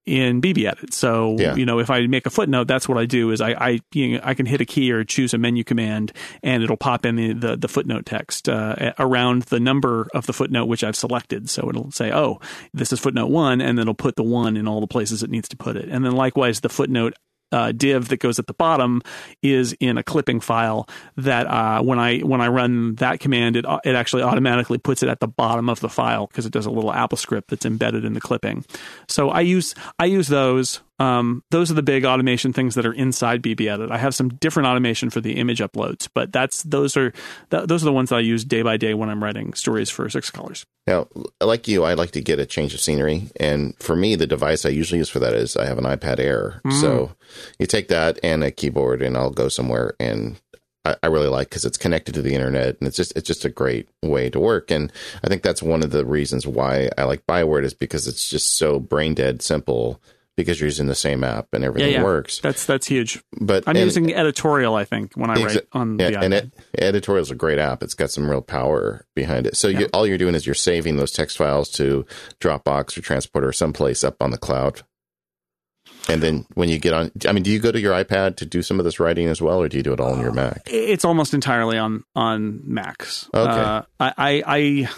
in 0.07 0.41
BBEdit. 0.41 0.93
So 0.93 1.37
yeah. 1.39 1.57
you 1.57 1.67
know, 1.67 1.81
if 1.81 1.91
I 1.91 2.07
make 2.07 2.27
a 2.27 2.31
footnote, 2.31 2.69
that's 2.69 2.89
what 2.89 2.97
I 2.97 3.07
do. 3.07 3.33
Is 3.33 3.41
I 3.41 3.51
I 3.51 3.81
you 3.93 4.15
know, 4.15 4.21
I 4.23 4.35
can 4.35 4.47
hit 4.47 4.61
a 4.61 4.65
key 4.65 4.93
or 4.93 5.05
choose 5.05 5.35
a 5.35 5.39
menu 5.39 5.65
command, 5.65 6.13
and 6.43 6.63
it'll 6.63 6.77
pop 6.77 7.05
in 7.05 7.17
the 7.17 7.33
the, 7.35 7.57
the 7.57 7.69
footnote 7.69 8.07
text 8.07 8.49
uh, 8.49 8.93
around 8.99 9.43
the 9.45 9.61
number 9.61 10.09
of 10.15 10.27
the 10.27 10.33
footnote 10.33 10.67
which 10.67 10.85
I've 10.85 10.97
selected. 10.97 11.51
So 11.51 11.69
it'll 11.69 11.91
say, 11.91 12.13
oh, 12.13 12.41
this 12.73 12.93
is 12.93 13.01
footnote 13.01 13.29
one, 13.29 13.61
and 13.61 13.77
then 13.77 13.83
it'll 13.83 13.95
put 13.95 14.17
the 14.17 14.23
one 14.23 14.57
in 14.57 14.67
all 14.69 14.81
the 14.81 14.87
places 14.87 15.23
it 15.23 15.31
needs 15.31 15.49
to 15.49 15.57
put 15.57 15.77
it. 15.77 15.89
And 15.91 16.05
then 16.05 16.13
likewise, 16.13 16.61
the 16.61 16.69
footnote 16.69 17.15
uh, 17.53 17.73
div 17.73 18.09
that 18.09 18.19
goes 18.19 18.39
at 18.39 18.47
the 18.47 18.55
bottom 18.55 19.03
is 19.43 19.73
in 19.81 19.99
a 19.99 20.03
clipping 20.03 20.41
file 20.41 20.89
that 21.17 21.47
uh, 21.47 21.83
when 21.83 21.99
I 21.99 22.21
when 22.21 22.41
I 22.41 22.49
run 22.49 22.97
that 22.97 23.21
command, 23.21 23.57
it 23.57 23.65
it 23.85 23.95
actually 23.95 24.23
automatically 24.23 24.79
puts 24.79 25.03
it 25.03 25.09
at 25.09 25.21
the 25.21 25.29
bottom 25.29 25.69
of 25.69 25.81
the 25.81 25.89
file 25.89 26.27
because 26.27 26.47
it 26.47 26.53
does 26.53 26.67
a 26.67 26.71
little 26.71 26.93
Apple 26.93 27.19
script 27.19 27.51
that's 27.51 27.67
embedded 27.67 28.05
in 28.05 28.15
the 28.15 28.21
clipping. 28.21 28.65
So 29.09 29.31
I 29.31 29.41
use 29.41 29.75
I 29.99 30.07
use 30.07 30.29
those 30.29 30.81
um, 30.99 31.43
those 31.51 31.71
are 31.71 31.75
the 31.75 31.83
big 31.83 32.05
automation 32.05 32.53
things 32.53 32.75
that 32.75 32.87
are 32.87 32.93
inside 32.93 33.43
BB 33.43 33.71
Edit. 33.71 33.91
I 33.91 33.99
have 33.99 34.15
some 34.15 34.29
different 34.29 34.67
automation 34.67 35.11
for 35.11 35.21
the 35.21 35.37
image 35.37 35.61
uploads, 35.61 36.09
but 36.15 36.33
that's 36.33 36.63
those 36.63 36.97
are 36.97 37.13
th- 37.51 37.67
those 37.67 37.83
are 37.83 37.87
the 37.87 37.93
ones 37.93 38.11
that 38.11 38.17
I 38.17 38.21
use 38.21 38.45
day 38.45 38.63
by 38.63 38.77
day 38.77 38.95
when 38.95 39.11
I'm 39.11 39.23
writing 39.23 39.53
stories 39.55 39.91
for 39.91 40.09
Six 40.09 40.31
Colors. 40.31 40.65
Now, 40.87 41.09
like 41.41 41.69
you, 41.69 41.85
I 41.85 41.95
like 41.95 42.13
to 42.13 42.21
get 42.21 42.39
a 42.39 42.47
change 42.47 42.73
of 42.73 42.81
scenery, 42.81 43.29
and 43.39 43.75
for 43.79 43.95
me, 43.95 44.15
the 44.15 44.27
device 44.27 44.65
I 44.65 44.71
usually 44.71 44.99
use 44.99 45.11
for 45.11 45.19
that 45.19 45.35
is 45.35 45.57
I 45.57 45.67
have 45.67 45.79
an 45.79 45.85
iPad 45.85 46.19
Air. 46.19 46.63
Mm. 46.65 46.81
So 46.81 47.13
you 47.59 47.67
take 47.67 47.89
that 47.89 48.19
and 48.23 48.43
a 48.43 48.51
keyboard, 48.51 49.03
and 49.03 49.17
I'll 49.17 49.31
go 49.31 49.49
somewhere 49.49 49.95
and 50.01 50.41
I, 51.03 51.09
really 51.09 51.29
like 51.29 51.49
because 51.49 51.65
it's 51.65 51.79
connected 51.79 52.15
to 52.15 52.23
the 52.23 52.35
internet 52.35 52.77
and 52.79 52.87
it's 52.87 52.97
just 52.97 53.17
it's 53.17 53.27
just 53.27 53.45
a 53.45 53.51
great 53.51 53.89
way 54.03 54.31
to 54.31 54.39
work. 54.39 54.71
And 54.71 54.93
I 55.25 55.29
think 55.29 55.43
that's 55.43 55.63
one 55.63 55.83
of 55.83 55.91
the 55.91 56.05
reasons 56.05 56.47
why 56.47 56.91
I 56.97 57.05
like 57.05 57.27
Byword 57.27 57.65
is 57.65 57.75
because 57.75 58.07
it's 58.07 58.29
just 58.29 58.55
so 58.55 58.79
brain 58.79 59.15
dead 59.15 59.43
simple 59.43 60.01
because 60.37 60.61
you're 60.61 60.67
using 60.67 60.87
the 60.87 60.95
same 60.95 61.25
app 61.25 61.49
and 61.53 61.65
everything 61.65 61.93
yeah, 61.93 61.99
yeah. 61.99 62.05
works. 62.05 62.41
That's 62.41 62.67
that's 62.67 62.87
huge. 62.87 63.23
But 63.41 63.65
I'm 63.67 63.77
and, 63.77 63.85
using 63.85 64.15
editorial, 64.15 64.75
I 64.75 64.85
think, 64.85 65.15
when 65.15 65.31
I 65.31 65.37
exa- 65.37 65.45
write 65.47 65.67
on 65.73 65.99
yeah, 65.99 66.11
the 66.11 66.17
iPad. 66.17 66.25
And 66.25 66.35
it, 66.35 66.53
editorial 66.79 67.23
is 67.23 67.31
a 67.31 67.35
great 67.35 67.59
app. 67.59 67.83
It's 67.83 67.95
got 67.95 68.11
some 68.11 68.29
real 68.29 68.43
power 68.43 69.07
behind 69.15 69.47
it. 69.47 69.57
So 69.57 69.69
you, 69.69 69.89
all 69.93 70.07
you're 70.07 70.19
doing 70.19 70.35
is 70.35 70.47
you're 70.47 70.55
saving 70.55 70.97
those 70.97 71.13
text 71.13 71.39
files 71.39 71.71
to 71.73 72.05
Dropbox 72.41 72.97
or 72.99 73.01
Transporter 73.01 73.49
or 73.49 73.53
someplace 73.53 74.05
up 74.05 74.23
on 74.23 74.31
the 74.31 74.39
cloud. 74.39 74.83
And 76.09 76.23
then 76.23 76.47
when 76.55 76.69
you 76.69 76.79
get 76.79 76.93
on, 76.93 77.11
I 77.27 77.33
mean, 77.33 77.43
do 77.43 77.51
you 77.51 77.59
go 77.59 77.73
to 77.73 77.81
your 77.81 77.93
iPad 77.93 78.37
to 78.37 78.47
do 78.47 78.63
some 78.63 78.79
of 78.79 78.85
this 78.85 79.01
writing 79.01 79.27
as 79.27 79.43
well, 79.43 79.61
or 79.61 79.69
do 79.69 79.77
you 79.77 79.83
do 79.83 79.93
it 79.93 80.01
all 80.01 80.13
on 80.13 80.21
your 80.21 80.33
Mac? 80.33 80.63
It's 80.67 81.05
almost 81.05 81.35
entirely 81.35 81.79
on 81.79 82.05
on 82.15 82.61
Macs. 82.65 83.29
Okay. 83.35 83.51
Uh, 83.51 83.83
I, 83.99 84.13
I 84.17 84.43
I 84.47 84.89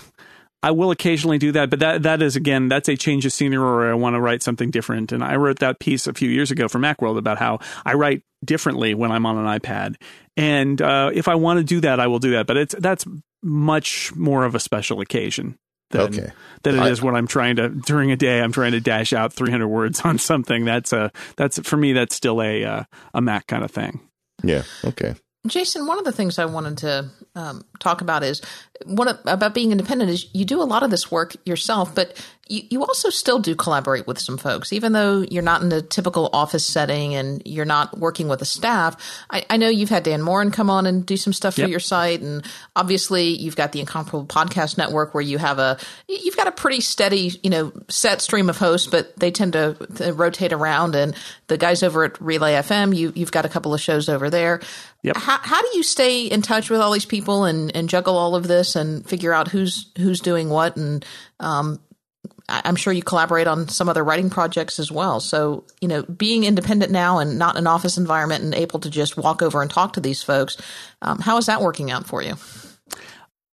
will 0.65 0.91
occasionally 0.91 1.39
do 1.39 1.53
that, 1.53 1.71
but 1.71 1.79
that 1.81 2.03
that 2.03 2.23
is 2.23 2.37
again 2.37 2.69
that's 2.69 2.89
a 2.89 2.97
change 2.97 3.25
of 3.25 3.33
scenery 3.33 3.63
or 3.63 3.91
I 3.91 3.95
want 3.95 4.15
to 4.15 4.21
write 4.21 4.43
something 4.43 4.71
different. 4.71 5.13
And 5.13 5.23
I 5.23 5.37
wrote 5.37 5.61
that 5.61 5.79
piece 5.79 6.07
a 6.07 6.15
few 6.15 6.29
years 6.29 6.51
ago 6.51 6.69
for 6.69 6.79
Macworld 6.79 7.19
about 7.19 7.39
how 7.39 7.61
I 7.85 7.95
write 7.95 8.23
differently 8.45 8.95
when 8.95 9.13
I'm 9.13 9.27
on 9.27 9.39
an 9.39 9.61
iPad. 9.61 9.97
And 10.37 10.81
uh, 10.83 11.11
if 11.15 11.29
I 11.29 11.37
want 11.37 11.59
to 11.59 11.65
do 11.65 11.81
that, 11.81 12.01
I 12.01 12.09
will 12.09 12.19
do 12.19 12.33
that. 12.33 12.47
But 12.47 12.57
it's 12.57 12.75
that's 12.79 13.05
much 13.43 14.15
more 14.15 14.45
of 14.45 14.55
a 14.55 14.61
special 14.61 15.01
occasion 15.01 15.59
than, 15.91 16.01
okay. 16.03 16.31
than 16.65 16.77
it 16.77 16.81
I, 16.81 16.89
is 16.91 17.01
when 17.01 17.15
I'm 17.15 17.27
trying 17.27 17.57
to 17.57 17.69
during 17.69 18.11
a 18.11 18.17
day 18.17 18.41
I'm 18.41 18.53
trying 18.53 18.73
to 18.73 18.81
dash 18.81 19.13
out 19.13 19.33
300 19.33 19.69
words 19.69 20.01
on 20.05 20.19
something. 20.19 20.65
That's 20.65 20.93
a 20.93 21.13
that's 21.37 21.59
for 21.61 21.77
me 21.77 21.93
that's 21.93 22.17
still 22.17 22.43
a 22.43 22.65
uh, 22.65 22.85
a 23.15 23.21
Mac 23.21 23.47
kind 23.47 23.65
of 23.65 23.71
thing. 23.71 24.01
Yeah. 24.43 24.63
Okay. 24.85 25.15
Jason, 25.47 25.87
one 25.87 25.99
of 25.99 26.05
the 26.05 26.13
things 26.13 26.39
I 26.39 26.47
wanted 26.47 26.79
to 26.79 27.11
um, 27.35 27.65
talk 27.79 28.01
about 28.01 28.23
is 28.23 28.43
what 28.85 29.21
about 29.25 29.55
being 29.55 29.73
independent 29.73 30.11
is 30.11 30.27
you 30.33 30.45
do 30.45 30.61
a 30.61 30.65
lot 30.65 30.83
of 30.83 30.91
this 30.91 31.11
work 31.11 31.37
yourself, 31.45 31.95
but 31.95 32.17
you, 32.49 32.63
you 32.71 32.81
also 32.81 33.11
still 33.11 33.39
do 33.39 33.55
collaborate 33.55 34.07
with 34.07 34.19
some 34.19 34.39
folks, 34.39 34.73
even 34.73 34.93
though 34.93 35.25
you're 35.31 35.43
not 35.43 35.63
in 35.63 35.71
a 35.73 35.83
typical 35.83 36.31
office 36.33 36.65
setting 36.65 37.15
and 37.15 37.43
you're 37.45 37.65
not 37.65 37.99
working 37.99 38.29
with 38.29 38.41
a 38.43 38.45
staff. 38.45 38.97
I, 39.31 39.45
I 39.51 39.57
know 39.57 39.69
you've 39.69 39.89
had 39.89 40.03
Dan 40.03 40.23
Moren 40.23 40.51
come 40.51 40.71
on 40.71 40.87
and 40.87 41.05
do 41.05 41.17
some 41.17 41.33
stuff 41.33 41.55
for 41.55 41.63
yep. 41.63 41.71
your 41.71 41.81
site, 41.81 42.21
and 42.21 42.45
obviously 42.75 43.29
you've 43.29 43.57
got 43.57 43.73
the 43.73 43.81
Incomparable 43.81 44.27
Podcast 44.27 44.79
Network 44.79 45.15
where 45.15 45.23
you 45.23 45.39
have 45.39 45.59
a 45.59 45.79
you've 46.09 46.37
got 46.37 46.47
a 46.47 46.53
pretty 46.53 46.81
steady 46.81 47.33
you 47.43 47.51
know 47.51 47.73
set 47.89 48.21
stream 48.21 48.49
of 48.49 48.57
hosts, 48.57 48.87
but 48.87 49.17
they 49.19 49.31
tend 49.31 49.53
to, 49.53 49.75
to 49.97 50.13
rotate 50.13 50.53
around. 50.53 50.95
And 50.95 51.15
the 51.49 51.59
guys 51.59 51.83
over 51.83 52.05
at 52.05 52.21
Relay 52.21 52.55
FM, 52.55 52.97
you 52.97 53.13
you've 53.15 53.33
got 53.33 53.45
a 53.45 53.49
couple 53.49 53.75
of 53.75 53.81
shows 53.81 54.09
over 54.09 54.31
there. 54.31 54.61
Yep. 55.03 55.17
How, 55.17 55.39
how 55.41 55.63
do 55.63 55.69
you 55.75 55.83
stay 55.83 56.25
in 56.25 56.43
touch 56.43 56.71
with 56.71 56.81
all 56.81 56.91
these 56.91 57.05
people 57.05 57.45
and, 57.45 57.75
and 57.75 57.89
juggle 57.89 58.17
all 58.17 58.35
of 58.35 58.49
this 58.49 58.75
and 58.75 59.09
figure 59.09 59.33
out 59.33 59.49
who's 59.49 59.93
who's 59.97 60.21
doing 60.21 60.49
what 60.49 60.77
and 60.77 61.05
um, 61.39 61.79
I'm 62.49 62.77
sure 62.77 62.93
you 62.93 63.03
collaborate 63.03 63.47
on 63.47 63.69
some 63.69 63.89
other 63.89 64.03
writing 64.03 64.31
projects 64.31 64.79
as 64.79 64.91
well. 64.91 65.21
So, 65.21 65.65
you 65.83 65.89
know, 65.89 66.03
being 66.03 66.45
independent 66.45 66.91
now 66.91 67.19
and 67.19 67.39
not 67.39 67.57
in 67.57 67.61
an 67.61 67.67
office 67.67 67.99
environment 67.99 68.43
and 68.43 68.55
able 68.55 68.81
to 68.81 68.91
just 68.91 69.19
walk 69.19 69.43
over 69.43 69.61
and 69.61 69.71
talk 69.71 69.93
to 69.95 70.01
these 70.01 70.23
folks, 70.23 70.57
um, 71.03 71.19
how 71.19 71.37
is 71.37 71.47
that 71.47 71.61
working 71.61 71.91
out 71.91 72.07
for 72.07 72.23
you? 72.23 72.35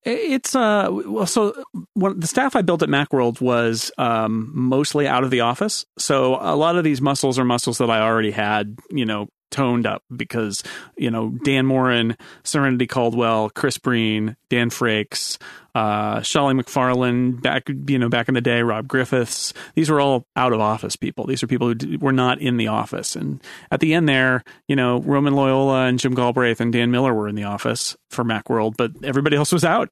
It's 0.04 0.56
uh 0.56 0.88
well 0.92 1.26
so 1.26 1.64
one, 1.96 2.20
the 2.20 2.28
staff 2.28 2.56
I 2.56 2.62
built 2.62 2.84
at 2.84 2.90
MacWorld 2.90 3.42
was 3.42 3.92
um, 3.98 4.52
mostly 4.54 5.08
out 5.08 5.24
of 5.24 5.32
the 5.32 5.42
office. 5.42 5.84
So 5.98 6.38
a 6.40 6.56
lot 6.56 6.78
of 6.78 6.84
these 6.84 7.02
muscles 7.02 7.40
are 7.40 7.44
muscles 7.44 7.80
that 7.80 7.90
I 7.90 8.02
already 8.02 8.30
had, 8.32 8.78
you 8.92 9.06
know, 9.06 9.28
toned 9.52 9.86
up 9.86 10.04
because 10.16 10.64
you 10.98 11.10
know 11.12 11.30
Dan 11.44 11.66
Moren, 11.66 12.18
Serenity 12.44 12.88
Caldwell, 12.88 13.50
Chris 13.50 13.78
Breen, 13.78 14.36
Dan 14.50 14.70
Frakes, 14.70 15.38
uh, 15.76 16.20
McFarland 16.20 17.42
back 17.42 17.68
you 17.88 18.00
know 18.00 18.10
back 18.10 18.28
in 18.28 18.34
the 18.34 18.42
day, 18.42 18.62
Rob 18.62 18.88
Griffiths. 18.88 19.54
These 19.76 19.90
were 19.90 20.00
all 20.00 20.26
out 20.36 20.54
of 20.54 20.62
office 20.62 20.96
people. 20.96 21.26
These 21.26 21.44
are 21.44 21.48
people 21.48 21.74
who 21.74 21.98
were 22.00 22.14
not 22.14 22.40
in 22.40 22.58
the 22.58 22.68
office. 22.68 23.16
And 23.16 23.42
at 23.72 23.82
the 23.82 23.94
end 23.94 24.08
there, 24.08 24.44
you 24.68 24.76
know, 24.76 25.00
Roman 25.02 25.36
Loyola 25.36 25.86
and 25.86 26.00
Jim 26.00 26.16
Galbraith 26.16 26.62
and 26.62 26.72
Dan 26.72 26.92
Miller 26.92 27.14
were 27.14 27.28
in 27.28 27.36
the 27.36 27.44
office 27.44 27.98
for 28.10 28.24
MacWorld, 28.24 28.78
but 28.78 28.92
everybody 29.04 29.36
else 29.36 29.52
was 29.52 29.66
out. 29.66 29.90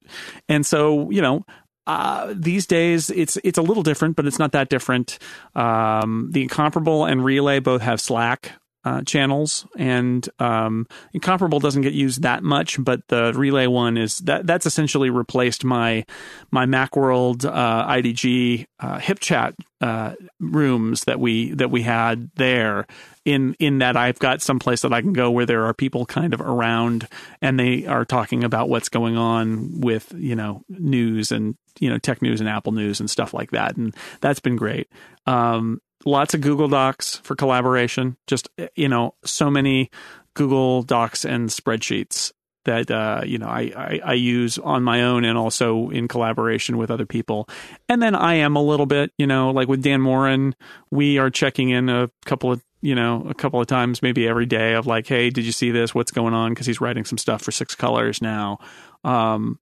And 0.48 0.66
so 0.66 1.10
you 1.10 1.22
know, 1.22 1.46
uh, 1.86 2.34
these 2.36 2.66
days 2.66 3.10
it's 3.10 3.38
it's 3.44 3.58
a 3.58 3.62
little 3.62 3.84
different, 3.84 4.16
but 4.16 4.26
it's 4.26 4.40
not 4.40 4.54
that 4.54 4.70
different. 4.70 5.20
Um, 5.56 6.30
the 6.32 6.44
incomparable 6.44 7.06
and 7.06 7.24
relay 7.24 7.60
both 7.60 7.82
have 7.82 8.00
Slack 8.00 8.54
uh, 8.86 9.02
channels, 9.04 9.66
and 9.78 10.28
um, 10.40 10.88
incomparable 11.14 11.60
doesn't 11.60 11.84
get 11.84 11.94
used 11.94 12.24
that 12.24 12.44
much, 12.44 12.84
but 12.84 13.08
the 13.08 13.32
relay 13.34 13.68
one 13.68 13.98
is 13.98 14.18
that 14.20 14.46
that's 14.46 14.66
essentially 14.66 15.10
replaced 15.10 15.64
my 15.64 16.06
my 16.52 16.66
MacWorld 16.66 17.46
uh, 17.46 17.88
IDG 17.88 18.66
uh, 18.80 18.98
HipChat 19.00 19.54
uh, 19.80 20.16
rooms 20.40 21.06
that 21.06 21.20
we 21.20 21.54
that 21.54 21.72
we 21.72 21.82
had 21.84 22.30
there. 22.36 22.86
In 23.26 23.56
in 23.58 23.78
that 23.78 23.96
I've 23.96 24.20
got 24.20 24.42
some 24.42 24.60
place 24.60 24.82
that 24.82 24.92
I 24.92 25.00
can 25.00 25.14
go 25.14 25.32
where 25.32 25.46
there 25.46 25.66
are 25.66 25.74
people 25.74 26.06
kind 26.06 26.34
of 26.34 26.42
around, 26.42 27.08
and 27.42 27.58
they 27.58 27.86
are 27.86 28.04
talking 28.04 28.44
about 28.44 28.68
what's 28.68 28.90
going 28.90 29.16
on 29.16 29.80
with 29.80 30.14
you 30.18 30.36
know 30.36 30.66
news 30.68 31.32
and 31.32 31.56
you 31.80 31.90
know 31.90 31.98
tech 31.98 32.22
news 32.22 32.42
and 32.42 32.50
Apple 32.50 32.74
news 32.74 33.00
and 33.00 33.10
stuff 33.10 33.34
like 33.34 33.52
that, 33.52 33.78
and 33.78 33.96
that's 34.20 34.42
been 34.42 34.58
great. 34.58 34.90
Um, 35.26 35.80
lots 36.06 36.34
of 36.34 36.42
Google 36.42 36.68
Docs 36.68 37.18
for 37.18 37.36
collaboration. 37.36 38.18
Just 38.28 38.50
you 38.76 38.90
know, 38.90 39.16
so 39.24 39.50
many 39.50 39.90
Google 40.34 40.84
Docs 40.84 41.26
and 41.26 41.50
spreadsheets 41.50 42.32
that 42.66 42.90
uh, 42.90 43.22
you 43.26 43.38
know 43.38 43.48
I, 43.48 43.72
I, 43.76 44.00
I 44.04 44.14
use 44.14 44.58
on 44.58 44.84
my 44.84 45.04
own 45.04 45.26
and 45.26 45.38
also 45.38 45.90
in 45.90 46.08
collaboration 46.08 46.78
with 46.78 46.92
other 46.92 47.06
people. 47.06 47.48
And 47.90 48.02
then 48.02 48.16
I 48.16 48.36
am 48.36 48.56
a 48.56 48.62
little 48.62 48.86
bit, 48.86 49.12
you 49.18 49.28
know, 49.28 49.52
like 49.52 49.68
with 49.68 49.84
Dan 49.84 50.02
Moren, 50.02 50.56
we 50.92 51.18
are 51.18 51.30
checking 51.30 51.70
in 51.70 51.90
a 51.90 52.10
couple 52.26 52.52
of 52.52 52.64
you 52.82 52.96
know 52.96 53.26
a 53.30 53.34
couple 53.34 53.62
of 53.62 53.68
times, 53.68 54.02
maybe 54.02 54.28
every 54.28 54.46
day, 54.46 54.74
of 54.74 54.88
like, 54.88 55.08
hey, 55.08 55.30
did 55.30 55.46
you 55.46 55.52
see 55.52 55.72
this? 55.72 55.94
What's 55.94 56.12
going 56.12 56.34
on? 56.34 56.52
Because 56.52 56.68
he's 56.68 56.82
writing 56.82 57.06
some 57.06 57.18
stuff 57.18 57.42
for 57.42 57.52
Six 57.52 57.76
Colors 57.76 58.22
now. 58.22 58.60
Um, 59.04 59.60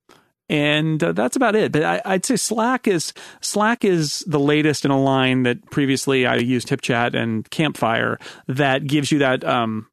and 0.51 1.01
uh, 1.01 1.13
that's 1.13 1.37
about 1.37 1.55
it. 1.55 1.71
But 1.71 1.83
I, 1.83 2.01
would 2.05 2.25
say 2.25 2.35
Slack 2.35 2.85
is 2.85 3.13
Slack 3.39 3.85
is 3.85 4.19
the 4.27 4.39
latest 4.39 4.83
in 4.83 4.91
a 4.91 5.01
line 5.01 5.43
that 5.43 5.71
previously 5.71 6.25
I 6.25 6.35
used 6.35 6.67
HipChat 6.67 7.15
and 7.15 7.49
Campfire 7.49 8.19
that 8.47 8.85
gives 8.85 9.11
you 9.11 9.19
that 9.19 9.45
um, 9.45 9.87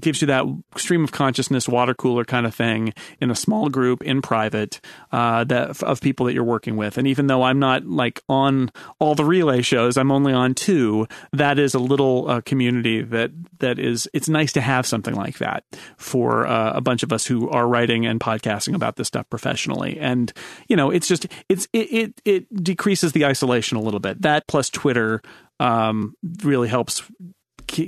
gives 0.00 0.20
you 0.20 0.26
that 0.26 0.44
stream 0.76 1.04
of 1.04 1.12
consciousness 1.12 1.68
water 1.68 1.94
cooler 1.94 2.24
kind 2.24 2.46
of 2.46 2.54
thing 2.54 2.92
in 3.20 3.30
a 3.30 3.34
small 3.34 3.68
group 3.68 4.02
in 4.02 4.22
private 4.22 4.80
uh, 5.12 5.44
that 5.44 5.82
of 5.82 6.00
people 6.00 6.26
that 6.26 6.34
you're 6.34 6.44
working 6.44 6.76
with. 6.76 6.98
And 6.98 7.06
even 7.06 7.26
though 7.26 7.42
I'm 7.42 7.58
not 7.58 7.86
like 7.86 8.20
on 8.28 8.70
all 8.98 9.14
the 9.14 9.24
relay 9.24 9.62
shows, 9.62 9.96
I'm 9.96 10.10
only 10.10 10.32
on 10.32 10.54
two. 10.54 11.06
That 11.32 11.58
is 11.58 11.74
a 11.74 11.78
little 11.78 12.28
uh, 12.28 12.40
community 12.40 13.02
that 13.02 13.30
that 13.58 13.78
is. 13.78 14.08
It's 14.12 14.28
nice 14.28 14.52
to 14.52 14.60
have 14.60 14.86
something 14.86 15.14
like 15.14 15.38
that 15.38 15.64
for 15.96 16.46
uh, 16.46 16.72
a 16.74 16.80
bunch 16.80 17.02
of 17.02 17.12
us 17.12 17.26
who 17.26 17.48
are 17.50 17.66
writing 17.66 18.06
and 18.06 18.20
podcasting 18.20 18.74
about 18.74 18.96
this 18.96 19.08
stuff 19.08 19.28
professionally. 19.30 19.98
And 19.98 20.32
you 20.68 20.76
know, 20.76 20.90
it's 20.90 21.08
just 21.08 21.26
it's 21.48 21.68
it 21.72 21.92
it, 21.92 22.20
it 22.24 22.64
decreases 22.64 23.12
the 23.12 23.26
isolation 23.26 23.76
a 23.76 23.80
little 23.80 24.00
bit. 24.00 24.22
That 24.22 24.46
plus 24.46 24.70
Twitter 24.70 25.22
um, 25.60 26.14
really 26.42 26.68
helps 26.68 27.02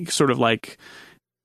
sort 0.09 0.31
of 0.31 0.39
like 0.39 0.79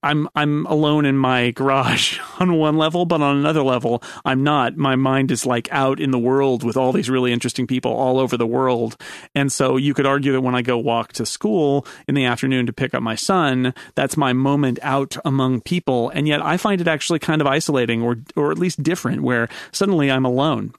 I'm 0.03 0.27
I'm 0.35 0.65
alone 0.65 1.05
in 1.05 1.17
my 1.17 1.51
garage 1.51 2.19
on 2.39 2.55
one 2.55 2.77
level, 2.77 3.05
but 3.05 3.21
on 3.21 3.37
another 3.37 3.63
level, 3.63 4.01
I'm 4.25 4.43
not. 4.43 4.77
My 4.77 4.95
mind 4.95 5.31
is 5.31 5.45
like 5.45 5.71
out 5.71 5.99
in 5.99 6.11
the 6.11 6.19
world 6.19 6.63
with 6.63 6.77
all 6.77 6.91
these 6.91 7.09
really 7.09 7.31
interesting 7.31 7.67
people 7.67 7.91
all 7.91 8.19
over 8.19 8.37
the 8.37 8.47
world. 8.47 8.97
And 9.35 9.51
so 9.51 9.77
you 9.77 9.93
could 9.93 10.05
argue 10.05 10.31
that 10.31 10.41
when 10.41 10.55
I 10.55 10.61
go 10.61 10.77
walk 10.77 11.13
to 11.13 11.25
school 11.25 11.85
in 12.07 12.15
the 12.15 12.25
afternoon 12.25 12.65
to 12.65 12.73
pick 12.73 12.93
up 12.93 13.03
my 13.03 13.15
son, 13.15 13.73
that's 13.95 14.17
my 14.17 14.33
moment 14.33 14.79
out 14.81 15.17
among 15.23 15.61
people. 15.61 16.09
And 16.09 16.27
yet 16.27 16.41
I 16.41 16.57
find 16.57 16.81
it 16.81 16.87
actually 16.87 17.19
kind 17.19 17.41
of 17.41 17.47
isolating 17.47 18.01
or 18.01 18.17
or 18.35 18.51
at 18.51 18.57
least 18.57 18.81
different 18.81 19.21
where 19.21 19.49
suddenly 19.71 20.09
I'm 20.09 20.25
alone. 20.25 20.73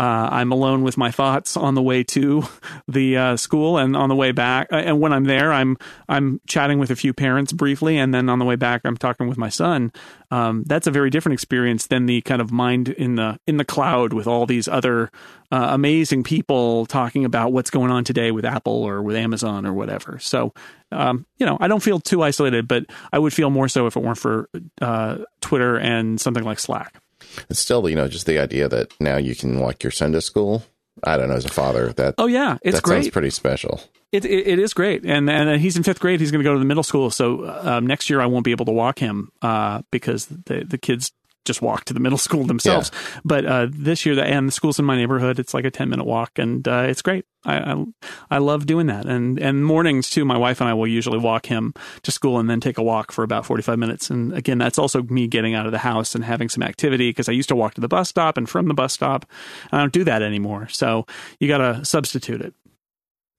Uh, 0.00 0.30
I'm 0.32 0.50
alone 0.50 0.82
with 0.82 0.96
my 0.96 1.10
thoughts 1.10 1.58
on 1.58 1.74
the 1.74 1.82
way 1.82 2.02
to 2.04 2.44
the 2.88 3.18
uh, 3.18 3.36
school 3.36 3.76
and 3.76 3.94
on 3.94 4.08
the 4.08 4.14
way 4.14 4.32
back. 4.32 4.68
Uh, 4.72 4.76
and 4.76 4.98
when 4.98 5.12
I'm 5.12 5.24
there, 5.24 5.52
I'm 5.52 5.76
I'm 6.08 6.40
chatting 6.46 6.78
with 6.78 6.90
a 6.90 6.96
few 6.96 7.12
parents 7.12 7.52
briefly, 7.52 7.98
and 7.98 8.14
then 8.14 8.30
on 8.30 8.38
the 8.38 8.46
way 8.46 8.56
back, 8.56 8.80
I'm 8.86 8.96
talking 8.96 9.28
with 9.28 9.36
my 9.36 9.50
son. 9.50 9.92
Um, 10.30 10.64
that's 10.66 10.86
a 10.86 10.90
very 10.90 11.10
different 11.10 11.34
experience 11.34 11.86
than 11.88 12.06
the 12.06 12.22
kind 12.22 12.40
of 12.40 12.50
mind 12.50 12.88
in 12.88 13.16
the 13.16 13.38
in 13.46 13.58
the 13.58 13.64
cloud 13.64 14.14
with 14.14 14.26
all 14.26 14.46
these 14.46 14.68
other 14.68 15.10
uh, 15.52 15.68
amazing 15.72 16.22
people 16.22 16.86
talking 16.86 17.26
about 17.26 17.52
what's 17.52 17.68
going 17.68 17.90
on 17.90 18.02
today 18.02 18.30
with 18.30 18.46
Apple 18.46 18.82
or 18.82 19.02
with 19.02 19.16
Amazon 19.16 19.66
or 19.66 19.74
whatever. 19.74 20.18
So, 20.18 20.54
um, 20.92 21.26
you 21.36 21.44
know, 21.44 21.58
I 21.60 21.68
don't 21.68 21.82
feel 21.82 22.00
too 22.00 22.22
isolated, 22.22 22.66
but 22.66 22.86
I 23.12 23.18
would 23.18 23.34
feel 23.34 23.50
more 23.50 23.68
so 23.68 23.86
if 23.86 23.96
it 23.96 24.02
weren't 24.02 24.16
for 24.16 24.48
uh, 24.80 25.18
Twitter 25.42 25.76
and 25.76 26.18
something 26.18 26.44
like 26.44 26.58
Slack. 26.58 27.02
It's 27.48 27.60
still, 27.60 27.88
you 27.88 27.96
know, 27.96 28.08
just 28.08 28.26
the 28.26 28.38
idea 28.38 28.68
that 28.68 28.92
now 29.00 29.16
you 29.16 29.34
can 29.34 29.58
walk 29.58 29.82
your 29.82 29.90
son 29.90 30.12
to 30.12 30.20
school. 30.20 30.64
I 31.04 31.16
don't 31.16 31.28
know, 31.28 31.36
as 31.36 31.44
a 31.44 31.50
father, 31.50 31.92
that 31.94 32.14
oh 32.18 32.26
yeah, 32.26 32.58
it's 32.62 32.76
that 32.76 32.82
great. 32.82 33.04
sounds 33.04 33.10
pretty 33.10 33.30
special. 33.30 33.80
It, 34.12 34.24
it, 34.24 34.46
it 34.46 34.58
is 34.58 34.74
great, 34.74 35.04
and 35.06 35.30
and 35.30 35.60
he's 35.60 35.76
in 35.76 35.82
fifth 35.82 36.00
grade. 36.00 36.20
He's 36.20 36.30
going 36.30 36.42
to 36.42 36.48
go 36.48 36.52
to 36.52 36.58
the 36.58 36.64
middle 36.64 36.82
school, 36.82 37.10
so 37.10 37.48
um, 37.62 37.86
next 37.86 38.10
year 38.10 38.20
I 38.20 38.26
won't 38.26 38.44
be 38.44 38.50
able 38.50 38.66
to 38.66 38.72
walk 38.72 38.98
him 38.98 39.30
uh, 39.40 39.82
because 39.90 40.26
the 40.26 40.64
the 40.64 40.78
kids 40.78 41.12
just 41.44 41.62
walk 41.62 41.84
to 41.86 41.94
the 41.94 42.00
middle 42.00 42.18
school 42.26 42.44
themselves. 42.44 42.90
Yeah. 42.92 43.20
But 43.24 43.46
uh, 43.46 43.66
this 43.70 44.04
year, 44.06 44.18
and 44.18 44.48
the 44.48 44.52
schools 44.52 44.78
in 44.78 44.84
my 44.84 44.96
neighborhood, 44.96 45.38
it's 45.38 45.54
like 45.54 45.64
a 45.64 45.70
ten 45.70 45.88
minute 45.88 46.04
walk, 46.04 46.38
and 46.38 46.66
uh, 46.66 46.84
it's 46.88 47.02
great. 47.02 47.24
I, 47.44 47.72
I, 47.72 47.84
I 48.32 48.38
love 48.38 48.66
doing 48.66 48.86
that, 48.88 49.06
and 49.06 49.38
and 49.38 49.64
mornings 49.64 50.10
too. 50.10 50.24
My 50.24 50.36
wife 50.36 50.60
and 50.60 50.68
I 50.68 50.74
will 50.74 50.86
usually 50.86 51.18
walk 51.18 51.46
him 51.46 51.72
to 52.02 52.10
school 52.10 52.38
and 52.38 52.50
then 52.50 52.60
take 52.60 52.76
a 52.76 52.82
walk 52.82 53.12
for 53.12 53.22
about 53.22 53.46
forty 53.46 53.62
five 53.62 53.78
minutes. 53.78 54.10
And 54.10 54.34
again, 54.34 54.58
that's 54.58 54.78
also 54.78 55.02
me 55.04 55.26
getting 55.26 55.54
out 55.54 55.66
of 55.66 55.72
the 55.72 55.78
house 55.78 56.14
and 56.14 56.24
having 56.24 56.48
some 56.48 56.62
activity 56.62 57.10
because 57.10 57.28
I 57.28 57.32
used 57.32 57.48
to 57.48 57.56
walk 57.56 57.74
to 57.74 57.80
the 57.80 57.88
bus 57.88 58.08
stop 58.10 58.36
and 58.36 58.48
from 58.48 58.68
the 58.68 58.74
bus 58.74 58.92
stop. 58.92 59.24
I 59.72 59.78
don't 59.78 59.92
do 59.92 60.04
that 60.04 60.22
anymore, 60.22 60.68
so 60.68 61.06
you 61.38 61.48
got 61.48 61.58
to 61.58 61.84
substitute 61.84 62.42
it. 62.42 62.54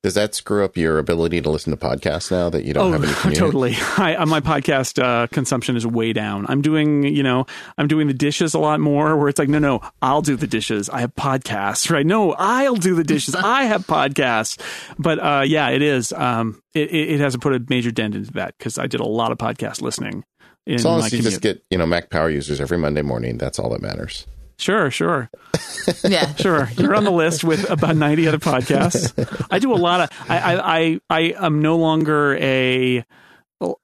Does 0.02 0.14
that 0.14 0.34
screw 0.34 0.64
up 0.64 0.76
your 0.76 0.98
ability 0.98 1.40
to 1.42 1.48
listen 1.48 1.70
to 1.70 1.76
podcasts 1.76 2.32
now 2.32 2.50
that 2.50 2.64
you 2.64 2.72
don't 2.72 2.88
oh, 2.88 2.92
have 2.92 3.04
any? 3.04 3.12
Commute? 3.20 3.38
Totally. 3.38 3.76
I, 3.96 4.16
uh, 4.16 4.26
my 4.26 4.40
podcast 4.40 5.00
uh, 5.00 5.28
consumption 5.28 5.76
is 5.76 5.86
way 5.86 6.12
down. 6.12 6.44
I'm 6.48 6.60
doing, 6.60 7.04
you 7.04 7.22
know, 7.22 7.46
I'm 7.78 7.86
doing 7.86 8.08
the 8.08 8.14
dishes 8.14 8.52
a 8.52 8.58
lot 8.58 8.80
more. 8.80 9.16
Where 9.16 9.28
it's 9.28 9.38
like, 9.38 9.48
no, 9.48 9.60
no, 9.60 9.80
I'll 10.02 10.20
do 10.20 10.34
the 10.34 10.48
dishes. 10.48 10.88
I 10.88 11.02
have 11.02 11.14
podcasts, 11.14 11.88
right? 11.88 12.04
No, 12.04 12.32
I'll 12.32 12.74
do 12.74 12.96
the 12.96 13.04
dishes. 13.04 13.34
I 13.36 13.64
have 13.64 13.86
podcasts. 13.86 14.60
But 14.98 15.20
uh, 15.20 15.44
yeah, 15.46 15.68
it 15.68 15.82
is. 15.82 16.12
Um, 16.12 16.60
it, 16.74 16.92
it 16.92 17.20
hasn't 17.20 17.40
put 17.40 17.54
a 17.54 17.64
major 17.68 17.92
dent 17.92 18.16
into 18.16 18.32
that 18.32 18.58
because 18.58 18.78
I 18.78 18.88
did 18.88 18.98
a 18.98 19.06
lot 19.06 19.30
of 19.30 19.38
podcast 19.38 19.82
listening. 19.82 20.24
as 20.66 20.84
long 20.84 20.98
as 20.98 21.12
you 21.12 21.18
commute. 21.18 21.30
just 21.30 21.42
get, 21.42 21.64
you 21.70 21.78
know, 21.78 21.86
Mac 21.86 22.10
Power 22.10 22.28
users 22.28 22.60
every 22.60 22.78
Monday 22.78 23.02
morning, 23.02 23.38
that's 23.38 23.60
all 23.60 23.70
that 23.70 23.80
matters. 23.80 24.26
Sure, 24.58 24.90
sure. 24.90 25.30
yeah. 26.04 26.32
Sure. 26.36 26.68
You're 26.76 26.94
on 26.94 27.04
the 27.04 27.10
list 27.10 27.44
with 27.44 27.68
about 27.70 27.96
90 27.96 28.28
other 28.28 28.38
podcasts. 28.38 29.46
I 29.50 29.58
do 29.58 29.72
a 29.72 29.76
lot 29.76 30.00
of 30.00 30.10
I 30.28 30.38
I 30.38 30.78
I, 30.78 31.00
I 31.10 31.20
am 31.46 31.60
no 31.62 31.76
longer 31.76 32.36
a 32.36 33.04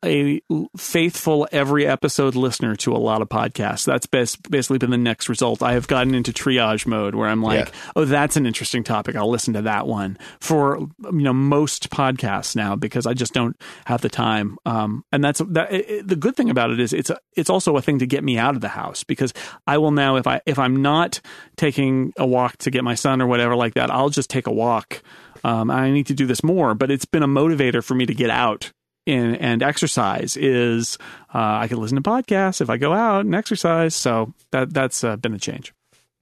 a 0.05 0.41
faithful 0.77 1.49
every 1.53 1.87
episode 1.87 2.35
listener 2.35 2.77
to 2.77 2.93
a 2.93 2.99
lot 2.99 3.23
of 3.23 3.29
podcasts. 3.29 3.85
That's 3.85 4.07
best, 4.07 4.51
basically 4.51 4.79
been 4.79 4.91
the 4.91 4.99
next 4.99 5.29
result. 5.29 5.63
I 5.63 5.73
have 5.73 5.87
gotten 5.87 6.15
into 6.15 6.33
triage 6.33 6.87
mode 6.87 7.15
where 7.15 7.29
I'm 7.29 7.43
like, 7.43 7.69
yeah. 7.69 7.91
oh, 7.97 8.05
that's 8.05 8.37
an 8.37 8.47
interesting 8.47 8.85
topic. 8.85 9.17
I'll 9.17 9.31
listen 9.31 9.55
to 9.55 9.63
that 9.63 9.87
one 9.87 10.19
for 10.41 10.79
you 10.79 11.23
know 11.23 11.33
most 11.33 11.91
podcasts 11.91 12.57
now 12.57 12.77
because 12.77 13.07
I 13.07 13.15
just 13.15 13.33
don't 13.33 13.57
have 13.87 14.01
the 14.01 14.09
time. 14.09 14.59
Um, 14.67 15.05
and 15.13 15.23
that's 15.23 15.41
that. 15.51 15.73
It, 15.73 16.09
the 16.09 16.17
good 16.17 16.37
thing 16.37 16.51
about 16.51 16.71
it 16.71 16.81
is 16.81 16.93
it's 16.93 17.11
a, 17.11 17.19
it's 17.37 17.51
also 17.51 17.77
a 17.77 17.83
thing 17.83 17.99
to 18.01 18.07
get 18.07 18.25
me 18.25 18.39
out 18.39 18.55
of 18.55 18.61
the 18.61 18.69
house 18.69 19.05
because 19.05 19.33
I 19.67 19.79
will 19.79 19.93
now 19.93 20.17
if 20.17 20.27
I 20.27 20.41
if 20.47 20.59
I'm 20.59 20.83
not 20.83 21.21
taking 21.57 22.13
a 22.17 22.27
walk 22.27 22.57
to 22.59 22.71
get 22.71 22.85
my 22.85 22.95
son 22.95 23.23
or 23.23 23.27
whatever 23.27 23.57
like 23.57 23.75
that, 23.75 23.91
I'll 23.91 24.11
just 24.11 24.31
take 24.31 24.47
a 24.47 24.53
walk. 24.53 25.03
Um, 25.45 25.71
I 25.71 25.91
need 25.93 26.07
to 26.09 26.15
do 26.15 26.27
this 26.27 26.43
more, 26.43 26.75
but 26.75 26.91
it's 26.91 27.05
been 27.05 27.23
a 27.23 27.29
motivator 27.29 27.83
for 27.83 27.95
me 27.95 28.07
to 28.07 28.15
get 28.15 28.29
out 28.29 28.73
in, 29.09 29.37
and 29.37 29.63
exercise 29.63 30.37
is 30.37 30.99
uh, 31.35 31.59
I 31.63 31.69
can 31.69 31.79
listen 31.79 31.97
to 31.97 32.03
podcasts 32.03 32.61
if 32.61 32.71
I 32.71 32.77
go 32.77 32.93
out 32.93 33.25
and 33.25 33.35
exercise. 33.35 33.95
So 33.95 34.35
that 34.51 34.73
that's 34.73 35.03
uh, 35.03 35.17
been 35.17 35.35
a 35.35 35.39
change. 35.39 35.73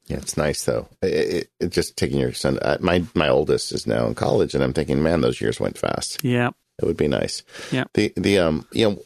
Yeah, 0.06 0.18
it's 0.18 0.36
nice 0.36 0.64
though. 0.64 0.88
It, 1.02 1.08
it, 1.08 1.50
it 1.58 1.68
just 1.70 1.96
taking 1.96 2.20
your 2.20 2.32
son. 2.32 2.58
Uh, 2.60 2.78
my 2.80 3.04
my 3.14 3.28
oldest 3.28 3.72
is 3.72 3.86
now 3.86 4.06
in 4.06 4.14
college, 4.14 4.54
and 4.54 4.62
I'm 4.62 4.72
thinking, 4.72 5.02
man, 5.02 5.20
those 5.20 5.40
years 5.40 5.58
went 5.58 5.76
fast. 5.76 6.22
Yeah, 6.24 6.50
it 6.80 6.86
would 6.86 6.96
be 6.96 7.08
nice. 7.08 7.42
Yeah. 7.72 7.84
The 7.94 8.12
the 8.16 8.38
um 8.38 8.66
you 8.72 8.88
know 8.88 9.02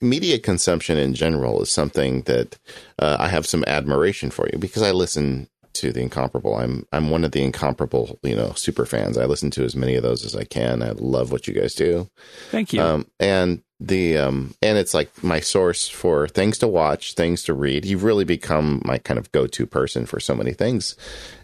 media 0.00 0.38
consumption 0.38 0.96
in 0.96 1.14
general 1.14 1.62
is 1.62 1.70
something 1.70 2.22
that 2.22 2.56
uh, 3.00 3.16
I 3.18 3.26
have 3.28 3.46
some 3.46 3.64
admiration 3.66 4.30
for 4.30 4.48
you 4.52 4.58
because 4.58 4.82
I 4.82 4.92
listen 4.92 5.48
to 5.80 5.92
the 5.92 6.02
incomparable. 6.02 6.56
I'm 6.56 6.86
I'm 6.92 7.10
one 7.10 7.24
of 7.24 7.32
the 7.32 7.42
incomparable, 7.42 8.18
you 8.22 8.34
know, 8.34 8.52
super 8.52 8.86
fans. 8.86 9.18
I 9.18 9.24
listen 9.26 9.50
to 9.52 9.64
as 9.64 9.76
many 9.76 9.94
of 9.96 10.02
those 10.02 10.24
as 10.24 10.36
I 10.36 10.44
can. 10.44 10.82
I 10.82 10.90
love 10.90 11.32
what 11.32 11.46
you 11.46 11.54
guys 11.54 11.74
do. 11.74 12.08
Thank 12.50 12.72
you. 12.72 12.80
Um, 12.80 13.06
and 13.18 13.62
the 13.78 14.16
um, 14.18 14.54
and 14.62 14.78
it's 14.78 14.94
like 14.94 15.22
my 15.22 15.40
source 15.40 15.88
for 15.88 16.28
things 16.28 16.58
to 16.58 16.68
watch, 16.68 17.14
things 17.14 17.42
to 17.44 17.54
read. 17.54 17.84
You've 17.84 18.04
really 18.04 18.24
become 18.24 18.80
my 18.84 18.98
kind 18.98 19.18
of 19.18 19.30
go 19.32 19.46
to 19.46 19.66
person 19.66 20.06
for 20.06 20.18
so 20.18 20.34
many 20.34 20.52
things, 20.52 20.96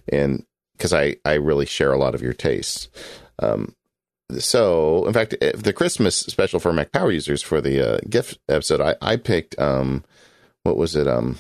and 0.08 0.46
because 0.72 0.92
I 0.92 1.16
I 1.24 1.34
really 1.34 1.66
share 1.66 1.92
a 1.92 1.98
lot 1.98 2.14
of 2.14 2.22
your 2.22 2.32
tastes. 2.32 2.88
Um, 3.38 3.74
so 4.38 5.06
in 5.06 5.12
fact, 5.12 5.34
the 5.40 5.74
Christmas 5.74 6.16
special 6.16 6.58
for 6.58 6.72
Mac 6.72 6.92
Power 6.92 7.12
users 7.12 7.42
for 7.42 7.60
the 7.60 7.96
uh, 7.96 7.98
gift 8.08 8.38
episode, 8.48 8.80
I 8.80 8.96
I 9.02 9.16
picked 9.16 9.58
um, 9.58 10.04
what 10.62 10.76
was 10.76 10.96
it 10.96 11.06
um. 11.06 11.38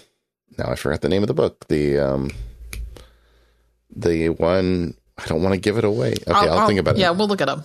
Now 0.58 0.68
I 0.68 0.74
forgot 0.74 1.00
the 1.00 1.08
name 1.08 1.22
of 1.22 1.28
the 1.28 1.34
book. 1.34 1.68
The 1.68 1.98
um, 1.98 2.30
the 3.94 4.30
one 4.30 4.94
I 5.18 5.26
don't 5.26 5.42
want 5.42 5.54
to 5.54 5.60
give 5.60 5.78
it 5.78 5.84
away. 5.84 6.12
Okay, 6.12 6.32
I'll, 6.32 6.60
I'll 6.60 6.66
think 6.66 6.80
about 6.80 6.96
it. 6.96 7.00
Yeah, 7.00 7.10
we'll 7.10 7.28
look 7.28 7.40
it 7.40 7.48
up. 7.48 7.60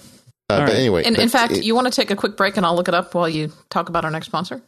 Uh, 0.49 0.59
but 0.59 0.69
right. 0.69 0.75
anyway, 0.75 1.03
in, 1.03 1.19
in 1.19 1.29
fact, 1.29 1.53
it, 1.53 1.63
you 1.65 1.75
want 1.75 1.87
to 1.87 1.91
take 1.91 2.11
a 2.11 2.15
quick 2.15 2.37
break, 2.37 2.57
and 2.57 2.65
I'll 2.65 2.75
look 2.75 2.87
it 2.87 2.93
up 2.93 3.13
while 3.13 3.27
you 3.27 3.51
talk 3.69 3.89
about 3.89 4.05
our 4.05 4.11
next 4.11 4.27
sponsor. 4.27 4.61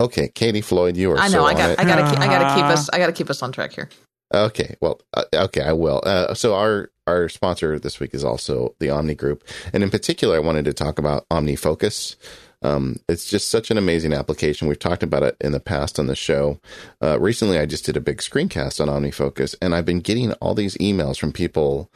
Okay, 0.00 0.28
Katie 0.28 0.62
Floyd, 0.62 0.96
you 0.96 1.12
are. 1.12 1.18
I 1.18 1.28
know. 1.28 1.40
So 1.40 1.44
I 1.44 1.54
got. 1.54 1.78
I 1.78 1.84
got 1.84 2.12
to. 2.12 2.20
I 2.20 2.26
got 2.26 2.48
to 2.48 2.54
keep 2.54 2.64
us. 2.64 2.88
I 2.90 2.98
got 2.98 3.06
to 3.06 3.12
keep 3.12 3.30
us 3.30 3.42
on 3.42 3.52
track 3.52 3.72
here. 3.72 3.88
Okay. 4.32 4.76
Well. 4.80 5.00
Uh, 5.12 5.24
okay. 5.32 5.62
I 5.62 5.72
will. 5.72 6.02
Uh, 6.04 6.34
so 6.34 6.54
our 6.54 6.90
our 7.06 7.28
sponsor 7.28 7.78
this 7.78 8.00
week 8.00 8.14
is 8.14 8.24
also 8.24 8.74
the 8.78 8.90
Omni 8.90 9.14
Group, 9.14 9.44
and 9.72 9.82
in 9.82 9.90
particular, 9.90 10.36
I 10.36 10.40
wanted 10.40 10.64
to 10.64 10.72
talk 10.72 10.98
about 10.98 11.28
OmniFocus. 11.28 12.16
Um, 12.62 12.96
it's 13.08 13.28
just 13.28 13.48
such 13.48 13.70
an 13.70 13.78
amazing 13.78 14.12
application. 14.12 14.68
We've 14.68 14.78
talked 14.78 15.02
about 15.02 15.22
it 15.22 15.36
in 15.40 15.52
the 15.52 15.60
past 15.60 15.98
on 15.98 16.06
the 16.06 16.16
show. 16.16 16.60
Uh, 17.02 17.18
recently, 17.18 17.58
I 17.58 17.66
just 17.66 17.84
did 17.84 17.96
a 17.96 18.00
big 18.00 18.18
screencast 18.18 18.80
on 18.80 18.88
OmniFocus, 18.88 19.54
and 19.62 19.74
I've 19.74 19.86
been 19.86 20.00
getting 20.00 20.32
all 20.34 20.54
these 20.54 20.76
emails 20.76 21.18
from 21.18 21.32
people 21.32 21.90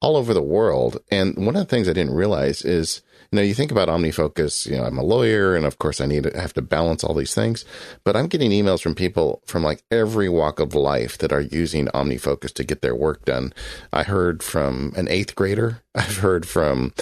all 0.00 0.16
over 0.16 0.34
the 0.34 0.42
world. 0.42 0.98
And 1.10 1.36
one 1.46 1.56
of 1.56 1.62
the 1.62 1.70
things 1.70 1.88
I 1.88 1.92
didn't 1.92 2.14
realize 2.14 2.62
is 2.62 3.02
know, 3.36 3.42
you 3.42 3.54
think 3.54 3.70
about 3.70 3.88
OmniFocus, 3.88 4.68
you 4.68 4.76
know, 4.76 4.84
I'm 4.84 4.98
a 4.98 5.04
lawyer 5.04 5.54
and 5.54 5.64
of 5.64 5.78
course 5.78 6.00
I 6.00 6.06
need 6.06 6.24
to 6.24 6.40
have 6.40 6.52
to 6.54 6.62
balance 6.62 7.04
all 7.04 7.14
these 7.14 7.34
things, 7.34 7.64
but 8.04 8.16
I'm 8.16 8.26
getting 8.26 8.50
emails 8.50 8.82
from 8.82 8.96
people 8.96 9.42
from 9.46 9.62
like 9.62 9.84
every 9.90 10.28
walk 10.28 10.58
of 10.58 10.74
life 10.74 11.16
that 11.18 11.32
are 11.32 11.40
using 11.40 11.86
OmniFocus 11.88 12.52
to 12.54 12.64
get 12.64 12.82
their 12.82 12.94
work 12.96 13.24
done. 13.24 13.52
I 13.92 14.02
heard 14.02 14.42
from 14.42 14.92
an 14.96 15.06
eighth 15.08 15.36
grader. 15.36 15.82
I've 15.94 16.18
heard 16.18 16.46
from 16.46 16.92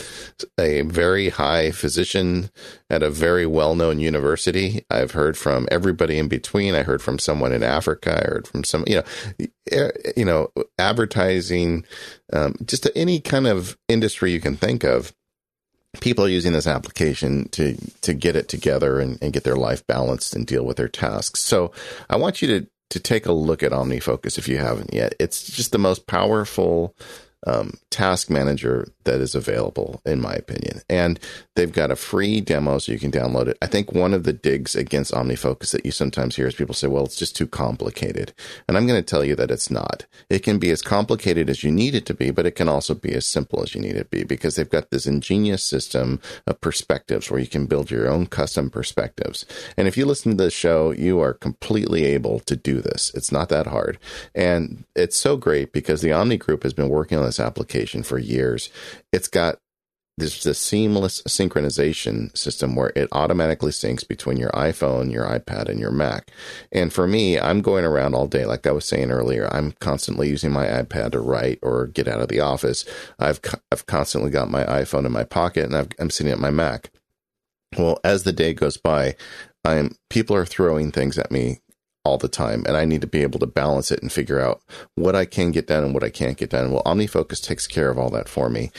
a 0.58 0.82
very 0.82 1.28
high 1.28 1.70
physician 1.70 2.50
at 2.88 3.02
a 3.02 3.10
very 3.10 3.46
well 3.46 3.74
known 3.74 3.98
university. 3.98 4.84
I've 4.90 5.10
heard 5.10 5.36
from 5.36 5.68
everybody 5.70 6.18
in 6.18 6.28
between. 6.28 6.74
I 6.74 6.82
heard 6.82 7.02
from 7.02 7.18
someone 7.18 7.52
in 7.52 7.62
Africa. 7.62 8.22
I 8.22 8.28
heard 8.28 8.48
from 8.48 8.64
some, 8.64 8.84
you 8.86 8.96
know, 8.96 9.90
you 10.16 10.24
know, 10.24 10.50
advertising, 10.78 11.84
um, 12.32 12.54
just 12.64 12.88
any 12.96 13.20
kind 13.20 13.46
of 13.46 13.76
industry 13.88 14.32
you 14.32 14.40
can 14.40 14.56
think 14.56 14.84
of 14.84 15.12
people 16.00 16.24
are 16.24 16.28
using 16.28 16.52
this 16.52 16.66
application 16.66 17.48
to 17.50 17.76
to 18.02 18.14
get 18.14 18.36
it 18.36 18.48
together 18.48 19.00
and, 19.00 19.18
and 19.22 19.32
get 19.32 19.44
their 19.44 19.56
life 19.56 19.86
balanced 19.86 20.34
and 20.34 20.46
deal 20.46 20.64
with 20.64 20.76
their 20.76 20.88
tasks. 20.88 21.40
So 21.40 21.72
I 22.08 22.16
want 22.16 22.42
you 22.42 22.48
to 22.48 22.66
to 22.90 23.00
take 23.00 23.26
a 23.26 23.32
look 23.32 23.62
at 23.62 23.72
OmniFocus 23.72 24.38
if 24.38 24.48
you 24.48 24.58
haven't 24.58 24.94
yet. 24.94 25.14
It's 25.18 25.46
just 25.50 25.72
the 25.72 25.78
most 25.78 26.06
powerful 26.06 26.94
um, 27.46 27.74
task 27.90 28.30
manager 28.30 28.88
that 29.04 29.20
is 29.20 29.34
available, 29.34 30.00
in 30.04 30.20
my 30.20 30.32
opinion. 30.32 30.82
And 30.88 31.18
they've 31.54 31.72
got 31.72 31.90
a 31.90 31.96
free 31.96 32.40
demo 32.40 32.78
so 32.78 32.92
you 32.92 32.98
can 32.98 33.12
download 33.12 33.48
it. 33.48 33.56
I 33.62 33.66
think 33.66 33.92
one 33.92 34.12
of 34.12 34.24
the 34.24 34.32
digs 34.32 34.74
against 34.74 35.12
OmniFocus 35.12 35.72
that 35.72 35.86
you 35.86 35.92
sometimes 35.92 36.36
hear 36.36 36.46
is 36.46 36.54
people 36.54 36.74
say, 36.74 36.88
well, 36.88 37.04
it's 37.04 37.16
just 37.16 37.36
too 37.36 37.46
complicated. 37.46 38.34
And 38.66 38.76
I'm 38.76 38.86
going 38.86 39.00
to 39.00 39.06
tell 39.06 39.24
you 39.24 39.34
that 39.36 39.50
it's 39.50 39.70
not. 39.70 40.06
It 40.28 40.40
can 40.40 40.58
be 40.58 40.70
as 40.70 40.82
complicated 40.82 41.48
as 41.48 41.64
you 41.64 41.70
need 41.70 41.94
it 41.94 42.06
to 42.06 42.14
be, 42.14 42.30
but 42.30 42.46
it 42.46 42.56
can 42.56 42.68
also 42.68 42.94
be 42.94 43.14
as 43.14 43.26
simple 43.26 43.62
as 43.62 43.74
you 43.74 43.80
need 43.80 43.96
it 43.96 44.10
to 44.10 44.16
be 44.16 44.24
because 44.24 44.56
they've 44.56 44.68
got 44.68 44.90
this 44.90 45.06
ingenious 45.06 45.62
system 45.62 46.20
of 46.46 46.60
perspectives 46.60 47.30
where 47.30 47.40
you 47.40 47.46
can 47.46 47.66
build 47.66 47.90
your 47.90 48.08
own 48.08 48.26
custom 48.26 48.68
perspectives. 48.68 49.46
And 49.76 49.88
if 49.88 49.96
you 49.96 50.06
listen 50.06 50.32
to 50.32 50.44
this 50.44 50.52
show, 50.52 50.90
you 50.90 51.20
are 51.20 51.34
completely 51.34 52.04
able 52.04 52.40
to 52.40 52.56
do 52.56 52.80
this. 52.80 53.12
It's 53.14 53.32
not 53.32 53.48
that 53.48 53.68
hard. 53.68 53.98
And 54.34 54.84
it's 54.94 55.16
so 55.16 55.36
great 55.36 55.72
because 55.72 56.00
the 56.00 56.12
Omni 56.12 56.36
Group 56.36 56.62
has 56.64 56.74
been 56.74 56.88
working 56.88 57.18
on 57.18 57.27
this 57.28 57.40
application 57.40 58.02
for 58.02 58.18
years. 58.18 58.70
It's 59.12 59.28
got 59.28 59.58
this 60.18 60.44
a 60.46 60.54
seamless 60.54 61.22
synchronization 61.22 62.36
system 62.36 62.74
where 62.74 62.92
it 62.96 63.08
automatically 63.12 63.70
syncs 63.70 64.06
between 64.06 64.36
your 64.36 64.50
iPhone, 64.50 65.12
your 65.12 65.24
iPad, 65.24 65.68
and 65.68 65.78
your 65.78 65.92
Mac. 65.92 66.30
And 66.72 66.92
for 66.92 67.06
me, 67.06 67.38
I'm 67.38 67.60
going 67.60 67.84
around 67.84 68.14
all 68.14 68.26
day, 68.26 68.44
like 68.44 68.66
I 68.66 68.72
was 68.72 68.84
saying 68.84 69.10
earlier. 69.10 69.48
I'm 69.52 69.72
constantly 69.72 70.28
using 70.28 70.52
my 70.52 70.66
iPad 70.66 71.12
to 71.12 71.20
write 71.20 71.60
or 71.62 71.86
get 71.86 72.08
out 72.08 72.20
of 72.20 72.28
the 72.28 72.40
office. 72.40 72.84
I've 73.18 73.40
I've 73.70 73.86
constantly 73.86 74.30
got 74.30 74.50
my 74.50 74.64
iPhone 74.64 75.06
in 75.06 75.12
my 75.12 75.24
pocket, 75.24 75.64
and 75.64 75.76
I've, 75.76 75.88
I'm 75.98 76.10
sitting 76.10 76.32
at 76.32 76.40
my 76.40 76.50
Mac. 76.50 76.90
Well, 77.76 78.00
as 78.02 78.24
the 78.24 78.32
day 78.32 78.54
goes 78.54 78.76
by, 78.76 79.14
I'm 79.64 79.94
people 80.10 80.34
are 80.34 80.46
throwing 80.46 80.90
things 80.90 81.18
at 81.18 81.30
me 81.30 81.60
all 82.08 82.18
the 82.18 82.28
time 82.28 82.64
and 82.66 82.76
I 82.76 82.86
need 82.86 83.02
to 83.02 83.06
be 83.06 83.22
able 83.22 83.38
to 83.40 83.46
balance 83.46 83.92
it 83.92 84.00
and 84.00 84.10
figure 84.10 84.40
out 84.40 84.62
what 84.94 85.14
I 85.14 85.26
can 85.26 85.50
get 85.50 85.66
done 85.66 85.84
and 85.84 85.92
what 85.92 86.02
I 86.02 86.08
can't 86.08 86.38
get 86.38 86.50
done. 86.50 86.72
Well, 86.72 86.82
OmniFocus 86.84 87.42
takes 87.42 87.66
care 87.66 87.90
of 87.90 87.98
all 87.98 88.08
that 88.10 88.28
for 88.28 88.48
me. 88.48 88.70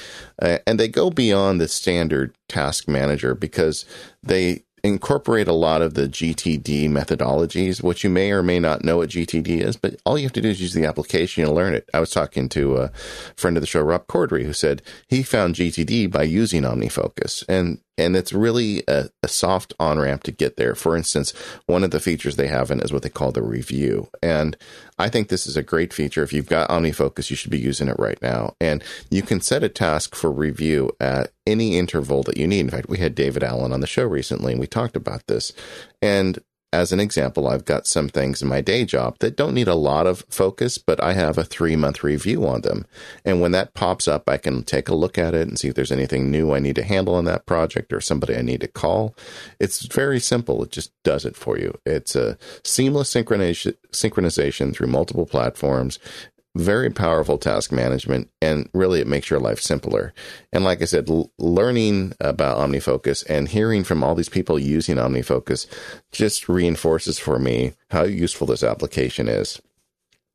Uh, 0.42 0.58
and 0.66 0.80
they 0.80 0.88
go 0.88 1.12
beyond 1.12 1.62
the 1.62 1.68
standard 1.68 2.36
task 2.48 2.88
manager 2.88 3.36
because 3.36 3.86
they 4.24 4.64
incorporate 4.84 5.48
a 5.48 5.54
lot 5.54 5.82
of 5.82 5.94
the 5.94 6.08
GTD 6.08 6.90
methodologies, 6.90 7.84
which 7.84 8.04
you 8.04 8.10
may 8.10 8.32
or 8.32 8.42
may 8.42 8.60
not 8.60 8.84
know 8.84 8.98
what 8.98 9.10
GTD 9.10 9.62
is, 9.62 9.76
but 9.76 9.96
all 10.06 10.18
you 10.18 10.24
have 10.24 10.34
to 10.34 10.42
do 10.42 10.50
is 10.50 10.62
use 10.62 10.74
the 10.74 10.86
application 10.86 11.44
and 11.44 11.54
learn 11.54 11.74
it. 11.74 11.90
I 11.94 12.00
was 12.00 12.12
talking 12.12 12.50
to 12.50 12.78
a 12.78 12.92
friend 13.36 13.58
of 13.58 13.62
the 13.62 13.68
show, 13.68 13.82
Rob 13.82 14.08
Corddry, 14.08 14.46
who 14.46 14.54
said 14.54 14.82
he 15.08 15.24
found 15.24 15.56
GTD 15.56 16.10
by 16.10 16.24
using 16.24 16.64
OmniFocus. 16.64 17.44
And 17.48 17.80
and 18.00 18.16
it's 18.16 18.34
really 18.34 18.84
a, 18.88 19.10
a 19.22 19.28
soft 19.28 19.74
on 19.80 20.00
ramp 20.00 20.24
to 20.24 20.32
get 20.32 20.58
there. 20.58 20.74
For 20.74 20.96
instance, 20.96 21.34
one 21.66 21.84
of 21.84 21.92
the 21.92 22.00
features 22.00 22.36
they 22.36 22.48
have 22.48 22.72
in 22.72 22.80
is 22.80 22.94
what 22.94 23.04
they 23.04 23.10
call 23.10 23.32
the 23.32 23.42
review. 23.42 24.10
And 24.24 24.58
I 24.98 25.10
think 25.10 25.28
this 25.28 25.46
is 25.46 25.58
a 25.58 25.64
great 25.64 25.94
feature. 25.94 26.24
If 26.24 26.34
you've 26.34 26.48
got 26.48 26.70
OmniFocus, 26.70 27.30
you 27.30 27.36
should 27.36 27.52
be 27.52 27.60
using 27.60 27.88
it 27.88 28.00
right 28.00 28.22
now. 28.22 28.56
And 28.60 28.84
you 29.10 29.22
can 29.22 29.42
set 29.42 29.64
a 29.64 29.70
task 29.70 30.16
for 30.16 30.32
review 30.32 30.92
at 31.00 31.32
any 31.46 31.78
interval 31.78 32.24
that 32.24 32.38
you 32.38 32.48
need. 32.48 32.62
In 32.62 32.70
fact, 32.70 32.90
we 32.90 33.00
had 33.00 33.16
David 33.16 33.44
Allen 33.44 33.74
on 33.74 33.82
the 33.82 33.88
show 33.88 34.06
recently 34.06 34.54
and 34.54 34.62
we 34.62 34.68
talked 34.68 34.96
about 34.96 35.28
this. 35.28 35.52
And 36.02 36.40
as 36.72 36.92
an 36.92 37.00
example, 37.00 37.48
I've 37.48 37.66
got 37.66 37.88
some 37.88 38.10
things 38.10 38.42
in 38.42 38.48
my 38.48 38.62
day 38.62 38.86
job 38.86 39.18
that 39.20 39.36
don't 39.36 39.56
need 39.56 39.68
a 39.68 39.76
lot 39.76 40.06
of 40.06 40.24
focus, 40.30 40.78
but 40.78 41.02
I 41.02 41.14
have 41.14 41.38
a 41.38 41.44
three 41.44 41.76
month 41.76 42.04
review 42.04 42.46
on 42.46 42.62
them. 42.62 42.86
And 43.26 43.42
when 43.42 43.52
that 43.54 43.74
pops 43.74 44.08
up, 44.08 44.30
I 44.30 44.38
can 44.38 44.64
take 44.64 44.88
a 44.88 44.96
look 44.96 45.18
at 45.18 45.34
it 45.34 45.48
and 45.48 45.58
see 45.58 45.70
if 45.70 45.76
there's 45.76 45.92
anything 45.92 46.30
new 46.30 46.54
I 46.54 46.60
need 46.60 46.76
to 46.76 46.84
handle 46.84 47.18
in 47.18 47.26
that 47.26 47.48
project 47.48 47.92
or 47.92 48.02
somebody 48.02 48.36
I 48.36 48.42
need 48.42 48.62
to 48.62 48.68
call. 48.68 49.16
It's 49.60 49.86
very 49.88 50.20
simple. 50.20 50.64
It 50.64 50.72
just 50.72 50.92
does 51.04 51.26
it 51.26 51.36
for 51.36 51.58
you. 51.58 51.76
It's 51.86 52.16
a 52.16 52.38
seamless 52.64 53.12
synchronization, 53.14 53.76
synchronization 53.92 54.74
through 54.74 54.88
multiple 54.88 55.26
platforms 55.26 55.98
very 56.56 56.90
powerful 56.90 57.38
task 57.38 57.72
management 57.72 58.30
and 58.42 58.70
really 58.74 59.00
it 59.00 59.08
makes 59.08 59.30
your 59.30 59.40
life 59.40 59.62
simpler. 59.62 60.14
And 60.52 60.64
like 60.64 60.82
i 60.82 60.86
said 60.86 61.10
l- 61.10 61.32
learning 61.38 62.14
about 62.20 62.58
omnifocus 62.58 63.24
and 63.30 63.48
hearing 63.48 63.84
from 63.84 64.04
all 64.04 64.16
these 64.16 64.30
people 64.30 64.58
using 64.60 64.98
omnifocus 64.98 65.68
just 66.12 66.50
reinforces 66.50 67.20
for 67.20 67.40
me 67.40 67.74
how 67.92 68.04
useful 68.04 68.48
this 68.48 68.64
application 68.64 69.28
is 69.28 69.62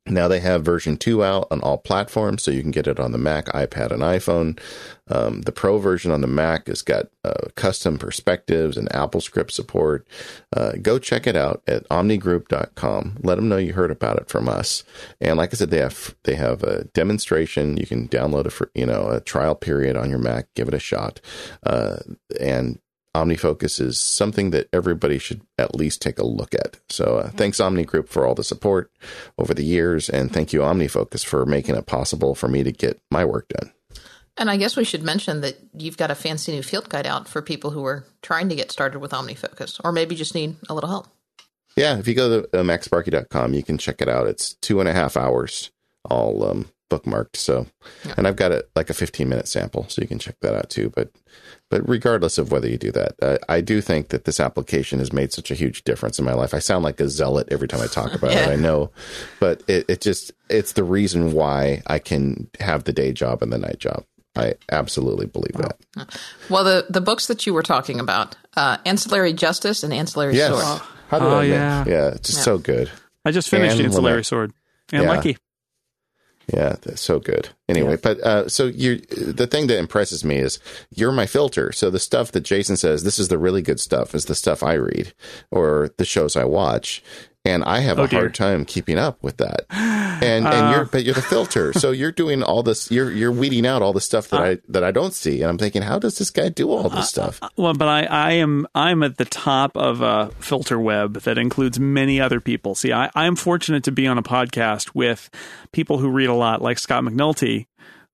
now 0.07 0.27
they 0.27 0.39
have 0.39 0.63
version 0.63 0.97
2 0.97 1.23
out 1.23 1.47
on 1.49 1.61
all 1.61 1.79
platforms, 1.79 2.43
so 2.43 2.51
you 2.51 2.61
can 2.61 2.71
get 2.71 2.85
it 2.85 2.99
on 2.99 3.11
the 3.11 3.17
Mac, 3.17 3.45
iPad, 3.47 3.91
and 3.91 4.03
iPhone. 4.03 4.59
Um, 5.07 5.41
the 5.41 5.51
Pro 5.51 5.79
version 5.79 6.11
on 6.11 6.21
the 6.21 6.27
Mac 6.27 6.67
has 6.67 6.83
got 6.83 7.07
uh, 7.23 7.49
custom 7.55 7.97
perspectives 7.97 8.77
and 8.77 8.87
AppleScript 8.89 9.49
support. 9.49 10.07
Uh, 10.55 10.73
go 10.81 10.99
check 10.99 11.25
it 11.25 11.35
out 11.35 11.63
at 11.67 11.87
omnigroup.com. 11.89 13.17
Let 13.23 13.35
them 13.35 13.49
know 13.49 13.57
you 13.57 13.73
heard 13.73 13.91
about 13.91 14.17
it 14.17 14.29
from 14.29 14.47
us. 14.47 14.83
And 15.19 15.37
like 15.37 15.53
I 15.53 15.57
said, 15.57 15.71
they 15.71 15.79
have 15.79 16.15
they 16.23 16.35
have 16.35 16.61
a 16.63 16.85
demonstration. 16.85 17.77
You 17.77 17.87
can 17.87 18.07
download 18.07 18.45
a 18.45 18.79
you 18.79 18.85
know 18.85 19.09
a 19.09 19.21
trial 19.21 19.55
period 19.55 19.95
on 19.95 20.09
your 20.09 20.19
Mac, 20.19 20.53
give 20.53 20.67
it 20.67 20.73
a 20.75 20.79
shot, 20.79 21.19
uh, 21.63 21.97
and 22.39 22.79
OmniFocus 23.15 23.79
is 23.79 23.99
something 23.99 24.51
that 24.51 24.67
everybody 24.73 25.17
should 25.17 25.41
at 25.57 25.75
least 25.75 26.01
take 26.01 26.19
a 26.19 26.25
look 26.25 26.53
at. 26.53 26.79
So 26.89 27.17
uh, 27.19 27.29
thanks 27.29 27.59
Omni 27.59 27.85
Group 27.85 28.09
for 28.09 28.25
all 28.25 28.35
the 28.35 28.43
support 28.43 28.91
over 29.37 29.53
the 29.53 29.63
years, 29.63 30.09
and 30.09 30.31
thank 30.31 30.53
you 30.53 30.61
OmniFocus 30.61 31.25
for 31.25 31.45
making 31.45 31.75
it 31.75 31.85
possible 31.85 32.35
for 32.35 32.47
me 32.47 32.63
to 32.63 32.71
get 32.71 32.99
my 33.11 33.25
work 33.25 33.47
done. 33.49 33.71
And 34.37 34.49
I 34.49 34.57
guess 34.57 34.75
we 34.75 34.83
should 34.83 35.03
mention 35.03 35.41
that 35.41 35.57
you've 35.73 35.97
got 35.97 36.11
a 36.11 36.15
fancy 36.15 36.51
new 36.51 36.61
field 36.61 36.89
guide 36.89 37.07
out 37.07 37.27
for 37.27 37.41
people 37.41 37.71
who 37.71 37.85
are 37.85 38.05
trying 38.21 38.49
to 38.49 38.55
get 38.55 38.71
started 38.71 38.99
with 38.99 39.11
OmniFocus, 39.11 39.79
or 39.83 39.91
maybe 39.91 40.15
just 40.15 40.35
need 40.35 40.57
a 40.67 40.73
little 40.73 40.89
help. 40.89 41.07
Yeah, 41.77 41.97
if 41.97 42.07
you 42.07 42.15
go 42.15 42.41
to 42.41 42.59
uh, 42.59 42.63
macsparky.com, 42.63 43.53
you 43.53 43.63
can 43.63 43.77
check 43.77 44.01
it 44.01 44.09
out. 44.09 44.27
It's 44.27 44.55
two 44.55 44.79
and 44.79 44.89
a 44.89 44.93
half 44.93 45.17
hours, 45.17 45.71
all 46.05 46.43
um, 46.43 46.69
bookmarked. 46.89 47.35
So, 47.35 47.67
yeah. 48.05 48.13
and 48.17 48.27
I've 48.27 48.35
got 48.35 48.51
it 48.51 48.69
like 48.75 48.89
a 48.89 48.93
15 48.93 49.27
minute 49.27 49.47
sample, 49.47 49.87
so 49.89 50.01
you 50.01 50.07
can 50.07 50.19
check 50.19 50.35
that 50.41 50.55
out 50.55 50.69
too. 50.69 50.91
But 50.95 51.11
but 51.69 51.87
regardless 51.87 52.37
of 52.37 52.51
whether 52.51 52.67
you 52.67 52.77
do 52.77 52.91
that, 52.91 53.15
uh, 53.21 53.37
I 53.49 53.61
do 53.61 53.81
think 53.81 54.09
that 54.09 54.25
this 54.25 54.39
application 54.39 54.99
has 54.99 55.11
made 55.11 55.33
such 55.33 55.49
a 55.49 55.55
huge 55.55 55.83
difference 55.83 56.19
in 56.19 56.25
my 56.25 56.33
life. 56.33 56.53
I 56.53 56.59
sound 56.59 56.83
like 56.83 56.99
a 56.99 57.09
zealot 57.09 57.47
every 57.51 57.67
time 57.67 57.81
I 57.81 57.87
talk 57.87 58.13
about 58.13 58.31
yeah. 58.33 58.49
it. 58.49 58.53
I 58.53 58.55
know, 58.55 58.91
but 59.39 59.63
it, 59.67 59.89
it 59.89 60.01
just, 60.01 60.31
it's 60.49 60.73
the 60.73 60.83
reason 60.83 61.33
why 61.33 61.81
I 61.87 61.99
can 61.99 62.49
have 62.59 62.83
the 62.83 62.93
day 62.93 63.11
job 63.13 63.41
and 63.41 63.51
the 63.51 63.57
night 63.57 63.79
job. 63.79 64.05
I 64.35 64.55
absolutely 64.69 65.27
believe 65.27 65.53
that. 65.53 66.19
Well, 66.49 66.65
the, 66.65 66.85
the 66.89 67.01
books 67.01 67.27
that 67.27 67.47
you 67.47 67.53
were 67.53 67.63
talking 67.63 67.99
about, 67.99 68.35
uh, 68.57 68.77
Ancillary 68.85 69.33
Justice 69.33 69.81
and 69.83 69.93
Ancillary 69.93 70.35
yes. 70.35 70.51
Sword. 70.51 70.81
How 71.07 71.19
did 71.19 71.25
oh, 71.25 71.39
I 71.39 71.43
yeah. 71.45 71.85
Yeah, 71.87 72.07
it's 72.09 72.29
just 72.29 72.39
yeah. 72.39 72.43
so 72.43 72.57
good. 72.57 72.91
I 73.23 73.31
just 73.31 73.49
finished 73.49 73.77
and 73.77 73.85
Ancillary 73.85 74.15
Lynette. 74.15 74.25
Sword. 74.25 74.53
And 74.91 75.03
yeah. 75.03 75.09
Lucky. 75.09 75.37
Yeah, 76.53 76.75
that's 76.81 77.01
so 77.01 77.19
good. 77.19 77.49
Anyway, 77.67 77.91
yeah. 77.91 77.99
but 78.03 78.19
uh, 78.19 78.47
so 78.47 78.65
you 78.65 78.97
the 78.97 79.47
thing 79.47 79.67
that 79.67 79.79
impresses 79.79 80.23
me 80.23 80.37
is 80.37 80.59
you're 80.91 81.11
my 81.11 81.25
filter. 81.25 81.71
So 81.71 81.89
the 81.89 81.99
stuff 81.99 82.31
that 82.33 82.41
Jason 82.41 82.77
says, 82.77 83.03
this 83.03 83.17
is 83.17 83.29
the 83.29 83.39
really 83.39 83.61
good 83.61 83.79
stuff, 83.79 84.13
is 84.13 84.25
the 84.25 84.35
stuff 84.35 84.61
I 84.61 84.73
read 84.73 85.13
or 85.49 85.89
the 85.97 86.05
shows 86.05 86.35
I 86.35 86.45
watch 86.45 87.03
and 87.45 87.63
I 87.63 87.79
have 87.79 87.99
oh, 87.99 88.03
a 88.03 88.07
dear. 88.07 88.19
hard 88.21 88.35
time 88.35 88.65
keeping 88.65 88.97
up 88.97 89.21
with 89.21 89.37
that. 89.37 89.65
And 89.69 90.45
and 90.45 90.47
uh, 90.47 90.71
you're 90.73 90.85
but 90.85 91.03
you're 91.03 91.13
the 91.13 91.21
filter, 91.21 91.73
so 91.73 91.91
you're 91.91 92.11
doing 92.11 92.41
all 92.41 92.63
this. 92.63 92.89
You're 92.89 93.11
you're 93.11 93.31
weeding 93.31 93.65
out 93.65 93.81
all 93.81 93.93
the 93.93 94.01
stuff 94.01 94.29
that 94.29 94.41
uh, 94.41 94.43
I 94.43 94.57
that 94.69 94.83
I 94.83 94.91
don't 94.91 95.13
see, 95.13 95.41
and 95.41 95.49
I'm 95.49 95.57
thinking, 95.57 95.81
how 95.81 95.99
does 95.99 96.17
this 96.17 96.31
guy 96.31 96.49
do 96.49 96.71
all 96.71 96.89
this 96.89 96.99
uh, 96.99 97.03
stuff? 97.03 97.39
Uh, 97.41 97.49
well, 97.57 97.73
but 97.73 97.87
I 97.87 98.03
I 98.05 98.31
am 98.33 98.65
I'm 98.73 99.03
at 99.03 99.17
the 99.17 99.25
top 99.25 99.75
of 99.75 100.01
a 100.01 100.31
filter 100.39 100.79
web 100.79 101.21
that 101.21 101.37
includes 101.37 101.79
many 101.79 102.19
other 102.19 102.39
people. 102.39 102.75
See, 102.75 102.93
I 102.93 103.11
I'm 103.13 103.35
fortunate 103.35 103.83
to 103.83 103.91
be 103.91 104.07
on 104.07 104.17
a 104.17 104.23
podcast 104.23 104.95
with 104.95 105.29
people 105.71 105.97
who 105.97 106.09
read 106.09 106.29
a 106.29 106.33
lot, 106.33 106.61
like 106.61 106.79
Scott 106.79 107.03
McNulty, 107.03 107.67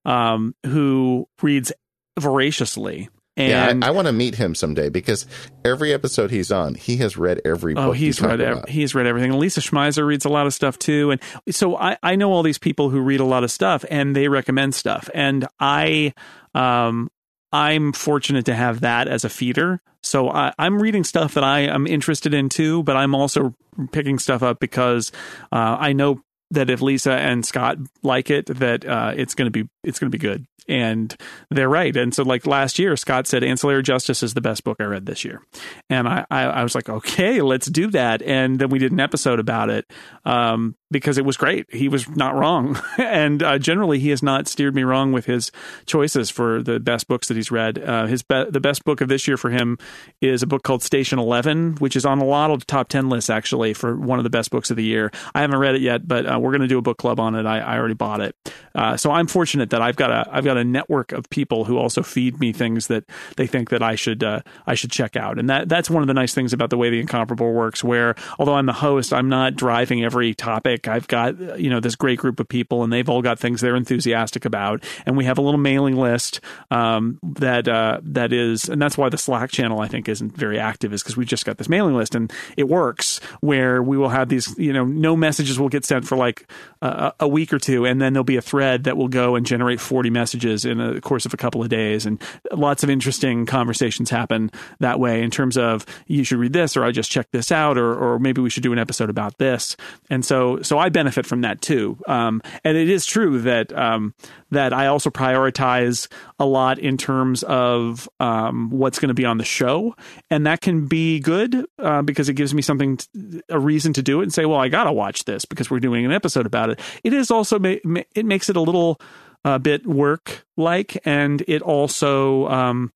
um, 0.03 0.55
who 0.65 1.27
reads 1.41 1.71
voraciously 2.19 3.09
and 3.37 3.81
yeah, 3.81 3.87
I, 3.87 3.89
I 3.89 3.91
want 3.91 4.07
to 4.07 4.13
meet 4.13 4.35
him 4.35 4.55
someday 4.55 4.89
because 4.89 5.25
every 5.63 5.93
episode 5.93 6.31
he's 6.31 6.51
on, 6.51 6.75
he 6.75 6.97
has 6.97 7.15
read 7.15 7.41
every 7.45 7.75
oh, 7.75 7.87
book. 7.87 7.95
he's 7.95 8.21
read 8.21 8.41
ev- 8.41 8.65
he's 8.67 8.93
read 8.93 9.05
everything. 9.05 9.31
Lisa 9.33 9.61
Schmeiser 9.61 10.05
reads 10.05 10.25
a 10.25 10.29
lot 10.29 10.47
of 10.47 10.53
stuff 10.53 10.77
too, 10.77 11.11
and 11.11 11.21
so 11.49 11.77
I 11.77 11.97
I 12.03 12.15
know 12.15 12.31
all 12.31 12.43
these 12.43 12.57
people 12.57 12.89
who 12.89 12.99
read 12.99 13.21
a 13.21 13.25
lot 13.25 13.43
of 13.43 13.51
stuff 13.51 13.85
and 13.89 14.15
they 14.15 14.27
recommend 14.27 14.75
stuff, 14.75 15.09
and 15.13 15.47
I 15.59 16.13
um 16.53 17.09
I'm 17.53 17.93
fortunate 17.93 18.45
to 18.45 18.53
have 18.53 18.81
that 18.81 19.07
as 19.07 19.23
a 19.23 19.29
feeder. 19.29 19.81
So 20.03 20.29
I, 20.29 20.53
am 20.57 20.81
reading 20.81 21.03
stuff 21.03 21.35
that 21.35 21.43
I 21.43 21.61
am 21.61 21.85
interested 21.85 22.33
in 22.33 22.49
too, 22.49 22.81
but 22.83 22.95
I'm 22.95 23.13
also 23.13 23.53
picking 23.91 24.19
stuff 24.19 24.41
up 24.41 24.59
because 24.59 25.11
uh, 25.51 25.77
I 25.79 25.93
know 25.93 26.21
that 26.51 26.69
if 26.69 26.81
Lisa 26.81 27.13
and 27.13 27.45
Scott 27.45 27.77
like 28.03 28.29
it, 28.29 28.47
that 28.47 28.85
uh, 28.85 29.13
it's 29.15 29.35
going 29.35 29.45
to 29.45 29.51
be 29.51 29.69
it's 29.83 29.99
going 29.99 30.11
to 30.11 30.17
be 30.17 30.21
good 30.21 30.45
and 30.67 31.15
they're 31.49 31.69
right. 31.69 31.95
And 31.95 32.13
so, 32.13 32.23
like 32.23 32.45
last 32.45 32.79
year, 32.79 32.95
Scott 32.95 33.27
said 33.27 33.43
Ancillary 33.43 33.83
Justice 33.83 34.23
is 34.23 34.33
the 34.33 34.41
best 34.41 34.63
book 34.63 34.77
I 34.79 34.83
read 34.83 35.05
this 35.05 35.23
year, 35.25 35.41
and 35.89 36.07
I, 36.07 36.25
I, 36.29 36.43
I 36.43 36.63
was 36.63 36.75
like, 36.75 36.89
okay, 36.89 37.41
let's 37.41 37.67
do 37.67 37.87
that. 37.91 38.21
And 38.21 38.59
then 38.59 38.69
we 38.69 38.79
did 38.79 38.91
an 38.91 38.99
episode 38.99 39.39
about 39.39 39.69
it 39.69 39.91
um, 40.25 40.75
because 40.91 41.17
it 41.17 41.25
was 41.25 41.37
great. 41.37 41.73
He 41.73 41.87
was 41.87 42.07
not 42.09 42.35
wrong, 42.35 42.79
and 42.97 43.41
uh, 43.41 43.57
generally, 43.57 43.99
he 43.99 44.09
has 44.09 44.21
not 44.21 44.47
steered 44.47 44.75
me 44.75 44.83
wrong 44.83 45.11
with 45.11 45.25
his 45.25 45.51
choices 45.85 46.29
for 46.29 46.61
the 46.61 46.79
best 46.79 47.07
books 47.07 47.27
that 47.29 47.37
he's 47.37 47.51
read. 47.51 47.79
Uh, 47.79 48.05
his 48.05 48.21
be- 48.21 48.45
the 48.49 48.59
best 48.59 48.83
book 48.83 49.01
of 49.01 49.07
this 49.07 49.27
year 49.27 49.37
for 49.37 49.49
him 49.49 49.77
is 50.19 50.43
a 50.43 50.47
book 50.47 50.63
called 50.63 50.83
Station 50.83 51.17
Eleven, 51.17 51.75
which 51.75 51.95
is 51.95 52.05
on 52.05 52.19
a 52.19 52.25
lot 52.25 52.51
of 52.51 52.67
top 52.67 52.89
ten 52.89 53.09
lists 53.09 53.29
actually 53.29 53.73
for 53.73 53.95
one 53.95 54.19
of 54.19 54.23
the 54.23 54.29
best 54.29 54.51
books 54.51 54.69
of 54.69 54.77
the 54.77 54.83
year. 54.83 55.11
I 55.33 55.41
haven't 55.41 55.59
read 55.59 55.75
it 55.75 55.81
yet, 55.81 56.07
but 56.07 56.25
uh, 56.25 56.39
we're 56.39 56.51
going 56.51 56.61
to 56.61 56.67
do 56.67 56.77
a 56.77 56.81
book 56.81 56.97
club 56.97 57.19
on 57.19 57.35
it. 57.35 57.45
I, 57.45 57.59
I 57.59 57.77
already 57.77 57.93
bought 57.93 58.21
it, 58.21 58.35
uh, 58.75 58.97
so 58.97 59.11
I'm 59.11 59.27
fortunate 59.27 59.69
that 59.69 59.81
I've 59.81 59.95
got 59.95 60.11
a 60.11 60.29
I've 60.31 60.45
got 60.45 60.57
a 60.57 60.63
network 60.63 61.11
of 61.11 61.29
people 61.29 61.65
who 61.65 61.77
also 61.77 62.03
feed 62.03 62.39
me 62.39 62.51
things 62.51 62.87
that 62.87 63.05
they 63.37 63.47
think 63.47 63.69
that 63.69 63.81
I 63.81 63.95
should 63.95 64.23
uh, 64.23 64.41
I 64.67 64.75
should 64.75 64.91
check 64.91 65.15
out, 65.15 65.39
and 65.39 65.49
that 65.49 65.69
that's 65.69 65.89
one 65.89 66.03
of 66.03 66.07
the 66.07 66.13
nice 66.13 66.33
things 66.33 66.53
about 66.53 66.69
the 66.69 66.77
way 66.77 66.89
the 66.89 66.99
incomparable 66.99 67.53
works. 67.53 67.83
Where 67.83 68.15
although 68.39 68.55
I'm 68.55 68.65
the 68.65 68.73
host, 68.73 69.13
I'm 69.13 69.29
not 69.29 69.55
driving 69.55 70.03
every 70.03 70.33
topic. 70.33 70.80
I've 70.87 71.07
got 71.07 71.59
you 71.59 71.69
know 71.69 71.79
this 71.79 71.95
great 71.95 72.19
group 72.19 72.39
of 72.39 72.47
people, 72.47 72.83
and 72.83 72.91
they've 72.91 73.09
all 73.09 73.21
got 73.21 73.39
things 73.39 73.61
they're 73.61 73.75
enthusiastic 73.75 74.45
about, 74.45 74.83
and 75.05 75.17
we 75.17 75.25
have 75.25 75.37
a 75.37 75.41
little 75.41 75.59
mailing 75.59 75.95
list 75.95 76.41
um, 76.69 77.19
that 77.23 77.67
uh, 77.67 77.99
that 78.03 78.33
is, 78.33 78.69
and 78.69 78.81
that's 78.81 78.97
why 78.97 79.09
the 79.09 79.17
Slack 79.17 79.51
channel 79.51 79.79
I 79.81 79.87
think 79.87 80.09
isn't 80.09 80.35
very 80.35 80.59
active, 80.59 80.93
is 80.93 81.03
because 81.03 81.17
we've 81.17 81.27
just 81.27 81.45
got 81.45 81.57
this 81.57 81.69
mailing 81.69 81.95
list, 81.95 82.15
and 82.15 82.31
it 82.57 82.67
works 82.67 83.19
where 83.41 83.81
we 83.81 83.97
will 83.97 84.09
have 84.09 84.29
these 84.29 84.57
you 84.57 84.73
know 84.73 84.85
no 84.85 85.15
messages 85.15 85.59
will 85.59 85.69
get 85.69 85.85
sent 85.85 86.07
for 86.07 86.17
like 86.17 86.49
uh, 86.81 87.11
a 87.19 87.27
week 87.27 87.53
or 87.53 87.59
two, 87.59 87.85
and 87.85 88.01
then 88.01 88.13
there'll 88.13 88.23
be 88.23 88.37
a 88.37 88.41
thread 88.41 88.85
that 88.85 88.97
will 88.97 89.07
go 89.07 89.35
and 89.35 89.45
generate 89.45 89.79
40 89.79 90.09
messages 90.09 90.65
in 90.65 90.77
the 90.77 90.99
course 91.01 91.25
of 91.25 91.33
a 91.33 91.37
couple 91.37 91.61
of 91.61 91.69
days. 91.69 92.05
And 92.05 92.21
lots 92.51 92.83
of 92.83 92.89
interesting 92.89 93.45
conversations 93.45 94.09
happen 94.09 94.51
that 94.79 94.99
way 94.99 95.21
in 95.21 95.31
terms 95.31 95.57
of 95.57 95.85
you 96.07 96.23
should 96.23 96.39
read 96.39 96.53
this, 96.53 96.75
or 96.75 96.83
I 96.83 96.91
just 96.91 97.11
checked 97.11 97.31
this 97.31 97.51
out, 97.51 97.77
or, 97.77 97.93
or 97.93 98.19
maybe 98.19 98.41
we 98.41 98.49
should 98.49 98.63
do 98.63 98.73
an 98.73 98.79
episode 98.79 99.09
about 99.09 99.37
this. 99.37 99.77
And 100.09 100.25
so, 100.25 100.61
so 100.61 100.70
I 100.77 100.89
benefit 100.89 101.25
from 101.25 101.41
that 101.41 101.61
too. 101.61 101.97
Um, 102.07 102.41
and 102.63 102.77
it 102.77 102.89
is 102.89 103.05
true 103.05 103.41
that, 103.41 103.71
um, 103.77 104.13
that 104.51 104.73
I 104.73 104.87
also 104.87 105.09
prioritize 105.09 106.07
a 106.39 106.45
lot 106.45 106.79
in 106.79 106.97
terms 106.97 107.43
of 107.43 108.09
um, 108.19 108.69
what's 108.69 108.99
going 108.99 109.09
to 109.09 109.13
be 109.13 109.25
on 109.25 109.37
the 109.37 109.45
show, 109.45 109.95
and 110.29 110.45
that 110.45 110.61
can 110.61 110.87
be 110.87 111.19
good 111.19 111.65
uh, 111.79 112.01
because 112.01 112.29
it 112.29 112.33
gives 112.33 112.53
me 112.53 112.61
something, 112.61 112.97
to, 112.97 113.41
a 113.49 113.59
reason 113.59 113.93
to 113.93 114.01
do 114.01 114.19
it, 114.19 114.23
and 114.23 114.33
say, 114.33 114.45
well, 114.45 114.59
I 114.59 114.67
got 114.67 114.85
to 114.85 114.91
watch 114.91 115.25
this 115.25 115.45
because 115.45 115.69
we're 115.69 115.79
doing 115.79 116.05
an 116.05 116.11
episode 116.11 116.45
about 116.45 116.69
it. 116.69 116.79
It 117.03 117.13
is 117.13 117.31
also 117.31 117.59
it 117.63 118.25
makes 118.25 118.49
it 118.49 118.55
a 118.55 118.61
little 118.61 118.99
uh, 119.45 119.57
bit 119.57 119.85
work 119.85 120.45
like, 120.57 120.97
and 121.05 121.43
it 121.47 121.61
also 121.61 122.47
um, 122.47 122.91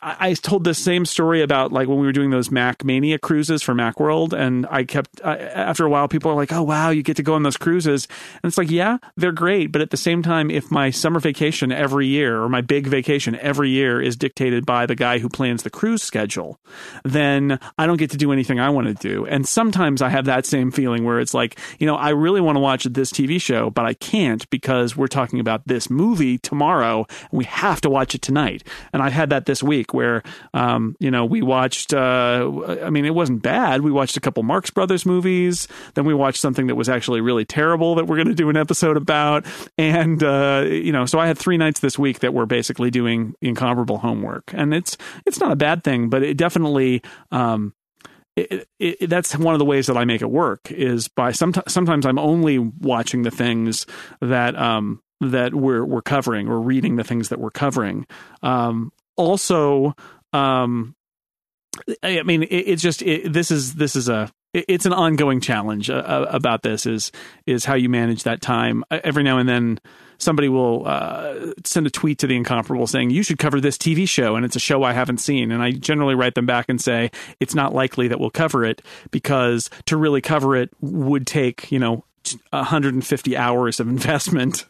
I, 0.00 0.34
told 0.34 0.62
the 0.64 0.74
same 0.74 1.04
story 1.04 1.42
about 1.42 1.72
like 1.72 1.88
when 1.88 1.98
we 1.98 2.06
were 2.06 2.12
doing 2.12 2.30
those 2.30 2.52
Mac 2.52 2.84
Mania 2.84 3.18
cruises 3.18 3.62
for 3.62 3.74
Macworld, 3.74 4.32
and 4.32 4.64
I 4.70 4.84
kept 4.84 5.20
after 5.22 5.84
a 5.84 5.90
while 5.90 6.06
people 6.06 6.30
are 6.30 6.36
like, 6.36 6.52
"Oh 6.52 6.62
wow, 6.62 6.90
you 6.90 7.02
get 7.02 7.16
to 7.16 7.22
go 7.24 7.34
on 7.34 7.42
those 7.42 7.56
cruises," 7.56 8.06
and 8.42 8.48
it's 8.48 8.58
like, 8.58 8.70
yeah, 8.70 8.98
they're 9.16 9.32
great, 9.32 9.72
but 9.72 9.82
at 9.82 9.90
the 9.90 9.96
same 9.96 10.22
time, 10.22 10.50
if 10.50 10.70
my 10.70 10.90
summer 10.90 11.18
vacation 11.18 11.72
every 11.72 12.06
year 12.06 12.40
or 12.40 12.48
my 12.48 12.60
big 12.60 12.86
vacation 12.86 13.36
every 13.36 13.70
year 13.70 14.00
is 14.00 14.16
dictated 14.16 14.64
by 14.64 14.86
the 14.86 14.94
guy 14.94 15.18
who 15.18 15.28
plans 15.28 15.64
the 15.64 15.70
cruise 15.70 16.02
schedule, 16.02 16.60
then 17.04 17.58
I 17.76 17.86
don't 17.86 17.96
get 17.96 18.10
to 18.10 18.16
do 18.16 18.32
anything 18.32 18.60
I 18.60 18.70
want 18.70 18.86
to 18.86 18.94
do. 18.94 19.26
And 19.26 19.48
sometimes 19.48 20.00
I 20.00 20.10
have 20.10 20.26
that 20.26 20.46
same 20.46 20.70
feeling 20.70 21.04
where 21.04 21.18
it's 21.18 21.34
like, 21.34 21.58
you 21.78 21.86
know, 21.86 21.96
I 21.96 22.10
really 22.10 22.40
want 22.40 22.56
to 22.56 22.60
watch 22.60 22.84
this 22.84 23.10
TV 23.10 23.40
show, 23.40 23.70
but 23.70 23.84
I 23.84 23.94
can't 23.94 24.48
because 24.50 24.96
we're 24.96 25.08
talking 25.08 25.40
about 25.40 25.66
this 25.66 25.90
movie 25.90 26.38
tomorrow, 26.38 27.06
and 27.30 27.38
we 27.38 27.44
have 27.46 27.80
to 27.80 27.90
watch 27.90 28.14
it 28.14 28.22
tonight. 28.22 28.62
And 28.92 29.02
I've 29.02 29.12
had 29.12 29.30
that 29.30 29.46
this 29.46 29.55
this 29.56 29.62
week 29.62 29.94
where, 29.94 30.22
um, 30.52 30.96
you 31.00 31.10
know, 31.10 31.24
we 31.24 31.40
watched, 31.40 31.94
uh, 31.94 32.78
I 32.82 32.90
mean, 32.90 33.06
it 33.06 33.14
wasn't 33.14 33.40
bad. 33.40 33.80
We 33.80 33.90
watched 33.90 34.18
a 34.18 34.20
couple 34.20 34.42
Marx 34.42 34.68
Brothers 34.68 35.06
movies. 35.06 35.66
Then 35.94 36.04
we 36.04 36.12
watched 36.12 36.40
something 36.40 36.66
that 36.66 36.74
was 36.74 36.90
actually 36.90 37.22
really 37.22 37.46
terrible 37.46 37.94
that 37.94 38.06
we're 38.06 38.16
going 38.16 38.28
to 38.28 38.34
do 38.34 38.50
an 38.50 38.56
episode 38.56 38.98
about. 38.98 39.46
And, 39.78 40.22
uh, 40.22 40.64
you 40.66 40.92
know, 40.92 41.06
so 41.06 41.18
I 41.18 41.26
had 41.26 41.38
three 41.38 41.56
nights 41.56 41.80
this 41.80 41.98
week 41.98 42.18
that 42.18 42.34
were 42.34 42.44
basically 42.44 42.90
doing 42.90 43.34
incomparable 43.40 43.96
homework. 43.96 44.52
And 44.52 44.74
it's, 44.74 44.98
it's 45.24 45.40
not 45.40 45.52
a 45.52 45.56
bad 45.56 45.82
thing, 45.82 46.10
but 46.10 46.22
it 46.22 46.36
definitely, 46.36 47.00
um, 47.32 47.72
it, 48.36 48.68
it, 48.78 49.08
that's 49.08 49.34
one 49.38 49.54
of 49.54 49.58
the 49.58 49.64
ways 49.64 49.86
that 49.86 49.96
I 49.96 50.04
make 50.04 50.20
it 50.20 50.30
work 50.30 50.70
is 50.70 51.08
by 51.08 51.32
sometimes 51.32 51.72
sometimes 51.72 52.04
I'm 52.04 52.18
only 52.18 52.58
watching 52.58 53.22
the 53.22 53.30
things 53.30 53.86
that 54.20 54.54
um, 54.56 55.00
that 55.20 55.54
we're 55.54 55.84
we're 55.84 56.02
covering 56.02 56.48
or 56.48 56.60
reading 56.60 56.96
the 56.96 57.04
things 57.04 57.30
that 57.30 57.40
we're 57.40 57.50
covering. 57.50 58.06
Um, 58.42 58.92
also, 59.16 59.94
um, 60.32 60.94
I 62.02 62.22
mean, 62.22 62.42
it, 62.42 62.48
it's 62.48 62.82
just 62.82 63.02
it, 63.02 63.32
this 63.32 63.50
is 63.50 63.74
this 63.74 63.96
is 63.96 64.08
a 64.08 64.30
it's 64.52 64.86
an 64.86 64.92
ongoing 64.92 65.40
challenge 65.40 65.90
uh, 65.90 66.26
about 66.30 66.62
this 66.62 66.86
is 66.86 67.12
is 67.46 67.64
how 67.64 67.74
you 67.74 67.88
manage 67.88 68.22
that 68.22 68.40
time. 68.40 68.84
Every 68.90 69.22
now 69.22 69.38
and 69.38 69.48
then, 69.48 69.80
somebody 70.18 70.48
will 70.48 70.86
uh, 70.86 71.52
send 71.64 71.86
a 71.86 71.90
tweet 71.90 72.18
to 72.20 72.26
the 72.26 72.36
incomparable 72.36 72.86
saying 72.86 73.10
you 73.10 73.22
should 73.22 73.38
cover 73.38 73.60
this 73.60 73.76
TV 73.76 74.08
show, 74.08 74.36
and 74.36 74.44
it's 74.44 74.56
a 74.56 74.60
show 74.60 74.82
I 74.82 74.92
haven't 74.92 75.18
seen. 75.18 75.52
And 75.52 75.62
I 75.62 75.72
generally 75.72 76.14
write 76.14 76.34
them 76.34 76.46
back 76.46 76.66
and 76.68 76.80
say 76.80 77.10
it's 77.40 77.54
not 77.54 77.74
likely 77.74 78.08
that 78.08 78.18
we'll 78.18 78.30
cover 78.30 78.64
it 78.64 78.82
because 79.10 79.68
to 79.86 79.96
really 79.96 80.20
cover 80.20 80.56
it 80.56 80.70
would 80.80 81.26
take 81.26 81.70
you 81.70 81.78
know 81.78 82.04
150 82.50 83.36
hours 83.36 83.80
of 83.80 83.88
investment 83.88 84.66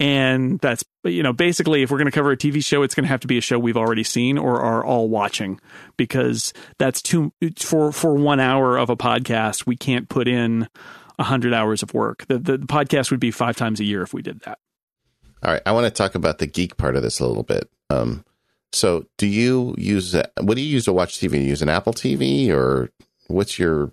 and 0.00 0.58
that's 0.60 0.84
you 1.04 1.22
know 1.22 1.32
basically 1.32 1.82
if 1.82 1.90
we're 1.90 1.98
going 1.98 2.10
to 2.10 2.14
cover 2.14 2.32
a 2.32 2.36
TV 2.36 2.64
show 2.64 2.82
it's 2.82 2.94
going 2.94 3.04
to 3.04 3.08
have 3.08 3.20
to 3.20 3.26
be 3.26 3.38
a 3.38 3.40
show 3.40 3.58
we've 3.58 3.76
already 3.76 4.02
seen 4.02 4.38
or 4.38 4.60
are 4.60 4.84
all 4.84 5.08
watching. 5.08 5.60
Because 5.96 6.52
that's 6.78 7.00
too 7.00 7.32
for 7.58 7.92
for 7.92 8.14
1 8.14 8.40
hour 8.40 8.76
of 8.76 8.90
a 8.90 8.96
podcast 8.96 9.66
we 9.66 9.76
can't 9.76 10.08
put 10.08 10.28
in 10.28 10.68
100 11.16 11.54
hours 11.54 11.82
of 11.82 11.94
work. 11.94 12.26
The, 12.26 12.38
the, 12.38 12.58
podcast 12.58 13.10
would 13.12 13.20
be 13.20 13.30
5 13.30 13.56
times 13.56 13.78
a 13.78 13.84
year 13.84 14.02
if 14.02 14.12
we 14.12 14.22
did 14.22 14.40
that. 14.40 14.58
All 15.44 15.52
right 15.52 15.62
i 15.66 15.72
want 15.72 15.84
to 15.84 15.90
talk 15.90 16.14
about 16.14 16.38
the 16.38 16.46
geek 16.46 16.76
part 16.76 16.96
of 16.96 17.02
this 17.02 17.20
a 17.20 17.26
little 17.26 17.42
bit. 17.42 17.70
Um 17.90 18.24
so 18.72 19.06
do 19.18 19.28
you 19.28 19.74
use 19.78 20.16
what 20.40 20.56
do 20.56 20.60
you 20.60 20.68
use 20.68 20.86
to 20.86 20.92
watch 20.92 21.18
TV? 21.18 21.34
You 21.34 21.42
use 21.42 21.62
an 21.62 21.68
Apple 21.68 21.92
TV 21.92 22.50
or 22.50 22.90
what's 23.28 23.58
your 23.58 23.90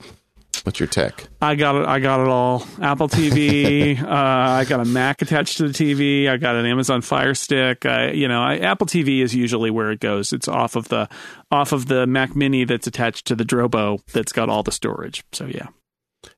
What's 0.64 0.80
your 0.80 0.88
tech? 0.88 1.28
I 1.42 1.56
got 1.56 1.76
it. 1.76 1.88
I 1.88 2.00
got 2.00 2.20
it 2.20 2.28
all. 2.28 2.68
Apple 2.82 3.10
TV. 3.10 4.00
uh, 4.04 4.08
I 4.08 4.66
got 4.66 4.80
a 4.80 4.86
Mac 4.86 5.22
attached 5.22 5.58
to 5.58 5.68
the 5.68 5.74
TV. 5.74 6.30
I 6.30 6.38
got 6.38 6.56
an 6.56 6.66
Amazon 6.66 7.02
Fire 7.02 7.34
Stick. 7.34 7.86
I, 7.86 8.12
you 8.12 8.28
know, 8.28 8.42
I, 8.42 8.58
Apple 8.58 8.86
TV 8.86 9.22
is 9.22 9.34
usually 9.34 9.72
where 9.72 9.92
it 9.92 10.00
goes. 10.00 10.34
It's 10.34 10.48
off 10.48 10.76
of 10.76 10.90
the 10.90 11.10
off 11.50 11.72
of 11.72 11.88
the 11.88 12.06
Mac 12.06 12.36
Mini 12.36 12.64
that's 12.64 12.86
attached 12.86 13.26
to 13.28 13.36
the 13.36 13.44
Drobo 13.44 14.06
that's 14.14 14.32
got 14.32 14.50
all 14.50 14.62
the 14.62 14.72
storage. 14.72 15.24
So 15.32 15.46
yeah. 15.46 15.68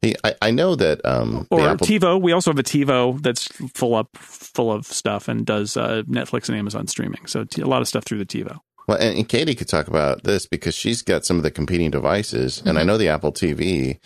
Hey, 0.02 0.16
I, 0.24 0.36
I 0.42 0.52
know 0.52 0.76
that 0.76 1.02
um, 1.06 1.46
or 1.52 1.62
Apple... 1.62 1.86
TiVo. 1.86 2.22
We 2.22 2.32
also 2.32 2.52
have 2.52 2.60
a 2.60 2.64
TiVo 2.64 3.22
that's 3.22 3.48
full 3.74 3.96
up 3.96 4.16
full 4.18 4.72
of 4.72 4.86
stuff 4.86 5.28
and 5.28 5.46
does 5.46 5.76
uh, 5.76 6.04
Netflix 6.08 6.48
and 6.48 6.58
Amazon 6.58 6.88
streaming. 6.88 7.26
So 7.26 7.46
a 7.58 7.62
lot 7.66 7.82
of 7.82 7.88
stuff 7.88 8.06
through 8.06 8.20
the 8.20 8.26
TiVo. 8.26 8.60
Well, 8.94 9.02
and, 9.02 9.18
and, 9.18 9.30
Katie 9.30 9.56
could 9.56 9.68
talk 9.68 9.88
about 9.88 10.24
this 10.24 10.46
because 10.46 10.76
she's 10.76 11.02
got 11.02 11.26
some 11.26 11.38
of 11.38 11.44
the 11.44 11.52
competing 11.52 11.90
devices, 11.90 12.60
mm-hmm. 12.60 12.70
and 12.70 12.78
I 12.78 12.82
mm-hmm. 12.82 12.88
know 12.88 12.98
the 12.98 13.10
Apple 13.10 13.32
TV 13.32 14.00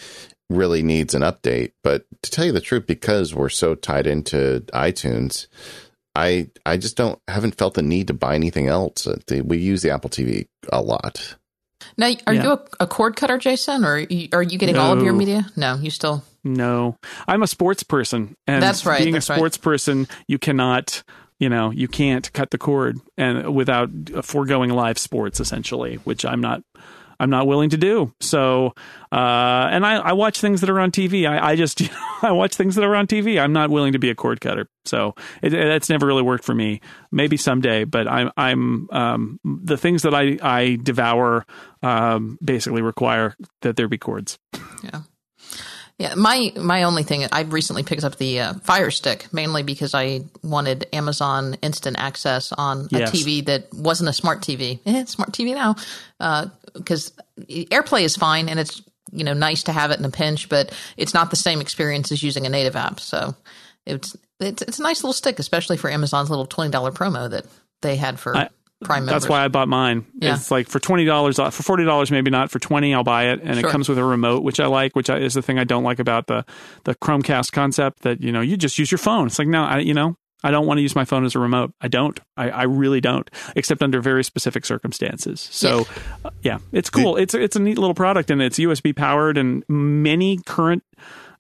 really 0.50 0.82
needs 0.82 1.14
an 1.14 1.24
update. 1.24 1.74
But 1.84 2.06
to 2.24 2.32
tell 2.32 2.46
you 2.46 2.54
the 2.54 2.62
truth, 2.62 2.88
because 2.88 3.36
we're 3.36 3.50
so 3.50 3.76
tied 3.76 4.08
into 4.08 4.64
iTunes, 4.74 5.48
I 6.16 6.50
I 6.66 6.78
just 6.78 6.96
don't 6.96 7.20
haven't 7.28 7.58
felt 7.58 7.74
the 7.74 7.82
need 7.82 8.08
to 8.08 8.14
buy 8.14 8.36
anything 8.36 8.68
else. 8.68 9.06
Uh, 9.06 9.18
we 9.44 9.58
use 9.58 9.82
the 9.82 9.92
Apple 9.92 10.10
TV 10.10 10.48
a 10.72 10.82
lot. 10.82 11.36
Now, 11.98 12.14
are 12.26 12.34
yeah. 12.34 12.44
you 12.44 12.52
a, 12.54 12.60
a, 12.82 12.88
cord 12.88 13.16
cutter, 13.16 13.38
Jason, 13.38 13.86
or 13.86 14.06
are 14.34 14.44
you 14.44 14.58
getting 14.58 14.76
no. 14.76 14.82
all 14.82 14.94
of 14.94 15.04
your 15.04 15.14
media? 15.14 15.48
No, 15.56 15.76
you 15.76 15.92
still. 15.92 16.24
No, 16.44 16.98
I'm 17.28 17.44
a 17.44 17.48
sports 17.48 17.84
person, 17.84 18.36
and 18.48 18.64
that's 18.64 18.86
right. 18.86 19.02
Being 19.02 19.14
that's 19.14 19.30
a 19.30 19.36
sports 19.36 19.58
right. 19.58 19.64
person, 19.64 20.08
you 20.28 20.40
cannot 20.40 21.04
you 21.40 21.50
know 21.50 21.72
you 21.72 21.88
can't 21.88 22.32
cut 22.34 22.52
the 22.52 22.58
cord 22.58 23.00
and 23.18 23.54
without 23.54 23.90
foregoing 24.24 24.70
live 24.72 24.98
sports 24.98 25.40
essentially 25.40 25.96
which 25.98 26.26
i'm 26.26 26.42
not 26.42 26.62
i'm 27.20 27.32
not 27.32 27.48
willing 27.48 27.72
to 27.72 27.78
do. 27.78 28.14
So 28.20 28.74
uh, 29.12 29.68
and 29.72 29.84
I, 29.86 29.96
I 29.96 30.14
watch 30.14 30.40
things 30.40 30.62
that 30.62 30.70
are 30.70 30.80
on 30.80 30.92
tv 30.92 31.28
i, 31.28 31.52
I 31.52 31.56
just 31.56 31.80
you 31.82 31.88
know, 32.24 32.30
i 32.30 32.32
watch 32.32 32.56
things 32.56 32.76
that 32.76 32.84
are 32.84 32.96
on 32.96 33.08
tv 33.08 33.42
i'm 33.42 33.54
not 33.54 33.70
willing 33.70 33.94
to 33.94 34.00
be 34.00 34.10
a 34.10 34.16
cord 34.16 34.42
cutter. 34.42 34.70
So 34.86 35.16
it, 35.42 35.50
that's 35.50 35.90
never 35.90 36.06
really 36.06 36.22
worked 36.22 36.46
for 36.46 36.56
me. 36.56 36.82
Maybe 37.12 37.38
someday 37.38 37.84
but 37.84 38.08
i'm 38.08 38.32
i'm 38.38 38.88
um, 38.92 39.40
the 39.44 39.78
things 39.78 40.04
that 40.04 40.14
i 40.14 40.38
i 40.42 40.78
devour 40.82 41.46
um, 41.84 42.38
basically 42.44 42.82
require 42.82 43.36
that 43.62 43.76
there 43.76 43.88
be 43.88 43.98
cords. 43.98 44.38
Yeah 44.84 45.02
yeah, 45.98 46.14
my 46.14 46.54
my 46.56 46.84
only 46.84 47.02
thing 47.02 47.26
I 47.32 47.42
recently 47.42 47.82
picked 47.82 48.04
up 48.04 48.18
the 48.18 48.40
uh, 48.40 48.54
Fire 48.56 48.92
Stick 48.92 49.34
mainly 49.34 49.64
because 49.64 49.96
I 49.96 50.22
wanted 50.44 50.88
Amazon 50.94 51.56
Instant 51.64 51.98
Access 51.98 52.52
on 52.52 52.88
a 52.94 53.00
yes. 53.00 53.12
TV 53.12 53.44
that 53.46 53.74
wasn't 53.74 54.10
a 54.10 54.14
smart 54.14 54.42
TV. 54.42 54.80
Eh, 54.86 55.06
smart 55.06 55.32
TV 55.32 55.56
now, 55.56 55.76
because 56.76 57.14
uh, 57.18 57.44
AirPlay 57.46 58.04
is 58.04 58.16
fine 58.16 58.48
and 58.48 58.60
it's 58.60 58.84
you 59.12 59.24
know 59.24 59.34
nice 59.34 59.64
to 59.64 59.72
have 59.72 59.90
it 59.90 59.98
in 59.98 60.06
a 60.06 60.12
pinch, 60.12 60.50
but 60.50 60.72
it's 60.98 61.16
not 61.16 61.32
the 61.32 61.36
same 61.36 61.62
experience 61.62 62.12
as 62.12 62.22
using 62.22 62.46
a 62.46 62.50
native 62.50 62.76
app. 62.76 63.00
So 63.00 63.36
it's 63.88 64.16
it's 64.40 64.62
it's 64.62 64.80
a 64.80 64.84
nice 64.84 65.04
little 65.04 65.14
stick, 65.14 65.40
especially 65.40 65.78
for 65.78 65.90
Amazon's 65.90 66.30
little 66.30 66.46
twenty 66.46 66.70
dollar 66.70 66.92
promo 66.92 67.28
that 67.28 67.48
they 67.82 67.96
had 67.96 68.20
for 68.20 68.38
I, 68.38 68.50
Prime 68.84 69.06
members. 69.06 69.24
That's 69.24 69.30
why 69.30 69.44
I 69.44 69.48
bought 69.48 69.68
mine. 69.68 70.06
Yeah. 70.20 70.36
It's 70.36 70.52
like 70.52 70.68
for 70.68 70.80
twenty 70.80 71.04
dollars, 71.04 71.40
uh, 71.40 71.50
for 71.50 71.64
forty 71.64 71.84
dollars, 71.84 72.12
maybe 72.12 72.30
not. 72.30 72.52
For 72.52 72.60
twenty, 72.60 72.94
I'll 72.94 73.04
buy 73.04 73.30
it, 73.30 73.42
and 73.42 73.60
sure. 73.60 73.68
it 73.68 73.72
comes 73.72 73.90
with 73.90 73.98
a 73.98 74.04
remote, 74.04 74.44
which 74.44 74.60
I 74.60 74.68
like. 74.68 74.96
Which 74.96 75.10
is 75.10 75.34
the 75.34 75.42
thing 75.42 75.58
I 75.58 75.64
don't 75.64 75.84
like 75.84 75.98
about 76.00 76.28
the 76.28 76.46
the 76.84 76.94
Chromecast 76.96 77.52
concept. 77.52 78.04
That 78.04 78.22
you 78.22 78.32
know, 78.32 78.42
you 78.42 78.56
just 78.56 78.78
use 78.78 78.92
your 78.92 79.00
phone. 79.00 79.28
It's 79.28 79.40
like 79.40 79.48
no, 79.48 79.64
I, 79.64 79.80
you 79.80 79.96
know, 79.96 80.16
I 80.44 80.52
don't 80.52 80.68
want 80.68 80.78
to 80.78 80.84
use 80.84 80.96
my 80.96 81.06
phone 81.06 81.26
as 81.26 81.34
a 81.34 81.40
remote. 81.40 81.74
I 81.82 81.88
don't. 81.88 82.20
I, 82.36 82.50
I 82.50 82.64
really 82.64 83.02
don't, 83.02 83.30
except 83.56 83.82
under 83.82 84.00
very 84.00 84.24
specific 84.24 84.66
circumstances. 84.66 85.48
So, 85.52 85.80
yeah, 85.80 85.86
uh, 86.26 86.30
yeah 86.44 86.58
it's 86.72 86.92
cool. 86.92 87.16
The, 87.16 87.24
it's 87.24 87.34
it's 87.34 87.56
a 87.56 87.60
neat 87.60 87.80
little 87.80 87.96
product, 87.96 88.30
and 88.30 88.42
it's 88.42 88.60
USB 88.60 88.96
powered, 88.96 89.40
and 89.40 89.64
many 89.68 90.38
current 90.46 90.84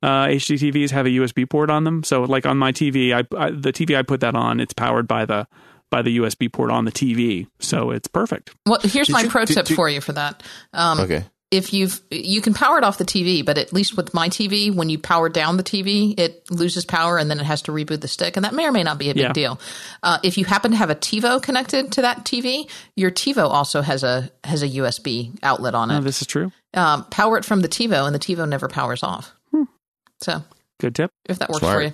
uh, 0.01 0.25
HD 0.25 0.71
TVs 0.71 0.89
have 0.91 1.05
a 1.05 1.09
USB 1.09 1.47
port 1.47 1.69
on 1.69 1.83
them. 1.83 2.03
So, 2.03 2.23
like 2.23 2.47
on 2.47 2.57
my 2.57 2.71
TV, 2.71 3.13
I, 3.13 3.19
I, 3.37 3.51
the 3.51 3.71
TV 3.71 3.95
I 3.95 4.01
put 4.01 4.21
that 4.21 4.35
on, 4.35 4.59
it's 4.59 4.73
powered 4.73 5.07
by 5.07 5.25
the 5.25 5.47
by 5.89 6.01
the 6.01 6.17
USB 6.17 6.51
port 6.51 6.71
on 6.71 6.85
the 6.85 6.91
TV. 6.91 7.47
So 7.59 7.91
it's 7.91 8.07
perfect. 8.07 8.51
Well, 8.65 8.79
here's 8.83 9.07
did 9.07 9.13
my 9.13 9.21
you, 9.23 9.29
pro 9.29 9.45
tip 9.45 9.67
for 9.67 9.89
you 9.89 10.01
for 10.01 10.13
that. 10.13 10.43
Um, 10.73 10.99
okay. 10.99 11.23
If 11.49 11.71
you've, 11.71 12.01
you 12.11 12.41
can 12.41 12.53
power 12.53 12.77
it 12.77 12.83
off 12.83 12.97
the 12.97 13.05
TV, 13.05 13.45
but 13.45 13.57
at 13.57 13.71
least 13.71 13.95
with 13.95 14.13
my 14.13 14.27
TV, 14.27 14.73
when 14.73 14.89
you 14.89 14.99
power 14.99 15.29
down 15.29 15.55
the 15.55 15.63
TV, 15.63 16.13
it 16.19 16.43
loses 16.51 16.83
power 16.83 17.17
and 17.17 17.31
then 17.31 17.39
it 17.39 17.45
has 17.45 17.61
to 17.63 17.71
reboot 17.71 18.01
the 18.01 18.09
stick. 18.09 18.35
And 18.35 18.43
that 18.43 18.53
may 18.53 18.65
or 18.65 18.73
may 18.73 18.83
not 18.83 18.97
be 18.97 19.09
a 19.09 19.13
big 19.13 19.23
yeah. 19.23 19.31
deal. 19.31 19.59
Uh, 20.03 20.17
if 20.23 20.37
you 20.37 20.43
happen 20.43 20.71
to 20.71 20.77
have 20.77 20.89
a 20.89 20.95
TiVo 20.95 21.41
connected 21.41 21.93
to 21.93 22.01
that 22.01 22.25
TV, 22.25 22.69
your 22.97 23.11
TiVo 23.11 23.49
also 23.49 23.81
has 23.81 24.03
a, 24.03 24.29
has 24.43 24.61
a 24.61 24.67
USB 24.67 25.39
outlet 25.41 25.73
on 25.73 25.89
it. 25.89 25.99
Oh, 25.99 26.01
this 26.01 26.21
is 26.21 26.27
true. 26.27 26.51
Um, 26.73 27.05
power 27.05 27.37
it 27.37 27.45
from 27.45 27.61
the 27.61 27.69
TiVo 27.69 28.05
and 28.05 28.13
the 28.13 28.19
TiVo 28.19 28.47
never 28.47 28.67
powers 28.67 29.01
off. 29.01 29.33
Hmm. 29.51 29.63
So 30.19 30.43
Good 30.79 30.95
tip. 30.95 31.11
If 31.25 31.39
that 31.39 31.49
works 31.49 31.59
Smart. 31.59 31.75
for 31.75 31.83
you. 31.83 31.93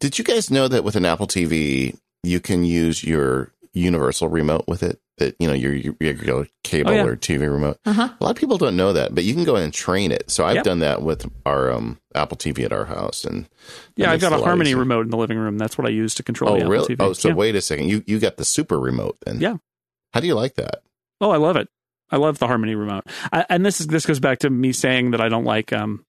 Did 0.00 0.18
you 0.18 0.24
guys 0.24 0.50
know 0.50 0.68
that 0.68 0.84
with 0.84 0.96
an 0.96 1.04
Apple 1.04 1.26
TV, 1.26 1.96
you 2.26 2.40
can 2.40 2.64
use 2.64 3.02
your 3.04 3.52
universal 3.72 4.28
remote 4.28 4.64
with 4.66 4.82
it? 4.82 5.00
That 5.18 5.34
you 5.38 5.48
know 5.48 5.54
your, 5.54 5.72
your 5.72 5.94
regular 5.98 6.46
cable 6.62 6.90
Oh, 6.90 6.94
yeah. 6.94 7.04
or 7.04 7.16
TV 7.16 7.40
remote. 7.50 7.78
Uh-huh. 7.86 8.10
A 8.20 8.22
lot 8.24 8.30
of 8.32 8.36
people 8.36 8.58
don't 8.58 8.76
know 8.76 8.92
that, 8.92 9.14
but 9.14 9.24
you 9.24 9.32
can 9.32 9.44
go 9.44 9.56
in 9.56 9.62
and 9.62 9.72
train 9.72 10.12
it. 10.12 10.30
So 10.30 10.44
I've 10.44 10.56
Yep. 10.56 10.64
done 10.64 10.78
that 10.80 11.00
with 11.00 11.24
our 11.46 11.70
um, 11.72 11.98
Apple 12.14 12.36
TV 12.36 12.64
at 12.66 12.72
our 12.72 12.84
house, 12.84 13.24
and 13.24 13.48
Yeah, 13.96 14.10
I've 14.12 14.20
got 14.20 14.34
a 14.34 14.36
Harmony 14.38 14.74
remote 14.74 15.06
in 15.06 15.10
the 15.10 15.16
living 15.16 15.38
room. 15.38 15.56
That's 15.56 15.78
what 15.78 15.86
I 15.86 15.90
use 15.90 16.14
to 16.16 16.22
control 16.22 16.50
Oh, 16.50 16.54
the 16.56 16.60
Apple 16.62 16.70
really? 16.70 16.96
TV. 16.96 17.02
Oh, 17.02 17.12
so 17.14 17.28
Yeah. 17.28 17.34
wait 17.34 17.54
a 17.56 17.62
second. 17.62 17.88
You 17.88 18.02
you 18.06 18.18
got 18.18 18.36
the 18.36 18.44
super 18.44 18.78
remote 18.78 19.16
then? 19.24 19.40
Yeah. 19.40 19.56
How 20.12 20.20
do 20.20 20.26
you 20.26 20.34
like 20.34 20.54
that? 20.56 20.82
Oh, 21.20 21.30
I 21.30 21.36
love 21.38 21.56
it. 21.56 21.68
I 22.10 22.18
love 22.18 22.38
the 22.38 22.46
Harmony 22.46 22.76
remote. 22.76 23.04
I, 23.32 23.44
and 23.48 23.64
this 23.66 23.80
is 23.80 23.88
this 23.88 24.06
goes 24.06 24.20
back 24.20 24.38
to 24.40 24.50
me 24.50 24.72
saying 24.72 25.10
that 25.10 25.20
I 25.20 25.28
don't 25.28 25.44
like 25.44 25.72
um 25.72 26.04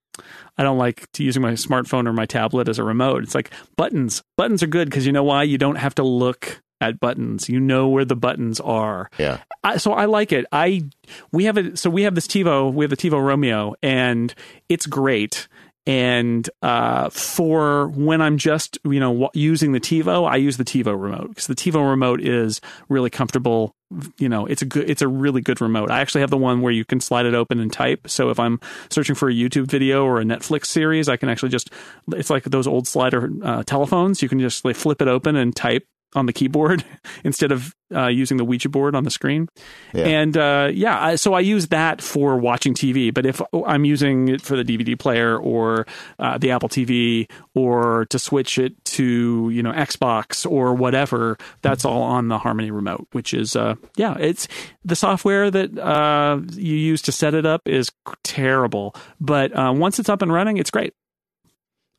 I 0.58 0.64
don't 0.64 0.78
like 0.78 1.12
to 1.14 1.24
using 1.24 1.42
my 1.42 1.54
smartphone 1.54 2.08
or 2.08 2.14
my 2.14 2.26
tablet 2.26 2.68
as 2.68 2.80
a 2.80 2.84
remote. 2.84 3.24
It's 3.24 3.36
like 3.36 3.52
buttons. 3.76 4.24
Buttons 4.38 4.64
are 4.64 4.68
good 4.68 4.90
because 4.90 5.06
you 5.06 5.12
know 5.12 5.24
why? 5.24 5.44
You 5.44 5.58
don't 5.58 5.76
have 5.76 5.96
to 5.96 6.04
look 6.04 6.62
at 6.82 7.00
buttons. 7.00 7.50
You 7.50 7.60
know 7.60 7.88
where 7.88 8.06
the 8.06 8.16
buttons 8.16 8.60
are. 8.60 9.10
Yeah. 9.18 9.40
I, 9.64 9.78
so 9.78 9.94
I 9.94 10.06
like 10.06 10.32
it. 10.32 10.46
I 10.52 10.84
we 11.32 11.46
have 11.46 11.58
it. 11.58 11.80
So 11.80 11.90
we 11.90 12.04
have 12.04 12.16
this 12.16 12.28
TiVo. 12.28 12.74
We 12.74 12.84
have 12.84 12.90
the 12.90 12.98
TiVo 12.98 13.14
Roamio, 13.14 13.76
and 13.82 14.34
it's 14.70 14.86
great. 14.86 15.48
And 15.88 16.50
uh, 16.62 17.10
for 17.10 17.88
when 17.88 18.22
I'm 18.22 18.38
just 18.38 18.78
you 18.84 19.00
know 19.00 19.30
using 19.34 19.72
the 19.72 19.80
TiVo, 19.80 20.30
I 20.30 20.36
use 20.36 20.58
the 20.58 20.66
TiVo 20.66 21.02
remote 21.02 21.30
because 21.30 21.48
the 21.48 21.56
TiVo 21.56 21.90
remote 21.90 22.22
is 22.22 22.60
really 22.90 23.10
comfortable. 23.10 23.74
You 24.18 24.28
know, 24.28 24.46
it's 24.46 24.62
a 24.62 24.66
good, 24.66 24.90
it's 24.90 25.02
a 25.02 25.08
really 25.08 25.40
good 25.40 25.62
remote. 25.62 25.90
I 25.90 26.02
actually 26.02 26.20
have 26.22 26.30
the 26.30 26.38
one 26.38 26.60
where 26.60 26.74
you 26.74 26.84
can 26.84 27.00
slide 27.00 27.26
it 27.26 27.34
open 27.34 27.62
and 27.62 27.72
type. 27.72 28.10
So 28.10 28.30
if 28.30 28.38
I'm 28.38 28.60
searching 28.90 29.16
for 29.16 29.30
a 29.30 29.34
YouTube 29.34 29.68
video 29.68 30.04
or 30.04 30.20
a 30.20 30.26
Netflix 30.26 30.66
series, 30.66 31.08
I 31.08 31.16
can 31.16 31.30
actually 31.30 31.50
just 31.50 31.70
it's 32.12 32.30
like 32.30 32.44
those 32.44 32.68
old 32.68 32.86
slider 32.86 33.32
uh, 33.42 33.64
telephones. 33.64 34.22
You 34.22 34.28
can 34.28 34.42
just 34.42 34.66
like 34.66 34.76
flip 34.76 35.02
it 35.02 35.08
open 35.08 35.38
and 35.38 35.56
type 35.56 35.86
on 36.16 36.26
the 36.26 36.34
keyboard 36.34 36.84
instead 37.24 37.52
of 37.52 37.76
uh, 37.94 38.08
using 38.08 38.38
the 38.38 38.46
Ouija 38.46 38.70
board 38.70 38.96
on 38.96 39.04
the 39.04 39.12
screen. 39.12 39.48
Yeah. 39.94 40.06
And 40.06 40.36
uh, 40.36 40.70
yeah, 40.74 41.02
I, 41.02 41.16
so 41.16 41.34
I 41.34 41.40
use 41.40 41.68
that 41.68 42.02
for 42.02 42.38
watching 42.38 42.74
TV. 42.74 43.14
But 43.14 43.26
if 43.26 43.42
I'm 43.66 43.86
using 43.86 44.28
it 44.30 44.42
for 44.42 44.62
the 44.62 44.64
DVD 44.64 44.98
player 44.98 45.38
or 45.38 45.86
uh, 46.20 46.38
the 46.38 46.52
Apple 46.52 46.70
TV 46.70 47.30
or 47.56 48.06
to 48.10 48.20
switch 48.20 48.58
it 48.58 48.74
to 48.86 49.50
you 49.52 49.64
know 49.64 49.72
Xbox 49.72 50.50
or 50.50 50.74
whatever, 50.74 51.38
that's 51.62 51.86
all 51.86 52.02
on 52.02 52.28
the 52.28 52.38
Harmony 52.38 52.72
remote. 52.72 53.08
Which 53.12 53.34
is 53.34 53.56
uh, 53.56 53.76
yeah, 53.96 54.18
it's 54.20 54.48
the 54.84 54.96
software 54.96 55.50
that 55.50 55.78
uh, 55.78 56.40
you 56.54 56.76
use 56.76 57.02
to 57.04 57.12
set 57.12 57.34
it 57.34 57.46
up 57.46 57.68
is 57.68 57.92
terrible, 58.24 58.96
but 59.20 59.58
uh, 59.58 59.74
once 59.76 60.00
it's 60.00 60.10
up 60.10 60.22
and 60.22 60.32
running, 60.32 60.58
it's 60.58 60.72
great. 60.72 60.94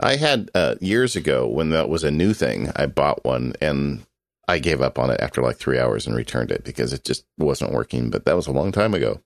I 0.01 0.16
had 0.16 0.51
uh, 0.55 0.77
years 0.81 1.16
ago 1.16 1.47
when 1.49 1.70
that 1.70 1.89
was 1.89 2.05
a 2.05 2.11
new 2.11 2.33
thing. 2.35 2.70
I 2.77 2.87
bought 2.87 3.25
one 3.25 3.55
and 3.61 4.05
I 4.47 4.59
gave 4.61 4.81
up 4.81 4.99
on 4.99 5.11
it 5.11 5.20
after 5.20 5.43
like 5.43 5.57
three 5.57 5.79
hours 5.79 6.07
and 6.07 6.15
returned 6.16 6.51
it 6.51 6.65
because 6.65 6.93
it 6.93 7.05
just 7.05 7.25
wasn't 7.37 7.73
working. 7.73 8.09
But 8.11 8.25
that 8.25 8.37
was 8.37 8.47
a 8.47 8.53
long 8.53 8.73
time 8.73 8.95
ago. 8.95 9.20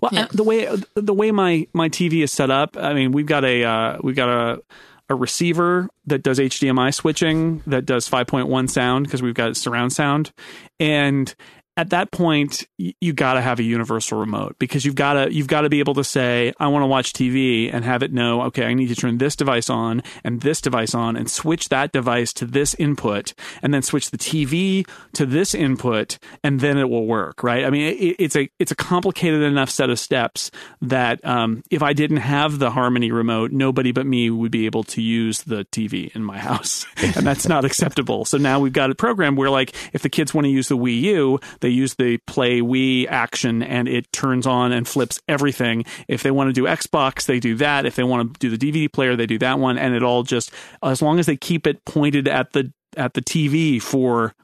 Well, 0.00 0.10
Yeah. 0.14 0.26
the 0.32 0.44
way 0.44 0.68
the 0.94 1.14
way 1.14 1.30
my 1.30 1.66
my 1.72 1.88
TV 1.88 2.22
is 2.22 2.32
set 2.32 2.50
up, 2.50 2.76
I 2.76 2.94
mean, 2.94 3.12
we've 3.12 3.26
got 3.26 3.44
a 3.44 3.64
uh, 3.64 3.98
we've 4.02 4.16
got 4.16 4.28
a 4.28 4.62
a 5.10 5.14
receiver 5.14 5.88
that 6.06 6.22
does 6.22 6.38
HDMI 6.38 6.94
switching 6.94 7.62
that 7.66 7.84
does 7.84 8.08
5.1 8.08 8.70
sound 8.70 9.04
because 9.04 9.20
we've 9.20 9.34
got 9.34 9.54
surround 9.56 9.92
sound, 9.92 10.32
and 10.80 11.34
at 11.76 11.90
that 11.90 12.10
point 12.12 12.66
you 12.78 13.12
got 13.12 13.34
to 13.34 13.40
have 13.40 13.58
a 13.58 13.62
universal 13.62 14.18
remote 14.18 14.56
because 14.58 14.84
you've 14.84 14.94
got 14.94 15.14
to 15.14 15.32
you've 15.32 15.48
got 15.48 15.62
to 15.62 15.68
be 15.68 15.80
able 15.80 15.94
to 15.94 16.04
say 16.04 16.52
I 16.58 16.68
want 16.68 16.82
to 16.82 16.86
watch 16.86 17.12
TV 17.12 17.72
and 17.72 17.84
have 17.84 18.02
it 18.02 18.12
know 18.12 18.42
okay 18.42 18.64
I 18.64 18.74
need 18.74 18.88
to 18.88 18.94
turn 18.94 19.18
this 19.18 19.34
device 19.34 19.68
on 19.68 20.02
and 20.22 20.40
this 20.40 20.60
device 20.60 20.94
on 20.94 21.16
and 21.16 21.28
switch 21.28 21.70
that 21.70 21.92
device 21.92 22.32
to 22.34 22.46
this 22.46 22.74
input 22.74 23.34
and 23.62 23.74
then 23.74 23.82
switch 23.82 24.10
the 24.10 24.18
TV 24.18 24.86
to 25.14 25.26
this 25.26 25.54
input 25.54 26.18
and 26.44 26.60
then 26.60 26.78
it 26.78 26.88
will 26.88 27.06
work 27.06 27.42
right? 27.42 27.64
I 27.64 27.70
mean 27.70 27.94
it, 27.94 28.16
it's 28.18 28.36
a 28.36 28.48
it's 28.58 28.70
a 28.70 28.76
complicated 28.76 29.42
enough 29.42 29.70
set 29.70 29.90
of 29.90 29.98
steps 29.98 30.50
that 30.80 31.24
um, 31.24 31.62
if 31.70 31.82
I 31.82 31.92
didn't 31.92 32.18
have 32.18 32.58
the 32.60 32.70
Harmony 32.70 33.10
remote 33.10 33.50
nobody 33.50 33.90
but 33.90 34.06
me 34.06 34.30
would 34.30 34.52
be 34.52 34.66
able 34.66 34.84
to 34.84 35.02
use 35.02 35.42
the 35.42 35.64
TV 35.66 36.14
in 36.14 36.22
my 36.22 36.38
house 36.44 36.86
and 37.02 37.26
that's 37.26 37.48
not 37.48 37.64
acceptable. 37.64 38.24
So 38.24 38.38
now 38.38 38.60
we've 38.60 38.72
got 38.72 38.90
a 38.90 38.94
program 38.94 39.34
where 39.34 39.50
like 39.50 39.74
if 39.92 40.02
the 40.02 40.08
kids 40.08 40.32
want 40.32 40.44
to 40.44 40.50
use 40.50 40.68
the 40.68 40.76
Wii 40.76 41.00
U 41.00 41.40
they 41.64 41.70
use 41.70 41.94
the 41.94 42.18
play 42.26 42.60
Wii 42.60 43.06
action 43.08 43.62
and 43.62 43.88
it 43.88 44.12
turns 44.12 44.46
on 44.46 44.70
and 44.70 44.86
flips 44.86 45.18
everything. 45.26 45.86
If 46.08 46.22
they 46.22 46.30
want 46.30 46.48
to 46.48 46.52
do 46.52 46.64
Xbox, 46.64 47.24
they 47.24 47.40
do 47.40 47.54
that. 47.54 47.86
If 47.86 47.96
they 47.96 48.02
want 48.02 48.34
to 48.34 48.38
do 48.38 48.54
the 48.54 48.58
DVD 48.58 48.92
player, 48.92 49.16
they 49.16 49.24
do 49.24 49.38
that 49.38 49.58
one. 49.58 49.78
And 49.78 49.94
it 49.94 50.02
all 50.02 50.24
just 50.24 50.50
as 50.82 51.00
long 51.00 51.18
as 51.18 51.24
they 51.24 51.38
keep 51.38 51.66
it 51.66 51.82
pointed 51.86 52.28
at 52.28 52.52
the 52.52 52.70
at 52.98 53.14
the 53.14 53.22
TV 53.22 53.80
for 53.80 54.34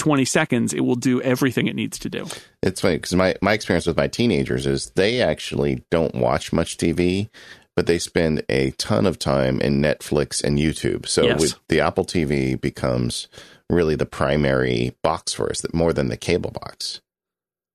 20 0.00 0.24
seconds, 0.24 0.74
it 0.74 0.80
will 0.80 0.96
do 0.96 1.22
everything 1.22 1.68
it 1.68 1.76
needs 1.76 1.96
to 2.00 2.10
do. 2.10 2.26
It's 2.60 2.80
funny 2.80 2.96
because 2.96 3.14
my, 3.14 3.36
my 3.40 3.52
experience 3.52 3.86
with 3.86 3.96
my 3.96 4.08
teenagers 4.08 4.66
is 4.66 4.90
they 4.96 5.22
actually 5.22 5.84
don't 5.92 6.16
watch 6.16 6.52
much 6.52 6.76
TV, 6.76 7.28
but 7.76 7.86
they 7.86 8.00
spend 8.00 8.42
a 8.48 8.72
ton 8.72 9.06
of 9.06 9.20
time 9.20 9.60
in 9.60 9.80
Netflix 9.80 10.42
and 10.42 10.58
YouTube. 10.58 11.06
So 11.06 11.22
Yes. 11.22 11.40
with 11.40 11.54
the 11.68 11.80
Apple 11.80 12.04
TV 12.04 12.60
becomes 12.60 13.28
really 13.70 13.96
the 13.96 14.06
primary 14.06 14.94
box 15.02 15.32
for 15.32 15.50
us, 15.50 15.60
that 15.62 15.74
more 15.74 15.92
than 15.92 16.08
the 16.08 16.16
cable 16.16 16.50
box. 16.50 17.00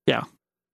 Yeah, 0.06 0.24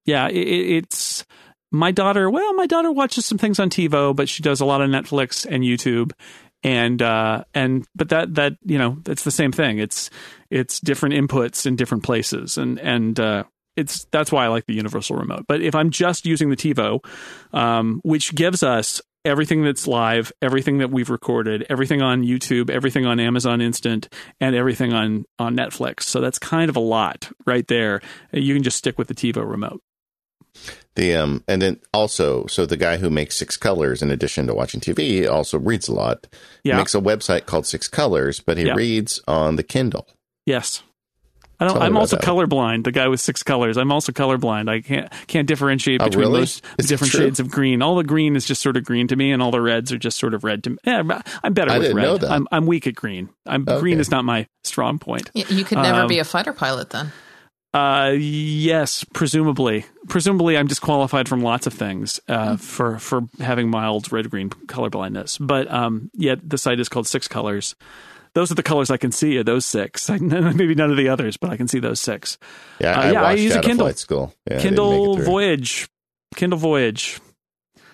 yeah, 0.06 0.28
it- 0.28 0.36
it's 0.38 1.26
my 1.72 1.92
daughter. 1.92 2.30
Well, 2.30 2.54
my 2.54 2.68
daughter 2.68 2.92
watches 2.92 3.26
some 3.26 3.38
things 3.38 3.60
on 3.60 3.70
TiVo, 3.70 4.16
but 4.16 4.30
she 4.30 4.44
does 4.44 4.62
a 4.62 4.66
lot 4.66 4.82
of 4.82 4.90
Netflix 4.90 5.46
and 5.50 5.64
YouTube, 5.64 6.12
and 6.64 7.02
uh, 7.02 7.44
and 7.54 7.86
but 7.96 8.10
that 8.10 8.36
that 8.36 8.54
you 8.64 8.78
know 8.78 8.98
it's 9.08 9.24
the 9.24 9.32
same 9.32 9.52
thing. 9.52 9.80
It's 9.80 10.10
it's 10.50 10.80
different 10.80 11.16
inputs 11.16 11.66
in 11.66 11.76
different 11.76 12.04
places, 12.04 12.58
and 12.58 12.80
and 12.80 13.20
uh, 13.20 13.44
it's 13.76 14.06
that's 14.12 14.32
why 14.32 14.46
I 14.46 14.48
like 14.48 14.66
the 14.68 14.74
universal 14.76 15.18
remote. 15.18 15.46
But 15.48 15.62
if 15.62 15.76
I'm 15.76 15.90
just 15.90 16.26
using 16.26 16.50
the 16.50 16.56
TiVo, 16.56 17.04
um, 17.54 18.00
which 18.04 18.34
gives 18.36 18.64
us 18.64 19.02
everything 19.26 19.64
that's 19.64 19.88
live, 19.88 20.32
everything 20.42 20.78
that 20.78 20.92
we've 20.92 21.10
recorded, 21.10 21.66
everything 21.70 22.02
on 22.02 22.24
YouTube, 22.24 22.70
everything 22.70 23.06
on 23.06 23.20
Amazon 23.20 23.60
Instant, 23.62 24.08
and 24.40 24.56
everything 24.56 24.94
on 24.94 25.26
on 25.40 25.56
Netflix. 25.58 26.04
So 26.04 26.22
that's 26.22 26.40
kind 26.40 26.70
of 26.70 26.76
a 26.76 26.80
lot 26.82 27.30
right 27.46 27.68
there. 27.68 28.02
You 28.32 28.54
can 28.54 28.64
just 28.64 28.78
stick 28.78 28.98
with 28.98 29.08
the 29.08 29.16
TiVo 29.16 29.50
remote. 29.50 29.82
The 30.96 31.16
um 31.16 31.44
and 31.50 31.62
then 31.62 31.80
also 31.94 32.46
so 32.46 32.66
the 32.66 32.78
guy 32.78 32.96
who 32.98 33.10
makes 33.10 33.36
Six 33.36 33.58
Colors 33.58 34.02
in 34.02 34.10
addition 34.12 34.48
to 34.48 34.54
watching 34.54 34.80
TV 34.80 35.30
also 35.30 35.60
reads 35.60 35.90
a 35.90 35.94
lot. 35.94 36.28
He 36.64 36.70
Yeah. 36.70 36.78
makes 36.78 36.96
a 36.96 37.02
website 37.02 37.46
called 37.46 37.66
Six 37.66 37.90
Colors, 37.90 38.40
but 38.40 38.58
he 38.58 38.66
Yeah. 38.68 38.76
reads 38.76 39.20
on 39.28 39.58
the 39.58 39.64
Kindle. 39.64 40.08
Yes. 40.46 40.84
I 41.60 41.66
don't, 41.66 41.74
Tell 41.74 41.82
me 41.82 41.88
I'm 41.88 41.98
also 41.98 42.18
that 42.18 42.26
colorblind. 42.26 42.84
The 42.84 42.92
guy 42.92 43.08
with 43.08 43.22
six 43.22 43.42
colors. 43.44 43.78
I'm 43.78 43.92
also 43.92 44.12
colorblind. 44.12 44.70
I 44.70 44.82
can't 44.82 45.12
can't 45.28 45.48
differentiate 45.48 46.02
Oh, 46.02 46.06
between 46.06 46.28
really? 46.28 46.40
most 46.42 46.64
Is 46.78 46.88
different 46.88 47.14
shades 47.14 47.40
of 47.40 47.50
green. 47.50 47.82
All 47.82 47.96
the 47.96 48.04
green 48.04 48.36
is 48.36 48.46
just 48.46 48.62
sort 48.62 48.76
of 48.78 48.84
green 48.84 49.08
to 49.08 49.16
me, 49.16 49.32
and 49.32 49.42
all 49.42 49.52
the 49.52 49.62
reds 49.62 49.92
are 49.92 49.98
just 49.98 50.18
sort 50.20 50.34
of 50.34 50.44
red 50.44 50.64
to 50.66 50.72
me. 50.72 50.78
Yeah, 50.84 51.22
I'm 51.44 51.54
better 51.54 51.72
I 51.72 51.78
with 51.78 51.84
didn't 51.88 51.98
red. 51.98 52.04
know 52.04 52.18
that. 52.18 52.32
I'm 52.32 52.48
I'm 52.52 52.66
weak 52.66 52.88
at 52.88 52.96
green. 52.96 53.30
I'm 53.46 53.64
green 53.64 54.00
is 54.00 54.12
not 54.12 54.26
my 54.26 54.48
strong 54.64 55.00
point. 55.00 55.30
You 55.34 55.64
could 55.64 55.78
never 55.78 56.02
Um, 56.02 56.08
be 56.08 56.20
a 56.20 56.24
fighter 56.26 56.52
pilot 56.54 56.90
then. 56.90 57.12
Uh, 57.74 58.12
yes, 58.18 59.04
presumably. 59.14 59.86
Presumably, 60.08 60.58
I'm 60.58 60.68
disqualified 60.68 61.28
from 61.28 61.42
lots 61.42 61.68
of 61.68 61.74
things 61.74 62.22
uh, 62.30 62.56
for 62.56 63.00
for 63.00 63.24
having 63.40 63.70
mild 63.70 64.12
red 64.14 64.30
green 64.30 64.50
colorblindness. 64.50 65.38
But 65.46 65.70
um, 65.72 66.10
yet 66.14 66.40
the 66.50 66.58
site 66.58 66.80
is 66.80 66.88
called 66.88 67.06
Six 67.08 67.28
Colors. 67.28 67.76
Those 68.36 68.52
are 68.52 68.56
the 68.56 68.64
colors 68.64 68.92
I 68.92 68.98
can 68.98 69.12
see. 69.12 69.38
Are 69.38 69.44
those 69.44 69.66
six? 69.66 70.10
Maybe 70.20 70.76
none 70.76 70.92
of 70.92 70.98
the 70.98 71.10
others, 71.10 71.38
but 71.38 71.50
I 71.50 71.58
can 71.58 71.68
see 71.68 71.80
those 71.80 72.00
six. 72.00 72.38
Yeah, 72.80 72.92
Uh, 72.92 73.02
I 73.02 73.12
yeah, 73.12 73.24
I 73.24 73.34
use 73.34 73.56
a 73.56 73.62
Kindle. 73.62 73.88
flight 73.88 73.98
school. 73.98 74.34
Yeah, 74.50 74.58
I 74.58 74.62
Kindle. 74.62 75.18
Voyage. 75.18 75.88
Kindle 76.36 76.60
Voyage. 76.60 77.20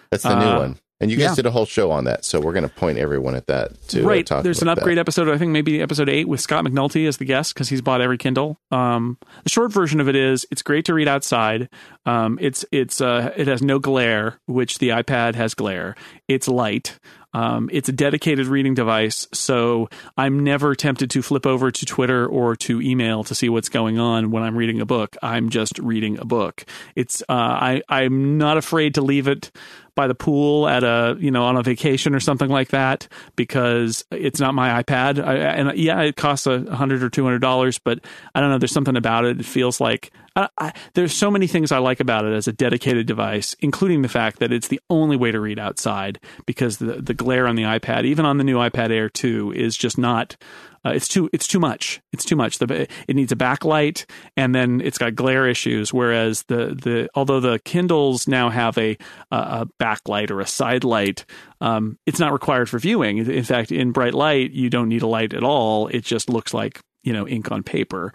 That's 0.10 0.24
the 0.24 0.38
new 0.38 0.46
uh, 0.46 0.60
one. 0.60 0.80
And 1.00 1.10
you 1.10 1.18
guys 1.18 1.30
yeah. 1.30 1.36
did 1.36 1.46
a 1.48 1.52
whole 1.52 1.66
show 1.66 1.90
on 1.90 2.04
that, 2.04 2.24
so 2.26 2.40
we're 2.40 2.54
going 2.54 2.62
to 2.62 2.70
point 2.70 3.00
everyone 3.00 3.34
at 3.34 3.48
that 3.48 3.72
too. 3.88 4.08
right. 4.08 4.30
There's 4.44 4.62
an 4.62 4.68
upgrade 4.68 4.98
that. 4.98 5.02
episode, 5.02 5.30
I 5.30 5.38
think 5.40 5.52
maybe 5.52 5.82
episode 5.82 6.10
eight 6.10 6.28
with 6.28 6.40
Scott 6.40 6.64
McNulty 6.64 7.08
as 7.08 7.18
the 7.18 7.26
guest 7.26 7.56
because 7.56 7.70
he's 7.70 7.82
bought 7.82 8.02
every 8.02 8.20
Kindle. 8.20 8.60
Um, 8.70 9.18
the 9.44 9.50
short 9.50 9.72
version 9.72 10.00
of 10.00 10.08
it 10.08 10.16
is 10.16 10.46
it's 10.52 10.62
great 10.62 10.86
to 10.86 10.94
read 10.94 11.08
outside. 11.08 11.70
Um, 12.06 12.38
it's 12.40 12.66
it's 12.72 13.02
uh, 13.02 13.34
it 13.36 13.48
has 13.48 13.64
no 13.64 13.80
glare, 13.80 14.40
which 14.46 14.78
the 14.78 14.90
iPad 14.90 15.34
has 15.34 15.56
glare. 15.56 15.96
It's 16.28 16.48
light. 16.48 17.00
Um, 17.34 17.70
it's 17.72 17.90
a 17.90 17.92
dedicated 17.92 18.48
reading 18.48 18.74
device, 18.74 19.28
so 19.34 19.90
I'm 20.18 20.44
never 20.44 20.76
tempted 20.76 21.10
to 21.12 21.22
flip 21.22 21.46
over 21.46 21.72
to 21.72 21.86
Twitter 21.86 22.26
or 22.26 22.56
to 22.58 22.82
email 22.82 23.24
to 23.26 23.36
see 23.36 23.50
what's 23.50 23.70
going 23.70 24.00
on 24.00 24.32
when 24.32 24.44
I'm 24.44 24.58
reading 24.58 24.82
a 24.82 24.86
book. 24.86 25.16
I'm 25.22 25.50
just 25.50 25.80
reading 25.80 26.20
a 26.20 26.26
book. 26.26 26.66
It's 26.96 27.22
uh, 27.24 27.34
I 27.34 27.82
I'm 27.90 28.38
not 28.38 28.58
afraid 28.58 28.96
to 28.96 29.02
leave 29.02 29.28
it 29.28 29.52
by 29.96 30.08
the 30.08 30.16
pool 30.16 30.68
at 30.68 30.84
a 30.84 31.18
you 31.20 31.32
know 31.32 31.44
on 31.44 31.58
a 31.58 31.64
vacation 31.64 32.16
or 32.16 32.20
something 32.20 32.50
like 32.50 32.70
that 32.70 33.08
because 33.36 34.06
it's 34.12 34.40
not 34.40 34.54
my 34.54 34.82
iPad. 34.82 35.24
I, 35.24 35.36
and 35.36 35.78
yeah, 35.78 36.02
it 36.02 36.16
costs 36.16 36.48
a 36.48 36.76
hundred 36.76 37.04
or 37.04 37.10
two 37.10 37.24
hundred 37.24 37.40
dollars, 37.40 37.78
but 37.78 38.00
I 38.34 38.42
don't 38.42 38.50
know. 38.50 38.58
There's 38.58 38.72
something 38.72 38.98
about 38.98 39.26
it. 39.26 39.40
It 39.40 39.46
feels 39.46 39.80
like 39.80 40.12
I, 40.36 40.50
I, 40.58 40.74
there's 40.94 41.14
so 41.14 41.30
many 41.30 41.48
things 41.48 41.72
I 41.72 41.80
like 41.80 42.00
about 42.00 42.26
it 42.26 42.34
as 42.34 42.48
a 42.48 42.54
dedicated 42.54 43.06
device, 43.06 43.56
including 43.60 44.02
the 44.02 44.10
fact 44.10 44.40
that 44.40 44.54
it's 44.54 44.70
the 44.70 44.80
only 44.90 45.18
way 45.18 45.32
to 45.32 45.40
read 45.40 45.60
outside 45.60 46.20
because 46.46 46.78
the 46.78 47.02
the 47.02 47.14
glare 47.14 47.48
on 47.48 47.56
the 47.56 47.64
iPad, 47.64 48.06
even 48.06 48.26
on 48.26 48.38
the 48.38 48.44
new 48.44 48.58
iPad 48.58 48.92
Air 48.92 49.10
2, 49.10 49.52
is 49.54 49.76
just 49.76 49.98
not. 49.98 50.38
Uh, 50.84 50.92
it's 50.92 51.08
too 51.08 51.30
it's 51.32 51.48
too 51.48 51.60
much. 51.60 52.02
It's 52.12 52.26
too 52.26 52.36
much. 52.36 52.58
The, 52.58 52.88
it 53.08 53.16
needs 53.16 53.32
a 53.32 53.36
backlight, 53.36 54.06
and 54.36 54.56
then 54.56 54.82
it's 54.82 54.98
got 54.98 55.16
glare 55.16 55.48
issues. 55.48 55.94
Whereas 55.94 56.44
the 56.44 56.68
the 56.68 57.10
although 57.14 57.40
the 57.40 57.60
Kindles 57.60 58.28
now 58.28 58.50
have 58.50 58.78
a 58.78 58.98
a 59.32 59.68
backlight 59.80 60.32
or 60.32 60.40
a 60.40 60.48
side 60.48 60.84
light, 60.84 61.26
um, 61.60 62.00
it's 62.08 62.20
not 62.20 62.32
required 62.32 62.70
for 62.70 62.80
viewing. 62.80 63.18
In 63.18 63.44
fact, 63.44 63.72
in 63.72 63.92
bright 63.92 64.14
light, 64.14 64.52
you 64.52 64.70
don't 64.70 64.90
need 64.90 65.04
a 65.04 65.08
light 65.08 65.34
at 65.34 65.44
all. 65.44 65.88
It 65.88 66.04
just 66.04 66.30
looks 66.30 66.54
like 66.54 66.80
you 67.04 67.14
know 67.14 67.28
ink 67.28 67.52
on 67.52 67.64
paper 67.64 68.14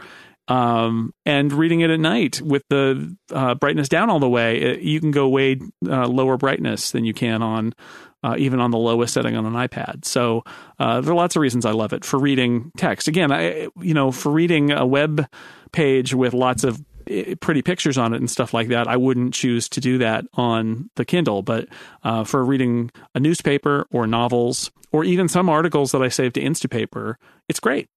um, 0.48 1.12
and 1.24 1.52
reading 1.52 1.80
it 1.80 1.90
at 1.90 2.00
night 2.00 2.40
with 2.40 2.62
the 2.68 3.16
uh, 3.32 3.54
brightness 3.54 3.88
down 3.88 4.10
all 4.10 4.20
the 4.20 4.28
way, 4.28 4.60
it, 4.60 4.80
you 4.80 5.00
can 5.00 5.10
go 5.10 5.28
way 5.28 5.58
uh, 5.88 6.06
lower 6.06 6.36
brightness 6.36 6.92
than 6.92 7.04
you 7.04 7.14
can 7.14 7.42
on 7.42 7.74
uh, 8.22 8.34
even 8.38 8.60
on 8.60 8.70
the 8.70 8.78
lowest 8.78 9.14
setting 9.14 9.36
on 9.36 9.46
an 9.46 9.52
iPad. 9.52 10.04
So 10.04 10.42
uh, 10.78 11.00
there 11.00 11.12
are 11.12 11.16
lots 11.16 11.36
of 11.36 11.42
reasons 11.42 11.64
I 11.64 11.72
love 11.72 11.92
it 11.92 12.04
for 12.04 12.18
reading 12.18 12.72
text. 12.76 13.08
Again, 13.08 13.30
I 13.32 13.68
you 13.80 13.94
know 13.94 14.10
for 14.10 14.32
reading 14.32 14.72
a 14.72 14.86
web 14.86 15.28
page 15.72 16.14
with 16.14 16.32
lots 16.32 16.64
of 16.64 16.82
eh, 17.08 17.34
pretty 17.40 17.62
pictures 17.62 17.98
on 17.98 18.14
it 18.14 18.18
and 18.18 18.30
stuff 18.30 18.54
like 18.54 18.68
that, 18.68 18.88
I 18.88 18.96
wouldn't 18.96 19.34
choose 19.34 19.68
to 19.70 19.80
do 19.80 19.98
that 19.98 20.24
on 20.34 20.90
the 20.96 21.04
Kindle. 21.04 21.42
But 21.42 21.68
uh, 22.02 22.24
for 22.24 22.44
reading 22.44 22.90
a 23.14 23.20
newspaper 23.20 23.86
or 23.90 24.06
novels 24.06 24.70
or 24.92 25.04
even 25.04 25.28
some 25.28 25.48
articles 25.48 25.92
that 25.92 26.02
I 26.02 26.08
save 26.08 26.32
to 26.34 26.40
Instapaper, 26.40 27.14
it's 27.48 27.60
great. 27.60 27.88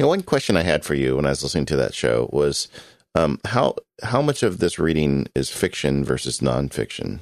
You 0.00 0.04
know, 0.04 0.08
one 0.08 0.22
question 0.22 0.56
I 0.56 0.62
had 0.62 0.82
for 0.82 0.94
you 0.94 1.16
when 1.16 1.26
I 1.26 1.28
was 1.28 1.42
listening 1.42 1.66
to 1.66 1.76
that 1.76 1.92
show 1.92 2.30
was 2.32 2.68
um, 3.14 3.38
how 3.44 3.74
how 4.02 4.22
much 4.22 4.42
of 4.42 4.58
this 4.58 4.78
reading 4.78 5.26
is 5.34 5.50
fiction 5.50 6.06
versus 6.06 6.40
nonfiction? 6.40 7.20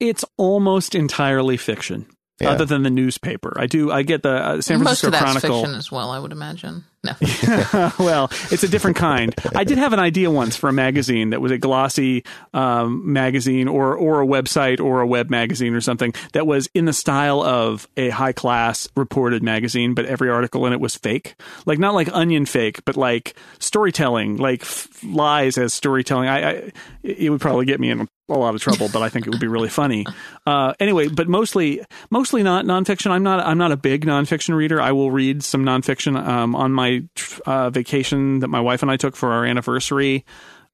It's 0.00 0.24
almost 0.38 0.94
entirely 0.94 1.58
fiction, 1.58 2.06
yeah. 2.40 2.52
other 2.52 2.64
than 2.64 2.84
the 2.84 2.90
newspaper. 2.90 3.52
I 3.60 3.66
do. 3.66 3.92
I 3.92 4.00
get 4.00 4.22
the 4.22 4.30
uh, 4.30 4.62
San 4.62 4.78
Francisco 4.78 4.82
Most 4.84 5.04
of 5.04 5.12
that's 5.12 5.24
Chronicle 5.24 5.60
fiction 5.60 5.76
as 5.76 5.92
well. 5.92 6.10
I 6.10 6.18
would 6.18 6.32
imagine. 6.32 6.84
No. 7.06 7.12
well, 7.98 8.28
it's 8.50 8.62
a 8.62 8.68
different 8.68 8.96
kind. 8.96 9.34
I 9.54 9.64
did 9.64 9.78
have 9.78 9.92
an 9.92 10.00
idea 10.00 10.30
once 10.30 10.56
for 10.56 10.68
a 10.68 10.72
magazine 10.72 11.30
that 11.30 11.40
was 11.40 11.52
a 11.52 11.58
glossy 11.58 12.24
um, 12.52 13.12
magazine 13.12 13.68
or 13.68 13.94
or 13.94 14.20
a 14.20 14.26
website 14.26 14.80
or 14.80 15.00
a 15.00 15.06
web 15.06 15.30
magazine 15.30 15.74
or 15.74 15.80
something 15.80 16.12
that 16.32 16.46
was 16.46 16.68
in 16.74 16.84
the 16.84 16.92
style 16.92 17.42
of 17.42 17.88
a 17.96 18.10
high 18.10 18.32
class 18.32 18.88
reported 18.96 19.42
magazine, 19.42 19.94
but 19.94 20.04
every 20.04 20.28
article 20.30 20.66
in 20.66 20.72
it 20.72 20.80
was 20.80 20.96
fake. 20.96 21.36
Like 21.64 21.78
not 21.78 21.94
like 21.94 22.08
onion 22.12 22.46
fake, 22.46 22.84
but 22.84 22.96
like 22.96 23.36
storytelling, 23.58 24.36
like 24.36 24.62
f- 24.62 24.88
lies 25.04 25.58
as 25.58 25.72
storytelling. 25.72 26.28
I, 26.28 26.50
I 26.50 26.72
it 27.02 27.30
would 27.30 27.40
probably 27.40 27.66
get 27.66 27.80
me 27.80 27.90
in 27.90 28.08
a 28.28 28.34
lot 28.34 28.54
of 28.54 28.60
trouble, 28.60 28.88
but 28.92 29.02
I 29.02 29.08
think 29.08 29.26
it 29.26 29.30
would 29.30 29.40
be 29.40 29.46
really 29.46 29.68
funny. 29.68 30.04
Uh, 30.46 30.74
anyway, 30.80 31.08
but 31.08 31.28
mostly, 31.28 31.84
mostly 32.10 32.42
not 32.42 32.64
nonfiction. 32.64 33.10
I'm 33.10 33.22
not, 33.22 33.44
I'm 33.44 33.58
not 33.58 33.72
a 33.72 33.76
big 33.76 34.04
nonfiction 34.04 34.56
reader. 34.56 34.80
I 34.80 34.92
will 34.92 35.10
read 35.10 35.44
some 35.44 35.64
nonfiction 35.64 36.16
um, 36.16 36.56
on 36.56 36.72
my 36.72 37.04
uh, 37.46 37.70
vacation 37.70 38.40
that 38.40 38.48
my 38.48 38.60
wife 38.60 38.82
and 38.82 38.90
I 38.90 38.96
took 38.96 39.14
for 39.14 39.32
our 39.32 39.44
anniversary 39.44 40.24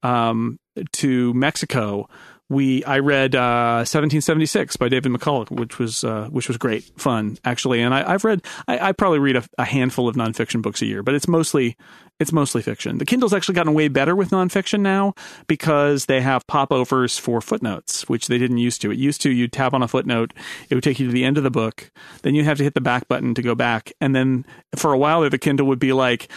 um, 0.02 0.58
to 0.92 1.34
Mexico. 1.34 2.08
We 2.52 2.84
I 2.84 2.98
read 2.98 3.34
uh, 3.34 3.80
1776 3.88 4.76
by 4.76 4.90
David 4.90 5.10
McCullough, 5.10 5.50
which 5.50 5.78
was 5.78 6.04
uh, 6.04 6.28
which 6.30 6.48
was 6.48 6.58
great 6.58 6.84
fun 6.98 7.38
actually. 7.44 7.80
And 7.80 7.94
I, 7.94 8.12
have 8.12 8.24
read 8.24 8.42
I, 8.68 8.88
I, 8.88 8.92
probably 8.92 9.20
read 9.20 9.36
a, 9.36 9.44
a, 9.56 9.64
handful 9.64 10.06
of 10.06 10.16
nonfiction 10.16 10.60
books 10.60 10.82
a 10.82 10.86
year, 10.86 11.02
but 11.02 11.14
it's 11.14 11.26
mostly 11.26 11.78
it's 12.20 12.30
mostly 12.30 12.60
fiction. 12.60 12.98
The 12.98 13.06
Kindle's 13.06 13.32
actually 13.32 13.54
gotten 13.54 13.72
way 13.72 13.88
better 13.88 14.14
with 14.14 14.30
nonfiction 14.30 14.80
now 14.80 15.14
because 15.46 16.06
they 16.06 16.20
have 16.20 16.46
popovers 16.46 17.18
for 17.18 17.40
footnotes, 17.40 18.06
which 18.06 18.26
they 18.28 18.36
didn't 18.36 18.58
used 18.58 18.82
to. 18.82 18.90
It 18.90 18.98
used 18.98 19.22
to 19.22 19.30
you'd 19.30 19.52
tap 19.52 19.72
on 19.72 19.82
a 19.82 19.88
footnote, 19.88 20.34
it 20.68 20.74
would 20.74 20.84
take 20.84 21.00
you 21.00 21.06
to 21.06 21.12
the 21.12 21.24
end 21.24 21.38
of 21.38 21.44
the 21.44 21.50
book, 21.50 21.90
then 22.20 22.34
you 22.34 22.44
have 22.44 22.58
to 22.58 22.64
hit 22.64 22.74
the 22.74 22.82
back 22.82 23.08
button 23.08 23.32
to 23.34 23.42
go 23.42 23.54
back, 23.54 23.92
and 23.98 24.14
then 24.14 24.44
for 24.76 24.92
a 24.92 24.98
while 24.98 25.22
there, 25.22 25.30
the 25.30 25.38
Kindle 25.38 25.66
would 25.68 25.78
be 25.78 25.94
like, 25.94 26.30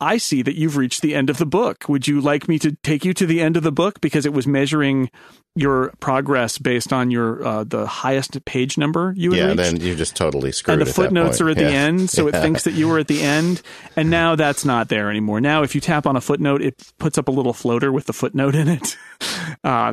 I 0.00 0.16
see 0.16 0.42
that 0.42 0.56
you've 0.56 0.76
reached 0.76 1.02
the 1.02 1.14
end 1.14 1.28
of 1.28 1.36
the 1.36 1.46
book. 1.46 1.88
Would 1.88 2.08
you 2.08 2.20
like 2.20 2.48
me 2.48 2.58
to 2.60 2.72
take 2.82 3.04
you 3.04 3.12
to 3.14 3.26
the 3.26 3.40
end 3.40 3.56
of 3.56 3.62
the 3.62 3.72
book 3.72 4.00
because 4.00 4.24
it 4.24 4.32
was 4.32 4.46
measuring 4.46 5.10
your 5.54 5.92
progress 6.00 6.56
based 6.56 6.92
on 6.92 7.10
your 7.10 7.44
uh, 7.44 7.64
the 7.64 7.86
highest 7.86 8.42
page 8.44 8.78
number 8.78 9.12
you 9.16 9.34
yeah, 9.34 9.48
reached? 9.48 9.58
Yeah, 9.58 9.64
then 9.64 9.80
you 9.80 9.94
just 9.94 10.16
totally 10.16 10.52
screwed. 10.52 10.78
And 10.78 10.88
the 10.88 10.92
footnotes 10.92 11.40
are 11.40 11.50
at 11.50 11.58
yeah. 11.58 11.68
the 11.68 11.74
end, 11.74 12.10
so 12.10 12.28
yeah. 12.28 12.36
it 12.36 12.40
thinks 12.40 12.64
that 12.64 12.72
you 12.72 12.88
were 12.88 12.98
at 12.98 13.08
the 13.08 13.22
end. 13.22 13.60
And 13.94 14.08
now 14.08 14.36
that's 14.36 14.64
not 14.64 14.88
there 14.88 15.10
anymore. 15.10 15.40
Now, 15.40 15.62
if 15.62 15.74
you 15.74 15.80
tap 15.80 16.06
on 16.06 16.16
a 16.16 16.20
footnote, 16.20 16.62
it 16.62 16.82
puts 16.98 17.18
up 17.18 17.28
a 17.28 17.32
little 17.32 17.52
floater 17.52 17.92
with 17.92 18.06
the 18.06 18.12
footnote 18.12 18.54
in 18.54 18.68
it. 18.68 18.96
Uh, 19.62 19.92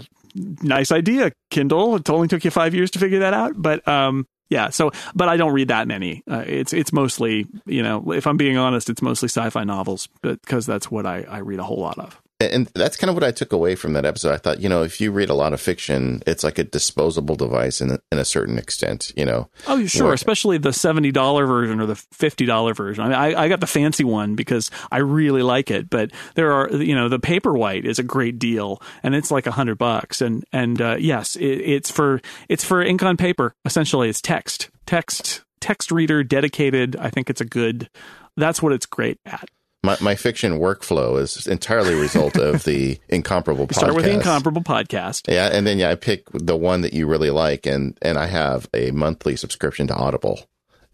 nice 0.61 0.91
idea, 0.91 1.31
Kindle. 1.49 1.95
It 1.95 2.09
only 2.09 2.29
took 2.29 2.45
you 2.45 2.51
five 2.51 2.73
years 2.73 2.91
to 2.91 2.99
figure 2.99 3.19
that 3.19 3.33
out, 3.33 3.53
but 3.57 3.85
um, 3.85 4.25
yeah. 4.49 4.69
So, 4.69 4.91
but 5.15 5.29
I 5.29 5.37
don't 5.37 5.53
read 5.53 5.69
that 5.69 5.87
many. 5.87 6.23
Uh, 6.29 6.43
it's 6.45 6.73
it's 6.73 6.93
mostly, 6.93 7.47
you 7.65 7.83
know, 7.83 8.11
if 8.11 8.27
I'm 8.27 8.37
being 8.37 8.57
honest, 8.57 8.89
it's 8.89 9.01
mostly 9.01 9.27
sci-fi 9.27 9.63
novels 9.63 10.07
because 10.21 10.65
that's 10.65 10.89
what 10.89 11.05
I, 11.05 11.25
I 11.29 11.39
read 11.39 11.59
a 11.59 11.63
whole 11.63 11.79
lot 11.79 11.97
of 11.99 12.21
and 12.39 12.67
that's 12.75 12.97
kind 12.97 13.09
of 13.09 13.15
what 13.15 13.23
I 13.23 13.31
took 13.31 13.51
away 13.51 13.75
from 13.75 13.93
that 13.93 14.05
episode. 14.05 14.31
I 14.31 14.37
thought, 14.37 14.59
you 14.59 14.69
know, 14.69 14.83
if 14.83 15.01
you 15.01 15.11
read 15.11 15.29
a 15.29 15.33
lot 15.33 15.53
of 15.53 15.61
fiction, 15.61 16.21
it's 16.27 16.43
like 16.43 16.59
a 16.59 16.63
disposable 16.63 17.35
device 17.35 17.81
in 17.81 17.91
a, 17.91 17.99
in 18.11 18.19
a 18.19 18.25
certain 18.25 18.59
extent, 18.59 19.11
you 19.15 19.25
know. 19.25 19.49
Oh, 19.65 19.83
sure, 19.85 20.05
Where, 20.05 20.13
especially 20.13 20.59
the 20.59 20.73
seventy 20.73 21.11
dollar 21.11 21.47
version 21.47 21.81
or 21.81 21.87
the 21.87 21.95
fifty 21.95 22.45
dollar 22.45 22.75
version. 22.75 23.03
I 23.03 23.07
mean, 23.07 23.17
I, 23.17 23.43
I 23.43 23.47
got 23.47 23.59
the 23.59 23.67
fancy 23.67 24.03
one 24.03 24.35
because 24.35 24.69
I 24.91 24.99
really 24.99 25.41
like 25.41 25.71
it, 25.71 25.89
but 25.89 26.11
there 26.35 26.53
are, 26.53 26.71
you 26.71 26.93
know, 26.93 27.09
the 27.09 27.19
Paperwhite 27.19 27.85
is 27.85 27.97
a 27.97 28.03
great 28.03 28.37
deal, 28.37 28.81
and 29.01 29.15
it's 29.15 29.31
like 29.31 29.47
a 29.47 29.51
hundred 29.51 29.79
bucks, 29.79 30.21
and 30.21 30.45
and 30.51 30.79
uh, 30.79 30.97
yes, 30.99 31.35
it, 31.35 31.45
it's 31.45 31.89
for 31.89 32.21
it's 32.49 32.63
for 32.63 32.83
ink 32.83 33.01
on 33.01 33.17
paper. 33.17 33.55
Essentially, 33.65 34.09
it's 34.09 34.21
text, 34.21 34.69
text, 34.85 35.43
text 35.59 35.91
reader 35.91 36.23
dedicated. 36.23 36.95
I 36.97 37.09
think 37.09 37.31
it's 37.31 37.41
a 37.41 37.45
good. 37.45 37.89
That's 38.35 38.61
what 38.61 38.73
it's 38.73 38.85
great 38.85 39.19
at 39.25 39.49
my, 39.87 39.97
my 40.01 40.15
fiction 40.15 40.59
workflow 40.59 41.19
is 41.19 41.47
entirely 41.47 41.93
a 41.93 41.97
result 41.97 42.37
of 42.37 42.63
the 42.65 42.99
incomparable 43.09 43.67
podcast. 43.67 43.75
Start 43.75 43.95
with 43.95 44.05
the 44.05 44.11
incomparable 44.11 44.61
podcast. 44.61 45.31
Yeah, 45.31 45.49
and 45.51 45.65
then 45.65 45.77
yeah, 45.77 45.89
I 45.89 45.95
pick 45.95 46.25
the 46.33 46.57
one 46.57 46.81
that 46.81 46.93
you 46.93 47.07
really 47.07 47.29
like, 47.29 47.65
and 47.65 47.97
and 48.01 48.17
I 48.17 48.27
have 48.27 48.69
a 48.73 48.91
monthly 48.91 49.37
subscription 49.37 49.87
to 49.87 49.95
Audible, 49.95 50.41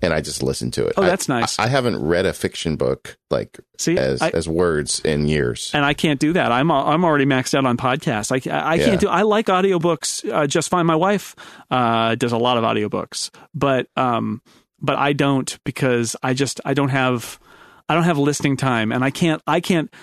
and 0.01 0.13
I 0.13 0.21
just 0.21 0.43
listen 0.43 0.69
to 0.71 0.85
it. 0.85 0.93
Oh, 0.95 1.01
that's 1.01 1.27
I, 1.27 1.39
nice. 1.39 1.57
I, 1.57 1.63
I, 1.63 1.67
haven't 1.67 1.97
read 2.05 2.27
a 2.27 2.33
fiction 2.33 2.75
book 2.75 3.17
like 3.31 3.59
See, 3.79 3.97
as 3.97 4.21
I, 4.21 4.29
as 4.29 4.47
words 4.47 4.99
in 4.99 5.27
years, 5.27 5.71
and 5.73 5.83
I 5.83 5.95
can't 5.95 6.19
do 6.19 6.33
that. 6.33 6.51
I'm 6.51 6.71
I'm 6.71 7.03
already 7.03 7.25
maxed 7.25 7.55
out 7.55 7.65
on 7.65 7.77
podcasts. 7.77 8.31
I 8.31 8.73
I 8.73 8.77
can't 8.77 9.01
do. 9.01 9.09
I 9.09 9.23
like 9.23 9.47
audiobooks 9.47 10.31
uh, 10.31 10.45
just 10.45 10.69
fine. 10.69 10.85
My 10.85 10.95
wife 10.95 11.35
uh, 11.71 12.13
does 12.13 12.31
a 12.31 12.37
lot 12.37 12.57
of 12.57 12.63
audiobooks, 12.63 13.31
but 13.55 13.87
um, 13.97 14.43
but 14.79 14.97
I 14.97 15.13
don't 15.13 15.57
because 15.63 16.15
I 16.21 16.35
just 16.35 16.61
I 16.63 16.75
don't 16.75 16.89
have 16.89 17.39
I 17.89 17.95
don't 17.95 18.03
have 18.03 18.17
listing 18.17 18.57
time, 18.57 18.91
and 18.91 19.03
I 19.03 19.09
can't. 19.09 19.41
I 19.45 19.59
can't. 19.59 19.93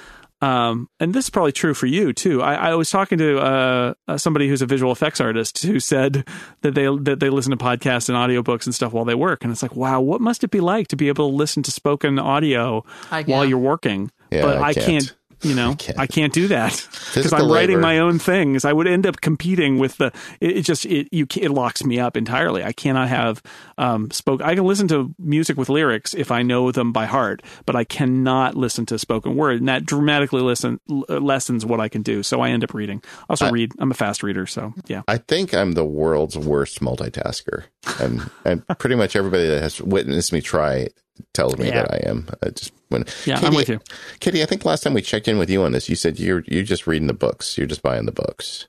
Um, 0.43 0.89
and 0.99 1.13
this 1.13 1.27
is 1.27 1.31
probably 1.31 1.53
true 1.53 1.75
for 1.75 1.85
you 1.85 2.15
too. 2.15 2.41
I, 2.41 2.71
I 2.71 2.75
was 2.75 2.89
talking 2.89 3.19
to 3.19 3.39
uh, 3.39 3.95
uh, 4.09 4.17
somebody 4.17 4.49
who's 4.49 4.63
a 4.63 4.67
visual 4.67 4.91
effects 4.91 5.21
artist 5.21 5.63
who 5.63 5.79
said 5.79 6.27
that 6.63 6.75
they 6.75 6.87
that 7.03 7.21
they 7.21 7.29
listen 7.29 7.51
to 7.51 7.59
podcasts 7.59 8.09
and 8.09 8.17
audiobooks 8.17 8.65
and 8.65 8.75
stuff 8.75 8.93
while 8.93 9.05
they 9.05 9.15
work, 9.15 9.45
and 9.45 9.53
it's 9.53 9.63
like, 9.63 9.77
wow, 9.77 10.01
what 10.01 10.21
must 10.21 10.43
it 10.43 10.51
be 10.51 10.61
like 10.61 10.89
to 10.89 10.97
be 10.97 11.09
able 11.09 11.29
to 11.29 11.37
listen 11.37 11.63
to 11.65 11.71
spoken 11.71 12.19
audio 12.19 12.85
while 13.29 13.45
you're 13.45 13.59
working? 13.59 14.11
Yeah, 14.31 14.43
but 14.43 14.59
I, 14.59 14.69
I 14.69 14.75
can't. 14.75 15.15
You 15.43 15.55
know, 15.55 15.71
I 15.71 15.75
can't, 15.75 15.99
I 15.99 16.07
can't 16.07 16.33
do 16.33 16.49
that 16.49 16.73
because 17.15 17.33
I'm 17.33 17.51
writing 17.51 17.77
labor. 17.77 17.81
my 17.81 17.99
own 17.99 18.19
things. 18.19 18.65
I 18.65 18.73
would 18.73 18.87
end 18.87 19.07
up 19.07 19.21
competing 19.21 19.79
with 19.79 19.97
the. 19.97 20.13
It, 20.41 20.59
it 20.59 20.63
just 20.63 20.85
it 20.87 21.09
you 21.11 21.27
it 21.37 21.51
locks 21.51 21.85
me 21.85 21.99
up 21.99 22.17
entirely. 22.17 22.63
I 22.63 22.73
cannot 22.73 23.09
have 23.09 23.43
um 23.79 24.11
spoke. 24.11 24.43
I 24.43 24.55
can 24.55 24.65
listen 24.65 24.89
to 24.89 25.15
music 25.19 25.57
with 25.57 25.69
lyrics 25.69 26.15
if 26.15 26.31
I 26.31 26.43
know 26.43 26.71
them 26.73 26.93
by 26.93 27.07
heart, 27.07 27.43
but 27.67 27.77
I 27.77 27.85
cannot 27.85 28.55
listen 28.55 28.87
to 28.87 28.99
spoken 28.99 29.37
word, 29.37 29.61
and 29.61 29.69
that 29.69 29.87
dramatically 29.87 30.43
listen 30.43 30.81
lessens 31.09 31.65
what 31.65 31.81
I 31.81 31.89
can 31.89 32.03
do. 32.03 32.23
So 32.23 32.41
I 32.41 32.51
end 32.51 32.65
up 32.65 32.75
reading. 32.75 33.03
Also 33.29 33.47
I, 33.47 33.51
read. 33.51 33.73
I'm 33.79 33.91
a 33.91 33.95
fast 33.95 34.23
reader, 34.23 34.47
so 34.47 34.75
yeah. 34.87 35.03
I 35.09 35.17
think 35.17 35.55
I'm 35.55 35.73
the 35.73 35.85
world's 35.85 36.37
worst 36.37 36.81
multitasker, 36.81 37.65
and 37.99 38.31
and 38.45 38.67
pretty 38.79 38.97
much 38.97 39.17
everybody 39.17 39.47
that 39.47 39.63
has 39.63 39.81
witnessed 39.81 40.33
me 40.33 40.41
try 40.41 40.89
tells 41.35 41.59
me 41.59 41.69
yeah. 41.69 41.83
that 41.83 41.93
I 41.93 42.09
am. 42.09 42.29
I 42.43 42.51
just 42.51 42.73
when 42.89 43.05
yeah, 43.25 43.37
Katie, 43.37 43.47
I'm 43.47 43.55
with 43.55 43.69
you, 43.69 43.81
Kitty. 44.21 44.43
I 44.43 44.47
think 44.47 44.65
last 44.65 44.83
time 44.83 44.95
we 44.95 45.03
checked 45.03 45.29
in 45.29 45.39
with 45.39 45.51
you 45.51 45.63
on 45.63 45.73
this, 45.73 45.89
you 45.89 45.97
said 45.97 46.19
you're 46.19 46.45
you're 46.47 46.65
just 46.65 46.87
reading 46.87 47.07
the 47.07 47.15
books. 47.15 47.57
You're 47.57 47.67
just 47.67 47.83
buying 47.83 48.07
the 48.07 48.13
books. 48.13 48.67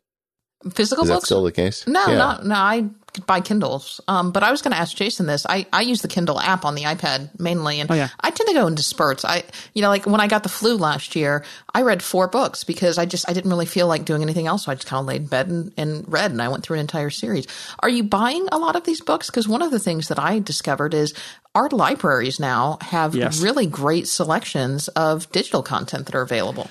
Physical 0.73 1.03
Is 1.05 1.09
books? 1.09 1.21
that 1.21 1.25
still 1.25 1.43
the 1.43 1.51
case? 1.51 1.87
No, 1.87 2.05
yeah. 2.07 2.17
no, 2.17 2.39
no. 2.43 2.55
I 2.55 2.89
buy 3.25 3.41
Kindles. 3.41 3.99
Um, 4.07 4.31
but 4.31 4.43
I 4.43 4.51
was 4.51 4.61
going 4.61 4.71
to 4.71 4.77
ask 4.77 4.95
Jason 4.95 5.25
this. 5.25 5.45
I, 5.47 5.65
I 5.73 5.81
use 5.81 6.01
the 6.01 6.07
Kindle 6.07 6.39
app 6.39 6.63
on 6.63 6.75
the 6.75 6.83
iPad 6.83 7.37
mainly, 7.39 7.79
and 7.79 7.91
oh, 7.91 7.93
yeah. 7.93 8.09
I 8.19 8.31
tend 8.31 8.47
to 8.47 8.53
go 8.53 8.67
into 8.67 8.83
spurts. 8.83 9.25
I, 9.25 9.43
you 9.73 9.81
know, 9.81 9.89
like 9.89 10.05
when 10.05 10.21
I 10.21 10.27
got 10.27 10.43
the 10.43 10.49
flu 10.49 10.77
last 10.77 11.15
year, 11.15 11.43
I 11.73 11.81
read 11.81 12.01
four 12.01 12.27
books 12.27 12.63
because 12.63 12.97
I 12.97 13.05
just 13.05 13.29
I 13.29 13.33
didn't 13.33 13.49
really 13.49 13.65
feel 13.65 13.87
like 13.87 14.05
doing 14.05 14.21
anything 14.21 14.47
else. 14.47 14.65
So 14.65 14.71
I 14.71 14.75
just 14.75 14.87
kind 14.87 15.01
of 15.01 15.07
laid 15.07 15.21
in 15.21 15.27
bed 15.27 15.47
and, 15.47 15.73
and 15.77 16.11
read, 16.11 16.31
and 16.31 16.41
I 16.41 16.47
went 16.47 16.63
through 16.63 16.75
an 16.75 16.81
entire 16.81 17.09
series. 17.09 17.47
Are 17.79 17.89
you 17.89 18.03
buying 18.03 18.47
a 18.51 18.57
lot 18.57 18.75
of 18.75 18.85
these 18.85 19.01
books? 19.01 19.29
Because 19.29 19.47
one 19.47 19.61
of 19.61 19.71
the 19.71 19.79
things 19.79 20.07
that 20.07 20.19
I 20.19 20.39
discovered 20.39 20.93
is 20.93 21.13
our 21.53 21.67
libraries 21.69 22.39
now 22.39 22.77
have 22.81 23.13
yes. 23.13 23.41
really 23.41 23.67
great 23.67 24.07
selections 24.07 24.87
of 24.89 25.29
digital 25.31 25.63
content 25.63 26.05
that 26.05 26.15
are 26.15 26.21
available. 26.21 26.69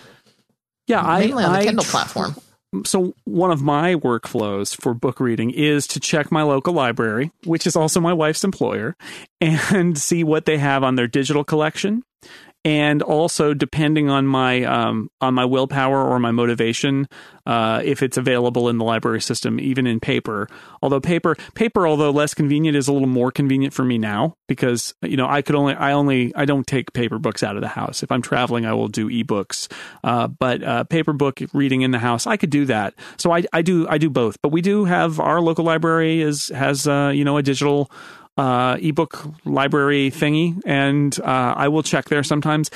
Yeah, 0.86 1.02
mainly 1.18 1.44
I, 1.44 1.46
on 1.46 1.52
the 1.52 1.58
I 1.58 1.64
Kindle 1.64 1.84
tr- 1.84 1.90
platform. 1.90 2.34
So 2.84 3.14
one 3.24 3.50
of 3.50 3.62
my 3.62 3.94
workflows 3.96 4.80
for 4.80 4.94
book 4.94 5.20
reading 5.20 5.50
is 5.50 5.86
to 5.88 6.00
check 6.00 6.30
my 6.30 6.42
local 6.42 6.72
library, 6.72 7.32
which 7.44 7.66
is 7.66 7.76
also 7.76 8.00
my 8.00 8.12
wife's 8.12 8.44
employer, 8.44 8.96
and 9.40 9.98
see 9.98 10.24
what 10.24 10.44
they 10.44 10.58
have 10.58 10.84
on 10.84 10.94
their 10.94 11.08
digital 11.08 11.44
collection. 11.44 12.02
And 12.62 13.00
also, 13.00 13.54
depending 13.54 14.10
on 14.10 14.26
my 14.26 14.64
um, 14.64 15.08
on 15.22 15.32
my 15.32 15.46
willpower 15.46 16.04
or 16.04 16.18
my 16.18 16.30
motivation, 16.30 17.08
uh, 17.46 17.80
if 17.82 18.02
it's 18.02 18.18
available 18.18 18.68
in 18.68 18.76
the 18.76 18.84
library 18.84 19.22
system, 19.22 19.58
even 19.58 19.86
in 19.86 19.98
paper. 19.98 20.46
Although 20.82 21.00
paper 21.00 21.36
paper, 21.54 21.86
although 21.86 22.10
less 22.10 22.34
convenient, 22.34 22.76
is 22.76 22.86
a 22.86 22.92
little 22.92 23.08
more 23.08 23.32
convenient 23.32 23.72
for 23.72 23.82
me 23.82 23.96
now 23.96 24.36
because 24.46 24.94
you 25.02 25.16
know 25.16 25.26
I 25.26 25.40
could 25.40 25.54
only 25.54 25.74
I 25.74 25.92
only 25.92 26.34
I 26.34 26.44
don't 26.44 26.66
take 26.66 26.92
paper 26.92 27.18
books 27.18 27.42
out 27.42 27.56
of 27.56 27.62
the 27.62 27.68
house. 27.68 28.02
If 28.02 28.12
I'm 28.12 28.20
traveling, 28.20 28.66
I 28.66 28.74
will 28.74 28.88
do 28.88 29.08
ebooks. 29.08 29.72
Uh, 30.04 30.28
but 30.28 30.62
uh, 30.62 30.84
paper 30.84 31.14
book 31.14 31.40
reading 31.54 31.80
in 31.80 31.92
the 31.92 31.98
house, 31.98 32.26
I 32.26 32.36
could 32.36 32.50
do 32.50 32.66
that. 32.66 32.94
So 33.16 33.32
I, 33.32 33.44
I 33.54 33.62
do 33.62 33.88
I 33.88 33.96
do 33.96 34.10
both. 34.10 34.40
But 34.42 34.52
we 34.52 34.60
do 34.60 34.84
have 34.84 35.18
our 35.18 35.40
local 35.40 35.64
library 35.64 36.20
is 36.20 36.48
has 36.48 36.86
uh, 36.86 37.10
you 37.14 37.24
know 37.24 37.38
a 37.38 37.42
digital 37.42 37.90
uh, 38.36 38.76
ebook 38.80 39.24
library 39.44 40.10
thingy, 40.10 40.60
and 40.64 41.18
uh, 41.20 41.54
I 41.56 41.68
will 41.68 41.82
check 41.82 42.06
there 42.06 42.22
sometimes. 42.22 42.70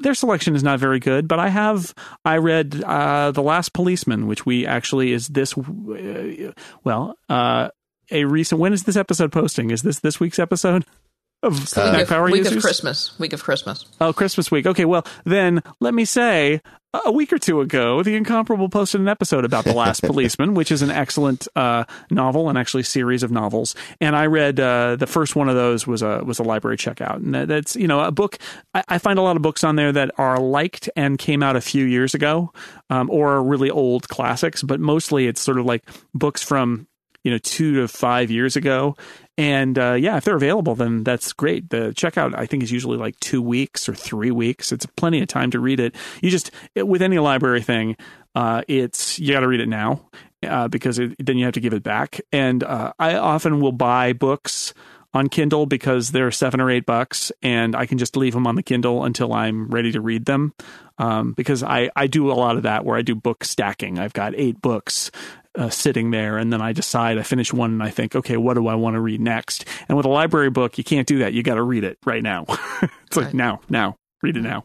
Their 0.00 0.14
selection 0.14 0.56
is 0.56 0.62
not 0.62 0.80
very 0.80 0.98
good, 0.98 1.28
but 1.28 1.38
I 1.38 1.48
have 1.48 1.94
I 2.24 2.38
read 2.38 2.82
uh, 2.82 3.30
the 3.30 3.42
Last 3.42 3.72
Policeman, 3.72 4.26
which 4.26 4.44
we 4.44 4.66
actually 4.66 5.12
is 5.12 5.28
this 5.28 5.56
uh, 5.56 6.52
well 6.82 7.16
uh, 7.28 7.68
a 8.10 8.24
recent. 8.24 8.60
When 8.60 8.72
is 8.72 8.84
this 8.84 8.96
episode 8.96 9.32
posting? 9.32 9.70
Is 9.70 9.82
this 9.82 10.00
this 10.00 10.18
week's 10.18 10.38
episode? 10.38 10.84
Of 11.42 11.58
Week, 11.58 11.76
Mac 11.76 12.02
of, 12.02 12.08
Power 12.08 12.24
week 12.26 12.36
users? 12.36 12.56
of 12.56 12.62
Christmas. 12.62 13.18
Week 13.18 13.32
of 13.32 13.42
Christmas. 13.42 13.84
Oh, 14.00 14.12
Christmas 14.12 14.50
week. 14.50 14.66
Okay, 14.66 14.84
well, 14.84 15.04
then 15.24 15.62
let 15.80 15.92
me 15.92 16.04
say 16.04 16.60
a 17.06 17.10
week 17.10 17.32
or 17.32 17.38
two 17.38 17.60
ago, 17.60 18.02
The 18.02 18.14
Incomparable 18.14 18.68
posted 18.68 19.00
an 19.00 19.08
episode 19.08 19.44
about 19.44 19.64
The 19.64 19.72
Last 19.72 20.00
Policeman, 20.02 20.54
which 20.54 20.70
is 20.70 20.82
an 20.82 20.90
excellent 20.90 21.48
uh, 21.56 21.84
novel 22.10 22.48
and 22.48 22.58
actually 22.58 22.82
series 22.82 23.22
of 23.22 23.30
novels. 23.30 23.74
And 24.00 24.14
I 24.14 24.26
read 24.26 24.60
uh, 24.60 24.96
the 24.96 25.06
first 25.06 25.34
one 25.34 25.48
of 25.48 25.54
those 25.54 25.86
was 25.86 26.02
a 26.02 26.22
was 26.22 26.38
a 26.38 26.42
library 26.42 26.76
checkout, 26.76 27.16
and 27.16 27.34
that, 27.34 27.48
that's 27.48 27.76
you 27.76 27.88
know 27.88 28.00
a 28.00 28.10
book. 28.10 28.38
I, 28.74 28.84
I 28.88 28.98
find 28.98 29.18
a 29.18 29.22
lot 29.22 29.36
of 29.36 29.42
books 29.42 29.64
on 29.64 29.76
there 29.76 29.92
that 29.92 30.10
are 30.18 30.38
liked 30.38 30.90
and 30.94 31.18
came 31.18 31.42
out 31.42 31.56
a 31.56 31.60
few 31.62 31.84
years 31.84 32.14
ago, 32.14 32.52
um, 32.90 33.08
or 33.10 33.42
really 33.42 33.70
old 33.70 34.08
classics. 34.08 34.62
But 34.62 34.80
mostly, 34.80 35.26
it's 35.26 35.40
sort 35.40 35.58
of 35.58 35.64
like 35.64 35.84
books 36.14 36.42
from 36.42 36.86
you 37.24 37.30
know 37.30 37.38
two 37.38 37.74
to 37.76 37.88
five 37.88 38.30
years 38.30 38.56
ago 38.56 38.96
and 39.38 39.78
uh, 39.78 39.94
yeah 39.94 40.16
if 40.16 40.24
they're 40.24 40.36
available 40.36 40.74
then 40.74 41.02
that's 41.02 41.32
great 41.32 41.70
the 41.70 41.92
checkout 41.94 42.34
i 42.36 42.46
think 42.46 42.62
is 42.62 42.70
usually 42.70 42.98
like 42.98 43.18
two 43.20 43.40
weeks 43.40 43.88
or 43.88 43.94
three 43.94 44.30
weeks 44.30 44.72
it's 44.72 44.86
plenty 44.86 45.20
of 45.20 45.28
time 45.28 45.50
to 45.50 45.58
read 45.58 45.80
it 45.80 45.94
you 46.20 46.30
just 46.30 46.50
with 46.76 47.02
any 47.02 47.18
library 47.18 47.62
thing 47.62 47.96
uh, 48.34 48.62
it's 48.66 49.18
you 49.18 49.32
got 49.32 49.40
to 49.40 49.48
read 49.48 49.60
it 49.60 49.68
now 49.68 50.08
uh, 50.42 50.66
because 50.66 50.98
it, 50.98 51.14
then 51.18 51.36
you 51.36 51.44
have 51.44 51.52
to 51.54 51.60
give 51.60 51.74
it 51.74 51.82
back 51.82 52.20
and 52.32 52.64
uh, 52.64 52.92
i 52.98 53.14
often 53.14 53.60
will 53.60 53.72
buy 53.72 54.12
books 54.12 54.74
on 55.14 55.28
Kindle 55.28 55.66
because 55.66 56.10
they're 56.10 56.30
seven 56.30 56.60
or 56.60 56.70
eight 56.70 56.86
bucks, 56.86 57.30
and 57.42 57.76
I 57.76 57.86
can 57.86 57.98
just 57.98 58.16
leave 58.16 58.32
them 58.32 58.46
on 58.46 58.54
the 58.54 58.62
Kindle 58.62 59.04
until 59.04 59.32
I'm 59.32 59.68
ready 59.68 59.92
to 59.92 60.00
read 60.00 60.24
them. 60.24 60.54
Um, 60.98 61.32
because 61.32 61.62
I, 61.62 61.90
I 61.96 62.06
do 62.06 62.30
a 62.30 62.34
lot 62.34 62.56
of 62.56 62.62
that 62.62 62.84
where 62.84 62.96
I 62.96 63.02
do 63.02 63.14
book 63.14 63.44
stacking. 63.44 63.98
I've 63.98 64.12
got 64.12 64.34
eight 64.36 64.62
books 64.62 65.10
uh, 65.56 65.68
sitting 65.70 66.10
there, 66.10 66.38
and 66.38 66.52
then 66.52 66.60
I 66.62 66.72
decide 66.72 67.18
I 67.18 67.22
finish 67.22 67.52
one 67.52 67.72
and 67.72 67.82
I 67.82 67.90
think, 67.90 68.16
okay, 68.16 68.36
what 68.36 68.54
do 68.54 68.66
I 68.68 68.74
want 68.74 68.94
to 68.94 69.00
read 69.00 69.20
next? 69.20 69.64
And 69.88 69.96
with 69.96 70.06
a 70.06 70.10
library 70.10 70.50
book, 70.50 70.78
you 70.78 70.84
can't 70.84 71.06
do 71.06 71.18
that. 71.18 71.32
You 71.32 71.42
got 71.42 71.54
to 71.56 71.62
read 71.62 71.84
it 71.84 71.98
right 72.06 72.22
now. 72.22 72.44
it's 73.06 73.16
like 73.16 73.26
Right. 73.26 73.34
now, 73.34 73.60
now, 73.68 73.96
read 74.22 74.36
it 74.36 74.42
now. 74.42 74.64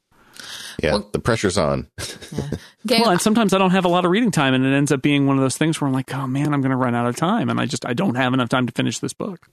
Yeah, 0.82 0.94
Well- 0.94 1.10
the 1.12 1.20
pressure's 1.20 1.58
on. 1.58 1.88
Gang, 2.86 3.02
Well, 3.02 3.10
and 3.12 3.22
sometimes 3.22 3.54
I 3.54 3.58
don't 3.58 3.72
have 3.72 3.86
a 3.86 3.90
lot 3.90 4.06
of 4.06 4.12
reading 4.12 4.32
time, 4.32 4.54
and 4.54 4.64
it 4.66 4.74
ends 4.74 4.92
up 4.92 5.02
being 5.02 5.28
one 5.28 5.36
of 5.38 5.42
those 5.44 5.58
things 5.58 5.82
where 5.82 5.88
I'm 5.88 5.94
like, 5.94 6.14
oh 6.14 6.28
man, 6.28 6.54
I'm 6.54 6.62
going 6.62 6.72
to 6.72 6.78
run 6.78 6.96
out 6.96 7.08
of 7.08 7.16
time, 7.16 7.50
and 7.50 7.60
I 7.60 7.66
just 7.66 7.86
I 7.86 7.94
don't 7.94 8.16
have 8.16 8.34
enough 8.34 8.50
time 8.50 8.66
to 8.68 8.72
finish 8.72 9.00
this 9.00 9.14
book. 9.14 9.48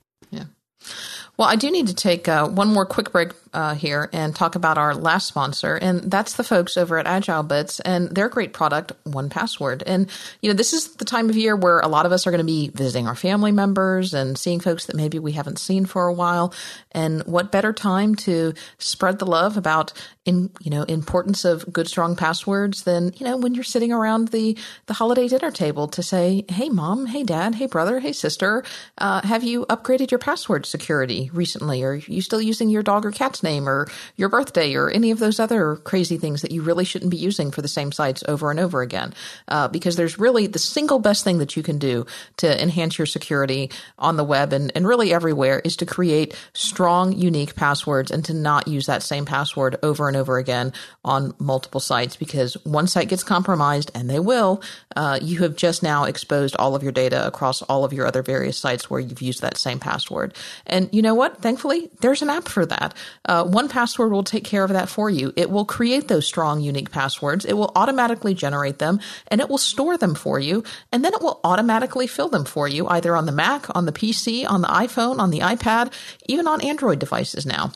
Well, 1.37 1.49
I 1.49 1.57
do 1.57 1.69
need 1.69 1.87
to 1.87 1.93
take 1.93 2.29
uh, 2.29 2.47
one 2.47 2.69
more 2.69 2.85
quick 2.85 3.11
break 3.11 3.31
uh, 3.53 3.75
here 3.75 4.09
and 4.13 4.33
talk 4.33 4.55
about 4.55 4.77
our 4.77 4.95
last 4.95 5.27
sponsor, 5.27 5.75
and 5.75 6.09
that's 6.09 6.35
the 6.35 6.45
folks 6.45 6.77
over 6.77 6.97
at 6.97 7.05
AgileBits 7.05 7.81
and 7.83 8.09
their 8.09 8.29
great 8.29 8.53
product, 8.53 8.93
1Password. 9.05 9.83
And 9.85 10.09
you 10.41 10.49
know, 10.49 10.55
this 10.55 10.71
is 10.71 10.95
the 10.95 11.03
time 11.03 11.29
of 11.29 11.35
year 11.35 11.55
where 11.57 11.79
a 11.79 11.89
lot 11.89 12.05
of 12.05 12.13
us 12.13 12.25
are 12.25 12.31
going 12.31 12.39
to 12.39 12.45
be 12.45 12.69
visiting 12.73 13.05
our 13.07 13.15
family 13.15 13.51
members 13.51 14.13
and 14.13 14.37
seeing 14.37 14.61
folks 14.61 14.85
that 14.85 14.95
maybe 14.95 15.19
we 15.19 15.33
haven't 15.33 15.59
seen 15.59 15.85
for 15.85 16.07
a 16.07 16.13
while. 16.13 16.53
And 16.93 17.21
what 17.23 17.51
better 17.51 17.73
time 17.73 18.15
to 18.15 18.53
spread 18.77 19.19
the 19.19 19.25
love 19.25 19.57
about 19.57 19.91
in 20.25 20.49
you 20.59 20.71
know 20.71 20.83
importance 20.83 21.45
of 21.45 21.71
good 21.71 21.87
strong 21.87 22.15
passwords 22.15 22.83
than 22.83 23.13
you 23.17 23.25
know 23.25 23.37
when 23.37 23.53
you're 23.53 23.63
sitting 23.63 23.93
around 23.93 24.29
the 24.29 24.57
the 24.87 24.93
holiday 24.93 25.27
dinner 25.27 25.51
table 25.51 25.87
to 25.87 26.03
say, 26.03 26.43
hey 26.49 26.69
mom, 26.69 27.05
hey 27.05 27.23
dad, 27.23 27.55
hey 27.55 27.67
brother, 27.67 27.99
hey 27.99 28.11
sister, 28.11 28.63
uh, 28.97 29.21
have 29.21 29.43
you 29.43 29.65
upgraded 29.67 30.11
your 30.11 30.19
password 30.19 30.65
security 30.65 31.29
recently? 31.33 31.83
Are 31.83 31.95
you 31.95 32.21
still 32.21 32.41
using 32.41 32.69
your 32.69 32.83
dog 32.83 33.05
or 33.05 33.11
cat's 33.11 33.43
name 33.43 33.69
or 33.69 33.87
your 34.15 34.29
birthday 34.29 34.73
or 34.75 34.89
any 34.89 35.11
of 35.11 35.19
those 35.19 35.39
other 35.39 35.77
crazy 35.77 36.17
things 36.17 36.41
that 36.41 36.51
you 36.51 36.61
really 36.61 36.85
shouldn't 36.85 37.11
be 37.11 37.17
using 37.17 37.51
for 37.51 37.61
the 37.61 37.67
same 37.67 37.91
sites 37.91 38.23
over 38.27 38.51
and 38.51 38.59
over 38.59 38.81
again? 38.81 39.13
Uh, 39.47 39.67
because 39.67 39.95
there's 39.95 40.17
really 40.17 40.47
the 40.47 40.59
single 40.59 40.99
best 40.99 41.23
thing 41.23 41.37
that 41.37 41.55
you 41.55 41.63
can 41.63 41.77
do 41.77 42.05
to 42.37 42.61
enhance 42.61 42.97
your 42.97 43.05
security 43.05 43.69
on 43.99 44.17
the 44.17 44.23
web 44.23 44.53
and, 44.53 44.71
and 44.75 44.87
really 44.87 45.13
everywhere 45.13 45.61
is 45.63 45.75
to 45.77 45.85
create 45.85 46.35
strong, 46.53 47.13
unique 47.13 47.55
passwords 47.55 48.11
and 48.11 48.25
to 48.25 48.33
not 48.33 48.67
use 48.67 48.87
that 48.87 49.03
same 49.03 49.25
password 49.25 49.75
over 49.83 50.07
and 50.07 50.14
over 50.15 50.37
again 50.37 50.73
on 51.03 51.33
multiple 51.39 51.79
sites 51.79 52.15
because 52.15 52.55
one 52.65 52.87
site 52.87 53.09
gets 53.09 53.23
compromised 53.23 53.91
and 53.93 54.09
they 54.09 54.19
will, 54.19 54.61
uh, 54.95 55.19
you 55.21 55.39
have 55.39 55.55
just 55.55 55.83
now 55.83 56.05
exposed 56.05 56.55
all 56.57 56.75
of 56.75 56.83
your 56.83 56.91
data 56.91 57.25
across 57.25 57.61
all 57.63 57.83
of 57.83 57.93
your 57.93 58.05
other 58.05 58.23
various 58.23 58.57
sites 58.57 58.89
where 58.89 58.99
you've 58.99 59.21
used 59.21 59.41
that 59.41 59.57
same 59.57 59.79
password. 59.79 60.33
And 60.65 60.89
you 60.91 61.01
know 61.01 61.13
what? 61.15 61.41
Thankfully, 61.41 61.89
there's 62.01 62.21
an 62.21 62.29
app 62.29 62.47
for 62.47 62.65
that. 62.65 62.93
Uh, 63.25 63.43
1Password 63.43 64.11
will 64.11 64.23
take 64.23 64.43
care 64.43 64.63
of 64.63 64.71
that 64.71 64.89
for 64.89 65.09
you. 65.09 65.33
It 65.35 65.49
will 65.49 65.65
create 65.65 66.07
those 66.07 66.25
strong, 66.25 66.61
unique 66.61 66.91
passwords. 66.91 67.45
It 67.45 67.53
will 67.53 67.71
automatically 67.75 68.33
generate 68.33 68.79
them 68.79 68.99
and 69.27 69.41
it 69.41 69.49
will 69.49 69.57
store 69.57 69.97
them 69.97 70.15
for 70.15 70.39
you. 70.39 70.63
And 70.91 71.03
then 71.03 71.13
it 71.13 71.21
will 71.21 71.39
automatically 71.43 72.07
fill 72.07 72.29
them 72.29 72.45
for 72.45 72.67
you 72.67 72.87
either 72.87 73.15
on 73.15 73.25
the 73.25 73.31
Mac, 73.31 73.75
on 73.75 73.85
the 73.85 73.91
PC, 73.91 74.49
on 74.49 74.61
the 74.61 74.67
iPhone, 74.67 75.19
on 75.19 75.31
the 75.31 75.39
iPad, 75.39 75.93
even 76.27 76.47
on 76.47 76.61
Android 76.61 76.99
devices 76.99 77.45
now. 77.45 77.71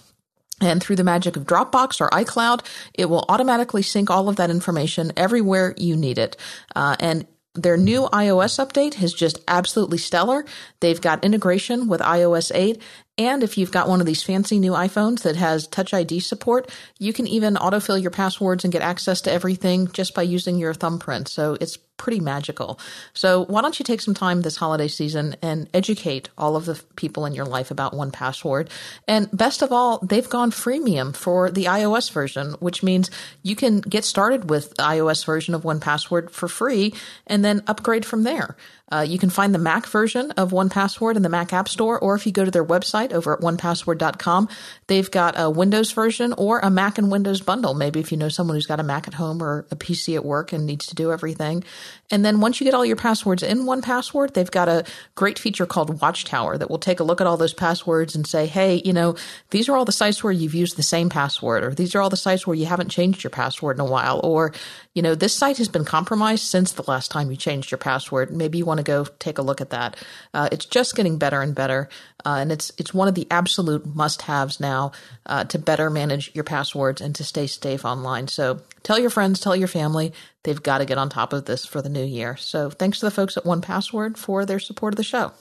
And 0.62 0.82
through 0.82 0.98
the 0.98 1.04
magic 1.04 1.38
of 1.38 1.46
Dropbox 1.46 2.02
or 2.02 2.10
iCloud, 2.10 2.66
it 2.94 3.10
will 3.10 3.26
automatically 3.30 3.82
sync 3.82 4.10
all 4.10 4.28
of 4.30 4.36
that 4.38 4.50
information 4.50 5.14
everywhere 5.16 5.74
you 5.78 5.96
need 5.96 6.18
it. 6.18 6.36
Uh, 6.76 6.96
and 7.00 7.26
their 7.56 7.78
new 7.78 8.04
iOS 8.14 8.64
update 8.64 9.02
is 9.02 9.14
just 9.14 9.40
absolutely 9.48 9.98
stellar. 9.98 10.46
They've 10.82 11.00
got 11.02 11.24
integration 11.24 11.88
with 11.88 12.02
iOS 12.02 12.52
8. 12.54 12.82
And 13.20 13.44
if 13.44 13.58
you've 13.58 13.72
got 13.72 13.90
one 13.90 14.00
of 14.00 14.06
these 14.06 14.24
fancy 14.24 14.60
new 14.60 14.72
iPhones 14.72 15.24
that 15.24 15.36
has 15.36 15.68
Touch 15.68 15.94
ID 15.94 16.22
support, 16.22 16.72
you 17.00 17.12
can 17.12 17.28
even 17.28 17.56
autofill 17.56 18.02
your 18.02 18.12
passwords 18.12 18.64
and 18.64 18.72
get 18.72 18.82
access 18.82 19.20
to 19.22 19.32
everything 19.32 19.92
just 19.92 20.16
by 20.16 20.22
using 20.22 20.58
your 20.58 20.74
thumbprint. 20.74 21.28
So 21.28 21.58
it's 21.60 21.78
pretty 21.98 22.22
magical. 22.22 22.80
So 23.14 23.44
why 23.46 23.62
don't 23.62 23.78
you 23.78 23.84
take 23.84 24.00
some 24.00 24.14
time 24.14 24.42
this 24.42 24.56
holiday 24.56 24.88
season 24.88 25.36
and 25.42 25.70
educate 25.74 26.30
all 26.38 26.56
of 26.56 26.66
the 26.66 26.82
people 26.96 27.26
in 27.26 27.36
your 27.36 27.46
life 27.46 27.72
about 27.72 27.92
1Password? 27.92 28.70
And 29.06 29.30
best 29.32 29.62
of 29.62 29.74
all, 29.74 30.00
they've 30.00 30.30
gone 30.30 30.52
freemium 30.52 31.14
for 31.14 31.52
the 31.52 31.66
iOS 31.66 32.10
version, 32.10 32.56
which 32.62 32.82
means 32.82 33.12
you 33.44 33.58
can 33.58 33.82
get 33.82 34.06
started 34.06 34.50
with 34.50 34.70
the 34.76 34.84
iOS 34.84 35.26
version 35.26 35.54
of 35.54 35.64
1Password 35.64 36.30
for 36.30 36.48
free 36.48 36.94
and 37.28 37.44
then 37.44 37.64
upgrade 37.68 38.06
from 38.06 38.24
there. 38.24 38.56
Uh, 38.92 39.06
you 39.08 39.20
can 39.20 39.30
find 39.30 39.54
the 39.54 39.60
Mac 39.60 39.86
version 39.86 40.32
of 40.32 40.52
1Password 40.52 41.16
in 41.16 41.22
the 41.22 41.30
Mac 41.30 41.54
App 41.54 41.70
Store, 41.70 42.00
or 42.00 42.16
if 42.16 42.26
you 42.26 42.32
go 42.32 42.46
to 42.46 42.52
their 42.52 42.66
website 42.66 43.12
over 43.12 43.34
at 43.34 43.40
1password.com, 43.40 44.50
they've 44.90 45.10
got 45.10 45.36
a 45.38 45.50
Windows 45.50 45.92
version 45.94 46.34
or 46.34 46.60
a 46.60 46.70
Mac 46.70 46.98
and 46.98 47.10
Windows 47.10 47.42
bundle. 47.42 47.74
Maybe 47.74 48.00
if 48.00 48.12
you 48.12 48.18
know 48.18 48.28
someone 48.28 48.58
who's 48.58 48.66
got 48.66 48.80
a 48.80 48.84
Mac 48.84 49.08
at 49.08 49.14
home 49.14 49.42
or 49.42 49.66
a 49.72 49.76
PC 49.76 50.16
at 50.16 50.26
work 50.26 50.52
and 50.52 50.66
needs 50.66 50.88
to 50.88 50.96
do 50.96 51.14
everything. 51.14 51.64
And 52.12 52.26
then 52.26 52.42
once 52.42 52.60
you 52.60 52.66
get 52.66 52.74
all 52.74 52.86
your 52.86 52.96
passwords 52.96 53.44
in 53.44 53.60
1Password, 53.60 54.34
they've 54.34 54.50
got 54.50 54.68
a 54.68 54.84
great 55.14 55.38
feature 55.38 55.68
called 55.68 56.02
Watchtower 56.02 56.58
that 56.58 56.70
will 56.70 56.80
take 56.80 57.00
a 57.00 57.04
look 57.04 57.22
at 57.22 57.28
all 57.28 57.38
those 57.38 57.54
passwords 57.54 58.16
and 58.16 58.26
say, 58.26 58.48
hey, 58.48 58.82
you 58.84 58.92
know, 58.92 59.16
these 59.52 59.70
are 59.70 59.78
all 59.78 59.86
the 59.86 59.92
sites 59.92 60.24
where 60.24 60.34
you've 60.34 60.56
used 60.56 60.76
the 60.76 60.84
same 60.84 61.10
password, 61.10 61.64
or 61.64 61.74
these 61.74 61.94
are 61.94 62.02
all 62.02 62.10
the 62.10 62.18
sites 62.18 62.48
where 62.48 62.56
you 62.56 62.66
haven't 62.66 62.90
changed 62.90 63.24
your 63.24 63.30
password 63.30 63.78
in 63.78 63.82
a 63.82 63.86
while, 63.86 64.20
or, 64.24 64.54
you 64.96 65.04
know, 65.04 65.14
this 65.14 65.36
site 65.36 65.58
has 65.60 65.70
been 65.70 65.86
compromised 65.86 66.44
since 66.44 66.72
the 66.72 66.84
last 66.88 67.12
time 67.12 67.30
you 67.30 67.38
changed 67.38 67.70
your 67.70 67.78
password. 67.78 68.36
Maybe 68.36 68.58
you 68.58 68.66
want 68.66 68.80
to 68.80 68.84
go 68.84 69.06
take 69.20 69.38
a 69.38 69.44
look 69.44 69.62
at 69.62 69.70
that. 69.70 69.96
Uh, 70.34 70.50
it's 70.52 70.66
just 70.66 70.96
getting 70.96 71.20
better 71.20 71.42
and 71.42 71.54
better. 71.54 71.90
Uh, 72.26 72.38
and 72.40 72.52
it's 72.52 72.72
it's 72.78 72.94
one 72.94 73.08
of 73.08 73.16
the 73.16 73.28
absolute 73.32 73.86
must-haves 73.86 74.60
now 74.60 74.79
uh, 75.26 75.44
to 75.46 75.60
better 75.60 75.90
manage 75.90 76.32
your 76.34 76.44
passwords 76.44 77.02
and 77.02 77.16
to 77.16 77.24
stay 77.24 77.48
safe 77.48 77.86
online. 77.86 78.28
So 78.28 78.62
tell 78.84 79.00
your 79.00 79.10
friends, 79.10 79.40
tell 79.40 79.56
your 79.56 79.68
family, 79.68 80.14
they've 80.44 80.62
got 80.62 80.80
to 80.80 80.86
get 80.86 80.98
on 80.98 81.10
top 81.10 81.34
of 81.34 81.46
this 81.46 81.66
for 81.66 81.82
the 81.82 81.90
new 81.90 82.04
year. 82.04 82.36
So 82.38 82.70
thanks 82.70 83.00
to 83.00 83.06
the 83.06 83.12
folks 83.12 83.38
at 83.38 83.44
1Password 83.44 84.18
for 84.18 84.46
their 84.46 84.60
support 84.60 84.94
of 84.94 84.98
the 84.98 85.04
show. 85.04 85.34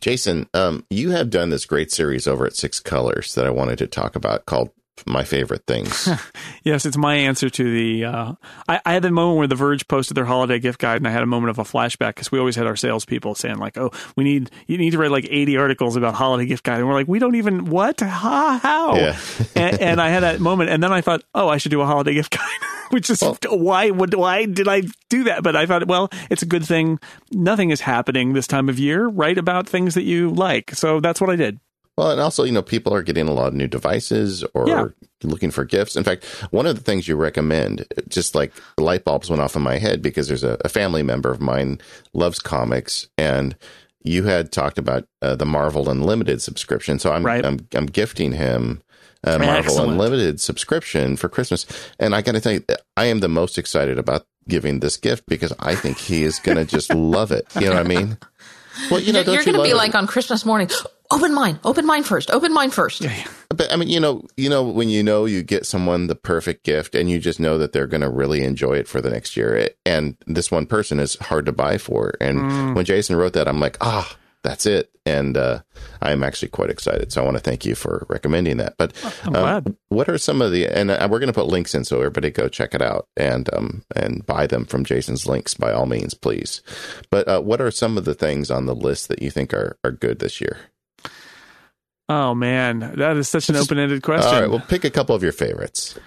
Jason, 0.00 0.48
um, 0.54 0.86
you 0.90 1.10
have 1.10 1.28
done 1.28 1.50
this 1.50 1.66
great 1.66 1.90
series 1.90 2.28
over 2.28 2.46
at 2.46 2.54
Six 2.54 2.78
Colors 2.78 3.34
that 3.34 3.46
I 3.46 3.50
wanted 3.50 3.78
to 3.78 3.88
talk 3.88 4.14
about 4.14 4.46
called 4.46 4.70
my 5.06 5.24
favorite 5.24 5.64
things. 5.66 6.08
yes, 6.64 6.86
it's 6.86 6.96
my 6.96 7.14
answer 7.14 7.50
to 7.50 7.64
the. 7.64 8.04
Uh, 8.04 8.32
I, 8.68 8.80
I, 8.84 8.92
had 8.94 9.02
the 9.02 9.10
moment 9.10 9.38
where 9.38 9.46
The 9.46 9.54
Verge 9.54 9.86
posted 9.88 10.16
their 10.16 10.24
holiday 10.24 10.58
gift 10.58 10.80
guide, 10.80 10.96
and 10.96 11.08
I 11.08 11.10
had 11.10 11.22
a 11.22 11.26
moment 11.26 11.50
of 11.50 11.58
a 11.58 11.64
flashback 11.64 12.14
because 12.14 12.32
we 12.32 12.38
always 12.38 12.56
had 12.56 12.66
our 12.66 12.76
salespeople 12.76 13.34
saying 13.34 13.58
like, 13.58 13.76
"Oh, 13.78 13.90
we 14.16 14.24
need 14.24 14.50
you 14.66 14.78
need 14.78 14.90
to 14.90 14.98
write 14.98 15.10
like 15.10 15.26
eighty 15.30 15.56
articles 15.56 15.96
about 15.96 16.14
holiday 16.14 16.46
gift 16.46 16.64
guide," 16.64 16.78
and 16.78 16.88
we're 16.88 16.94
like, 16.94 17.08
"We 17.08 17.18
don't 17.18 17.34
even 17.34 17.66
what 17.66 18.00
how 18.00 18.58
how?" 18.58 18.96
Yeah. 18.96 19.18
and, 19.54 19.80
and, 19.80 20.00
I 20.00 20.08
had 20.08 20.22
that 20.22 20.40
moment, 20.40 20.70
and 20.70 20.82
then 20.82 20.92
I 20.92 21.00
thought, 21.00 21.22
"Oh, 21.34 21.48
I 21.48 21.58
should 21.58 21.70
do 21.70 21.80
a 21.80 21.86
holiday 21.86 22.14
gift 22.14 22.36
guide." 22.36 22.48
Which 22.90 23.10
is 23.10 23.20
well, 23.20 23.36
why 23.50 23.90
would 23.90 24.14
why 24.14 24.46
did 24.46 24.66
I 24.66 24.82
do 25.10 25.24
that? 25.24 25.42
But 25.42 25.56
I 25.56 25.66
thought, 25.66 25.86
well, 25.86 26.08
it's 26.30 26.42
a 26.42 26.46
good 26.46 26.64
thing. 26.64 26.98
Nothing 27.30 27.68
is 27.68 27.82
happening 27.82 28.32
this 28.32 28.46
time 28.46 28.70
of 28.70 28.78
year. 28.78 29.06
Write 29.06 29.36
about 29.36 29.68
things 29.68 29.94
that 29.94 30.04
you 30.04 30.30
like. 30.30 30.70
So 30.74 30.98
that's 30.98 31.20
what 31.20 31.28
I 31.28 31.36
did. 31.36 31.60
Well, 31.98 32.12
and 32.12 32.20
also, 32.20 32.44
you 32.44 32.52
know, 32.52 32.62
people 32.62 32.94
are 32.94 33.02
getting 33.02 33.26
a 33.26 33.32
lot 33.32 33.48
of 33.48 33.54
new 33.54 33.66
devices 33.66 34.44
or 34.54 34.68
yeah. 34.68 34.86
looking 35.24 35.50
for 35.50 35.64
gifts. 35.64 35.96
In 35.96 36.04
fact, 36.04 36.24
one 36.52 36.64
of 36.64 36.76
the 36.76 36.80
things 36.80 37.08
you 37.08 37.16
recommend, 37.16 37.84
just 38.06 38.36
like 38.36 38.52
the 38.76 38.84
light 38.84 39.04
bulbs 39.04 39.28
went 39.28 39.42
off 39.42 39.56
in 39.56 39.62
my 39.62 39.78
head 39.78 40.00
because 40.00 40.28
there's 40.28 40.44
a, 40.44 40.56
a 40.64 40.68
family 40.68 41.02
member 41.02 41.28
of 41.28 41.40
mine 41.40 41.80
loves 42.12 42.38
comics, 42.38 43.08
and 43.18 43.56
you 44.04 44.22
had 44.22 44.52
talked 44.52 44.78
about 44.78 45.08
uh, 45.22 45.34
the 45.34 45.44
Marvel 45.44 45.90
Unlimited 45.90 46.40
subscription. 46.40 47.00
So 47.00 47.10
I'm 47.10 47.26
right. 47.26 47.44
I'm, 47.44 47.66
I'm 47.74 47.86
gifting 47.86 48.30
him 48.30 48.80
a 49.24 49.36
Marvel 49.36 49.72
Excellent. 49.72 49.90
Unlimited 49.90 50.40
subscription 50.40 51.16
for 51.16 51.28
Christmas, 51.28 51.66
and 51.98 52.14
I 52.14 52.22
got 52.22 52.36
to 52.36 52.40
tell 52.40 52.52
you, 52.52 52.64
I 52.96 53.06
am 53.06 53.18
the 53.18 53.28
most 53.28 53.58
excited 53.58 53.98
about 53.98 54.24
giving 54.46 54.78
this 54.78 54.96
gift 54.96 55.26
because 55.26 55.52
I 55.58 55.74
think 55.74 55.98
he 55.98 56.22
is 56.22 56.38
going 56.38 56.58
to 56.58 56.64
just 56.64 56.94
love 56.94 57.32
it. 57.32 57.48
You 57.56 57.62
know 57.62 57.74
what 57.74 57.86
I 57.86 57.88
mean? 57.88 58.18
Well, 58.88 59.00
you 59.00 59.12
know, 59.12 59.22
you're, 59.22 59.34
you're 59.34 59.44
going 59.44 59.56
to 59.56 59.62
be 59.64 59.70
it? 59.70 59.76
like 59.76 59.96
on 59.96 60.06
Christmas 60.06 60.44
morning. 60.44 60.70
Open 61.10 61.34
mine. 61.34 61.58
Open 61.64 61.86
mine 61.86 62.02
first. 62.02 62.30
Open 62.30 62.52
mine 62.52 62.70
first. 62.70 63.00
Yeah, 63.00 63.14
yeah. 63.16 63.26
But 63.48 63.72
I 63.72 63.76
mean, 63.76 63.88
you 63.88 63.98
know, 63.98 64.26
you 64.36 64.50
know 64.50 64.62
when 64.62 64.90
you 64.90 65.02
know 65.02 65.24
you 65.24 65.42
get 65.42 65.64
someone 65.64 66.06
the 66.06 66.14
perfect 66.14 66.64
gift, 66.64 66.94
and 66.94 67.10
you 67.10 67.18
just 67.18 67.40
know 67.40 67.56
that 67.58 67.72
they're 67.72 67.86
going 67.86 68.02
to 68.02 68.10
really 68.10 68.42
enjoy 68.44 68.74
it 68.74 68.86
for 68.86 69.00
the 69.00 69.10
next 69.10 69.36
year. 69.36 69.56
It, 69.56 69.78
and 69.86 70.16
this 70.26 70.50
one 70.50 70.66
person 70.66 71.00
is 71.00 71.16
hard 71.16 71.46
to 71.46 71.52
buy 71.52 71.78
for. 71.78 72.14
And 72.20 72.38
mm. 72.38 72.74
when 72.74 72.84
Jason 72.84 73.16
wrote 73.16 73.32
that, 73.32 73.48
I'm 73.48 73.58
like, 73.58 73.78
ah, 73.80 74.16
that's 74.42 74.66
it. 74.66 74.90
And 75.06 75.38
uh, 75.38 75.60
I'm 76.02 76.22
actually 76.22 76.48
quite 76.48 76.68
excited. 76.68 77.10
So 77.10 77.22
I 77.22 77.24
want 77.24 77.38
to 77.38 77.42
thank 77.42 77.64
you 77.64 77.74
for 77.74 78.06
recommending 78.10 78.58
that. 78.58 78.74
But 78.76 78.92
uh, 79.24 79.62
what 79.88 80.08
are 80.10 80.18
some 80.18 80.42
of 80.42 80.52
the 80.52 80.66
and 80.66 80.90
uh, 80.90 81.08
we're 81.10 81.18
going 81.18 81.28
to 81.28 81.32
put 81.32 81.46
links 81.46 81.74
in 81.74 81.84
so 81.84 81.98
everybody 81.98 82.30
go 82.30 82.48
check 82.48 82.74
it 82.74 82.82
out 82.82 83.08
and 83.16 83.48
um 83.54 83.82
and 83.96 84.26
buy 84.26 84.46
them 84.46 84.66
from 84.66 84.84
Jason's 84.84 85.26
links 85.26 85.54
by 85.54 85.72
all 85.72 85.86
means, 85.86 86.12
please. 86.12 86.62
But 87.10 87.26
uh, 87.26 87.40
what 87.40 87.62
are 87.62 87.70
some 87.70 87.96
of 87.96 88.04
the 88.04 88.14
things 88.14 88.50
on 88.50 88.66
the 88.66 88.74
list 88.74 89.08
that 89.08 89.22
you 89.22 89.30
think 89.30 89.54
are 89.54 89.78
are 89.82 89.90
good 89.90 90.18
this 90.18 90.42
year? 90.42 90.58
Oh 92.08 92.34
man, 92.34 92.94
that 92.96 93.16
is 93.16 93.28
such 93.28 93.48
an 93.48 93.56
open 93.56 93.78
ended 93.78 94.02
question. 94.02 94.34
All 94.34 94.40
right, 94.40 94.50
well, 94.50 94.64
pick 94.66 94.84
a 94.84 94.90
couple 94.90 95.14
of 95.14 95.22
your 95.22 95.32
favorites. 95.32 95.98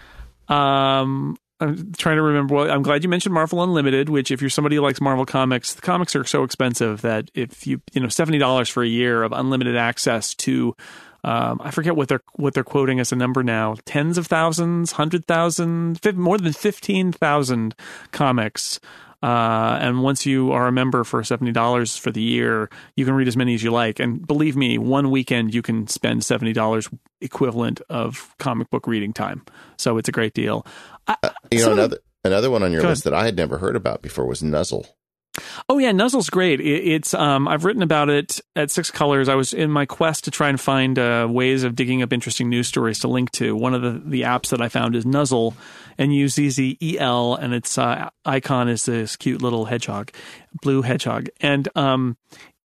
Um, 0.47 1.37
I'm 1.59 1.93
trying 1.93 2.15
to 2.15 2.23
remember. 2.23 2.55
Well, 2.55 2.71
I'm 2.71 2.81
glad 2.81 3.03
you 3.03 3.09
mentioned 3.09 3.33
Marvel 3.33 3.61
Unlimited, 3.61 4.09
which 4.09 4.31
if 4.31 4.41
you're 4.41 4.49
somebody 4.49 4.77
who 4.77 4.81
likes 4.81 4.99
Marvel 4.99 5.25
comics, 5.25 5.75
the 5.75 5.81
comics 5.81 6.15
are 6.15 6.23
so 6.23 6.43
expensive 6.43 7.01
that 7.01 7.29
if 7.35 7.67
you 7.67 7.81
you 7.93 8.01
know 8.01 8.09
seventy 8.09 8.39
dollars 8.39 8.67
for 8.67 8.81
a 8.81 8.87
year 8.87 9.21
of 9.21 9.31
unlimited 9.31 9.75
access 9.75 10.33
to, 10.35 10.75
um, 11.23 11.61
I 11.63 11.69
forget 11.69 11.95
what 11.95 12.07
they're 12.07 12.23
what 12.33 12.55
they're 12.55 12.63
quoting 12.63 12.99
as 12.99 13.11
a 13.11 13.15
number 13.15 13.43
now, 13.43 13.75
tens 13.85 14.17
of 14.17 14.25
thousands, 14.25 14.93
hundred 14.93 15.27
thousand, 15.27 15.99
more 16.15 16.39
than 16.39 16.53
fifteen 16.53 17.11
thousand 17.11 17.75
comics. 18.11 18.79
Uh, 19.21 19.77
and 19.79 20.01
once 20.01 20.25
you 20.25 20.51
are 20.51 20.67
a 20.67 20.71
member 20.71 21.03
for 21.03 21.21
$70 21.21 21.99
for 21.99 22.11
the 22.11 22.21
year, 22.21 22.69
you 22.95 23.05
can 23.05 23.13
read 23.13 23.27
as 23.27 23.37
many 23.37 23.53
as 23.53 23.63
you 23.63 23.71
like. 23.71 23.99
And 23.99 24.25
believe 24.25 24.55
me, 24.55 24.77
one 24.77 25.11
weekend 25.11 25.53
you 25.53 25.61
can 25.61 25.87
spend 25.87 26.21
$70 26.21 26.91
equivalent 27.21 27.81
of 27.89 28.35
comic 28.39 28.69
book 28.69 28.87
reading 28.87 29.13
time. 29.13 29.43
So 29.77 29.97
it's 29.97 30.09
a 30.09 30.11
great 30.11 30.33
deal. 30.33 30.65
Uh, 31.07 31.15
you 31.51 31.59
know, 31.59 31.73
another 31.73 31.97
another 32.23 32.49
one 32.49 32.63
on 32.63 32.71
your 32.71 32.81
list 32.83 33.03
that 33.03 33.13
I 33.13 33.25
had 33.25 33.35
never 33.35 33.57
heard 33.57 33.75
about 33.75 34.01
before 34.01 34.25
was 34.25 34.41
Nuzzel. 34.41 34.85
Oh 35.69 35.77
yeah, 35.77 35.91
Nuzzel's 35.91 36.29
great. 36.29 36.59
It, 36.59 36.87
it's 36.87 37.13
um, 37.13 37.47
I've 37.47 37.65
written 37.65 37.83
about 37.83 38.09
it 38.09 38.39
at 38.55 38.71
Six 38.71 38.91
Colors. 38.91 39.29
I 39.29 39.35
was 39.35 39.53
in 39.53 39.71
my 39.71 39.85
quest 39.85 40.25
to 40.25 40.31
try 40.31 40.49
and 40.49 40.59
find 40.59 40.97
uh, 40.97 41.27
ways 41.29 41.63
of 41.63 41.75
digging 41.75 42.01
up 42.01 42.13
interesting 42.13 42.49
news 42.49 42.67
stories 42.67 42.99
to 42.99 43.07
link 43.07 43.31
to. 43.31 43.55
One 43.55 43.73
of 43.73 43.81
the, 43.81 44.01
the 44.03 44.21
apps 44.21 44.49
that 44.49 44.61
I 44.61 44.69
found 44.69 44.95
is 44.95 45.05
Nuzzel, 45.05 45.55
N 45.97 46.11
U 46.11 46.27
Z 46.27 46.49
Z 46.49 46.77
E 46.81 46.99
L, 46.99 47.35
and 47.35 47.53
its 47.53 47.77
uh, 47.77 48.09
icon 48.25 48.69
is 48.69 48.85
this 48.85 49.15
cute 49.15 49.41
little 49.41 49.65
hedgehog, 49.65 50.11
blue 50.61 50.81
hedgehog, 50.81 51.27
and 51.39 51.67
um, 51.75 52.17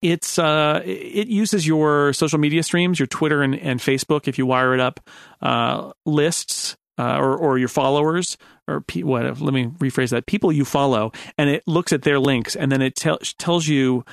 it's 0.03 0.39
uh, 0.39 0.83
it 0.85 1.29
uses 1.29 1.67
your 1.67 2.13
social 2.13 2.39
media 2.39 2.63
streams, 2.63 2.99
your 2.99 3.07
Twitter 3.07 3.43
and, 3.43 3.55
and 3.55 3.81
Facebook, 3.81 4.29
if 4.29 4.39
you 4.39 4.47
wire 4.47 4.75
it 4.75 4.81
up, 4.81 5.01
uh, 5.41 5.93
lists 6.05 6.77
uh, 6.99 7.17
or 7.19 7.37
or 7.37 7.59
your 7.59 7.69
followers 7.69 8.37
or 8.69 8.81
pe- 8.81 9.03
what? 9.03 9.41
Let 9.41 9.55
me 9.55 9.67
rephrase 9.67 10.11
that. 10.11 10.27
People 10.27 10.53
you 10.53 10.65
follow, 10.65 11.13
and 11.39 11.51
it 11.51 11.63
looks 11.67 11.93
at 11.93 12.03
their 12.03 12.19
links, 12.19 12.57
and 12.57 12.71
then 12.71 12.83
it 12.83 12.97
te- 12.97 13.19
tells 13.39 13.67
you 13.67 14.05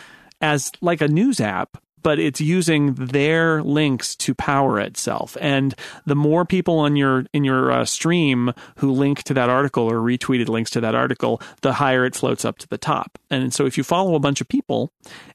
as 0.42 0.72
like 0.82 1.02
a 1.02 1.08
news 1.08 1.40
app 1.40 1.78
but 2.04 2.20
it's 2.20 2.42
using 2.42 2.94
their 2.96 3.64
links 3.64 4.16
to 4.18 4.36
power 4.36 4.80
itself. 4.80 5.36
And 5.42 5.74
the 6.06 6.16
more 6.16 6.46
people 6.46 6.78
on 6.80 6.96
your 6.96 7.26
in 7.34 7.44
your 7.44 7.72
uh, 7.72 7.86
stream 7.86 8.54
who 8.78 8.92
link 8.92 9.24
to 9.24 9.34
that 9.34 9.50
article 9.50 9.90
or 9.90 9.96
retweeted 9.96 10.50
links 10.50 10.70
to 10.72 10.82
that 10.82 10.94
article, 10.94 11.42
the 11.62 11.74
higher 11.74 12.06
it 12.06 12.16
floats 12.16 12.46
up 12.46 12.58
to 12.60 12.68
the 12.68 12.78
top. 12.78 13.18
And 13.30 13.54
so 13.54 13.66
if 13.66 13.78
you 13.78 13.84
follow 13.84 14.16
a 14.16 14.20
bunch 14.20 14.42
of 14.42 14.48
people 14.48 14.92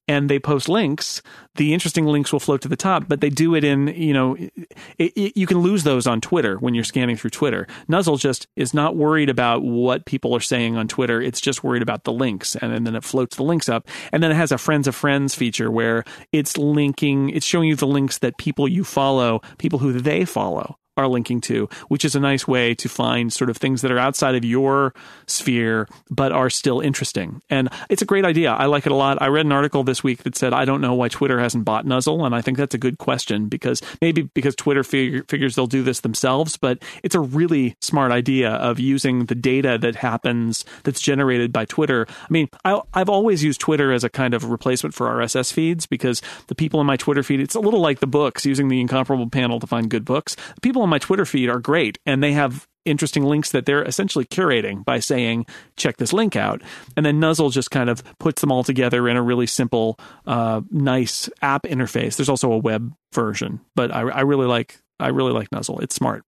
and 0.09 0.29
they 0.29 0.39
post 0.39 0.69
links, 0.69 1.23
the 1.57 1.75
interesting 1.75 2.07
links 2.07 2.33
will 2.33 2.41
float 2.41 2.63
to 2.63 2.69
the 2.69 2.77
top, 2.77 3.05
but 3.09 3.21
they 3.21 3.29
do 3.29 3.55
it 3.55 3.63
in, 3.63 3.89
you 3.89 4.15
know, 4.15 4.37
it, 4.37 5.13
it, 5.15 5.37
you 5.37 5.47
can 5.47 5.59
lose 5.59 5.85
those 5.85 6.07
on 6.07 6.21
Twitter 6.21 6.57
when 6.57 6.75
you're 6.75 6.85
scanning 6.85 7.17
through 7.17 7.31
Twitter. 7.31 7.67
Nuzzel 7.89 8.17
just 8.17 8.47
is 8.57 8.73
not 8.73 8.97
worried 8.97 9.29
about 9.29 9.63
what 9.63 10.07
people 10.07 10.35
are 10.35 10.41
saying 10.41 10.77
on 10.77 10.89
Twitter. 10.89 11.21
It's 11.21 11.41
just 11.41 11.63
worried 11.63 11.83
about 11.83 12.05
the 12.05 12.13
links. 12.13 12.57
And, 12.57 12.73
and 12.73 12.87
then 12.87 12.97
it 12.97 13.05
floats 13.05 13.37
the 13.37 13.43
links 13.43 13.69
up. 13.69 13.87
And 14.13 14.23
then 14.23 14.31
it 14.31 14.37
has 14.37 14.53
a 14.53 14.59
friends 14.59 14.89
of 14.89 14.95
friends 14.95 15.35
feature 15.35 15.71
where 15.71 16.05
it's 16.33 16.57
linking, 16.57 17.31
it's 17.31 17.47
showing 17.47 17.69
you 17.69 17.77
the 17.77 17.87
links 17.87 18.19
that 18.19 18.39
people 18.39 18.67
you 18.67 18.85
follow, 18.85 19.43
people 19.59 19.79
who 19.79 19.93
they 19.93 20.25
follow 20.25 20.79
are 20.99 21.09
linking 21.09 21.41
to, 21.43 21.69
which 21.89 22.05
is 22.05 22.15
a 22.15 22.21
nice 22.21 22.47
way 22.47 22.75
to 22.75 22.89
find 22.89 23.33
sort 23.33 23.49
of 23.49 23.57
things 23.57 23.83
that 23.83 23.91
are 23.91 23.99
outside 23.99 24.35
of 24.35 24.45
your 24.45 24.93
sphere 25.27 25.89
but 26.11 26.33
are 26.33 26.51
still 26.51 26.81
interesting. 26.81 27.41
And 27.49 27.69
it's 27.89 28.03
a 28.03 28.07
great 28.07 28.25
idea. 28.25 28.53
I 28.53 28.67
like 28.67 28.85
it 28.85 28.93
a 28.93 28.97
lot. 28.97 29.23
I 29.23 29.29
read 29.29 29.47
an 29.47 29.53
article 29.53 29.85
this 29.85 30.03
week 30.03 30.25
that 30.25 30.37
said, 30.37 30.53
I 30.53 30.65
don't 30.65 30.81
know 30.81 30.95
why 30.95 31.09
Twitter 31.09 31.39
hasn't 31.39 31.65
bought 31.65 31.87
Nuzzel. 31.87 32.27
And 32.27 32.35
I 32.35 32.41
think 32.41 32.59
that's 32.59 32.75
a 32.75 32.79
good 32.79 32.99
question 32.99 33.49
because 33.49 33.81
maybe 34.03 34.23
because 34.35 34.57
Twitter 34.57 34.83
fig- 34.83 35.29
figures 35.29 35.55
they'll 35.55 35.67
do 35.67 35.83
this 35.83 36.01
themselves, 36.01 36.57
but 36.57 36.83
it's 37.03 37.15
a 37.15 37.21
really 37.21 37.77
smart 37.81 38.11
idea 38.13 38.51
of 38.51 38.81
using 38.81 39.27
the 39.27 39.35
data 39.35 39.79
that 39.79 39.97
happens 39.97 40.65
that's 40.83 41.01
generated 41.01 41.53
by 41.53 41.65
Twitter. 41.65 42.07
I 42.09 42.27
mean, 42.31 42.49
I, 42.65 42.81
I've 42.93 43.09
always 43.09 43.45
used 43.45 43.61
Twitter 43.61 43.93
as 43.93 44.05
a 44.05 44.09
kind 44.11 44.35
of 44.35 44.45
replacement 44.51 44.95
for 44.95 45.07
RSS 45.07 45.53
feeds 45.53 45.87
because 45.87 46.21
the 46.49 46.55
people 46.55 46.81
in 46.81 46.87
my 46.87 46.97
Twitter 46.97 47.23
feed, 47.23 47.41
it's 47.41 47.55
a 47.55 47.61
little 47.61 47.81
like 47.81 48.01
the 48.01 48.07
books 48.07 48.45
using 48.45 48.69
the 48.69 48.81
incomparable 48.81 49.29
panel 49.29 49.61
to 49.61 49.67
find 49.67 49.89
good 49.89 50.05
books. 50.05 50.37
People 50.63 50.83
on 50.89 50.91
my 50.91 50.99
Twitter 50.99 51.27
feed 51.27 51.51
are 51.51 51.61
great 51.61 51.99
and 52.07 52.23
they 52.23 52.33
have 52.33 52.67
interesting 52.87 53.23
links 53.23 53.51
that 53.51 53.67
they're 53.67 53.85
essentially 53.85 54.25
curating 54.25 54.83
by 54.83 54.99
saying, 54.99 55.45
check 55.77 55.99
this 55.99 56.15
link 56.15 56.35
out. 56.35 56.63
And 56.97 57.05
then 57.05 57.21
Nuzzel 57.21 57.51
just 57.51 57.71
kind 57.71 57.91
of 57.91 58.03
puts 58.19 58.41
them 58.41 58.51
all 58.51 58.65
together 58.65 59.07
in 59.07 59.17
a 59.19 59.23
really 59.23 59.47
simple, 59.47 59.99
uh, 60.27 60.63
nice 60.71 61.29
app 61.43 61.65
interface. 61.65 62.17
There's 62.17 62.31
also 62.31 62.51
a 62.51 62.59
web 62.59 62.95
version, 63.13 63.61
but 63.77 63.95
I, 63.95 64.01
I 64.01 64.21
really 64.23 64.47
like, 64.47 64.81
I 64.99 65.09
really 65.09 65.33
like 65.33 65.53
Nuzzel. 65.53 65.81
It's 65.81 65.95
smart. 65.95 66.25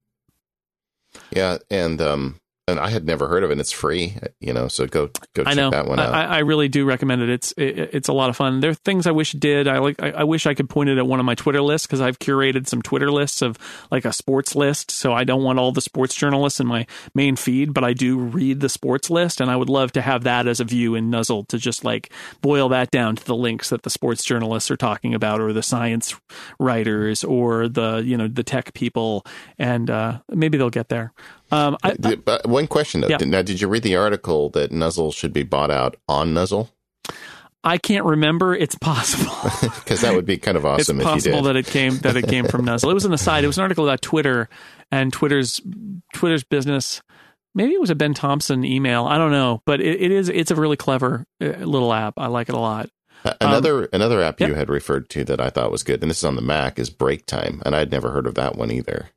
Yeah. 1.31 1.57
And, 1.71 2.03
um, 2.03 2.37
and 2.71 2.81
I 2.81 2.91
had 2.91 3.05
never 3.05 3.29
heard 3.29 3.45
of 3.45 3.51
it. 3.51 3.55
and 3.55 3.61
It's 3.61 3.73
free, 3.73 4.17
you 4.41 4.53
know, 4.53 4.69
so 4.69 4.87
go 4.87 5.11
go 5.35 5.45
check 5.45 5.55
that 5.55 5.87
one 5.87 5.99
out. 5.99 6.15
I, 6.15 6.25
I, 6.25 6.39
really 6.39 6.69
do 6.69 6.85
recommend 6.85 7.23
it. 7.23 7.29
It's 7.29 7.53
it, 7.53 7.91
it's 7.93 8.09
a 8.09 8.13
lot 8.13 8.31
of 8.31 8.37
fun. 8.37 8.61
There 8.61 8.71
are 8.71 8.75
things 8.75 9.07
I 9.07 9.11
wish 9.11 9.33
did. 9.33 9.69
I 9.69 9.79
like. 9.79 10.03
I, 10.03 10.11
I 10.11 10.25
wish 10.25 10.47
I 10.47 10.55
could 10.55 10.71
point 10.71 10.91
it 10.91 10.99
at 10.99 11.07
one 11.07 11.21
of 11.21 11.27
my 11.27 11.35
Twitter 11.35 11.61
lists 11.61 11.87
because 11.87 12.01
I've 12.01 12.19
curated 12.19 12.67
some 12.67 12.83
Twitter 12.83 13.11
lists 13.11 13.43
of 13.43 13.59
like 13.91 14.05
a 14.05 14.13
sports 14.13 14.55
list. 14.55 14.91
So 14.91 15.13
I 15.13 15.25
don't 15.25 15.43
want 15.43 15.59
all 15.59 15.73
the 15.73 15.81
sports 15.81 16.15
journalists 16.15 16.61
in 16.61 16.67
my 16.67 16.87
main 17.15 17.37
feed, 17.37 17.75
but 17.75 17.85
I 17.85 17.93
do 17.93 18.19
read 18.19 18.61
the 18.61 18.69
sports 18.69 19.11
list, 19.11 19.41
and 19.41 19.51
I 19.51 19.57
would 19.57 19.69
love 19.69 19.93
to 19.93 20.01
have 20.01 20.25
that 20.25 20.47
as 20.47 20.61
a 20.61 20.65
view 20.65 20.95
in 20.95 21.11
Nuzzel 21.11 21.45
to 21.45 21.59
just 21.59 21.85
like 21.85 22.13
boil 22.41 22.69
that 22.71 22.91
down 22.91 23.17
to 23.17 23.25
the 23.25 23.37
links 23.37 23.71
that 23.71 23.83
the 23.83 23.91
sports 23.91 24.25
journalists 24.25 24.71
are 24.71 24.77
talking 24.77 25.15
about, 25.15 25.41
or 25.41 25.53
the 25.53 25.63
science 25.63 26.15
writers, 26.59 27.25
or 27.25 27.69
the 27.69 28.03
you 28.05 28.17
know 28.17 28.29
the 28.29 28.45
tech 28.45 28.73
people, 28.75 29.25
and 29.59 29.91
uh, 29.91 30.19
maybe 30.31 30.57
they'll 30.57 30.71
get 30.71 30.89
there. 30.89 31.13
Um, 31.51 31.77
I, 31.83 31.97
I, 32.27 32.41
one 32.47 32.67
question 32.67 33.01
though. 33.01 33.09
Yeah. 33.09 33.19
Now, 33.19 33.43
did 33.43 33.61
you 33.61 33.69
read 33.69 33.83
the 33.83 33.97
article 33.97 34.51
that 34.51 34.71
Nuzzel 34.71 35.13
should 35.13 35.33
be 35.33 35.43
bought 35.43 35.71
out 35.71 35.97
on 36.09 36.33
Nuzzel? 36.33 36.71
I 37.63 37.77
can't 37.77 38.05
remember. 38.05 38.55
It's 38.55 38.75
possible 38.75 39.35
because 39.61 40.01
that 40.01 40.15
would 40.15 40.25
be 40.25 40.39
kind 40.39 40.57
of 40.57 40.65
awesome. 40.65 41.01
It's 41.01 41.05
possible 41.05 41.43
that 41.43 41.57
it 41.57 41.67
came 41.67 41.99
that 41.99 42.17
it 42.17 42.27
came 42.27 42.47
from 42.47 42.65
Nuzzel. 42.65 42.91
It 42.91 42.95
was 42.95 43.05
an 43.05 43.13
aside. 43.13 43.45
It 43.45 43.49
was 43.49 43.59
an 43.59 43.63
article 43.63 43.87
about 43.87 44.01
Twitter 44.01 44.49
and 44.91 45.13
Twitter's 45.13 45.61
Twitter's 46.15 46.45
business. 46.45 47.03
Maybe 47.55 47.75
it 47.75 47.81
was 47.81 47.91
a 47.91 47.97
Ben 47.97 48.15
Thompson 48.15 48.65
email. 48.65 49.07
I 49.07 49.19
don't 49.19 49.33
know, 49.33 49.61
but 49.67 49.81
it, 49.81 50.01
it 50.01 50.11
is. 50.11 50.29
It's 50.29 50.51
a 50.51 50.55
really 50.55 50.77
clever 50.77 51.27
uh, 51.41 51.47
little 51.47 51.93
app. 51.93 52.15
I 52.17 52.29
like 52.29 52.49
it 52.49 52.55
a 52.55 52.59
lot. 52.59 52.89
Another 53.41 53.83
um, 53.83 53.89
another 53.93 54.23
app 54.23 54.41
you 54.41 54.55
had 54.55 54.71
referred 54.71 55.11
to 55.11 55.25
that 55.25 55.41
I 55.41 55.51
thought 55.51 55.71
was 55.71 55.83
good, 55.83 56.01
and 56.01 56.11
this 56.11 56.19
is 56.19 56.25
on 56.25 56.37
the 56.37 56.43
Mac, 56.43 56.79
is 56.79 56.89
Break 56.89 57.27
Time, 57.27 57.61
and 57.67 57.77
I'd 57.77 57.91
never 57.91 58.11
heard 58.11 58.27
of 58.27 58.35
that 58.37 58.57
one 58.57 58.71
either. 58.71 59.11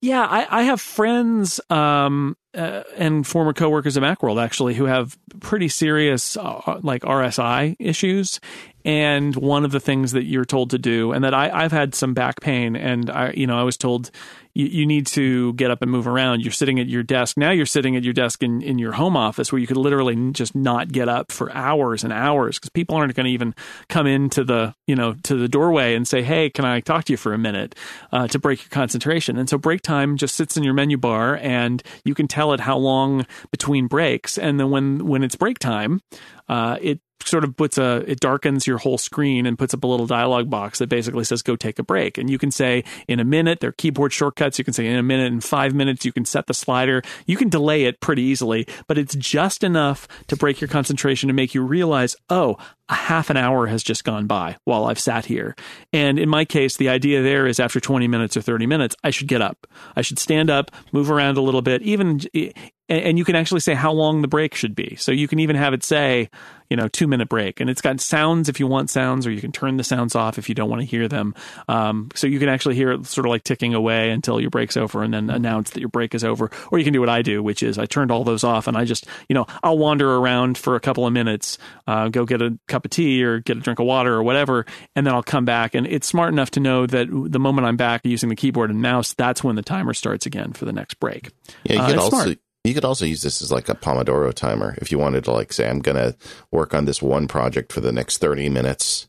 Yeah, 0.00 0.22
I, 0.22 0.60
I 0.60 0.62
have 0.64 0.80
friends 0.80 1.60
um, 1.70 2.36
uh, 2.54 2.82
and 2.96 3.26
former 3.26 3.52
coworkers 3.52 3.96
at 3.96 4.02
Macworld 4.02 4.42
actually 4.42 4.74
who 4.74 4.84
have 4.84 5.16
pretty 5.40 5.68
serious 5.68 6.36
uh, 6.36 6.80
like 6.82 7.02
RSI 7.02 7.76
issues. 7.78 8.40
And 8.84 9.36
one 9.36 9.64
of 9.64 9.70
the 9.70 9.78
things 9.78 10.12
that 10.12 10.24
you're 10.24 10.44
told 10.44 10.70
to 10.70 10.78
do, 10.78 11.12
and 11.12 11.22
that 11.22 11.34
I, 11.34 11.50
I've 11.50 11.70
had 11.70 11.94
some 11.94 12.14
back 12.14 12.40
pain, 12.40 12.74
and 12.74 13.10
I, 13.10 13.30
you 13.30 13.46
know, 13.46 13.56
I 13.56 13.62
was 13.62 13.76
told 13.76 14.10
you, 14.54 14.66
you 14.66 14.86
need 14.86 15.06
to 15.08 15.52
get 15.54 15.70
up 15.70 15.82
and 15.82 15.90
move 15.90 16.06
around. 16.06 16.40
You're 16.40 16.52
sitting 16.52 16.78
at 16.78 16.88
your 16.88 17.02
desk. 17.02 17.36
Now 17.36 17.50
you're 17.50 17.66
sitting 17.66 17.96
at 17.96 18.04
your 18.04 18.12
desk 18.12 18.42
in, 18.42 18.62
in 18.62 18.78
your 18.78 18.92
home 18.92 19.16
office 19.16 19.52
where 19.52 19.58
you 19.58 19.66
could 19.66 19.76
literally 19.76 20.32
just 20.32 20.54
not 20.54 20.90
get 20.92 21.08
up 21.08 21.32
for 21.32 21.52
hours 21.52 22.04
and 22.04 22.12
hours 22.12 22.58
because 22.58 22.70
people 22.70 22.96
aren't 22.96 23.14
going 23.14 23.26
to 23.26 23.32
even 23.32 23.54
come 23.88 24.06
into 24.06 24.44
the, 24.44 24.74
you 24.86 24.94
know, 24.94 25.14
to 25.24 25.36
the 25.36 25.48
doorway 25.48 25.94
and 25.94 26.06
say, 26.06 26.22
Hey, 26.22 26.50
can 26.50 26.64
I 26.64 26.80
talk 26.80 27.04
to 27.04 27.12
you 27.12 27.16
for 27.16 27.32
a 27.32 27.38
minute 27.38 27.74
uh, 28.12 28.28
to 28.28 28.38
break 28.38 28.60
your 28.60 28.70
concentration? 28.70 29.38
And 29.38 29.48
so 29.48 29.58
break 29.58 29.82
time 29.82 30.16
just 30.16 30.34
sits 30.34 30.56
in 30.56 30.64
your 30.64 30.74
menu 30.74 30.96
bar 30.96 31.38
and 31.40 31.82
you 32.04 32.14
can 32.14 32.28
tell 32.28 32.52
it 32.52 32.60
how 32.60 32.76
long 32.76 33.26
between 33.50 33.86
breaks. 33.86 34.38
And 34.38 34.60
then 34.60 34.70
when, 34.70 35.06
when 35.06 35.22
it's 35.22 35.36
break 35.36 35.58
time, 35.58 36.00
uh, 36.48 36.76
it 36.80 37.00
sort 37.28 37.44
of 37.44 37.56
puts 37.56 37.78
a 37.78 38.04
it 38.06 38.20
darkens 38.20 38.66
your 38.66 38.78
whole 38.78 38.98
screen 38.98 39.46
and 39.46 39.58
puts 39.58 39.74
up 39.74 39.84
a 39.84 39.86
little 39.86 40.06
dialog 40.06 40.50
box 40.50 40.78
that 40.78 40.88
basically 40.88 41.24
says 41.24 41.42
go 41.42 41.56
take 41.56 41.78
a 41.78 41.82
break 41.82 42.18
and 42.18 42.30
you 42.30 42.38
can 42.38 42.50
say 42.50 42.84
in 43.08 43.20
a 43.20 43.24
minute 43.24 43.60
there 43.60 43.70
are 43.70 43.74
keyboard 43.74 44.12
shortcuts 44.12 44.58
you 44.58 44.64
can 44.64 44.74
say 44.74 44.86
in 44.86 44.96
a 44.96 45.02
minute 45.02 45.32
and 45.32 45.44
5 45.44 45.74
minutes 45.74 46.04
you 46.04 46.12
can 46.12 46.24
set 46.24 46.46
the 46.46 46.54
slider 46.54 47.02
you 47.26 47.36
can 47.36 47.48
delay 47.48 47.84
it 47.84 48.00
pretty 48.00 48.22
easily 48.22 48.66
but 48.86 48.98
it's 48.98 49.14
just 49.14 49.64
enough 49.64 50.08
to 50.28 50.36
break 50.36 50.60
your 50.60 50.68
concentration 50.68 51.28
to 51.28 51.32
make 51.32 51.54
you 51.54 51.62
realize 51.62 52.16
oh 52.30 52.56
a 52.92 52.94
half 52.94 53.30
an 53.30 53.36
hour 53.36 53.66
has 53.66 53.82
just 53.82 54.04
gone 54.04 54.26
by 54.26 54.56
while 54.64 54.84
I've 54.84 54.98
sat 54.98 55.24
here. 55.24 55.56
And 55.92 56.18
in 56.18 56.28
my 56.28 56.44
case, 56.44 56.76
the 56.76 56.90
idea 56.90 57.22
there 57.22 57.46
is 57.46 57.58
after 57.58 57.80
20 57.80 58.06
minutes 58.06 58.36
or 58.36 58.42
30 58.42 58.66
minutes, 58.66 58.94
I 59.02 59.10
should 59.10 59.28
get 59.28 59.40
up. 59.40 59.66
I 59.96 60.02
should 60.02 60.18
stand 60.18 60.50
up, 60.50 60.70
move 60.92 61.10
around 61.10 61.38
a 61.38 61.40
little 61.40 61.62
bit, 61.62 61.82
even, 61.82 62.20
and 63.00 63.18
you 63.18 63.24
can 63.24 63.36
actually 63.36 63.60
say 63.60 63.74
how 63.74 63.92
long 63.92 64.22
the 64.22 64.28
break 64.28 64.54
should 64.54 64.74
be. 64.74 64.96
So 64.96 65.12
you 65.12 65.28
can 65.28 65.38
even 65.38 65.56
have 65.56 65.72
it 65.74 65.82
say, 65.82 66.30
you 66.72 66.76
know, 66.76 66.88
two 66.88 67.06
minute 67.06 67.28
break. 67.28 67.60
And 67.60 67.68
it's 67.68 67.82
got 67.82 68.00
sounds 68.00 68.48
if 68.48 68.58
you 68.58 68.66
want 68.66 68.88
sounds, 68.88 69.26
or 69.26 69.30
you 69.30 69.40
can 69.40 69.52
turn 69.52 69.76
the 69.76 69.84
sounds 69.84 70.14
off 70.14 70.38
if 70.38 70.48
you 70.48 70.54
don't 70.54 70.70
want 70.70 70.80
to 70.80 70.86
hear 70.86 71.06
them. 71.06 71.34
Um, 71.68 72.10
so 72.14 72.26
you 72.26 72.38
can 72.38 72.48
actually 72.48 72.74
hear 72.74 72.92
it 72.92 73.06
sort 73.06 73.26
of 73.26 73.30
like 73.30 73.44
ticking 73.44 73.74
away 73.74 74.10
until 74.10 74.40
your 74.40 74.50
break's 74.50 74.76
over 74.76 75.02
and 75.02 75.12
then 75.12 75.28
announce 75.28 75.70
that 75.70 75.80
your 75.80 75.90
break 75.90 76.14
is 76.14 76.24
over. 76.24 76.50
Or 76.70 76.78
you 76.78 76.84
can 76.84 76.94
do 76.94 77.00
what 77.00 77.10
I 77.10 77.20
do, 77.20 77.42
which 77.42 77.62
is 77.62 77.78
I 77.78 77.84
turned 77.84 78.10
all 78.10 78.24
those 78.24 78.42
off 78.42 78.68
and 78.68 78.76
I 78.76 78.84
just, 78.84 79.06
you 79.28 79.34
know, 79.34 79.46
I'll 79.62 79.76
wander 79.76 80.10
around 80.14 80.56
for 80.56 80.74
a 80.74 80.80
couple 80.80 81.06
of 81.06 81.12
minutes, 81.12 81.58
uh, 81.86 82.08
go 82.08 82.24
get 82.24 82.40
a 82.40 82.58
cup 82.68 82.86
of 82.86 82.90
tea 82.90 83.22
or 83.22 83.40
get 83.40 83.58
a 83.58 83.60
drink 83.60 83.78
of 83.78 83.86
water 83.86 84.14
or 84.14 84.22
whatever, 84.22 84.64
and 84.96 85.06
then 85.06 85.12
I'll 85.12 85.22
come 85.22 85.44
back. 85.44 85.74
And 85.74 85.86
it's 85.86 86.06
smart 86.06 86.32
enough 86.32 86.52
to 86.52 86.60
know 86.60 86.86
that 86.86 87.08
the 87.10 87.38
moment 87.38 87.66
I'm 87.66 87.76
back 87.76 88.00
using 88.04 88.30
the 88.30 88.36
keyboard 88.36 88.70
and 88.70 88.80
mouse, 88.80 89.12
that's 89.12 89.44
when 89.44 89.56
the 89.56 89.62
timer 89.62 89.92
starts 89.92 90.24
again 90.24 90.54
for 90.54 90.64
the 90.64 90.72
next 90.72 90.98
break. 91.00 91.30
Yeah, 91.64 91.74
you 91.74 91.80
uh, 91.80 91.88
can 91.88 91.98
also 91.98 92.22
smart. 92.22 92.38
You 92.64 92.74
could 92.74 92.84
also 92.84 93.04
use 93.04 93.22
this 93.22 93.42
as 93.42 93.50
like 93.50 93.68
a 93.68 93.74
Pomodoro 93.74 94.32
timer 94.32 94.76
if 94.80 94.92
you 94.92 94.98
wanted 94.98 95.24
to 95.24 95.32
like 95.32 95.52
say 95.52 95.68
I'm 95.68 95.80
going 95.80 95.96
to 95.96 96.16
work 96.50 96.74
on 96.74 96.84
this 96.84 97.02
one 97.02 97.26
project 97.26 97.72
for 97.72 97.80
the 97.80 97.92
next 97.92 98.18
30 98.18 98.48
minutes 98.48 99.08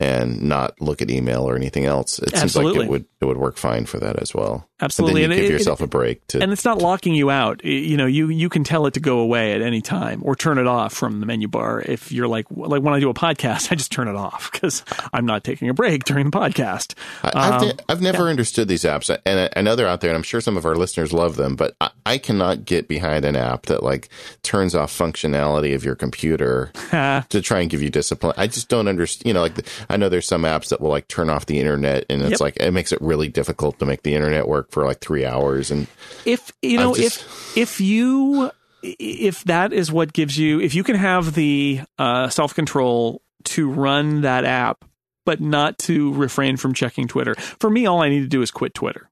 and 0.00 0.42
not 0.42 0.80
look 0.80 1.02
at 1.02 1.10
email 1.10 1.48
or 1.48 1.56
anything 1.56 1.84
else. 1.84 2.18
It 2.18 2.34
Absolutely. 2.34 2.72
seems 2.72 2.78
like 2.78 2.86
it 2.86 2.90
would 2.90 3.06
it 3.20 3.24
would 3.24 3.36
work 3.36 3.56
fine 3.56 3.86
for 3.86 3.98
that 3.98 4.20
as 4.20 4.34
well. 4.34 4.68
Absolutely, 4.80 5.24
and, 5.24 5.32
and 5.32 5.42
give 5.42 5.50
it, 5.50 5.54
yourself 5.54 5.80
a 5.80 5.88
break 5.88 6.24
to, 6.28 6.40
and 6.40 6.52
it's 6.52 6.64
not 6.64 6.78
locking 6.78 7.12
you 7.12 7.30
out. 7.30 7.64
You 7.64 7.96
know, 7.96 8.06
you 8.06 8.28
you 8.28 8.48
can 8.48 8.62
tell 8.62 8.86
it 8.86 8.94
to 8.94 9.00
go 9.00 9.18
away 9.18 9.52
at 9.52 9.60
any 9.60 9.80
time 9.80 10.20
or 10.24 10.36
turn 10.36 10.56
it 10.56 10.68
off 10.68 10.92
from 10.92 11.18
the 11.18 11.26
menu 11.26 11.48
bar. 11.48 11.80
If 11.80 12.12
you're 12.12 12.28
like 12.28 12.46
like 12.50 12.80
when 12.80 12.94
I 12.94 13.00
do 13.00 13.10
a 13.10 13.14
podcast, 13.14 13.72
I 13.72 13.74
just 13.74 13.90
turn 13.90 14.06
it 14.06 14.14
off 14.14 14.52
because 14.52 14.84
I'm 15.12 15.26
not 15.26 15.42
taking 15.42 15.68
a 15.68 15.74
break 15.74 16.04
during 16.04 16.30
the 16.30 16.30
podcast. 16.30 16.94
Um, 17.24 17.72
I've 17.88 18.00
never 18.00 18.24
yeah. 18.24 18.30
understood 18.30 18.68
these 18.68 18.84
apps, 18.84 19.16
and 19.26 19.50
I, 19.56 19.62
know 19.62 19.74
they're 19.74 19.88
out 19.88 20.00
there, 20.00 20.10
and 20.10 20.16
I'm 20.16 20.22
sure 20.22 20.40
some 20.40 20.56
of 20.56 20.64
our 20.64 20.76
listeners 20.76 21.12
love 21.12 21.34
them, 21.34 21.56
but 21.56 21.74
I, 21.80 21.90
I 22.06 22.18
cannot 22.18 22.64
get 22.64 22.86
behind 22.86 23.24
an 23.24 23.34
app 23.34 23.66
that 23.66 23.82
like 23.82 24.08
turns 24.44 24.76
off 24.76 24.96
functionality 24.96 25.74
of 25.74 25.84
your 25.84 25.96
computer 25.96 26.70
to 26.92 27.40
try 27.42 27.58
and 27.58 27.68
give 27.68 27.82
you 27.82 27.90
discipline. 27.90 28.34
I 28.36 28.46
just 28.46 28.68
don't 28.68 28.86
understand. 28.86 29.26
You 29.26 29.34
know, 29.34 29.42
like 29.42 29.66
I 29.90 29.96
know 29.96 30.08
there's 30.08 30.26
some 30.26 30.42
apps 30.42 30.68
that 30.68 30.80
will 30.80 30.90
like 30.90 31.08
turn 31.08 31.30
off 31.30 31.46
the 31.46 31.58
internet, 31.58 32.06
and 32.08 32.22
it's 32.22 32.32
yep. 32.32 32.40
like 32.40 32.56
it 32.58 32.70
makes 32.70 32.92
it 32.92 33.00
really 33.08 33.28
difficult 33.28 33.78
to 33.78 33.86
make 33.86 34.02
the 34.02 34.14
internet 34.14 34.46
work 34.46 34.70
for 34.70 34.84
like 34.84 35.00
three 35.00 35.24
hours. 35.24 35.70
And 35.70 35.88
if 36.24 36.52
you 36.62 36.76
know, 36.76 36.94
just... 36.94 37.22
if 37.22 37.56
if 37.56 37.80
you 37.80 38.50
if 38.82 39.44
that 39.44 39.72
is 39.72 39.90
what 39.90 40.12
gives 40.12 40.38
you, 40.38 40.60
if 40.60 40.74
you 40.74 40.84
can 40.84 40.96
have 40.96 41.34
the 41.34 41.80
uh, 41.98 42.28
self 42.28 42.54
control 42.54 43.22
to 43.44 43.70
run 43.70 44.20
that 44.20 44.44
app, 44.44 44.84
but 45.24 45.40
not 45.40 45.78
to 45.78 46.12
refrain 46.14 46.56
from 46.56 46.74
checking 46.74 47.08
Twitter. 47.08 47.34
For 47.34 47.70
me, 47.70 47.86
all 47.86 48.02
I 48.02 48.08
need 48.08 48.20
to 48.20 48.28
do 48.28 48.42
is 48.42 48.50
quit 48.50 48.74
Twitter. 48.74 49.10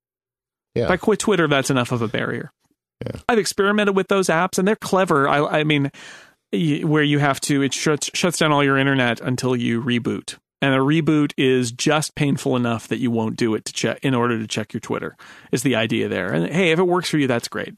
Yeah. 0.75 0.85
If 0.85 0.91
I 0.91 0.97
quit 0.97 1.19
Twitter, 1.19 1.49
that's 1.49 1.71
enough 1.71 1.91
of 1.91 2.03
a 2.03 2.09
barrier. 2.09 2.53
Yeah. 3.05 3.21
I've 3.29 3.39
experimented 3.39 3.97
with 3.97 4.09
those 4.09 4.29
apps, 4.29 4.59
and 4.59 4.69
they're 4.69 4.77
clever. 4.77 5.29
I, 5.29 5.61
I 5.61 5.65
mean, 5.65 5.91
where 6.53 7.03
you 7.03 7.19
have 7.19 7.41
to 7.41 7.63
it 7.63 7.75
shuts 7.75 8.11
shuts 8.15 8.39
down 8.39 8.53
all 8.53 8.65
your 8.65 8.79
internet 8.79 9.21
until 9.21 9.57
you 9.57 9.83
reboot 9.83 10.39
and 10.63 10.75
a 10.75 10.79
reboot 10.79 11.33
is 11.37 11.73
just 11.73 12.15
painful 12.15 12.57
enough 12.57 12.89
that 12.89 12.99
you 12.99 13.11
won't 13.11 13.37
do 13.37 13.55
it 13.55 13.65
to 13.67 13.73
check 13.73 13.99
in 14.03 14.15
order 14.15 14.39
to 14.39 14.47
check 14.47 14.73
your 14.73 14.81
Twitter. 14.81 15.17
Is 15.53 15.63
the 15.63 15.77
idea 15.77 16.09
there? 16.09 16.33
And 16.33 16.53
hey, 16.53 16.71
if 16.71 16.79
it 16.79 16.87
works 16.87 17.11
for 17.11 17.19
you, 17.19 17.27
that's 17.27 17.49
great. 17.49 17.75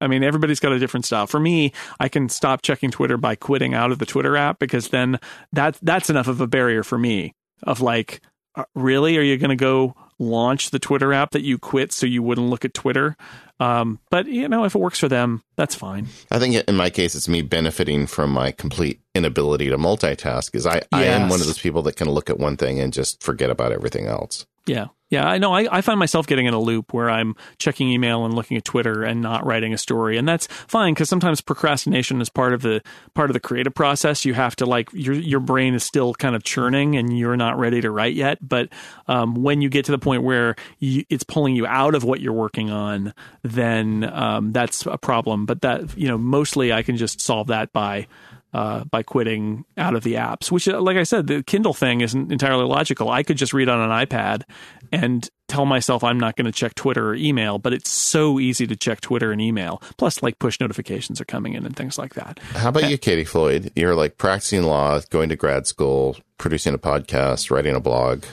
I 0.00 0.08
mean, 0.08 0.24
everybody's 0.24 0.58
got 0.58 0.72
a 0.72 0.78
different 0.78 1.06
style. 1.06 1.28
For 1.28 1.38
me, 1.38 1.72
I 2.00 2.08
can 2.08 2.28
stop 2.28 2.62
checking 2.62 2.90
Twitter 2.90 3.16
by 3.16 3.36
quitting 3.36 3.72
out 3.72 3.92
of 3.92 3.98
the 3.98 4.06
Twitter 4.06 4.36
app 4.36 4.58
because 4.58 4.88
then 4.88 5.20
that 5.52 5.78
that's 5.80 6.10
enough 6.10 6.26
of 6.26 6.40
a 6.40 6.46
barrier 6.46 6.82
for 6.82 6.98
me. 6.98 7.34
Of 7.62 7.80
like, 7.80 8.20
uh, 8.56 8.64
really, 8.74 9.16
are 9.16 9.22
you 9.22 9.38
going 9.38 9.50
to 9.50 9.56
go 9.56 9.94
launch 10.22 10.70
the 10.70 10.78
Twitter 10.78 11.12
app 11.12 11.32
that 11.32 11.42
you 11.42 11.58
quit 11.58 11.92
so 11.92 12.06
you 12.06 12.22
wouldn't 12.22 12.48
look 12.48 12.64
at 12.64 12.74
Twitter? 12.74 13.16
Um, 13.60 14.00
but 14.10 14.26
you 14.26 14.48
know, 14.48 14.64
if 14.64 14.74
it 14.74 14.78
works 14.78 14.98
for 14.98 15.08
them, 15.08 15.42
that's 15.56 15.74
fine. 15.74 16.08
I 16.30 16.38
think 16.38 16.56
in 16.56 16.74
my 16.74 16.90
case, 16.90 17.14
it's 17.14 17.28
me 17.28 17.42
benefiting 17.42 18.06
from 18.06 18.30
my 18.30 18.50
complete 18.50 19.00
inability 19.14 19.68
to 19.68 19.78
multitask. 19.78 20.54
Is 20.54 20.66
I, 20.66 20.76
yes. 20.76 20.86
I 20.92 21.04
am 21.04 21.28
one 21.28 21.40
of 21.40 21.46
those 21.46 21.58
people 21.58 21.82
that 21.82 21.96
can 21.96 22.10
look 22.10 22.28
at 22.30 22.38
one 22.38 22.56
thing 22.56 22.80
and 22.80 22.92
just 22.92 23.22
forget 23.22 23.50
about 23.50 23.72
everything 23.72 24.06
else. 24.06 24.46
Yeah. 24.66 24.88
Yeah, 25.12 25.28
I 25.28 25.36
know. 25.36 25.52
I, 25.52 25.68
I 25.70 25.80
find 25.82 25.98
myself 25.98 26.26
getting 26.26 26.46
in 26.46 26.54
a 26.54 26.58
loop 26.58 26.94
where 26.94 27.10
I'm 27.10 27.36
checking 27.58 27.90
email 27.90 28.24
and 28.24 28.32
looking 28.32 28.56
at 28.56 28.64
Twitter 28.64 29.02
and 29.02 29.20
not 29.20 29.44
writing 29.44 29.74
a 29.74 29.78
story, 29.78 30.16
and 30.16 30.26
that's 30.26 30.46
fine 30.46 30.94
because 30.94 31.10
sometimes 31.10 31.42
procrastination 31.42 32.22
is 32.22 32.30
part 32.30 32.54
of 32.54 32.62
the 32.62 32.80
part 33.12 33.28
of 33.28 33.34
the 33.34 33.40
creative 33.40 33.74
process. 33.74 34.24
You 34.24 34.32
have 34.32 34.56
to 34.56 34.64
like 34.64 34.88
your 34.94 35.12
your 35.12 35.40
brain 35.40 35.74
is 35.74 35.84
still 35.84 36.14
kind 36.14 36.34
of 36.34 36.44
churning 36.44 36.96
and 36.96 37.18
you're 37.18 37.36
not 37.36 37.58
ready 37.58 37.82
to 37.82 37.90
write 37.90 38.14
yet. 38.14 38.38
But 38.40 38.70
um, 39.06 39.34
when 39.34 39.60
you 39.60 39.68
get 39.68 39.84
to 39.84 39.92
the 39.92 39.98
point 39.98 40.22
where 40.22 40.56
you, 40.78 41.04
it's 41.10 41.24
pulling 41.24 41.56
you 41.56 41.66
out 41.66 41.94
of 41.94 42.04
what 42.04 42.22
you're 42.22 42.32
working 42.32 42.70
on, 42.70 43.12
then 43.42 44.10
um, 44.10 44.52
that's 44.52 44.86
a 44.86 44.96
problem. 44.96 45.44
But 45.44 45.60
that 45.60 45.94
you 45.94 46.08
know, 46.08 46.16
mostly 46.16 46.72
I 46.72 46.82
can 46.82 46.96
just 46.96 47.20
solve 47.20 47.48
that 47.48 47.70
by 47.74 48.06
uh, 48.52 48.84
by 48.84 49.02
quitting 49.02 49.64
out 49.76 49.94
of 49.94 50.02
the 50.02 50.14
apps, 50.14 50.50
which, 50.50 50.68
uh, 50.68 50.80
like 50.80 50.96
I 50.96 51.04
said, 51.04 51.26
the 51.26 51.42
Kindle 51.42 51.74
thing 51.74 52.00
isn't 52.00 52.30
entirely 52.30 52.64
logical. 52.64 53.10
I 53.10 53.22
could 53.22 53.36
just 53.36 53.52
read 53.54 53.68
on 53.68 53.80
an 53.80 54.06
iPad 54.06 54.42
and 54.90 55.28
tell 55.52 55.66
myself 55.66 56.02
I'm 56.02 56.18
not 56.18 56.36
going 56.36 56.46
to 56.46 56.52
check 56.52 56.74
Twitter 56.74 57.10
or 57.10 57.14
email, 57.14 57.58
but 57.58 57.74
it's 57.74 57.90
so 57.90 58.40
easy 58.40 58.66
to 58.66 58.74
check 58.74 59.02
Twitter 59.02 59.32
and 59.32 59.40
email. 59.40 59.82
Plus, 59.98 60.22
like 60.22 60.38
push 60.38 60.58
notifications 60.58 61.20
are 61.20 61.26
coming 61.26 61.52
in 61.52 61.66
and 61.66 61.76
things 61.76 61.98
like 61.98 62.14
that. 62.14 62.38
How 62.54 62.70
about 62.70 62.90
you, 62.90 62.96
Katie 62.96 63.24
Floyd? 63.24 63.70
You're 63.76 63.94
like 63.94 64.16
practicing 64.16 64.62
law, 64.62 65.00
going 65.10 65.28
to 65.28 65.36
grad 65.36 65.66
school, 65.66 66.16
producing 66.38 66.72
a 66.72 66.78
podcast, 66.78 67.50
writing 67.50 67.76
a 67.76 67.80
blog. 67.80 68.24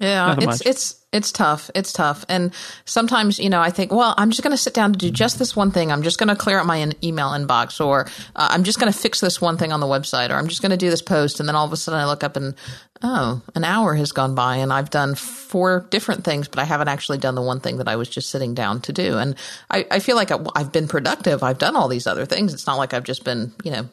Yeah, 0.00 0.34
it's 0.36 0.46
much. 0.46 0.62
it's 0.66 1.02
it's 1.12 1.30
tough. 1.30 1.70
It's 1.74 1.92
tough. 1.92 2.24
And 2.28 2.52
sometimes, 2.86 3.38
you 3.38 3.50
know, 3.50 3.60
I 3.60 3.70
think, 3.70 3.92
well, 3.92 4.14
I'm 4.16 4.30
just 4.30 4.42
going 4.42 4.52
to 4.52 4.56
sit 4.56 4.72
down 4.72 4.94
to 4.94 4.98
do 4.98 5.10
just 5.10 5.38
this 5.38 5.54
one 5.54 5.70
thing. 5.70 5.92
I'm 5.92 6.02
just 6.02 6.18
going 6.18 6.30
to 6.30 6.34
clear 6.34 6.58
out 6.58 6.66
my 6.66 6.78
in- 6.78 6.94
email 7.04 7.28
inbox, 7.28 7.84
or 7.84 8.06
uh, 8.34 8.48
I'm 8.50 8.64
just 8.64 8.80
going 8.80 8.90
to 8.90 8.98
fix 8.98 9.20
this 9.20 9.40
one 9.40 9.58
thing 9.58 9.72
on 9.72 9.80
the 9.80 9.86
website, 9.86 10.30
or 10.30 10.34
I'm 10.36 10.48
just 10.48 10.62
going 10.62 10.70
to 10.70 10.76
do 10.78 10.88
this 10.88 11.02
post. 11.02 11.38
And 11.38 11.48
then 11.48 11.54
all 11.54 11.66
of 11.66 11.72
a 11.72 11.76
sudden 11.76 12.00
I 12.00 12.06
look 12.06 12.24
up 12.24 12.36
and, 12.36 12.54
oh, 13.02 13.42
an 13.54 13.64
hour 13.64 13.94
has 13.94 14.12
gone 14.12 14.34
by 14.34 14.56
and 14.56 14.72
I've 14.72 14.90
done 14.90 15.14
four 15.14 15.86
different 15.90 16.24
things, 16.24 16.48
but 16.48 16.58
I 16.58 16.64
haven't 16.64 16.88
actually 16.88 17.18
done 17.18 17.34
the 17.34 17.42
one 17.42 17.60
thing 17.60 17.78
that 17.78 17.88
I 17.88 17.96
was 17.96 18.08
just 18.08 18.30
sitting 18.30 18.54
down 18.54 18.80
to 18.82 18.92
do. 18.92 19.18
And 19.18 19.36
I, 19.70 19.86
I 19.90 19.98
feel 19.98 20.16
like 20.16 20.30
I've 20.56 20.72
been 20.72 20.88
productive. 20.88 21.42
I've 21.42 21.58
done 21.58 21.76
all 21.76 21.88
these 21.88 22.06
other 22.06 22.26
things. 22.26 22.54
It's 22.54 22.66
not 22.66 22.78
like 22.78 22.94
I've 22.94 23.04
just 23.04 23.24
been, 23.24 23.52
you 23.64 23.70
know, 23.70 23.88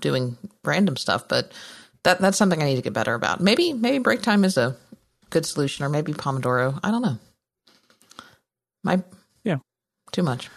doing 0.00 0.36
random 0.64 0.96
stuff, 0.96 1.28
but 1.28 1.52
that 2.04 2.20
that's 2.20 2.38
something 2.38 2.62
I 2.62 2.66
need 2.66 2.76
to 2.76 2.82
get 2.82 2.92
better 2.92 3.14
about. 3.14 3.40
Maybe 3.40 3.72
maybe 3.72 3.98
break 3.98 4.22
time 4.22 4.44
is 4.44 4.56
a 4.56 4.76
good 5.30 5.46
solution, 5.46 5.84
or 5.84 5.88
maybe 5.88 6.12
Pomodoro. 6.12 6.78
I 6.82 6.90
don't 6.90 7.02
know. 7.02 7.18
My 8.82 9.02
yeah, 9.44 9.58
too 10.12 10.22
much. 10.22 10.48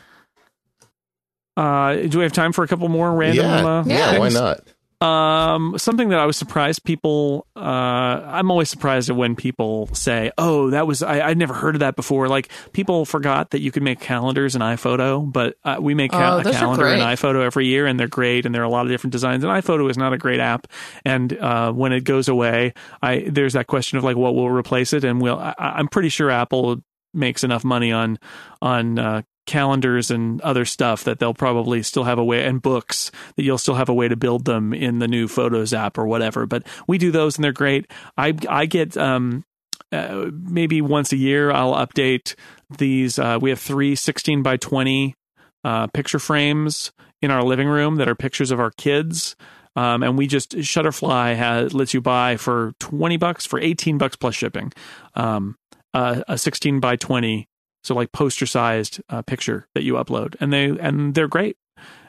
Uh, 1.55 1.95
do 1.95 2.17
we 2.17 2.23
have 2.23 2.33
time 2.33 2.51
for 2.51 2.63
a 2.63 2.67
couple 2.67 2.89
more 2.89 3.13
random? 3.13 3.45
Yeah, 3.45 3.65
uh, 3.65 3.83
yeah 3.85 4.17
why 4.17 4.29
not? 4.29 4.61
Um, 5.03 5.77
something 5.77 6.09
that 6.09 6.19
I 6.19 6.25
was 6.25 6.37
surprised 6.37 6.85
people. 6.85 7.45
Uh, 7.57 7.59
I'm 7.59 8.49
always 8.49 8.69
surprised 8.69 9.09
at 9.09 9.17
when 9.17 9.35
people 9.35 9.89
say, 9.93 10.31
"Oh, 10.37 10.69
that 10.69 10.87
was 10.87 11.03
I, 11.03 11.27
would 11.27 11.37
never 11.37 11.53
heard 11.53 11.75
of 11.75 11.79
that 11.79 11.97
before." 11.97 12.29
Like 12.29 12.49
people 12.71 13.03
forgot 13.03 13.49
that 13.49 13.59
you 13.59 13.69
could 13.69 13.83
make 13.83 13.99
calendars 13.99 14.55
in 14.55 14.61
iPhoto, 14.61 15.29
but 15.29 15.57
uh, 15.65 15.77
we 15.81 15.93
make 15.93 16.13
oh, 16.13 16.17
a 16.39 16.43
calendar 16.43 16.87
in 16.87 16.99
iPhoto 17.01 17.43
every 17.43 17.67
year, 17.67 17.85
and 17.85 17.99
they're 17.99 18.07
great, 18.07 18.45
and 18.45 18.55
there 18.55 18.61
are 18.61 18.65
a 18.65 18.69
lot 18.69 18.85
of 18.85 18.91
different 18.91 19.11
designs. 19.11 19.43
And 19.43 19.51
iPhoto 19.51 19.89
is 19.89 19.97
not 19.97 20.13
a 20.13 20.17
great 20.17 20.39
app, 20.39 20.67
and 21.03 21.33
uh, 21.37 21.73
when 21.73 21.91
it 21.91 22.05
goes 22.05 22.29
away, 22.29 22.73
I 23.01 23.25
there's 23.27 23.53
that 23.53 23.67
question 23.67 23.97
of 23.97 24.05
like, 24.05 24.15
what 24.15 24.35
will 24.35 24.49
replace 24.49 24.93
it? 24.93 25.03
And 25.03 25.21
we'll. 25.21 25.37
I, 25.37 25.53
I'm 25.57 25.89
pretty 25.89 26.09
sure 26.09 26.31
Apple 26.31 26.81
makes 27.13 27.43
enough 27.43 27.65
money 27.65 27.91
on 27.91 28.19
on 28.61 28.97
uh, 28.97 29.21
calendars 29.45 30.11
and 30.11 30.39
other 30.41 30.65
stuff 30.65 31.03
that 31.03 31.19
they'll 31.19 31.33
probably 31.33 31.83
still 31.83 32.03
have 32.03 32.17
a 32.17 32.23
way 32.23 32.43
and 32.43 32.61
books 32.61 33.11
that 33.35 33.43
you'll 33.43 33.57
still 33.57 33.75
have 33.75 33.89
a 33.89 33.93
way 33.93 34.07
to 34.07 34.15
build 34.15 34.45
them 34.45 34.73
in 34.73 34.99
the 34.99 35.07
new 35.07 35.27
photos 35.27 35.73
app 35.73 35.97
or 35.97 36.07
whatever. 36.07 36.45
But 36.45 36.63
we 36.87 36.97
do 36.97 37.11
those 37.11 37.37
and 37.37 37.43
they're 37.43 37.51
great. 37.51 37.91
I 38.17 38.35
i 38.49 38.65
get 38.65 38.97
um 38.97 39.43
uh, 39.91 40.29
maybe 40.31 40.81
once 40.81 41.11
a 41.11 41.17
year 41.17 41.51
i'll 41.51 41.75
update 41.75 42.33
these 42.77 43.19
uh, 43.19 43.37
we 43.39 43.51
have 43.51 43.59
three 43.59 43.95
16 43.95 44.41
by 44.41 44.57
20 44.57 45.15
uh, 45.63 45.87
picture 45.87 46.19
frames 46.19 46.91
in 47.21 47.31
our 47.31 47.43
living 47.43 47.67
room 47.67 47.95
that 47.95 48.09
are 48.09 48.15
pictures 48.15 48.51
of 48.51 48.59
our 48.59 48.71
kids. 48.71 49.35
Um, 49.75 50.03
and 50.03 50.17
we 50.17 50.27
just 50.27 50.51
Shutterfly 50.51 51.35
has 51.35 51.73
lets 51.73 51.93
you 51.93 52.01
buy 52.01 52.37
for 52.37 52.73
twenty 52.79 53.17
bucks 53.17 53.45
for 53.45 53.59
eighteen 53.59 53.97
bucks 53.97 54.15
plus 54.15 54.35
shipping, 54.35 54.71
um, 55.15 55.55
uh, 55.95 56.21
a 56.27 56.37
sixteen 56.37 56.79
by 56.79 56.95
twenty 56.95 57.47
so 57.83 57.95
like 57.95 58.11
poster 58.11 58.45
sized 58.45 59.01
uh, 59.09 59.21
picture 59.21 59.67
that 59.75 59.83
you 59.83 59.93
upload 59.93 60.35
and 60.39 60.51
they 60.51 60.65
and 60.65 61.13
they're 61.15 61.27
great. 61.27 61.57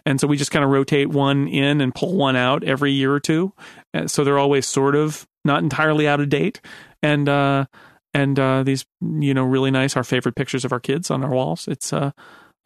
And 0.06 0.20
so 0.20 0.26
we 0.26 0.36
just 0.36 0.51
kind 0.51 0.64
of 0.64 0.70
rotate 0.70 1.09
one 1.09 1.48
in 1.48 1.80
and 1.80 1.94
pull 1.94 2.14
one 2.14 2.36
out 2.36 2.62
every 2.62 2.92
year 2.92 3.12
or 3.12 3.20
two. 3.20 3.52
And 3.94 4.10
so 4.10 4.22
they're 4.22 4.38
always 4.38 4.66
sort 4.66 4.94
of 4.94 5.26
not 5.44 5.62
entirely 5.62 6.06
out 6.06 6.20
of 6.20 6.28
date. 6.28 6.60
And 7.02 7.28
uh 7.28 7.66
and 8.12 8.38
uh 8.38 8.62
these 8.62 8.84
you 9.01 9.34
know 9.34 9.44
really 9.44 9.70
nice 9.70 9.96
our 9.96 10.05
favorite 10.05 10.36
pictures 10.36 10.64
of 10.64 10.72
our 10.72 10.80
kids 10.80 11.10
on 11.10 11.24
our 11.24 11.30
walls. 11.30 11.68
It's 11.68 11.92
uh 11.92 12.12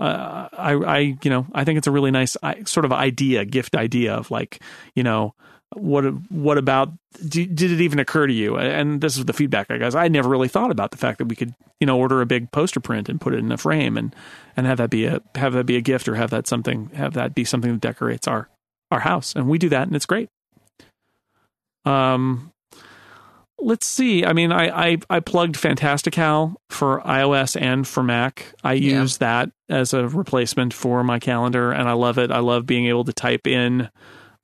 uh, 0.01 0.49
I, 0.53 0.75
I, 0.75 0.99
you 1.25 1.29
know, 1.29 1.49
I 1.53 1.65
think 1.65 1.77
it's 1.77 1.89
a 1.89 1.91
really 1.91 2.13
nice 2.13 2.37
sort 2.67 2.85
of 2.85 2.93
idea, 2.93 3.45
gift 3.45 3.75
idea 3.75 4.15
of 4.15 4.31
like, 4.31 4.63
you 4.95 5.03
know, 5.03 5.35
what 5.75 6.05
what 6.31 6.59
about 6.59 6.93
did, 7.27 7.55
did 7.55 7.71
it 7.71 7.81
even 7.81 7.99
occur 7.99 8.27
to 8.27 8.33
you? 8.33 8.57
And 8.57 9.01
this 9.01 9.17
is 9.17 9.25
the 9.25 9.33
feedback 9.33 9.71
i 9.71 9.77
guess. 9.77 9.95
I 9.95 10.09
never 10.09 10.29
really 10.29 10.49
thought 10.49 10.71
about 10.71 10.91
the 10.91 10.97
fact 10.97 11.19
that 11.19 11.27
we 11.27 11.37
could 11.37 11.55
you 11.81 11.87
know 11.87 11.99
order 11.99 12.21
a 12.21 12.27
big 12.27 12.51
poster 12.53 12.81
print 12.81 13.09
and 13.09 13.21
put 13.21 13.35
it 13.35 13.39
in 13.39 13.53
a 13.53 13.59
frame 13.59 13.97
and 13.97 14.15
and 14.57 14.67
have 14.67 14.79
that 14.79 14.91
be 14.91 15.05
a 15.07 15.21
have 15.35 15.53
that 15.53 15.67
be 15.67 15.77
a 15.77 15.81
gift 15.81 16.09
or 16.09 16.15
have 16.15 16.31
that 16.31 16.47
something 16.47 16.91
have 16.95 17.15
that 17.15 17.35
be 17.35 17.45
something 17.45 17.73
that 17.73 17.81
decorates 17.81 18.27
our 18.27 18.49
our 18.91 19.01
house. 19.01 19.35
And 19.35 19.49
we 19.49 19.59
do 19.59 19.69
that 19.69 19.87
and 19.87 19.97
it's 19.97 20.07
great. 20.07 20.31
Um 21.85 22.53
let's 23.61 23.87
see. 23.87 24.25
I 24.25 24.33
mean 24.33 24.53
i 24.53 24.93
i, 24.93 24.99
I 25.11 25.21
plugged 25.21 25.57
fantastical 25.57 26.61
for 26.71 27.03
ios 27.03 27.61
and 27.61 27.87
for 27.87 28.03
mac. 28.03 28.55
I 28.65 28.75
yeah. 28.75 29.01
use 29.01 29.19
that 29.19 29.51
as 29.69 29.93
a 29.93 30.09
replacement 30.09 30.73
for 30.73 31.05
my 31.05 31.19
calendar 31.19 31.73
and 31.73 31.91
i 31.91 31.93
love 31.93 32.17
it. 32.17 32.31
I 32.31 32.39
love 32.39 32.65
being 32.65 32.87
able 32.87 33.05
to 33.05 33.13
type 33.13 33.47
in 33.47 33.91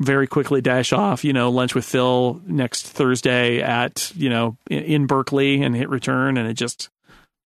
very 0.00 0.26
quickly 0.26 0.60
dash 0.60 0.92
off, 0.92 1.24
you 1.24 1.32
know, 1.32 1.50
lunch 1.50 1.74
with 1.74 1.84
Phil 1.84 2.40
next 2.46 2.86
Thursday 2.86 3.62
at, 3.62 4.12
you 4.16 4.28
know, 4.28 4.56
in 4.68 5.06
Berkeley 5.06 5.62
and 5.62 5.74
hit 5.74 5.88
return. 5.88 6.36
And 6.36 6.48
it 6.48 6.54
just, 6.54 6.90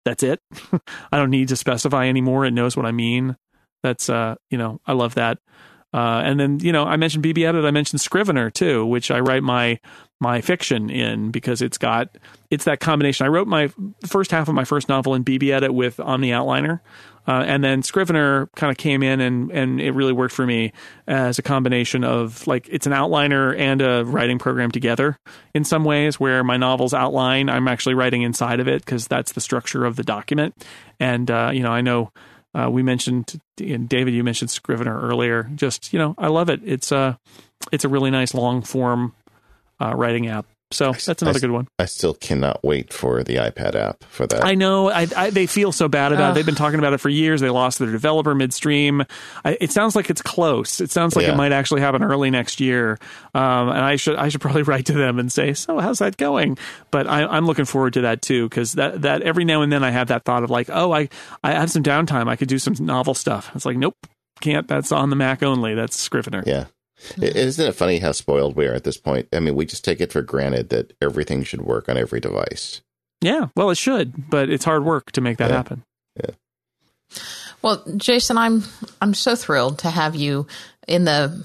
that's 0.04 0.22
it. 0.22 0.40
I 1.12 1.18
don't 1.18 1.30
need 1.30 1.48
to 1.48 1.56
specify 1.56 2.06
anymore. 2.06 2.44
It 2.44 2.52
knows 2.52 2.76
what 2.76 2.86
I 2.86 2.92
mean. 2.92 3.36
That's, 3.82 4.08
uh, 4.08 4.36
you 4.50 4.58
know, 4.58 4.80
I 4.86 4.94
love 4.94 5.14
that. 5.16 5.38
Uh, 5.92 6.22
and 6.24 6.38
then, 6.38 6.58
you 6.60 6.72
know, 6.72 6.84
I 6.84 6.96
mentioned 6.96 7.24
BBEdit. 7.24 7.64
I 7.64 7.70
mentioned 7.70 8.00
Scrivener 8.00 8.50
too, 8.50 8.84
which 8.84 9.10
I 9.10 9.20
write 9.20 9.42
my 9.42 9.78
my 10.20 10.40
fiction 10.40 10.90
in 10.90 11.30
because 11.30 11.62
it's 11.62 11.78
got 11.78 12.18
it's 12.50 12.64
that 12.64 12.80
combination. 12.80 13.24
I 13.26 13.28
wrote 13.28 13.46
my 13.46 13.70
first 14.06 14.30
half 14.30 14.48
of 14.48 14.54
my 14.54 14.64
first 14.64 14.88
novel 14.88 15.14
in 15.14 15.24
BBEdit 15.24 15.70
with 15.70 15.98
OmniOutliner, 15.98 16.80
uh, 17.26 17.44
and 17.46 17.62
then 17.62 17.82
Scrivener 17.82 18.48
kind 18.56 18.70
of 18.70 18.76
came 18.76 19.02
in 19.02 19.20
and 19.20 19.52
and 19.52 19.80
it 19.80 19.92
really 19.92 20.12
worked 20.12 20.34
for 20.34 20.44
me 20.44 20.72
as 21.06 21.38
a 21.38 21.42
combination 21.42 22.02
of 22.02 22.46
like 22.46 22.68
it's 22.70 22.86
an 22.86 22.92
outliner 22.92 23.56
and 23.56 23.80
a 23.80 24.04
writing 24.04 24.38
program 24.38 24.70
together 24.70 25.16
in 25.54 25.64
some 25.64 25.84
ways 25.84 26.18
where 26.18 26.42
my 26.42 26.56
novels 26.56 26.94
outline. 26.94 27.48
I'm 27.48 27.68
actually 27.68 27.94
writing 27.94 28.22
inside 28.22 28.60
of 28.60 28.66
it 28.66 28.84
because 28.84 29.06
that's 29.06 29.32
the 29.32 29.40
structure 29.40 29.84
of 29.84 29.96
the 29.96 30.04
document. 30.04 30.64
And 30.98 31.30
uh, 31.30 31.50
you 31.52 31.62
know 31.62 31.72
I 31.72 31.80
know 31.80 32.12
uh, 32.54 32.68
we 32.70 32.82
mentioned 32.82 33.40
and 33.60 33.88
David 33.88 34.14
you 34.14 34.24
mentioned 34.24 34.50
Scrivener 34.50 35.00
earlier. 35.00 35.48
Just 35.54 35.92
you 35.92 35.98
know 36.00 36.16
I 36.18 36.26
love 36.26 36.48
it. 36.48 36.60
It's 36.64 36.90
a 36.90 37.20
it's 37.72 37.84
a 37.84 37.88
really 37.88 38.10
nice 38.10 38.34
long 38.34 38.62
form 38.62 39.14
uh, 39.80 39.94
writing 39.94 40.26
app 40.26 40.46
so 40.70 40.92
that's 40.92 41.22
another 41.22 41.38
I, 41.38 41.40
good 41.40 41.50
one. 41.50 41.66
I 41.78 41.86
still 41.86 42.12
cannot 42.12 42.62
wait 42.62 42.92
for 42.92 43.22
the 43.22 43.36
iPad 43.36 43.74
app 43.74 44.04
for 44.04 44.26
that. 44.26 44.44
I 44.44 44.54
know. 44.54 44.90
I, 44.90 45.06
I, 45.16 45.30
they 45.30 45.46
feel 45.46 45.72
so 45.72 45.88
bad 45.88 46.12
about 46.12 46.32
it. 46.32 46.34
They've 46.34 46.44
been 46.44 46.54
talking 46.54 46.78
about 46.78 46.92
it 46.92 46.98
for 46.98 47.08
years. 47.08 47.40
They 47.40 47.48
lost 47.48 47.78
their 47.78 47.90
developer 47.90 48.34
midstream. 48.34 49.02
I, 49.46 49.56
it 49.62 49.72
sounds 49.72 49.96
like 49.96 50.10
it's 50.10 50.20
close. 50.20 50.82
It 50.82 50.90
sounds 50.90 51.16
like 51.16 51.24
yeah. 51.24 51.32
it 51.32 51.36
might 51.36 51.52
actually 51.52 51.80
happen 51.80 52.02
early 52.02 52.30
next 52.30 52.60
year. 52.60 52.98
Um, 53.34 53.70
and 53.70 53.78
I 53.78 53.96
should 53.96 54.16
I 54.16 54.28
should 54.28 54.42
probably 54.42 54.62
write 54.64 54.86
to 54.86 54.92
them 54.92 55.18
and 55.18 55.32
say, 55.32 55.54
so 55.54 55.78
how's 55.78 56.00
that 56.00 56.18
going? 56.18 56.58
But 56.90 57.06
I, 57.06 57.34
am 57.34 57.46
looking 57.46 57.64
forward 57.64 57.94
to 57.94 58.02
that 58.02 58.20
too 58.20 58.46
because 58.46 58.72
that 58.72 59.02
that 59.02 59.22
every 59.22 59.46
now 59.46 59.62
and 59.62 59.72
then 59.72 59.82
I 59.82 59.90
have 59.90 60.08
that 60.08 60.24
thought 60.24 60.42
of 60.42 60.50
like, 60.50 60.68
oh, 60.70 60.92
I 60.92 61.08
I 61.42 61.52
have 61.52 61.70
some 61.70 61.82
downtime. 61.82 62.28
I 62.28 62.36
could 62.36 62.48
do 62.48 62.58
some 62.58 62.74
novel 62.78 63.14
stuff. 63.14 63.50
It's 63.54 63.64
like, 63.64 63.78
nope, 63.78 63.96
can't. 64.40 64.68
That's 64.68 64.92
on 64.92 65.08
the 65.08 65.16
Mac 65.16 65.42
only. 65.42 65.74
That's 65.74 65.98
Scrivener. 65.98 66.42
Yeah. 66.46 66.66
Isn't 67.20 67.66
it 67.66 67.72
funny 67.72 67.98
how 67.98 68.12
spoiled 68.12 68.56
we 68.56 68.66
are 68.66 68.74
at 68.74 68.84
this 68.84 68.96
point? 68.96 69.28
I 69.32 69.40
mean, 69.40 69.54
we 69.54 69.66
just 69.66 69.84
take 69.84 70.00
it 70.00 70.12
for 70.12 70.22
granted 70.22 70.68
that 70.70 70.92
everything 71.00 71.44
should 71.44 71.62
work 71.62 71.88
on 71.88 71.96
every 71.96 72.20
device. 72.20 72.82
Yeah, 73.20 73.48
well, 73.56 73.70
it 73.70 73.78
should, 73.78 74.30
but 74.30 74.48
it's 74.48 74.64
hard 74.64 74.84
work 74.84 75.12
to 75.12 75.20
make 75.20 75.38
that 75.38 75.50
yeah. 75.50 75.56
happen. 75.56 75.84
Yeah. 76.16 76.30
Well, 77.62 77.82
Jason, 77.96 78.38
I'm 78.38 78.62
I'm 79.00 79.14
so 79.14 79.34
thrilled 79.34 79.80
to 79.80 79.90
have 79.90 80.14
you 80.14 80.46
in 80.86 81.04
the 81.04 81.44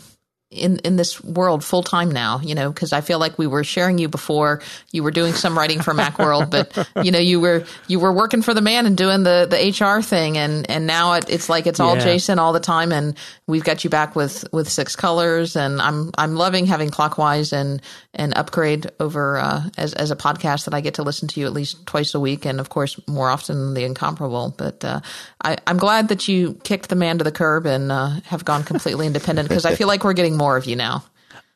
in 0.54 0.78
in 0.80 0.96
this 0.96 1.24
world 1.24 1.64
full 1.64 1.84
time 1.84 2.12
now 2.12 2.40
you 2.40 2.56
know 2.56 2.72
because 2.72 2.94
i 2.94 3.02
feel 3.02 3.20
like 3.20 3.38
we 3.38 3.48
were 3.48 3.64
sharing 3.64 3.98
you 3.98 4.08
before. 4.08 4.62
You 4.92 5.04
were 5.04 5.12
doing 5.12 5.34
some 5.34 5.58
writing 5.58 5.82
for 5.82 5.94
macworld 6.04 6.50
but 6.50 6.88
you 7.04 7.12
know 7.12 7.20
you 7.20 7.40
were 7.40 7.66
you 7.88 8.00
were 8.00 8.14
working 8.14 8.42
for 8.42 8.54
the 8.54 8.62
man 8.62 8.86
and 8.86 8.98
doing 8.98 9.24
the 9.24 9.48
the 9.50 9.86
hr 9.86 10.02
thing. 10.02 10.38
And 10.38 10.70
and 10.70 10.86
now 10.86 11.14
it, 11.14 11.30
it's 11.30 11.50
like 11.50 11.68
it's 11.68 11.80
all 11.80 11.96
yeah. 11.98 12.04
jason 12.04 12.40
all 12.40 12.54
the 12.54 12.60
time. 12.60 12.92
And 12.92 13.16
we've 13.48 13.64
got 13.64 13.84
you 13.84 13.90
back 13.90 14.16
with 14.16 14.46
with 14.52 14.70
six 14.70 14.96
colors. 14.96 15.56
And 15.56 15.82
i'm 15.82 16.12
i'm 16.18 16.36
loving 16.36 16.66
having 16.66 16.90
clockwise 16.90 17.54
and 17.54 17.82
and 18.14 18.38
upgrade 18.38 18.92
over 19.00 19.38
uh, 19.38 19.64
as 19.78 19.94
as 19.94 20.12
a 20.12 20.16
podcast 20.16 20.66
that 20.66 20.74
i 20.74 20.82
get 20.82 20.96
to 20.96 21.04
listen 21.04 21.28
to 21.28 21.40
you 21.40 21.46
at 21.46 21.54
least 21.54 21.86
twice 21.88 22.14
a 22.14 22.20
week 22.20 22.46
and 22.46 22.60
of 22.60 22.70
course 22.70 23.00
more 23.08 23.30
often 23.30 23.58
than 23.58 23.74
the 23.74 23.84
incomparable. 23.84 24.54
But 24.56 24.84
uh, 24.86 25.00
i 25.44 25.58
i'm 25.68 25.78
glad 25.78 26.10
that 26.10 26.28
you 26.28 26.54
kicked 26.64 26.90
the 26.90 26.96
man 26.96 27.18
to 27.18 27.24
the 27.24 27.32
curb 27.32 27.66
and 27.66 27.92
uh, 27.92 28.20
have 28.26 28.46
gone 28.46 28.64
completely 28.64 29.08
independent 29.08 29.50
because 29.50 29.66
i 29.66 29.76
feel 29.76 29.88
like 29.88 30.04
we're 30.04 30.14
getting 30.14 30.38
more 30.38 30.43
more 30.44 30.58
of 30.58 30.66
you 30.66 30.76
now. 30.76 31.06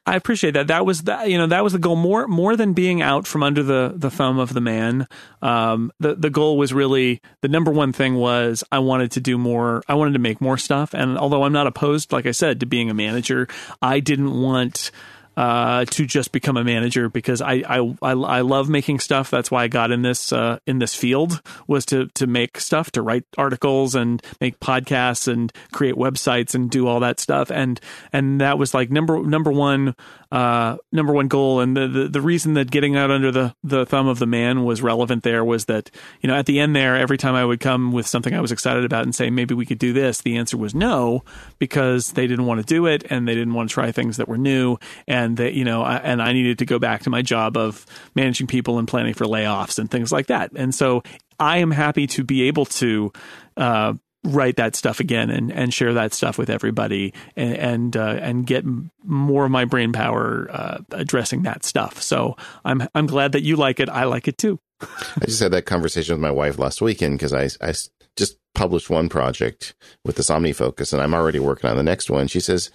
I 0.05 0.15
appreciate 0.15 0.51
that. 0.51 0.67
That 0.67 0.85
was 0.85 1.03
that. 1.03 1.29
You 1.29 1.37
know, 1.37 1.47
that 1.47 1.65
was 1.65 1.73
the 1.73 1.79
goal. 1.79 1.97
More 1.97 2.29
more 2.29 2.55
than 2.55 2.71
being 2.71 3.01
out 3.01 3.27
from 3.27 3.43
under 3.43 3.61
the 3.61 3.91
the 3.93 4.09
thumb 4.09 4.39
of 4.39 4.53
the 4.53 4.61
man. 4.61 5.05
Um, 5.41 5.91
the 5.99 6.15
the 6.15 6.29
goal 6.29 6.57
was 6.57 6.71
really 6.71 7.21
the 7.41 7.49
number 7.49 7.71
one 7.71 7.91
thing 7.91 8.15
was 8.15 8.63
I 8.71 8.79
wanted 8.79 9.11
to 9.11 9.19
do 9.19 9.37
more. 9.37 9.83
I 9.89 9.95
wanted 9.95 10.13
to 10.13 10.19
make 10.19 10.39
more 10.39 10.57
stuff. 10.57 10.93
And 10.93 11.17
although 11.17 11.43
I'm 11.43 11.51
not 11.51 11.67
opposed, 11.67 12.13
like 12.13 12.25
I 12.25 12.31
said, 12.31 12.61
to 12.61 12.65
being 12.65 12.89
a 12.89 12.93
manager, 12.93 13.49
I 13.81 13.99
didn't 13.99 14.41
want 14.41 14.91
uh, 15.37 15.85
to 15.85 16.05
just 16.07 16.31
become 16.31 16.57
a 16.57 16.63
manager 16.63 17.09
because 17.09 17.41
I, 17.43 17.63
I, 17.67 17.95
I 18.01 18.11
I 18.11 18.41
love 18.41 18.69
making 18.69 18.99
stuff. 18.99 19.29
That's 19.29 19.51
why 19.51 19.63
I 19.63 19.67
got 19.67 19.91
in 19.91 20.01
this 20.01 20.33
uh, 20.33 20.57
in 20.65 20.79
this 20.79 20.95
field 20.95 21.41
was 21.67 21.85
to 21.87 22.07
to 22.15 22.25
make 22.25 22.59
stuff, 22.59 22.91
to 22.93 23.03
write 23.03 23.23
articles 23.37 23.93
and 23.93 24.21
make 24.41 24.59
podcasts 24.59 25.31
and 25.31 25.53
create 25.71 25.93
websites 25.93 26.55
and 26.55 26.71
do 26.71 26.87
all 26.87 27.01
that 27.01 27.19
stuff. 27.19 27.51
And 27.51 27.79
and 28.11 28.41
that 28.41 28.57
was 28.57 28.73
like 28.73 28.89
number 28.89 29.21
number 29.21 29.51
one 29.51 29.95
uh, 30.31 30.77
number 30.91 31.13
one 31.13 31.27
goal. 31.27 31.59
And 31.59 31.75
the, 31.75 31.87
the, 31.87 32.07
the 32.07 32.21
reason 32.21 32.53
that 32.55 32.71
getting 32.71 32.95
out 32.95 33.11
under 33.11 33.31
the, 33.31 33.55
the 33.63 33.85
thumb 33.85 34.07
of 34.07 34.19
the 34.19 34.25
man 34.25 34.63
was 34.63 34.81
relevant 34.81 35.23
there 35.23 35.43
was 35.43 35.65
that, 35.65 35.89
you 36.21 36.27
know, 36.27 36.35
at 36.35 36.45
the 36.45 36.59
end 36.59 36.75
there, 36.75 36.95
every 36.95 37.17
time 37.17 37.35
I 37.35 37.45
would 37.45 37.59
come 37.59 37.91
with 37.91 38.07
something 38.07 38.33
I 38.33 38.41
was 38.41 38.51
excited 38.51 38.85
about 38.85 39.03
and 39.03 39.15
say, 39.15 39.29
maybe 39.29 39.53
we 39.53 39.65
could 39.65 39.79
do 39.79 39.93
this, 39.93 40.21
the 40.21 40.37
answer 40.37 40.57
was 40.57 40.75
no, 40.75 41.23
because 41.59 42.13
they 42.13 42.27
didn't 42.27 42.45
want 42.45 42.59
to 42.59 42.65
do 42.65 42.85
it 42.85 43.05
and 43.09 43.27
they 43.27 43.35
didn't 43.35 43.53
want 43.53 43.69
to 43.69 43.73
try 43.73 43.91
things 43.91 44.17
that 44.17 44.27
were 44.27 44.37
new. 44.37 44.77
And 45.07 45.37
that, 45.37 45.53
you 45.53 45.63
know, 45.63 45.83
I, 45.83 45.97
and 45.97 46.21
I 46.21 46.33
needed 46.33 46.59
to 46.59 46.65
go 46.65 46.79
back 46.79 47.03
to 47.03 47.09
my 47.09 47.21
job 47.21 47.57
of 47.57 47.85
managing 48.15 48.47
people 48.47 48.79
and 48.79 48.87
planning 48.87 49.13
for 49.13 49.25
layoffs 49.25 49.79
and 49.79 49.89
things 49.89 50.11
like 50.11 50.27
that. 50.27 50.51
And 50.55 50.73
so 50.73 51.03
I 51.39 51.59
am 51.59 51.71
happy 51.71 52.07
to 52.07 52.23
be 52.23 52.43
able 52.43 52.65
to, 52.65 53.11
uh, 53.55 53.93
write 54.27 54.57
that 54.57 54.75
stuff 54.75 54.99
again 54.99 55.29
and, 55.29 55.51
and 55.51 55.73
share 55.73 55.93
that 55.93 56.13
stuff 56.13 56.37
with 56.37 56.49
everybody 56.49 57.13
and 57.35 57.57
and, 57.57 57.97
uh, 57.97 58.17
and 58.21 58.45
get 58.45 58.65
more 59.03 59.45
of 59.45 59.51
my 59.51 59.65
brain 59.65 59.91
power 59.91 60.47
uh, 60.51 60.77
addressing 60.91 61.43
that 61.43 61.63
stuff. 61.63 62.01
So 62.01 62.35
I'm 62.65 62.87
I'm 62.93 63.07
glad 63.07 63.31
that 63.31 63.43
you 63.43 63.55
like 63.55 63.79
it. 63.79 63.89
I 63.89 64.05
like 64.05 64.27
it 64.27 64.37
too. 64.37 64.59
I 64.81 65.25
just 65.25 65.39
had 65.39 65.51
that 65.53 65.65
conversation 65.65 66.13
with 66.13 66.21
my 66.21 66.31
wife 66.31 66.59
last 66.59 66.81
weekend 66.81 67.17
because 67.17 67.33
I 67.33 67.49
I 67.67 67.73
just 68.15 68.37
published 68.53 68.89
one 68.89 69.09
project 69.09 69.75
with 70.03 70.15
this 70.15 70.29
OmniFocus 70.29 70.93
and 70.93 71.01
I'm 71.01 71.13
already 71.13 71.39
working 71.39 71.69
on 71.69 71.77
the 71.77 71.83
next 71.83 72.09
one. 72.09 72.27
She 72.27 72.39
says, 72.39 72.69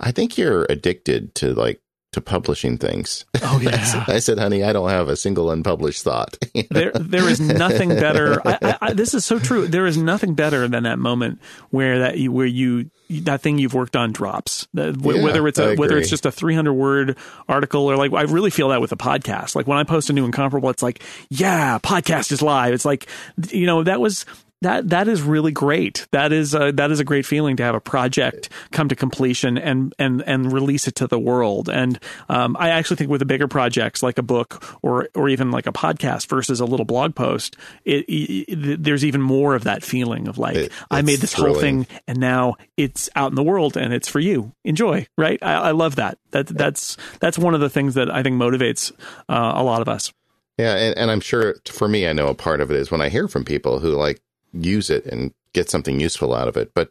"I 0.00 0.12
think 0.12 0.38
you're 0.38 0.66
addicted 0.68 1.34
to 1.36 1.54
like 1.54 1.80
to 2.12 2.20
publishing 2.20 2.78
things. 2.78 3.24
Oh 3.42 3.60
yeah. 3.62 4.04
I 4.08 4.18
said, 4.20 4.38
honey, 4.38 4.64
I 4.64 4.72
don't 4.72 4.88
have 4.88 5.08
a 5.08 5.16
single 5.16 5.50
unpublished 5.50 6.02
thought. 6.02 6.36
there, 6.70 6.92
there 6.92 7.28
is 7.28 7.40
nothing 7.40 7.88
better. 8.00 8.40
I, 8.46 8.58
I, 8.62 8.78
I, 8.80 8.92
this 8.94 9.14
is 9.14 9.24
so 9.24 9.38
true. 9.38 9.66
There 9.66 9.86
is 9.86 9.96
nothing 9.96 10.34
better 10.34 10.66
than 10.66 10.84
that 10.84 10.98
moment 10.98 11.40
where 11.70 12.00
that 12.00 12.18
you, 12.18 12.32
where 12.32 12.46
you 12.46 12.90
that 13.10 13.40
thing 13.42 13.58
you've 13.58 13.74
worked 13.74 13.96
on 13.96 14.12
drops. 14.12 14.66
yeah, 14.72 14.92
whether 14.92 15.46
it's 15.46 15.58
a 15.58 15.76
whether 15.76 15.96
it's 15.98 16.10
just 16.10 16.26
a 16.26 16.32
300 16.32 16.72
word 16.72 17.16
article 17.48 17.82
or 17.82 17.96
like 17.96 18.12
I 18.12 18.22
really 18.22 18.50
feel 18.50 18.70
that 18.70 18.80
with 18.80 18.92
a 18.92 18.96
podcast. 18.96 19.54
Like 19.54 19.66
when 19.66 19.78
I 19.78 19.84
post 19.84 20.10
a 20.10 20.12
new 20.12 20.24
incomparable, 20.24 20.70
it's 20.70 20.82
like, 20.82 21.02
yeah, 21.28 21.78
podcast 21.78 22.32
is 22.32 22.42
live. 22.42 22.72
It's 22.74 22.84
like, 22.84 23.06
you 23.50 23.66
know, 23.66 23.84
that 23.84 24.00
was 24.00 24.24
that 24.62 24.88
that 24.88 25.06
is 25.06 25.22
really 25.22 25.52
great. 25.52 26.06
That 26.12 26.32
is 26.32 26.54
a, 26.54 26.72
that 26.72 26.90
is 26.90 26.98
a 26.98 27.04
great 27.04 27.26
feeling 27.26 27.56
to 27.56 27.62
have 27.62 27.74
a 27.74 27.80
project 27.80 28.48
come 28.72 28.88
to 28.88 28.96
completion 28.96 29.58
and 29.58 29.94
and 29.98 30.22
and 30.26 30.52
release 30.52 30.88
it 30.88 30.94
to 30.96 31.06
the 31.06 31.18
world. 31.18 31.68
And 31.68 31.98
um, 32.28 32.56
I 32.58 32.70
actually 32.70 32.96
think 32.96 33.10
with 33.10 33.18
the 33.18 33.26
bigger 33.26 33.48
projects 33.48 34.02
like 34.02 34.18
a 34.18 34.22
book 34.22 34.64
or 34.82 35.08
or 35.14 35.28
even 35.28 35.50
like 35.50 35.66
a 35.66 35.72
podcast 35.72 36.28
versus 36.28 36.60
a 36.60 36.64
little 36.64 36.86
blog 36.86 37.14
post, 37.14 37.56
it, 37.84 38.04
it, 38.08 38.82
there's 38.82 39.04
even 39.04 39.20
more 39.20 39.54
of 39.54 39.64
that 39.64 39.82
feeling 39.82 40.26
of 40.26 40.38
like 40.38 40.56
it, 40.56 40.72
I 40.90 41.02
made 41.02 41.20
this 41.20 41.34
thrilling. 41.34 41.52
whole 41.52 41.60
thing 41.60 41.86
and 42.08 42.18
now 42.18 42.54
it's 42.76 43.10
out 43.14 43.30
in 43.30 43.34
the 43.34 43.42
world 43.42 43.76
and 43.76 43.92
it's 43.92 44.08
for 44.08 44.20
you. 44.20 44.52
Enjoy, 44.64 45.06
right? 45.18 45.38
I, 45.42 45.54
I 45.54 45.70
love 45.72 45.96
that. 45.96 46.18
That 46.30 46.46
that's 46.46 46.96
that's 47.20 47.38
one 47.38 47.54
of 47.54 47.60
the 47.60 47.70
things 47.70 47.94
that 47.94 48.10
I 48.10 48.22
think 48.22 48.36
motivates 48.40 48.90
uh, 49.28 49.52
a 49.54 49.62
lot 49.62 49.82
of 49.82 49.88
us. 49.88 50.12
Yeah, 50.58 50.74
and, 50.74 50.96
and 50.96 51.10
I'm 51.10 51.20
sure 51.20 51.56
for 51.66 51.86
me, 51.86 52.08
I 52.08 52.14
know 52.14 52.28
a 52.28 52.34
part 52.34 52.62
of 52.62 52.70
it 52.70 52.78
is 52.78 52.90
when 52.90 53.02
I 53.02 53.10
hear 53.10 53.28
from 53.28 53.44
people 53.44 53.78
who 53.78 53.90
like 53.90 54.22
use 54.64 54.90
it 54.90 55.06
and 55.06 55.32
get 55.52 55.70
something 55.70 56.00
useful 56.00 56.34
out 56.34 56.48
of 56.48 56.56
it. 56.56 56.72
But 56.74 56.90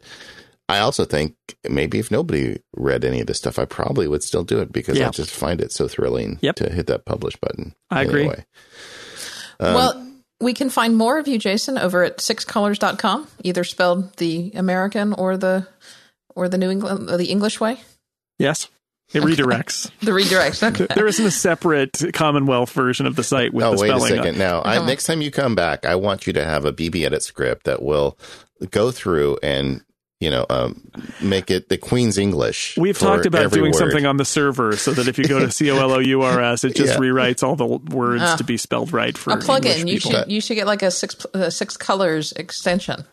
I 0.68 0.78
also 0.78 1.04
think 1.04 1.36
maybe 1.68 1.98
if 1.98 2.10
nobody 2.10 2.60
read 2.74 3.04
any 3.04 3.20
of 3.20 3.26
this 3.26 3.38
stuff, 3.38 3.58
I 3.58 3.64
probably 3.64 4.08
would 4.08 4.22
still 4.22 4.42
do 4.42 4.58
it 4.60 4.72
because 4.72 5.00
I 5.00 5.10
just 5.10 5.30
find 5.30 5.60
it 5.60 5.70
so 5.72 5.86
thrilling 5.86 6.38
yep. 6.40 6.56
to 6.56 6.70
hit 6.70 6.88
that 6.88 7.04
publish 7.04 7.36
button. 7.36 7.74
I 7.90 8.02
anyway. 8.02 8.22
agree. 8.22 8.44
Um, 9.60 9.74
well, 9.74 10.12
we 10.40 10.52
can 10.52 10.68
find 10.68 10.96
more 10.96 11.18
of 11.18 11.28
you, 11.28 11.38
Jason, 11.38 11.78
over 11.78 12.02
at 12.02 12.18
sixcolors.com, 12.18 13.28
either 13.42 13.64
spelled 13.64 14.16
the 14.16 14.52
American 14.54 15.12
or 15.12 15.36
the 15.36 15.66
or 16.34 16.48
the 16.48 16.58
New 16.58 16.70
England 16.70 17.08
the 17.08 17.30
English 17.30 17.60
way. 17.60 17.80
Yes. 18.38 18.68
It 19.12 19.22
redirects. 19.22 19.90
the 20.00 20.10
redirects. 20.10 20.62
Okay. 20.62 20.86
There 20.94 21.06
isn't 21.06 21.24
a 21.24 21.30
separate 21.30 22.00
Commonwealth 22.12 22.72
version 22.72 23.06
of 23.06 23.16
the 23.16 23.22
site 23.22 23.52
with 23.52 23.64
oh, 23.64 23.72
the 23.72 23.78
spelling. 23.78 23.94
Oh, 23.94 24.02
wait 24.02 24.12
a 24.12 24.16
second. 24.16 24.38
Now, 24.38 24.62
I, 24.62 24.84
next 24.84 25.04
time 25.04 25.22
you 25.22 25.30
come 25.30 25.54
back, 25.54 25.86
I 25.86 25.94
want 25.94 26.26
you 26.26 26.32
to 26.32 26.44
have 26.44 26.64
a 26.64 26.72
BBEdit 26.72 27.22
script 27.22 27.64
that 27.64 27.82
will 27.82 28.18
go 28.70 28.90
through 28.90 29.38
and 29.42 29.82
you 30.18 30.30
know, 30.30 30.46
um, 30.48 30.90
make 31.20 31.50
it 31.50 31.68
the 31.68 31.76
Queen's 31.76 32.16
English. 32.16 32.78
We've 32.78 32.98
talked 32.98 33.26
about 33.26 33.52
doing 33.52 33.72
word. 33.72 33.78
something 33.78 34.06
on 34.06 34.16
the 34.16 34.24
server 34.24 34.74
so 34.76 34.92
that 34.92 35.08
if 35.08 35.18
you 35.18 35.24
go 35.24 35.40
to 35.40 35.50
C 35.52 35.70
O 35.70 35.76
L 35.76 35.92
O 35.92 35.98
U 35.98 36.22
R 36.22 36.40
S, 36.40 36.64
it 36.64 36.74
just 36.74 36.94
yeah. 36.94 36.98
rewrites 36.98 37.42
all 37.42 37.54
the 37.54 37.66
words 37.66 38.22
uh, 38.22 38.36
to 38.38 38.44
be 38.44 38.56
spelled 38.56 38.92
right 38.92 39.16
for 39.16 39.34
a 39.34 39.36
plugin. 39.36 39.86
You 39.86 40.00
should 40.00 40.30
you 40.30 40.40
should 40.40 40.54
get 40.54 40.66
like 40.66 40.82
a 40.82 40.90
six 40.90 41.22
uh, 41.34 41.50
six 41.50 41.76
colors 41.76 42.32
extension. 42.32 43.04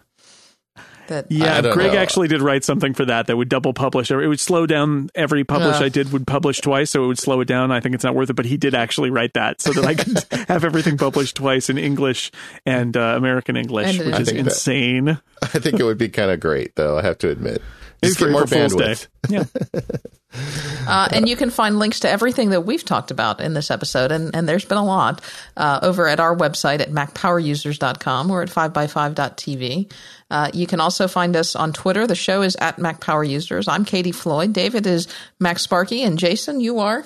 That 1.08 1.32
yeah, 1.32 1.62
Greg 1.62 1.92
Knauss. 1.92 1.96
actually 1.96 2.28
did 2.28 2.42
write 2.42 2.64
something 2.64 2.94
for 2.94 3.06
that 3.06 3.28
that 3.28 3.36
would 3.36 3.50
double 3.50 3.74
publish. 3.74 4.10
It 4.10 4.28
would 4.28 4.40
slow 4.40 4.66
down 4.66 5.10
every 5.16 5.44
publish 5.44 5.82
uh, 5.82 5.86
I 5.86 5.90
did 5.90 6.12
would 6.14 6.26
publish 6.26 6.62
twice, 6.62 6.92
so 6.92 7.04
it 7.04 7.08
would 7.08 7.20
slow 7.20 7.42
it 7.42 7.46
down. 7.46 7.72
I 7.72 7.80
think 7.80 7.96
it's 7.96 8.04
not 8.04 8.16
worth 8.16 8.30
it, 8.30 8.34
but 8.34 8.46
he 8.46 8.58
did 8.58 8.74
actually 8.74 9.10
write 9.10 9.34
that 9.34 9.62
so 9.62 9.74
that 9.74 9.86
I 9.86 9.96
could 9.96 10.24
have 10.48 10.64
everything 10.64 10.98
published 10.98 11.36
twice 11.36 11.70
in 11.70 11.78
English 11.78 12.32
and 12.66 12.96
uh, 12.96 13.16
American 13.18 13.58
English, 13.58 14.00
which 14.00 14.20
is 14.20 14.30
insane. 14.30 15.06
That, 15.06 15.22
I 15.42 15.60
think 15.60 15.80
it 15.80 15.84
would 15.84 15.98
be 15.98 16.10
kind 16.10 16.32
of 16.32 16.40
great, 16.40 16.76
though. 16.76 16.98
I 16.98 17.02
have 17.02 17.18
to 17.20 17.30
admit. 17.30 17.62
Just 18.04 18.20
get 18.20 18.32
more 18.32 18.44
bandwidth. 18.44 19.08
Yeah. 19.30 19.46
uh, 20.88 21.08
and 21.12 21.28
you 21.30 21.36
can 21.36 21.50
find 21.50 21.80
links 21.80 22.02
to 22.02 22.10
everything 22.10 22.50
that 22.52 22.62
we've 22.62 22.84
talked 22.84 23.12
about 23.12 23.40
in 23.42 23.54
this 23.54 23.72
episode, 23.72 24.12
and, 24.12 24.36
and 24.36 24.48
there's 24.48 24.66
been 24.66 24.78
a 24.78 24.86
lot, 24.86 25.22
uh, 25.58 25.80
over 25.82 26.08
at 26.08 26.20
our 26.20 26.36
website 26.36 26.80
at 26.80 26.90
macpowerusers.com 26.90 28.32
or 28.32 28.42
at 28.42 28.50
5by5.tv. 28.50 29.92
Uh, 30.30 30.50
you 30.54 30.68
can 30.68 30.80
also 30.80 31.08
find 31.08 31.36
us 31.36 31.56
on 31.56 31.74
Twitter. 31.74 32.08
The 32.08 32.16
show 32.16 32.42
is 32.42 32.56
at 32.58 32.78
MacPowerUsers. 32.78 33.68
I'm 33.68 33.86
Katie 33.86 34.12
Floyd. 34.12 34.54
David 34.54 34.88
is 34.88 35.08
MacSparky, 35.42 36.06
and 36.06 36.18
Jason, 36.18 36.60
you 36.60 36.80
are? 36.80 37.06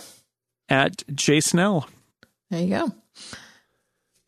At 0.69 0.97
jsnell. 1.07 1.87
There 2.49 2.61
you 2.61 2.69
go. 2.69 2.91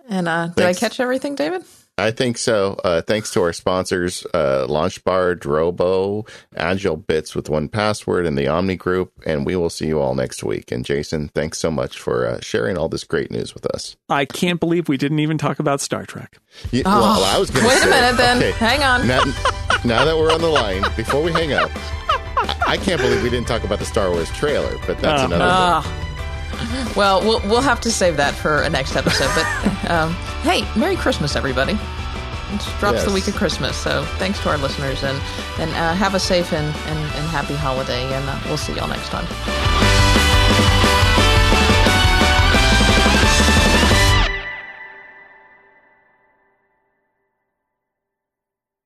And 0.10 0.28
uh, 0.28 0.48
did 0.48 0.66
I 0.66 0.74
catch 0.74 1.00
everything, 1.00 1.36
David? 1.36 1.64
I 2.00 2.12
think 2.12 2.38
so. 2.38 2.80
Uh, 2.84 3.02
thanks 3.02 3.32
to 3.32 3.42
our 3.42 3.54
sponsors, 3.54 4.26
uh, 4.34 4.66
LaunchBar, 4.68 5.36
Drobo, 5.36 6.28
AgileBits 6.56 7.36
with 7.36 7.46
1Password, 7.46 8.26
and 8.26 8.38
the 8.38 8.48
Omni 8.48 8.76
Group. 8.76 9.12
And 9.26 9.46
we 9.46 9.56
will 9.56 9.70
see 9.70 9.88
you 9.88 10.00
all 10.00 10.16
next 10.16 10.44
week. 10.44 10.72
And 10.72 10.86
Jason, 10.86 11.30
thanks 11.30 11.60
so 11.60 11.70
much 11.70 12.00
for 12.00 12.26
uh, 12.26 12.40
sharing 12.42 12.78
all 12.78 12.90
this 12.90 13.04
great 13.04 13.32
news 13.32 13.54
with 13.54 13.66
us. 13.68 13.96
I 14.08 14.26
can't 14.26 14.60
believe 14.60 14.90
we 14.90 14.98
didn't 14.98 15.20
even 15.20 15.38
talk 15.38 15.60
about 15.60 15.82
Star 15.82 16.06
Trek. 16.06 16.38
Yeah, 16.72 16.84
oh, 16.86 17.02
well, 17.02 17.24
I 17.24 17.38
was 17.38 17.50
going 17.52 17.64
to 17.64 17.70
wait 17.70 17.80
say, 17.80 17.88
a 17.88 17.92
minute. 17.92 18.18
Then 18.18 18.38
okay, 18.38 18.52
hang 18.52 18.84
on. 18.84 19.08
Now, 19.08 19.24
now, 19.86 20.06
that 20.06 20.18
we're 20.18 20.32
on 20.32 20.42
the 20.42 20.50
line, 20.50 20.84
before 20.96 21.22
we 21.22 21.32
hang 21.32 21.54
up, 21.54 21.70
I, 21.76 22.74
I, 22.74 22.78
can't 22.78 23.00
believe 23.00 23.22
we 23.24 23.30
didn't 23.30 23.48
talk 23.48 23.64
about 23.64 23.80
the 23.80 23.86
Star 23.86 24.10
Wars 24.12 24.30
trailer. 24.32 24.78
But 24.86 25.00
that's 25.00 25.22
uh, 25.22 25.26
another. 25.26 26.09
Well, 26.96 27.22
well, 27.22 27.42
we'll 27.46 27.62
have 27.62 27.82
to 27.82 27.92
save 27.92 28.18
that 28.18 28.34
for 28.34 28.62
a 28.62 28.70
next 28.70 28.96
episode. 28.96 29.30
But 29.36 29.46
um, 29.92 30.14
hey, 30.42 30.68
Merry 30.78 30.96
Christmas, 30.96 31.36
everybody! 31.36 31.74
It 31.74 32.62
drops 32.80 32.98
yes. 32.98 33.06
the 33.06 33.14
week 33.14 33.28
of 33.28 33.36
Christmas, 33.36 33.78
so 33.78 34.04
thanks 34.18 34.40
to 34.42 34.50
our 34.50 34.58
listeners, 34.58 35.04
and 35.04 35.22
and 35.60 35.70
uh, 35.72 35.94
have 35.94 36.16
a 36.16 36.20
safe 36.20 36.52
and, 36.52 36.76
and, 36.76 37.00
and 37.00 37.28
happy 37.28 37.56
holiday, 37.56 38.12
and 38.14 38.28
uh, 38.28 38.40
we'll 38.46 38.58
see 38.58 38.74
y'all 38.74 38.88
next 38.88 39.10
time. 39.10 40.28